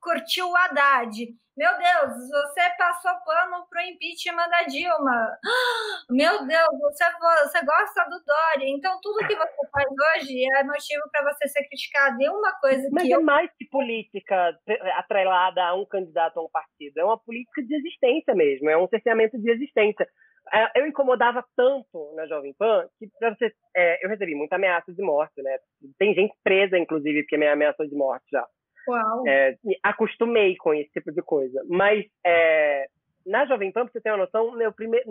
curtiu 0.04 0.48
o 0.48 0.56
Haddad. 0.56 1.34
Meu 1.56 1.70
Deus, 1.78 2.28
você 2.30 2.62
passou 2.76 3.12
pano 3.24 3.64
pro 3.70 3.80
impeachment 3.80 4.48
da 4.48 4.64
Dilma. 4.64 5.38
Meu 6.10 6.44
Deus, 6.46 6.68
você, 6.80 7.04
você 7.44 7.64
gosta 7.64 8.04
do 8.10 8.20
Dória. 8.24 8.68
Então, 8.68 8.98
tudo 9.00 9.24
que 9.24 9.36
você 9.36 9.68
faz 9.70 9.86
hoje 9.86 10.44
é 10.56 10.64
motivo 10.64 11.02
para 11.12 11.32
você 11.32 11.48
ser 11.48 11.64
criticado. 11.68 12.20
E 12.20 12.28
uma 12.28 12.52
coisa 12.60 12.88
Mas 12.90 13.04
que 13.04 13.12
é 13.12 13.16
eu 13.16 13.22
mais 13.22 13.48
que 13.56 13.68
política 13.68 14.58
atrelada 14.94 15.62
a 15.62 15.74
um 15.76 15.86
candidato 15.86 16.40
a 16.40 16.42
um 16.42 16.50
partido. 16.50 16.98
É 16.98 17.04
uma 17.04 17.18
política 17.18 17.62
de 17.62 17.76
existência 17.76 18.34
mesmo. 18.34 18.68
É 18.68 18.76
um 18.76 18.88
cerceamento 18.88 19.38
de 19.38 19.48
existência. 19.48 20.08
É, 20.52 20.80
Eu 20.80 20.86
incomodava 20.88 21.44
tanto 21.56 22.12
na 22.16 22.26
Jovem 22.26 22.52
Pan 22.58 22.88
que 22.98 23.08
você, 23.20 23.54
é, 23.76 24.04
eu 24.04 24.10
recebi 24.10 24.34
muita 24.34 24.56
ameaça 24.56 24.92
de 24.92 25.02
morte, 25.02 25.40
né? 25.40 25.56
Tem 25.98 26.12
gente 26.14 26.34
presa, 26.42 26.76
inclusive, 26.76 27.22
porque 27.22 27.38
me 27.38 27.46
ameaçou 27.46 27.86
de 27.86 27.94
morte 27.94 28.24
já. 28.32 28.44
Uau. 28.88 29.26
É, 29.26 29.56
me 29.64 29.78
acostumei 29.82 30.56
com 30.56 30.74
esse 30.74 30.90
tipo 30.90 31.12
de 31.12 31.22
coisa. 31.22 31.62
Mas 31.68 32.04
é, 32.24 32.86
na 33.26 33.46
Jovem 33.46 33.72
Pan, 33.72 33.84
pra 33.84 33.92
você 33.92 34.00
ter 34.00 34.10
uma 34.10 34.18
noção, 34.18 34.52
meu 34.52 34.72
primeiro, 34.72 35.08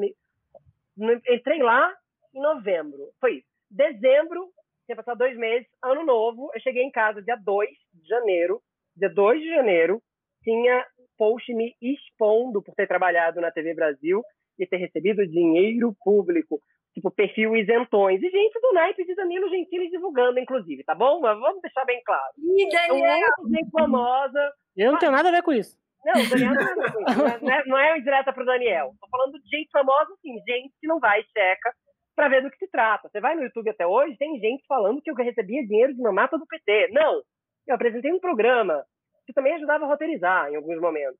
entrei 1.30 1.62
lá 1.62 1.94
em 2.34 2.42
novembro. 2.42 3.10
Foi 3.20 3.38
isso. 3.38 3.48
Dezembro, 3.70 4.50
tinha 4.86 4.96
passado 4.96 5.18
dois 5.18 5.38
meses, 5.38 5.68
ano 5.84 6.06
novo, 6.06 6.52
eu 6.54 6.62
cheguei 6.62 6.84
em 6.84 6.92
casa 6.92 7.22
dia 7.22 7.36
2 7.36 7.70
de 7.94 8.08
janeiro. 8.08 8.62
Dia 8.96 9.10
2 9.10 9.42
de 9.42 9.50
janeiro, 9.50 10.02
tinha 10.44 10.86
post 11.18 11.52
me 11.54 11.76
expondo 11.82 12.62
por 12.62 12.76
ter 12.76 12.88
trabalhado 12.88 13.42
na 13.42 13.52
TV 13.52 13.74
Brasil 13.74 14.22
e 14.60 14.68
ter 14.68 14.78
recebido 14.78 15.26
dinheiro 15.26 15.96
público. 16.04 16.62
Tipo, 16.94 17.10
perfil 17.10 17.56
isentões. 17.56 18.22
E 18.22 18.30
gente 18.30 18.60
do 18.60 18.74
naipe 18.74 19.04
de 19.04 19.16
Danilo 19.16 19.50
Gentili 19.50 19.90
divulgando, 19.90 20.40
inclusive, 20.40 20.84
tá 20.84 20.94
bom? 20.94 21.20
Mas 21.20 21.40
vamos 21.40 21.62
deixar 21.62 21.86
bem 21.86 22.02
claro. 22.06 22.34
E 22.38 22.70
Daniel, 22.70 23.20
muito 23.40 23.56
gente 23.56 23.72
famosa. 23.72 24.54
Eu 24.78 24.92
não 24.92 25.00
tenho 25.00 25.12
nada 25.12 25.30
a 25.30 25.32
ver 25.32 25.42
com 25.42 25.54
isso. 25.54 25.76
Não, 26.06 26.22
o 26.22 26.30
Daniel 26.30 26.54
não 26.54 26.62
é, 26.62 26.74
coisa, 26.74 27.40
não 27.42 27.52
é, 27.52 27.66
não 27.66 27.78
é 27.78 27.98
indireta 27.98 28.34
pro 28.34 28.46
Daniel. 28.46 28.94
Tô 29.00 29.08
falando 29.10 29.40
de 29.40 29.50
gente 29.50 29.72
famosa, 29.72 30.14
assim, 30.14 30.34
gente 30.48 30.74
que 30.80 30.88
não 30.88 31.00
vai 31.00 31.22
e 31.22 31.26
checa 31.26 31.74
pra 32.16 32.28
ver 32.28 32.44
do 32.44 32.52
que 32.52 32.58
se 32.58 32.70
trata. 32.70 33.10
Você 33.10 33.20
vai 33.20 33.36
no 33.36 33.44
YouTube 33.44 33.70
até 33.70 33.88
hoje, 33.88 34.18
tem 34.18 34.38
gente 34.40 34.66
falando 34.68 35.02
que 35.02 35.10
eu 35.10 35.16
recebia 35.16 35.66
dinheiro 35.66 35.94
de 35.94 36.02
uma 36.02 36.12
mata 36.12 36.38
do 36.38 36.46
PT. 36.46 36.90
Não! 36.92 37.22
Eu 37.66 37.76
apresentei 37.76 38.12
um 38.12 38.20
programa 38.20 38.84
que 39.26 39.34
também 39.34 39.56
ajudava 39.56 39.86
a 39.86 39.88
roteirizar 39.88 40.50
em 40.52 40.58
alguns 40.58 40.80
momentos. 40.80 41.20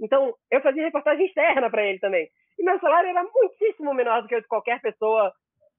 Então, 0.00 0.34
eu 0.50 0.60
fazia 0.60 0.84
reportagem 0.84 1.26
externa 1.26 1.70
para 1.70 1.84
ele 1.84 1.98
também. 1.98 2.28
E 2.58 2.64
meu 2.64 2.78
salário 2.80 3.10
era 3.10 3.22
muitíssimo 3.22 3.94
menor 3.94 4.22
do 4.22 4.28
que 4.28 4.36
o 4.36 4.40
de 4.40 4.48
qualquer 4.48 4.80
pessoa 4.80 5.32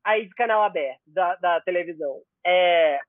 aí 0.03 0.25
de 0.25 0.33
canal 0.33 0.63
aberto, 0.63 1.01
da, 1.07 1.35
da 1.35 1.61
televisão. 1.61 2.21
É, 2.45 2.99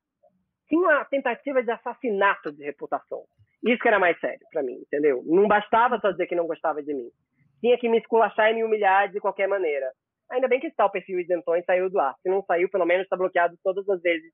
tinha 0.69 0.81
uma 0.81 1.05
tentativa 1.05 1.63
de 1.63 1.71
assassinato 1.71 2.53
de 2.53 2.65
reputação. 2.65 3.23
Isso 3.65 3.81
que 3.81 3.89
era 3.89 3.99
mais 3.99 4.19
sério 4.21 4.47
para 4.53 4.63
mim, 4.63 4.75
entendeu? 4.75 5.23
Não 5.27 5.47
bastava 5.47 5.99
só 6.01 6.11
dizer 6.11 6.27
que 6.27 6.35
não 6.35 6.47
gostava 6.47 6.83
de 6.83 6.95
mim. 6.95 7.11
Tinha 7.61 7.79
que 7.79 7.89
me 7.89 7.99
esculachar 7.99 8.51
e 8.51 8.55
me 8.55 8.65
humilhar 8.65 9.11
de 9.11 9.21
qualquer 9.21 9.47
maneira. 9.47 9.93
Ainda 10.31 10.49
bem 10.49 10.61
que 10.61 10.69
esse 10.69 10.77
tal 10.77 10.91
perfil 10.91 11.21
isentões 11.21 11.65
saiu 11.65 11.91
do 11.91 11.99
ar. 11.99 12.15
Se 12.23 12.29
não 12.31 12.43
saiu, 12.45 12.71
pelo 12.71 12.87
menos 12.87 13.05
está 13.05 13.17
bloqueado 13.17 13.57
todas 13.63 13.87
as 13.89 14.01
vezes 14.01 14.33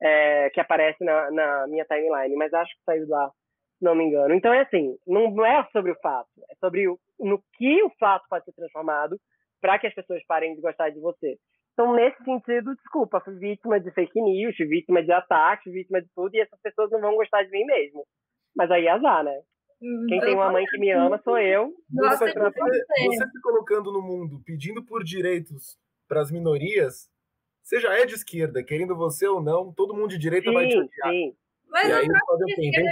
é, 0.00 0.50
que 0.50 0.60
aparece 0.60 1.02
na, 1.02 1.30
na 1.30 1.66
minha 1.66 1.84
timeline. 1.86 2.36
Mas 2.36 2.52
acho 2.54 2.70
que 2.70 2.84
saiu 2.84 3.06
do 3.06 3.14
ar, 3.14 3.30
se 3.78 3.84
não 3.84 3.94
me 3.94 4.04
engano. 4.04 4.34
Então 4.34 4.52
é 4.52 4.62
assim, 4.62 4.96
não 5.06 5.44
é 5.46 5.66
sobre 5.72 5.92
o 5.92 5.98
fato. 6.00 6.28
É 6.50 6.54
sobre 6.56 6.88
o, 6.88 6.98
no 7.18 7.42
que 7.56 7.82
o 7.82 7.90
fato 7.98 8.26
pode 8.28 8.44
ser 8.44 8.52
transformado 8.52 9.18
para 9.60 9.78
que 9.78 9.86
as 9.86 9.94
pessoas 9.94 10.24
parem 10.26 10.54
de 10.54 10.60
gostar 10.60 10.90
de 10.90 11.00
você. 11.00 11.36
Então, 11.72 11.94
nesse 11.94 12.22
sentido, 12.24 12.74
desculpa, 12.74 13.20
fui 13.20 13.34
vítima 13.38 13.78
de 13.78 13.92
fake 13.92 14.20
news, 14.20 14.56
fui 14.56 14.66
vítima 14.66 15.00
de 15.02 15.12
ataques, 15.12 15.72
vítima 15.72 16.02
de 16.02 16.08
tudo, 16.12 16.34
e 16.34 16.40
essas 16.40 16.60
pessoas 16.60 16.90
não 16.90 17.00
vão 17.00 17.14
gostar 17.14 17.44
de 17.44 17.50
mim 17.50 17.64
mesmo. 17.64 18.04
Mas 18.56 18.68
aí 18.70 18.88
azar, 18.88 19.22
né? 19.22 19.40
Quem 20.08 20.20
tem 20.20 20.34
uma 20.34 20.50
mãe 20.50 20.64
que 20.66 20.78
me 20.78 20.90
ama 20.90 21.20
sou 21.22 21.38
eu. 21.38 21.72
Nossa, 21.88 22.26
Você, 22.26 22.32
você. 22.36 23.30
se 23.30 23.40
colocando 23.40 23.92
no 23.92 24.02
mundo, 24.02 24.42
pedindo 24.44 24.84
por 24.84 25.04
direitos 25.04 25.78
para 26.08 26.20
as 26.20 26.32
minorias, 26.32 27.08
você 27.62 27.78
já 27.78 27.94
é 27.94 28.04
de 28.04 28.14
esquerda, 28.14 28.64
querendo 28.64 28.96
você 28.96 29.28
ou 29.28 29.40
não, 29.40 29.72
todo 29.72 29.94
mundo 29.94 30.08
de 30.08 30.18
direita 30.18 30.50
vai 30.50 30.66
te 30.66 30.72
Sim, 30.72 30.80
odiar. 30.80 31.10
sim. 31.12 31.36
Mas 31.70 31.84
E 31.84 31.88
não 31.88 31.96
aí 31.98 32.06
trata 32.06 32.26
fazer 32.26 32.42
o 32.44 32.46
de 32.46 32.54
de 32.54 32.62
gente. 32.62 32.82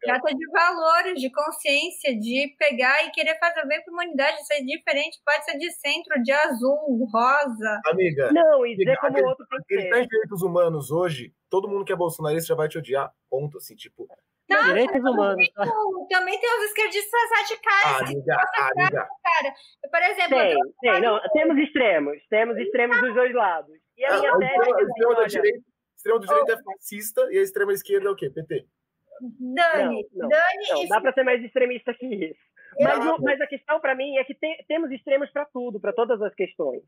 cara. 0.00 0.20
Trata 0.20 0.36
valores, 0.52 1.20
de 1.20 1.30
consciência, 1.32 2.18
de 2.18 2.54
pegar 2.58 3.04
e 3.06 3.10
querer 3.10 3.38
fazer 3.38 3.66
bem 3.66 3.82
para 3.82 3.92
a 3.92 3.94
humanidade, 3.94 4.46
ser 4.46 4.62
diferente. 4.64 5.18
Pode 5.24 5.44
ser 5.44 5.56
de 5.58 5.70
centro, 5.72 6.22
de 6.22 6.32
azul, 6.32 7.08
rosa. 7.12 7.80
Amiga, 7.86 8.30
Não, 8.32 8.66
e 8.66 8.76
dizer 8.76 8.96
como 8.98 9.18
o 9.18 9.26
outro 9.28 9.46
tem 9.66 10.06
direitos 10.06 10.42
humanos 10.42 10.90
hoje, 10.90 11.32
todo 11.50 11.68
mundo 11.68 11.84
que 11.84 11.92
é 11.92 11.96
bolsonarista 11.96 12.48
já 12.48 12.54
vai 12.54 12.68
te 12.68 12.78
odiar. 12.78 13.10
Ponto, 13.30 13.56
assim, 13.58 13.74
tipo. 13.74 14.06
Não, 14.48 14.64
Direitos 14.64 15.00
humanos. 15.00 15.48
tá? 15.54 15.62
Tipo, 15.64 16.06
Também 16.10 16.38
tem 16.38 16.58
os 16.58 16.64
esquerdistas 16.64 17.20
radicais. 17.38 18.02
Amiga, 18.02 18.36
amiga. 18.76 19.08
por 19.90 20.02
exemplo, 20.02 20.36
Tem, 20.38 20.56
tem. 20.82 21.00
Não, 21.00 21.20
temos 21.32 21.56
extremos. 21.58 22.18
Temos 22.28 22.58
extremos 22.58 23.00
dos 23.00 23.14
dois 23.14 23.32
lados. 23.34 23.74
E 23.96 24.04
a 24.04 24.14
Ah, 24.14 24.18
minha 24.18 24.34
o 24.34 24.38
tese 24.38 24.52
é 24.52 24.56
extremo, 24.56 24.76
que, 24.76 24.82
a 24.82 24.86
extrema 24.86 25.12
da 25.14 25.18
olha, 25.20 25.28
direita, 25.28 25.58
extrema 26.02 26.20
direita 26.20 26.52
é 26.54 26.62
fascista 26.62 27.28
e 27.32 27.38
a 27.38 27.42
extrema 27.42 27.72
esquerda 27.72 28.08
é 28.08 28.10
o 28.10 28.16
quê? 28.16 28.28
PT. 28.30 28.66
Dani, 29.20 30.08
Não, 30.12 30.22
não, 30.22 30.28
Dani 30.28 30.68
Não, 30.70 30.88
dá 30.88 31.00
para 31.00 31.12
ser 31.12 31.22
mais 31.22 31.42
extremista 31.44 31.94
que 31.94 32.06
isso. 32.06 32.40
Mas, 32.80 33.06
o- 33.06 33.22
mas 33.22 33.40
a 33.40 33.46
questão 33.46 33.78
para 33.80 33.94
mim 33.94 34.16
é 34.16 34.24
que 34.24 34.34
tem- 34.34 34.64
temos 34.66 34.90
extremos 34.90 35.30
para 35.30 35.44
tudo, 35.44 35.78
para 35.78 35.92
todas 35.92 36.20
as 36.22 36.34
questões. 36.34 36.82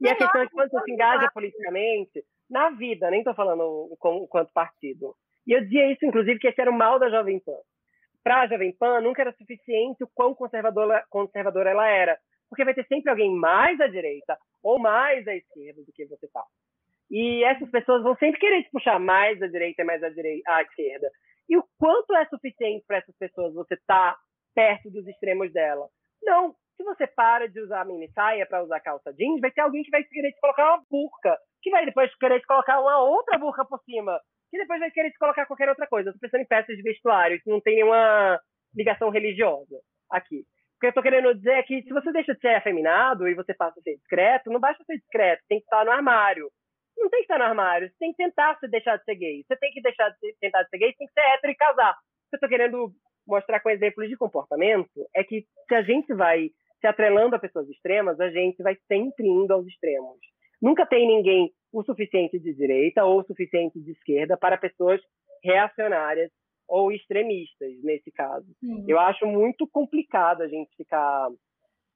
E 0.00 0.06
a 0.06 0.12
Não, 0.12 0.18
questão 0.18 0.42
é 0.42 0.46
que 0.46 0.52
quando 0.52 0.70
você 0.70 0.76
não, 0.76 0.84
se 0.84 0.92
engaja 0.92 1.22
não. 1.22 1.32
politicamente, 1.32 2.24
na 2.48 2.70
vida, 2.70 3.10
nem 3.10 3.20
estou 3.20 3.34
falando 3.34 3.96
como, 3.98 4.28
quanto 4.28 4.52
partido. 4.52 5.14
E 5.46 5.52
eu 5.52 5.62
dizia 5.62 5.90
isso, 5.90 6.04
inclusive, 6.06 6.38
que 6.38 6.48
esse 6.48 6.60
era 6.60 6.70
o 6.70 6.74
mal 6.74 6.98
da 6.98 7.08
Jovem 7.10 7.40
Pan. 7.40 7.56
Para 8.22 8.42
a 8.42 8.46
Jovem 8.46 8.72
Pan, 8.76 9.00
nunca 9.00 9.22
era 9.22 9.32
suficiente 9.32 10.04
o 10.04 10.08
quão 10.14 10.34
conservadora, 10.34 11.04
conservadora 11.08 11.70
ela 11.70 11.88
era. 11.88 12.18
Porque 12.48 12.64
vai 12.64 12.74
ter 12.74 12.86
sempre 12.86 13.10
alguém 13.10 13.34
mais 13.34 13.80
à 13.80 13.86
direita 13.86 14.36
ou 14.62 14.78
mais 14.78 15.26
à 15.26 15.34
esquerda 15.34 15.82
do 15.82 15.92
que 15.92 16.04
você 16.06 16.28
tá. 16.28 16.44
E 17.10 17.42
essas 17.44 17.68
pessoas 17.70 18.02
vão 18.02 18.14
sempre 18.16 18.38
querer 18.38 18.62
te 18.62 18.70
puxar 18.70 18.98
mais 19.00 19.40
à 19.42 19.48
direita 19.48 19.82
e 19.82 19.84
mais 19.84 20.02
à, 20.02 20.08
direita, 20.10 20.50
à 20.52 20.62
esquerda. 20.62 21.10
E 21.48 21.56
o 21.56 21.64
quanto 21.78 22.14
é 22.14 22.24
suficiente 22.26 22.84
para 22.86 22.98
essas 22.98 23.16
pessoas 23.18 23.52
você 23.52 23.74
estar 23.74 24.16
perto 24.54 24.90
dos 24.90 25.06
extremos 25.08 25.52
dela? 25.52 25.88
Não. 26.22 26.54
Se 26.76 26.84
você 26.84 27.06
para 27.06 27.46
de 27.46 27.60
usar 27.60 27.84
mini 27.84 28.10
saia 28.12 28.46
para 28.46 28.62
usar 28.62 28.80
calça 28.80 29.12
jeans, 29.12 29.38
vai 29.38 29.50
ter 29.50 29.60
alguém 29.60 29.82
que 29.82 29.90
vai 29.90 30.02
querer 30.02 30.32
te 30.32 30.40
colocar 30.40 30.66
uma 30.66 30.82
burca, 30.90 31.36
que 31.60 31.70
vai 31.70 31.84
depois 31.84 32.14
querer 32.14 32.40
te 32.40 32.46
colocar 32.46 32.80
uma 32.80 33.02
outra 33.02 33.36
burca 33.36 33.66
por 33.66 33.78
cima, 33.84 34.18
que 34.50 34.56
depois 34.56 34.80
vai 34.80 34.90
querer 34.90 35.10
te 35.10 35.18
colocar 35.18 35.44
qualquer 35.44 35.68
outra 35.68 35.86
coisa. 35.86 36.10
Tô 36.10 36.18
pensando 36.18 36.40
em 36.40 36.46
peças 36.46 36.74
de 36.74 36.82
vestuário, 36.82 37.38
que 37.42 37.50
não 37.50 37.60
tem 37.60 37.74
nenhuma 37.74 38.40
ligação 38.74 39.10
religiosa 39.10 39.78
aqui. 40.10 40.40
O 40.76 40.80
que 40.80 40.86
eu 40.86 40.92
tô 40.94 41.02
querendo 41.02 41.34
dizer 41.34 41.58
é 41.58 41.62
que 41.62 41.82
se 41.82 41.90
você 41.90 42.10
deixa 42.12 42.34
de 42.34 42.40
ser 42.40 42.54
afeminado 42.54 43.28
e 43.28 43.34
você 43.34 43.52
passa 43.52 43.78
a 43.78 43.82
ser 43.82 43.96
discreto, 43.96 44.50
não 44.50 44.58
basta 44.58 44.82
ser 44.84 44.96
discreto, 44.96 45.42
tem 45.48 45.58
que 45.58 45.64
estar 45.64 45.84
no 45.84 45.90
armário. 45.90 46.50
Não 47.00 47.08
tem 47.08 47.20
que 47.20 47.24
estar 47.24 47.38
no 47.38 47.44
armário, 47.44 47.88
você 47.88 47.94
tem 47.98 48.12
que 48.12 48.18
tentar 48.18 48.58
se 48.58 48.68
deixar 48.68 48.96
de 48.98 49.04
ser 49.04 49.14
gay. 49.14 49.42
Você 49.46 49.56
tem 49.56 49.72
que 49.72 49.80
deixar 49.80 50.10
de 50.10 50.18
ser, 50.18 50.36
tentar 50.38 50.62
de 50.62 50.68
ser 50.68 50.78
gay, 50.78 50.92
você 50.92 50.98
tem 50.98 51.06
que 51.06 51.12
ser 51.14 51.20
hétero 51.20 51.52
e 51.52 51.56
casar. 51.56 51.92
O 51.92 52.30
que 52.30 52.36
eu 52.36 52.40
tô 52.40 52.48
querendo 52.48 52.92
mostrar 53.26 53.60
com 53.60 53.70
exemplos 53.70 54.08
de 54.08 54.16
comportamento 54.16 54.90
é 55.14 55.24
que 55.24 55.46
se 55.66 55.74
a 55.74 55.82
gente 55.82 56.12
vai 56.14 56.50
se 56.80 56.86
atrelando 56.86 57.36
a 57.36 57.38
pessoas 57.38 57.68
extremas, 57.68 58.20
a 58.20 58.30
gente 58.30 58.62
vai 58.62 58.76
sempre 58.86 59.26
indo 59.26 59.52
aos 59.52 59.66
extremos. 59.66 60.18
Nunca 60.60 60.86
tem 60.86 61.06
ninguém 61.06 61.52
o 61.72 61.82
suficiente 61.82 62.38
de 62.38 62.54
direita 62.54 63.04
ou 63.04 63.20
o 63.20 63.24
suficiente 63.24 63.80
de 63.80 63.92
esquerda 63.92 64.36
para 64.36 64.58
pessoas 64.58 65.00
reacionárias 65.42 66.30
ou 66.68 66.92
extremistas, 66.92 67.72
nesse 67.82 68.10
caso. 68.12 68.46
Sim. 68.60 68.84
Eu 68.86 68.98
acho 68.98 69.26
muito 69.26 69.66
complicado 69.68 70.42
a 70.42 70.48
gente 70.48 70.70
ficar 70.76 71.28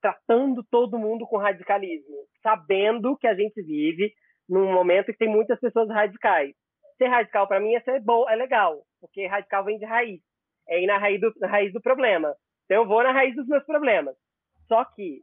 tratando 0.00 0.62
todo 0.70 0.98
mundo 0.98 1.26
com 1.26 1.38
radicalismo, 1.38 2.26
sabendo 2.42 3.16
que 3.16 3.26
a 3.26 3.34
gente 3.34 3.62
vive 3.62 4.12
num 4.48 4.72
momento 4.72 5.06
que 5.06 5.18
tem 5.18 5.28
muitas 5.28 5.58
pessoas 5.58 5.88
radicais. 5.88 6.54
Ser 6.98 7.08
radical 7.08 7.48
para 7.48 7.60
mim 7.60 7.74
é 7.74 7.80
ser 7.80 8.00
bom, 8.00 8.28
é 8.28 8.36
legal, 8.36 8.82
porque 9.00 9.26
radical 9.26 9.64
vem 9.64 9.78
de 9.78 9.84
raiz, 9.84 10.20
é 10.68 10.80
ir 10.80 10.86
na 10.86 10.98
raiz 10.98 11.20
do, 11.20 11.32
na 11.38 11.48
raiz 11.48 11.72
do 11.72 11.80
problema. 11.80 12.34
Então 12.64 12.82
eu 12.82 12.86
vou 12.86 13.02
na 13.02 13.12
raiz 13.12 13.34
dos 13.34 13.46
meus 13.46 13.64
problemas, 13.64 14.14
só 14.68 14.84
que 14.84 15.20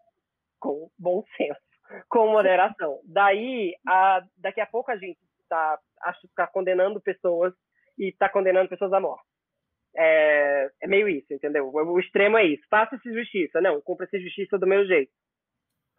com 0.60 0.89
bom 0.99 1.23
senso, 1.38 1.60
com 2.10 2.27
moderação. 2.27 2.99
Daí, 3.06 3.73
a, 3.88 4.22
daqui 4.38 4.61
a 4.61 4.68
pouco 4.68 4.91
a 4.91 4.98
gente 4.98 5.19
está, 5.41 5.80
está 6.23 6.48
condenando 6.48 7.02
pessoas 7.02 7.53
e 7.98 8.10
está 8.10 8.30
condenando 8.30 8.69
pessoas 8.69 8.93
à 8.93 8.99
morte. 8.99 9.26
É, 9.95 10.69
é, 10.81 10.88
meio 10.88 11.10
isso, 11.10 11.34
entendeu? 11.34 11.69
O 11.73 11.99
extremo 11.99 12.38
é 12.38 12.45
isso. 12.45 12.64
Faça-se 12.69 13.14
justiça. 13.14 13.60
Não, 13.60 13.81
cumpra-se 13.81 14.22
justiça 14.22 14.57
do 14.57 14.68
meu 14.68 14.85
jeito. 14.85 15.11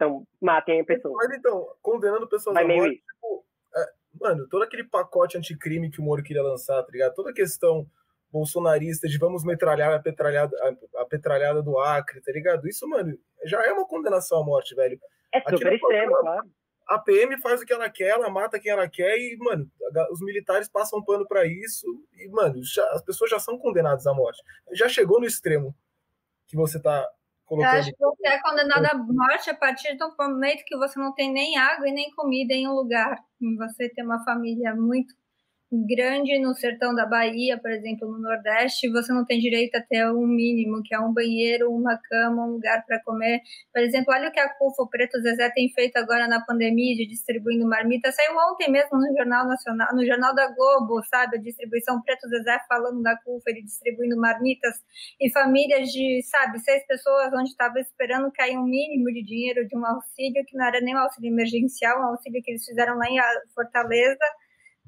Então, 0.02 0.26
matem 0.40 0.80
a 0.80 0.84
pessoa. 0.84 1.14
Mas 1.16 1.30
então, 1.36 1.68
condenando 1.80 2.28
pessoas 2.28 2.54
Vai 2.54 2.64
à 2.64 2.66
morte, 2.66 2.96
tipo, 2.96 3.44
é, 3.76 3.84
mano, 4.20 4.48
todo 4.48 4.62
aquele 4.62 4.84
pacote 4.84 5.38
anticrime 5.38 5.90
que 5.90 6.00
o 6.00 6.04
Moro 6.04 6.22
queria 6.22 6.42
lançar, 6.42 6.82
tá 6.82 6.90
ligado? 6.90 7.14
Toda 7.14 7.30
a 7.30 7.34
questão 7.34 7.86
bolsonarista 8.30 9.06
de 9.06 9.18
vamos 9.18 9.44
metralhar 9.44 9.92
a 9.92 10.00
petralhada, 10.00 10.56
a, 10.96 11.02
a 11.02 11.04
petralhada 11.04 11.62
do 11.62 11.78
Acre, 11.78 12.20
tá 12.20 12.32
ligado? 12.32 12.66
Isso, 12.66 12.88
mano, 12.88 13.16
já 13.44 13.62
é 13.62 13.72
uma 13.72 13.86
condenação 13.86 14.40
à 14.40 14.44
morte, 14.44 14.74
velho. 14.74 14.98
É 15.32 15.40
super 15.40 15.72
extremo, 15.72 16.16
claro 16.16 16.48
a 16.86 16.98
PM 16.98 17.40
faz 17.40 17.62
o 17.62 17.64
que 17.64 17.72
ela 17.72 17.88
quer, 17.88 18.08
ela 18.08 18.28
mata 18.28 18.58
quem 18.58 18.70
ela 18.70 18.88
quer 18.88 19.16
e, 19.16 19.36
mano, 19.38 19.70
os 20.10 20.20
militares 20.20 20.68
passam 20.68 21.02
pano 21.02 21.26
para 21.26 21.46
isso 21.46 21.86
e, 22.14 22.28
mano, 22.28 22.62
já, 22.62 22.84
as 22.90 23.02
pessoas 23.02 23.30
já 23.30 23.38
são 23.38 23.58
condenadas 23.58 24.06
à 24.06 24.12
morte. 24.12 24.42
Já 24.72 24.88
chegou 24.88 25.20
no 25.20 25.26
extremo 25.26 25.74
que 26.46 26.56
você 26.56 26.80
tá 26.80 27.08
colocando. 27.46 27.74
Eu 27.74 27.80
acho 27.80 27.90
que 27.90 27.98
você 27.98 28.28
é 28.28 28.40
condenado 28.40 28.86
à 28.86 28.94
morte 28.94 29.50
a 29.50 29.54
partir 29.54 29.96
do 29.96 30.14
momento 30.18 30.64
que 30.66 30.76
você 30.76 30.98
não 30.98 31.12
tem 31.14 31.32
nem 31.32 31.56
água 31.56 31.88
e 31.88 31.92
nem 31.92 32.10
comida 32.14 32.54
em 32.54 32.68
um 32.68 32.72
lugar. 32.72 33.16
Você 33.58 33.88
tem 33.90 34.04
uma 34.04 34.24
família 34.24 34.74
muito 34.74 35.14
grande 35.72 36.38
no 36.38 36.54
sertão 36.54 36.94
da 36.94 37.06
Bahia, 37.06 37.58
por 37.58 37.70
exemplo, 37.70 38.06
no 38.06 38.18
Nordeste, 38.18 38.90
você 38.90 39.12
não 39.12 39.24
tem 39.24 39.40
direito 39.40 39.74
a 39.76 39.80
ter 39.80 40.06
um 40.10 40.26
mínimo, 40.26 40.82
que 40.82 40.94
é 40.94 41.00
um 41.00 41.12
banheiro, 41.12 41.72
uma 41.72 41.96
cama, 41.96 42.44
um 42.44 42.52
lugar 42.52 42.84
para 42.84 43.02
comer. 43.02 43.40
Por 43.72 43.80
exemplo, 43.80 44.12
olha 44.12 44.28
o 44.28 44.32
que 44.32 44.38
a 44.38 44.48
CUFA, 44.50 44.82
o 44.82 44.88
Preto 44.88 45.18
Zezé, 45.22 45.50
tem 45.50 45.70
feito 45.70 45.96
agora 45.96 46.28
na 46.28 46.44
pandemia, 46.44 46.94
de 46.94 47.06
distribuindo 47.06 47.66
marmita. 47.66 48.12
Saiu 48.12 48.36
ontem 48.50 48.70
mesmo 48.70 48.98
no 48.98 49.16
Jornal 49.16 49.46
Nacional, 49.46 49.88
no 49.94 50.04
Jornal 50.04 50.34
da 50.34 50.48
Globo, 50.48 51.02
sabe? 51.04 51.38
A 51.38 51.40
distribuição 51.40 52.02
Preto 52.02 52.28
Zezé 52.28 52.58
falando 52.68 53.02
da 53.02 53.16
CUFA, 53.16 53.50
ele 53.50 53.62
distribuindo 53.62 54.16
marmitas 54.16 54.74
e 55.18 55.30
famílias 55.30 55.88
de, 55.88 56.20
sabe, 56.24 56.58
seis 56.60 56.86
pessoas, 56.86 57.32
onde 57.32 57.48
estava 57.48 57.80
esperando 57.80 58.30
cair 58.32 58.58
um 58.58 58.64
mínimo 58.64 59.06
de 59.06 59.22
dinheiro 59.22 59.66
de 59.66 59.76
um 59.76 59.86
auxílio, 59.86 60.44
que 60.46 60.56
não 60.56 60.66
era 60.66 60.80
nem 60.82 60.94
um 60.94 60.98
auxílio 60.98 61.32
emergencial, 61.32 61.98
um 61.98 62.06
auxílio 62.08 62.42
que 62.42 62.50
eles 62.50 62.64
fizeram 62.64 62.98
lá 62.98 63.06
em 63.08 63.16
Fortaleza 63.54 64.24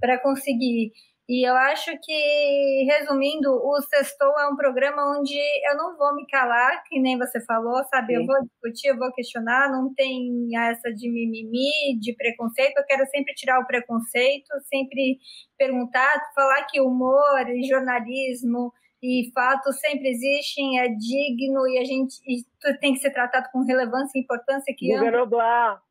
para 0.05 0.20
conseguir. 0.20 0.93
E 1.26 1.48
eu 1.48 1.56
acho 1.56 1.90
que, 2.02 2.86
resumindo, 2.86 3.48
o 3.48 3.81
Sextou 3.81 4.39
é 4.39 4.47
um 4.47 4.56
programa 4.56 5.18
onde 5.18 5.35
eu 5.66 5.74
não 5.78 5.97
vou 5.97 6.14
me 6.14 6.26
calar, 6.26 6.82
que 6.85 7.01
nem 7.01 7.16
você 7.16 7.43
falou, 7.47 7.82
sabe? 7.85 8.14
Sim. 8.14 8.20
Eu 8.20 8.26
vou 8.26 8.36
discutir, 8.43 8.89
eu 8.89 8.98
vou 8.98 9.10
questionar, 9.14 9.72
não 9.72 9.94
tem 9.94 10.51
essa 10.55 10.93
de 10.93 11.10
mimimi, 11.10 11.98
de 11.98 12.14
preconceito. 12.14 12.76
Eu 12.76 12.85
quero 12.85 13.06
sempre 13.06 13.32
tirar 13.32 13.59
o 13.59 13.66
preconceito, 13.66 14.48
sempre 14.70 15.16
perguntar, 15.56 16.12
falar 16.35 16.66
que 16.66 16.78
humor 16.82 17.48
e 17.48 17.62
jornalismo 17.66 18.70
e 19.02 19.31
fatos 19.35 19.81
sempre 19.81 20.10
existem, 20.10 20.78
é 20.81 20.89
digno 20.89 21.66
e 21.66 21.78
a 21.78 21.85
gente 21.85 22.20
e 22.26 22.44
tem 22.81 22.93
que 22.93 23.01
ser 23.01 23.12
tratado 23.12 23.48
com 23.51 23.64
relevância 23.64 24.18
e 24.18 24.22
importância 24.22 24.74
que 24.76 24.94
Guga 24.94 25.10
Noblar. 25.10 25.84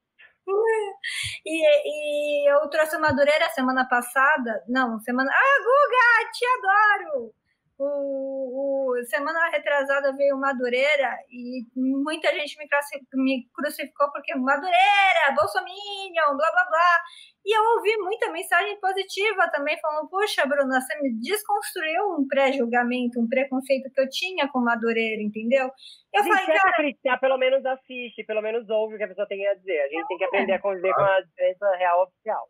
E, 1.45 2.45
e 2.45 2.49
eu 2.52 2.70
trouxe 2.70 2.95
o 2.95 3.02
Madureira 3.02 3.49
semana 3.49 3.88
passada. 3.88 4.64
Não, 4.68 4.99
semana. 5.02 5.30
Ah, 5.32 5.60
Guga, 5.60 6.32
te 6.32 6.45
adoro! 6.45 7.34
O, 7.78 8.94
o, 8.94 9.06
semana 9.06 9.49
retrasada 9.49 10.14
veio 10.15 10.38
Madureira 10.38 11.18
e 11.30 11.65
muita 11.76 12.32
gente 12.32 12.57
me, 12.57 12.68
me 13.15 13.49
crucificou 13.53 14.11
porque 14.11 14.36
Madureira, 14.36 15.34
Bolsominion, 15.36 16.38
blá 16.38 16.52
blá 16.52 16.65
blá. 16.70 16.99
E 17.45 17.57
eu 17.57 17.61
ouvi 17.76 17.98
muita 17.98 18.32
mensagem 18.32 18.80
positiva 18.80 19.49
também, 19.52 19.78
falando: 19.82 20.10
Puxa, 20.10 20.45
Bruna, 20.45 20.80
você 20.80 20.99
me 21.02 21.14
desconstruiu 21.20 22.15
um 22.18 22.28
pré-julgamento, 22.28 23.20
um 23.20 23.28
preconceito 23.28 23.91
que 23.94 23.99
eu 23.99 24.10
tinha 24.10 24.48
com 24.48 24.60
Madureira, 24.60 25.22
entendeu? 25.22 25.70
Eu 26.14 26.24
falei, 26.24 26.45
cara. 26.45 26.76
criticar, 26.76 27.20
pelo 27.20 27.38
menos 27.38 27.65
assiste, 27.65 28.24
pelo 28.24 28.41
menos 28.41 28.70
ouve 28.70 28.95
o 28.95 28.98
que 28.98 29.03
a 29.03 29.07
pessoa 29.07 29.28
tem 29.28 29.45
a 29.48 29.56
dizer. 29.56 29.82
A 29.82 29.90
gente 29.90 30.07
tem 30.07 30.18
que 30.18 30.24
aprender 30.24 30.53
a 30.53 30.61
conviver 30.61 30.94
com 30.94 31.02
a 31.02 31.22
diferença 31.22 31.76
real 31.76 32.03
oficial. 32.03 32.48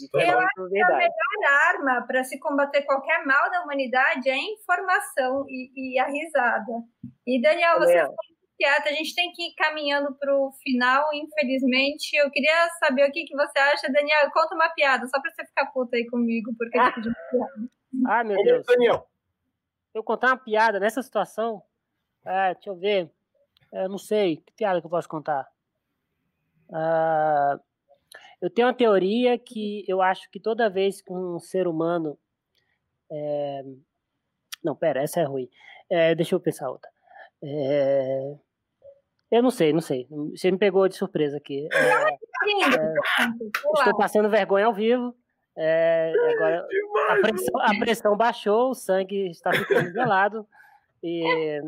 Isso 0.00 0.18
é 0.18 0.24
eu 0.24 0.40
é 0.40 0.44
acho 0.44 0.68
que 0.68 0.82
a 0.82 0.96
melhor 0.96 1.12
arma 1.68 2.06
para 2.06 2.24
se 2.24 2.40
combater 2.40 2.82
qualquer 2.82 3.24
mal 3.24 3.50
da 3.50 3.62
humanidade 3.62 4.28
é 4.28 4.32
a 4.32 4.38
informação 4.38 5.44
e, 5.48 5.94
e 5.94 5.98
a 5.98 6.06
risada. 6.06 6.72
E, 7.26 7.40
Daniel, 7.40 7.78
você 7.78 8.00
ficou 8.00 8.31
quieta, 8.62 8.90
a 8.90 8.92
gente 8.92 9.12
tem 9.14 9.32
que 9.32 9.42
ir 9.42 9.54
caminhando 9.54 10.14
para 10.14 10.32
o 10.32 10.52
final, 10.62 11.12
infelizmente. 11.12 12.16
Eu 12.16 12.30
queria 12.30 12.68
saber 12.78 13.08
o 13.08 13.12
que, 13.12 13.24
que 13.24 13.34
você 13.34 13.58
acha. 13.58 13.92
Daniel, 13.92 14.30
conta 14.32 14.54
uma 14.54 14.70
piada, 14.70 15.06
só 15.08 15.20
para 15.20 15.32
você 15.32 15.44
ficar 15.44 15.66
puta 15.72 15.96
aí 15.96 16.06
comigo, 16.06 16.54
porque 16.56 16.78
eu 16.78 16.92
pedi 16.94 17.08
piada. 17.30 17.68
Ah, 18.06 18.22
meu 18.22 18.36
Deus. 18.44 18.64
Daniel. 18.64 19.08
Eu 19.92 20.04
contar 20.04 20.28
uma 20.28 20.36
piada 20.36 20.78
nessa 20.78 21.02
situação? 21.02 21.62
É, 22.24 22.54
deixa 22.54 22.70
eu 22.70 22.76
ver. 22.76 23.10
Eu 23.72 23.88
não 23.88 23.98
sei. 23.98 24.36
Que 24.36 24.52
piada 24.52 24.80
que 24.80 24.86
eu 24.86 24.90
posso 24.90 25.08
contar? 25.08 25.46
Uh, 26.68 27.60
eu 28.40 28.48
tenho 28.48 28.68
uma 28.68 28.74
teoria 28.74 29.36
que 29.38 29.84
eu 29.88 30.00
acho 30.00 30.30
que 30.30 30.38
toda 30.38 30.70
vez 30.70 31.02
que 31.02 31.12
um 31.12 31.38
ser 31.40 31.66
humano. 31.66 32.16
É... 33.10 33.62
Não, 34.64 34.74
pera, 34.76 35.02
essa 35.02 35.20
é 35.20 35.24
ruim. 35.24 35.50
É, 35.90 36.14
deixa 36.14 36.34
eu 36.34 36.40
pensar 36.40 36.70
outra. 36.70 36.90
É... 37.42 38.38
Eu 39.32 39.42
não 39.42 39.50
sei, 39.50 39.72
não 39.72 39.80
sei. 39.80 40.06
Você 40.36 40.50
me 40.50 40.58
pegou 40.58 40.86
de 40.86 40.94
surpresa 40.94 41.38
aqui. 41.38 41.66
É, 41.72 42.10
é, 42.10 42.18
estou 43.78 43.96
passando 43.96 44.28
vergonha 44.28 44.66
ao 44.66 44.74
vivo. 44.74 45.14
É, 45.56 46.12
agora 46.34 46.66
a 47.08 47.16
pressão, 47.16 47.60
a 47.60 47.78
pressão, 47.78 48.16
baixou, 48.16 48.70
o 48.70 48.74
sangue 48.74 49.30
está 49.30 49.50
ficando 49.50 49.90
gelado. 49.90 50.46
E 51.02 51.62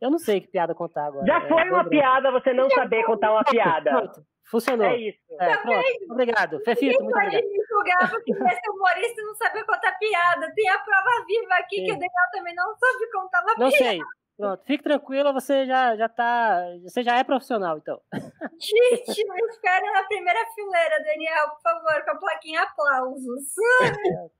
eu 0.00 0.10
não 0.10 0.18
sei 0.18 0.40
que 0.40 0.46
piada 0.46 0.76
contar 0.76 1.06
agora. 1.06 1.26
Já 1.26 1.40
foi 1.48 1.68
uma 1.68 1.84
piada 1.88 2.30
você 2.30 2.52
não 2.52 2.70
saber 2.70 3.04
contar 3.04 3.32
uma 3.32 3.42
piada. 3.42 3.90
Pronto, 3.90 4.24
Funcionou. 4.44 4.86
É 4.86 4.96
isso. 4.96 5.18
É, 5.40 5.56
pronto. 5.56 5.84
Obrigado. 6.08 6.60
Fefito, 6.60 7.02
muito 7.02 7.16
obrigado. 7.16 7.42
me 7.42 7.64
julgar 7.68 8.10
porque 8.10 8.30
esse 8.54 8.70
humorista 8.70 9.22
não 9.22 9.34
sabe 9.34 9.64
contar 9.64 9.92
piada. 9.98 10.52
Tem 10.54 10.68
a 10.68 10.78
prova 10.78 11.24
viva 11.26 11.54
aqui 11.54 11.76
Sim. 11.78 11.84
que 11.84 11.90
o 11.90 11.94
Daniel 11.94 12.30
também 12.30 12.54
não 12.54 12.76
sabe 12.76 13.10
contar 13.12 13.42
uma 13.42 13.54
não 13.58 13.70
piada. 13.70 13.84
Não 13.84 13.90
sei. 13.90 14.00
Pronto, 14.36 14.62
fique 14.66 14.84
tranquila, 14.84 15.32
você 15.32 15.64
já, 15.64 15.96
já 15.96 16.08
tá. 16.08 16.62
Você 16.82 17.02
já 17.02 17.16
é 17.16 17.24
profissional, 17.24 17.78
então. 17.78 18.00
Gente, 18.60 19.20
eu 19.20 19.48
espero 19.48 19.92
na 19.92 20.04
primeira 20.04 20.44
fileira, 20.54 21.02
Daniel, 21.02 21.48
por 21.50 21.62
favor, 21.62 22.04
com 22.04 22.10
a 22.10 22.16
plaquinha 22.16 22.62
aplausos. 22.62 23.54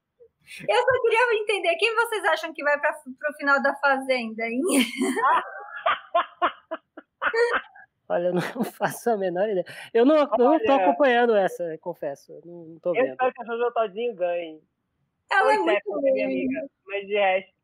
Eu 0.69 0.77
só 0.77 1.03
queria 1.03 1.43
entender 1.43 1.77
quem 1.77 1.93
vocês 1.93 2.25
acham 2.27 2.55
que 2.55 2.63
vai 2.63 2.79
para 2.79 2.93
o 2.93 3.37
final 3.37 3.61
da 3.61 3.75
Fazenda, 3.75 4.47
hein? 4.47 4.63
Olha, 8.09 8.29
eu 8.29 8.35
não 8.35 8.63
faço 8.63 9.11
a 9.11 9.17
menor 9.17 9.49
ideia. 9.49 9.65
Eu 9.93 10.05
não, 10.05 10.15
Olha, 10.15 10.29
não 10.39 10.61
tô 10.61 10.73
acompanhando 10.73 11.35
essa, 11.35 11.77
confesso. 11.79 12.41
Não, 12.45 12.65
não 12.65 12.79
tô 12.79 12.93
vendo. 12.93 13.07
Eu 13.07 13.11
espero 13.11 13.35
que 13.35 13.43
a 13.43 13.45
Jojo 13.45 13.73
Todinho 13.73 14.15
ganhe. 14.15 14.63
Ela 15.33 15.55
é 15.55 15.59
muito 15.59 16.01
minha 16.01 16.27
amiga, 16.27 16.69
mas 16.87 17.09
de 17.09 17.15
resto. 17.15 17.56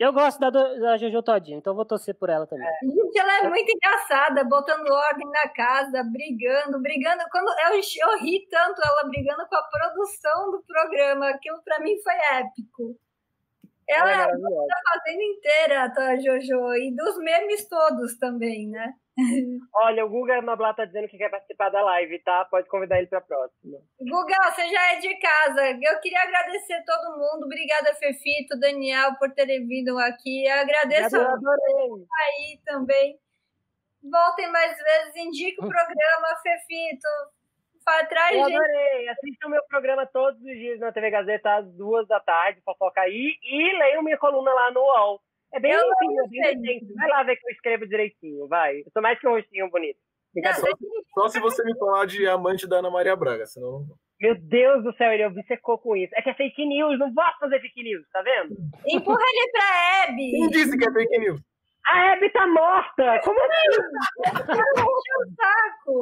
Eu 0.00 0.14
gosto 0.14 0.40
da, 0.40 0.48
da 0.48 0.96
Jojo 0.96 1.22
Todinho, 1.22 1.58
então 1.58 1.74
vou 1.74 1.84
torcer 1.84 2.14
por 2.14 2.30
ela 2.30 2.46
também. 2.46 2.66
É. 2.66 2.86
Gente, 2.86 3.18
ela 3.18 3.40
é 3.40 3.48
muito 3.50 3.70
engraçada, 3.70 4.42
botando 4.44 4.88
ordem 4.88 5.28
na 5.28 5.46
casa, 5.50 6.02
brigando, 6.02 6.80
brigando. 6.80 7.22
Quando 7.30 7.48
eu, 7.48 7.74
eu 7.74 8.18
ri 8.18 8.48
tanto 8.50 8.80
ela 8.82 9.06
brigando 9.10 9.46
com 9.46 9.56
a 9.56 9.62
produção 9.62 10.52
do 10.52 10.64
programa, 10.66 11.28
aquilo 11.28 11.62
para 11.62 11.80
mim 11.80 12.00
foi 12.02 12.14
épico. 12.38 12.98
Ela 13.90 14.10
é 14.10 14.14
a 14.14 14.28
fazenda 14.28 15.22
inteira, 15.22 15.92
tá, 15.92 16.16
Jojo? 16.16 16.74
E 16.74 16.94
dos 16.94 17.18
memes 17.18 17.68
todos 17.68 18.16
também, 18.18 18.68
né? 18.68 18.94
Olha, 19.74 20.04
o 20.04 20.08
Guga 20.08 20.40
Noblar 20.40 20.74
tá 20.74 20.84
dizendo 20.84 21.08
que 21.08 21.18
quer 21.18 21.30
participar 21.30 21.70
da 21.70 21.82
live, 21.82 22.18
tá? 22.20 22.44
Pode 22.44 22.68
convidar 22.68 22.98
ele 22.98 23.08
pra 23.08 23.20
próxima. 23.20 23.78
Guga, 24.00 24.36
você 24.50 24.68
já 24.68 24.92
é 24.92 24.96
de 25.00 25.14
casa. 25.16 25.78
Eu 25.82 26.00
queria 26.00 26.22
agradecer 26.22 26.82
todo 26.84 27.18
mundo. 27.18 27.44
Obrigada, 27.44 27.94
Fefito, 27.94 28.58
Daniel, 28.58 29.16
por 29.18 29.30
terem 29.32 29.66
vindo 29.66 29.98
aqui. 29.98 30.46
Eu 30.46 30.54
agradeço 30.54 31.16
eu 31.16 31.22
adorei. 31.22 32.06
aí 32.20 32.60
também. 32.64 33.18
Voltem 34.02 34.50
mais 34.50 34.76
vezes, 34.78 35.16
indique 35.16 35.62
o 35.62 35.68
programa, 35.68 36.36
Fefito. 36.42 37.08
Pra 37.98 38.06
trás, 38.06 38.36
Eu 38.36 38.44
gente. 38.44 38.54
adorei. 38.56 39.08
Assistam 39.08 39.48
meu 39.48 39.62
programa 39.68 40.06
todos 40.06 40.40
os 40.40 40.46
dias 40.46 40.78
na 40.78 40.92
TV 40.92 41.10
Gazeta 41.10 41.56
às 41.56 41.66
duas 41.74 42.06
da 42.06 42.20
tarde, 42.20 42.60
fofoca 42.64 43.00
aí, 43.00 43.34
e 43.42 43.78
leiam 43.78 44.02
minha 44.02 44.16
coluna 44.16 44.52
lá 44.52 44.70
no 44.70 44.80
UOL. 44.80 45.20
É 45.52 45.58
bem 45.58 45.72
Eu 45.72 45.80
limpinho, 45.88 46.20
amo 46.20 46.28
bem 46.30 46.60
decente. 46.60 46.94
Vai 46.94 47.08
lá 47.08 47.22
ver 47.24 47.36
que 47.36 47.46
eu 47.48 47.52
escrevo 47.52 47.86
direitinho, 47.88 48.46
vai. 48.46 48.78
Eu 48.78 48.90
sou 48.92 49.02
mais 49.02 49.18
que 49.18 49.26
um 49.26 49.32
rostinho 49.32 49.68
bonito. 49.70 49.98
Não, 50.34 50.42
Brincadeira. 50.42 50.76
Só 51.12 51.28
se 51.28 51.40
você 51.40 51.64
me 51.64 51.76
falar 51.76 52.06
de 52.06 52.24
amante 52.28 52.68
da 52.68 52.76
Ana 52.76 52.90
Maria 52.90 53.16
Braga, 53.16 53.44
senão 53.46 53.80
não. 53.80 53.96
Meu 54.20 54.34
Deus 54.36 54.84
do 54.84 54.94
céu, 54.96 55.10
ele 55.12 55.26
obcecou 55.26 55.76
com 55.78 55.96
isso. 55.96 56.12
É 56.14 56.22
que 56.22 56.30
é 56.30 56.34
fake 56.34 56.64
news, 56.64 56.98
não 56.98 57.12
posso 57.12 57.38
fazer 57.40 57.58
fake 57.60 57.82
news, 57.82 58.06
tá 58.12 58.22
vendo? 58.22 58.54
Empurra 58.86 59.24
ele 59.34 59.50
pra 59.50 60.04
Hebe. 60.04 60.30
Quem 60.30 60.48
disse 60.50 60.78
que 60.78 60.88
é 60.88 60.92
fake 60.92 61.18
news? 61.18 61.40
A 61.88 62.12
Hebe 62.12 62.30
tá 62.30 62.46
morta! 62.46 63.20
Como 63.24 63.40
assim? 63.40 63.82
Enche 64.78 65.14
o 65.18 65.34
saco. 65.34 66.00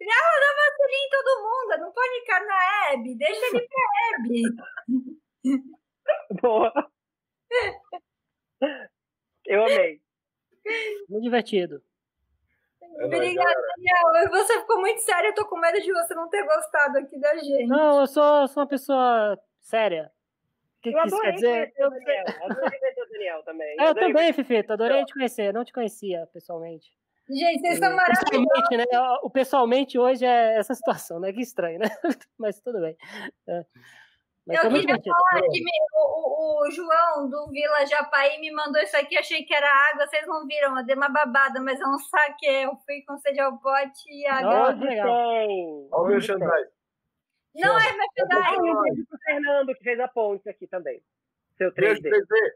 Ela 0.00 0.40
dá 0.40 0.54
vacilinha 0.70 1.06
em 1.06 1.10
todo 1.10 1.42
mundo. 1.42 1.80
Não 1.80 1.92
pode 1.92 2.20
ficar 2.20 2.40
na 2.44 2.92
Hebe. 2.92 3.14
Deixa 3.16 3.46
ele 3.46 3.68
pra 3.68 3.84
Hebe. 4.10 4.42
Boa. 6.42 6.72
Eu 9.46 9.64
amei. 9.64 10.00
Muito 11.08 11.22
divertido. 11.24 11.82
É 12.82 13.04
Obrigada, 13.06 13.60
Daniel. 13.76 14.30
Você 14.30 14.60
ficou 14.60 14.80
muito 14.80 15.00
sério. 15.00 15.28
Eu 15.30 15.34
tô 15.34 15.46
com 15.46 15.58
medo 15.58 15.80
de 15.80 15.92
você 15.92 16.14
não 16.14 16.28
ter 16.28 16.44
gostado 16.44 16.98
aqui 16.98 17.18
da 17.18 17.36
gente. 17.36 17.66
Não, 17.66 18.00
eu 18.00 18.06
sou, 18.06 18.48
sou 18.48 18.62
uma 18.62 18.68
pessoa 18.68 19.38
séria. 19.60 20.10
O 20.78 20.80
que, 20.80 20.90
Eu 20.90 21.00
que 21.02 21.06
isso 21.08 21.20
quer 21.20 21.28
adorei 21.28 21.34
dizer? 21.34 21.72
conhecer 21.74 21.86
o 21.86 21.90
Daniel. 21.90 22.24
Adorei 22.44 22.78
conhecer 22.78 23.02
o 23.02 23.08
Daniel 23.08 23.42
também. 23.42 23.76
Eu 23.76 23.84
Adorei 23.86 24.12
também, 24.12 24.32
Fifito, 24.32 24.72
adorei 24.72 25.04
te 25.04 25.12
conhecer. 25.12 25.52
Não 25.52 25.64
te 25.64 25.72
conhecia 25.72 26.26
pessoalmente. 26.32 26.92
Gente, 27.30 27.60
vocês 27.60 27.78
são 27.78 27.94
maravilhosos. 27.94 28.30
Pessoalmente, 28.30 28.76
né? 28.76 28.84
O 29.22 29.30
pessoalmente 29.30 29.98
hoje 29.98 30.24
é 30.24 30.56
essa 30.58 30.74
situação, 30.74 31.20
né? 31.20 31.32
Que 31.32 31.40
estranho, 31.42 31.78
né? 31.78 31.86
Mas 32.38 32.60
tudo 32.60 32.80
bem. 32.80 32.96
É. 33.48 33.64
Mas 34.46 34.64
Eu 34.64 34.70
queria 34.70 34.94
falar 35.02 35.42
que 35.42 35.62
me- 35.62 35.70
o, 35.94 36.62
o- 36.62 36.66
o 36.66 36.70
João 36.70 37.28
do 37.28 37.48
Vila 37.50 37.84
Japaí 37.84 38.40
me 38.40 38.50
mandou 38.50 38.80
isso 38.80 38.96
aqui, 38.96 39.18
achei 39.18 39.44
que 39.44 39.52
era 39.54 39.68
água, 39.92 40.06
vocês 40.06 40.26
não 40.26 40.46
viram, 40.46 40.78
eu 40.78 40.86
dei 40.86 40.96
uma 40.96 41.10
babada, 41.10 41.60
mas 41.60 41.78
é 41.78 41.86
um 41.86 41.98
saque, 41.98 42.46
eu 42.46 42.74
fui 42.86 43.02
com 43.06 43.18
sede 43.18 43.40
ao 43.40 43.58
pote 43.58 44.08
e 44.10 44.26
a. 44.26 44.38
Olha 44.38 44.74
o 44.74 44.78
meu. 44.78 46.20
Xandai. 46.22 46.64
Não 47.54 47.78
é 47.78 48.58
um 48.58 48.82
beijo 48.82 49.06
pro 49.06 49.18
Fernando, 49.24 49.74
que 49.74 49.84
fez 49.84 50.00
a 50.00 50.08
ponte 50.08 50.48
aqui 50.48 50.66
também. 50.66 51.02
Seu 51.58 51.72
Beijo 51.74 52.00
3D. 52.00 52.08
3D. 52.10 52.52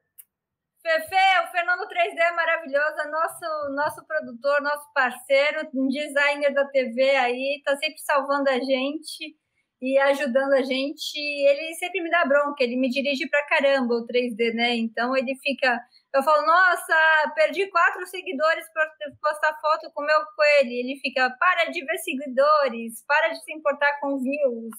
Fefe, 0.83 1.15
o 1.15 1.51
Fernando 1.53 1.87
3D 1.89 2.19
é 2.19 2.33
maravilhoso, 2.33 3.01
é 3.01 3.09
nosso, 3.09 3.75
nosso 3.75 4.05
produtor, 4.05 4.61
nosso 4.61 4.93
parceiro, 4.93 5.71
designer 5.89 6.53
da 6.53 6.67
TV 6.67 7.11
aí, 7.11 7.63
tá 7.65 7.77
sempre 7.77 8.01
salvando 8.01 8.51
a 8.51 8.59
gente 8.59 9.37
e 9.81 9.97
ajudando 9.99 10.55
a 10.55 10.63
gente. 10.63 11.17
Ele 11.17 11.75
sempre 11.75 12.01
me 12.01 12.11
dá 12.11 12.25
bronca, 12.25 12.65
ele 12.65 12.77
me 12.77 12.91
dirige 12.91 13.29
pra 13.29 13.47
caramba 13.47 13.95
o 13.95 14.07
3D, 14.07 14.55
né? 14.55 14.75
Então 14.75 15.17
ele 15.17 15.37
fica. 15.37 15.81
Eu 16.13 16.23
falo, 16.25 16.45
nossa, 16.45 17.33
perdi 17.37 17.69
quatro 17.71 18.05
seguidores 18.07 18.67
por 18.73 18.85
postar 19.21 19.57
foto 19.61 19.91
com 19.95 20.03
o 20.03 20.07
meu 20.07 20.19
coelho. 20.37 20.71
Ele 20.71 20.99
fica, 21.01 21.31
para 21.39 21.67
de 21.71 21.85
ver 21.85 21.99
seguidores, 21.99 23.05
para 23.07 23.29
de 23.29 23.43
se 23.45 23.53
importar 23.53 24.01
com 24.01 24.19
views. 24.19 24.75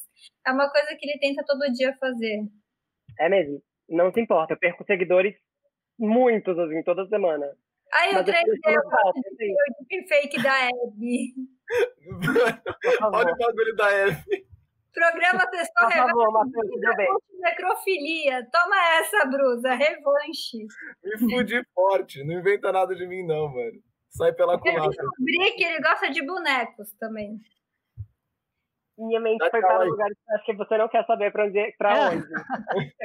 É 0.46 0.52
uma 0.52 0.70
coisa 0.70 0.96
que 1.00 1.10
ele 1.10 1.18
tenta 1.20 1.46
todo 1.46 1.72
dia 1.72 1.96
fazer. 1.98 2.42
É 3.20 3.30
mesmo. 3.30 3.64
Não 3.90 4.12
se 4.12 4.20
importa, 4.20 4.54
eu 4.54 4.60
perco 4.60 4.84
seguidores 4.86 5.36
muitos, 6.00 6.58
assim, 6.58 6.84
toda 6.84 7.06
semana. 7.08 7.46
Aí 7.94 8.12
o 8.12 8.14
Mas 8.16 8.28
eu 8.28 8.34
3D 8.34 8.52
fico 8.56 8.70
é 8.70 8.74
falando 8.74 8.90
falta, 8.90 9.20
assim, 9.20 9.54
o 9.54 9.86
deepfake 9.88 10.44
da 10.44 10.68
Abby. 10.68 11.34
Olha 13.14 13.34
o 13.34 13.38
bagulho 13.38 13.76
da 13.76 13.92
Eve. 13.92 14.46
Programa 14.94 15.48
Testou 15.50 15.88
Por 15.88 15.94
Revanche. 15.94 17.24
Necrofilia. 17.40 18.48
Toma 18.52 18.76
essa, 19.00 19.26
Brusa. 19.26 19.74
Revanche. 19.74 20.68
Me 21.04 21.18
fudi 21.20 21.62
forte. 21.74 22.24
Não 22.24 22.36
inventa 22.40 22.72
nada 22.72 22.96
de 22.96 23.08
mim, 23.08 23.26
não, 23.26 23.48
mano. 23.52 23.82
Sai 24.10 24.34
pela 24.34 24.54
Eu 24.54 24.60
culatra. 24.60 24.90
descobri 24.90 25.52
que 25.56 25.64
ele 25.64 25.82
gosta 25.82 26.12
de 26.12 26.24
bonecos 26.26 26.94
também. 27.00 27.40
Minha 28.96 29.20
mente 29.20 29.40
Dá 29.40 29.50
foi 29.50 29.60
tchau 29.62 29.70
para 29.70 29.84
lugares 29.86 30.16
que 30.16 30.32
eu 30.32 30.36
acho 30.36 30.46
que 30.46 30.54
você 30.54 30.78
não 30.78 30.88
quer 30.88 31.04
saber 31.08 31.32
pra 31.32 31.46
onde. 31.46 31.74
Pra 31.78 31.98
É. 31.98 32.10
onde. 32.10 32.26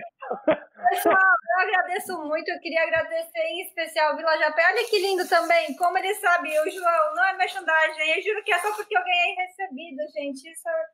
Pessoal, 0.91 1.17
eu 1.17 1.61
agradeço 1.61 2.19
muito. 2.25 2.49
Eu 2.49 2.61
queria 2.61 2.83
agradecer 2.83 3.41
em 3.41 3.63
especial 3.63 4.15
o 4.15 4.17
Vila 4.17 4.39
Japé. 4.39 4.63
Olha 4.67 4.89
que 4.89 4.99
lindo 5.01 5.29
também. 5.29 5.77
Como 5.77 5.99
ele 5.99 6.15
sabe, 6.15 6.49
o 6.49 6.71
João, 6.71 7.15
não 7.15 7.25
é 7.25 7.37
merchandising. 7.37 8.11
Eu 8.17 8.23
juro 8.23 8.45
que 8.45 8.53
é 8.53 8.59
só 8.59 8.75
porque 8.75 8.97
eu 8.97 9.03
ganhei 9.03 9.35
recebido, 9.35 10.03
gente. 10.15 10.51
Isso 10.51 10.69
é... 10.69 10.87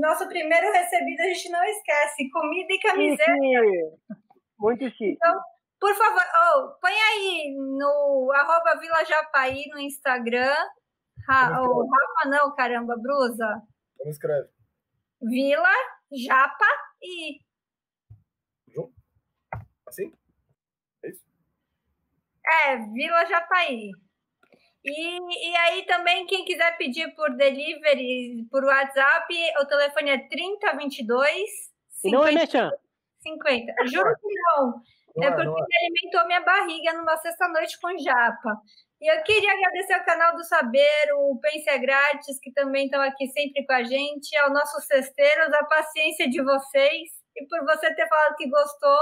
Nosso 0.00 0.28
primeiro 0.28 0.70
recebido 0.72 1.20
a 1.20 1.24
gente 1.24 1.48
não 1.50 1.64
esquece. 1.64 2.30
Comida 2.30 2.72
e 2.72 2.78
camiseta. 2.78 3.32
Chique. 3.32 4.16
Muito 4.58 4.90
chique. 4.90 5.12
Então, 5.12 5.40
Por 5.80 5.94
favor, 5.94 6.22
oh, 6.22 6.80
põe 6.80 6.92
aí 6.92 7.54
no 7.56 8.32
arroba 8.34 8.80
Vila 8.80 9.04
Japaí 9.04 9.66
no 9.72 9.78
Instagram. 9.78 10.54
Ra, 11.28 11.60
oh, 11.62 11.86
Rafa 11.88 12.28
não, 12.28 12.54
caramba, 12.54 12.96
Brusa. 13.00 13.62
Como 13.96 14.10
escreve? 14.10 14.48
Vila 15.22 15.74
Japaí. 16.12 17.40
Assim? 19.88 20.12
É, 22.46 22.76
Vila 22.92 23.24
Japaí. 23.26 23.90
E, 24.84 25.50
e 25.50 25.56
aí 25.56 25.84
também, 25.86 26.26
quem 26.26 26.44
quiser 26.44 26.76
pedir 26.78 27.14
por 27.14 27.34
delivery, 27.36 28.46
por 28.50 28.64
WhatsApp, 28.64 29.34
o 29.60 29.66
telefone 29.66 30.10
é 30.10 30.28
3022 30.28 31.34
E 32.04 32.10
não 32.10 32.24
é 32.24 32.30
50. 32.30 32.32
merchan. 32.32 32.70
50. 33.20 33.86
Juro 33.86 34.14
que 34.16 34.34
não. 34.34 34.82
Não 35.16 35.24
é 35.24 35.26
é, 35.26 35.30
porque 35.30 35.46
não 35.46 35.58
é. 35.58 35.60
ele 35.60 35.86
alimentou 35.86 36.26
minha 36.26 36.40
barriga 36.40 36.92
numa 36.92 37.16
sexta-noite 37.18 37.78
com 37.80 37.98
japa. 37.98 38.60
E 39.00 39.12
eu 39.12 39.22
queria 39.22 39.52
agradecer 39.52 39.94
ao 39.94 40.04
canal 40.04 40.34
do 40.34 40.44
Saber, 40.44 41.12
o 41.14 41.38
Pense 41.40 41.68
é 41.68 41.78
Grátis, 41.78 42.38
que 42.40 42.52
também 42.52 42.86
estão 42.86 43.00
aqui 43.00 43.28
sempre 43.28 43.64
com 43.64 43.72
a 43.72 43.82
gente, 43.82 44.36
aos 44.38 44.52
nossos 44.52 44.84
cesteiros, 44.86 45.52
a 45.52 45.64
paciência 45.64 46.28
de 46.28 46.42
vocês 46.42 47.10
e 47.36 47.46
por 47.46 47.64
você 47.64 47.94
ter 47.94 48.08
falado 48.08 48.36
que 48.36 48.48
gostou. 48.48 48.98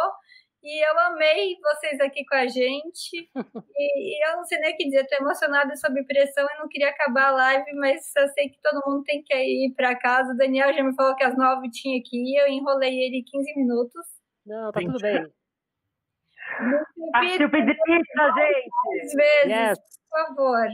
E 0.63 0.85
eu 0.85 0.99
amei 1.01 1.57
vocês 1.63 2.01
aqui 2.01 2.25
com 2.27 2.35
a 2.37 2.47
gente. 2.47 3.31
E, 3.79 4.19
e 4.19 4.29
eu 4.31 4.37
não 4.39 4.45
sei 4.45 4.59
nem 4.59 4.73
o 4.73 4.77
que 4.77 4.85
dizer, 4.87 5.03
estou 5.03 5.19
emocionada 5.21 5.71
e 5.73 5.77
sob 5.77 6.03
pressão 6.07 6.47
e 6.51 6.59
não 6.59 6.67
queria 6.67 6.89
acabar 6.89 7.27
a 7.29 7.31
live, 7.33 7.73
mas 7.75 8.11
eu 8.17 8.27
sei 8.29 8.49
que 8.49 8.59
todo 8.63 8.83
mundo 8.87 9.05
tem 9.05 9.23
que 9.23 9.35
ir 9.37 9.75
para 9.77 9.95
casa. 9.99 10.33
O 10.33 10.37
Daniel 10.37 10.73
já 10.73 10.83
me 10.83 10.95
falou 10.95 11.15
que 11.15 11.23
às 11.23 11.37
nove 11.37 11.69
tinha 11.71 12.01
que 12.03 12.17
ir, 12.17 12.41
eu 12.41 12.49
enrolei 12.49 12.89
ele 12.99 13.23
15 13.23 13.55
minutos. 13.55 14.03
Não, 14.47 14.73
tá 14.73 14.81
tudo 14.81 14.99
bem. 14.99 15.31
Partiu 17.13 17.51
pedir 17.51 17.77
pizza, 17.85 18.33
gente. 18.35 18.71
Às 19.03 19.13
vezes, 19.13 19.69
Yes. 19.69 19.79
por 20.11 20.27
favor. 20.27 20.69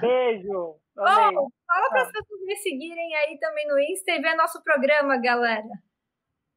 Beijo. 0.00 0.76
Amei. 0.96 1.36
Oh, 1.38 1.48
fala 1.66 1.88
para 1.90 2.02
as 2.02 2.12
pessoas 2.12 2.40
me 2.44 2.56
seguirem 2.56 3.14
aí 3.16 3.38
também 3.40 3.66
no 3.66 3.78
Insta 3.80 4.12
e 4.12 4.20
ver 4.20 4.34
nosso 4.36 4.62
programa, 4.62 5.16
galera. 5.20 5.62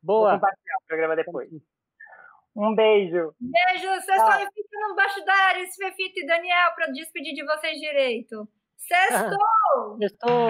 Vou 0.04 0.20
Boa. 0.22 0.34
compartilhar 0.36 0.76
o 0.84 0.88
programa 0.88 1.16
depois. 1.16 1.50
Um 2.56 2.74
beijo. 2.74 3.34
Beijo, 3.40 3.88
vocês 3.88 4.22
Ah. 4.22 4.32
só 4.32 4.40
ficam 4.52 4.90
no 4.90 4.96
Bastidores, 4.96 5.76
Fefito 5.76 6.20
e 6.20 6.26
Daniel, 6.26 6.72
para 6.76 6.88
despedir 6.88 7.34
de 7.34 7.44
vocês 7.46 7.78
direito. 7.80 8.48
Sextou! 8.78 9.98
Eu 10.00 10.08
estou 10.08 10.50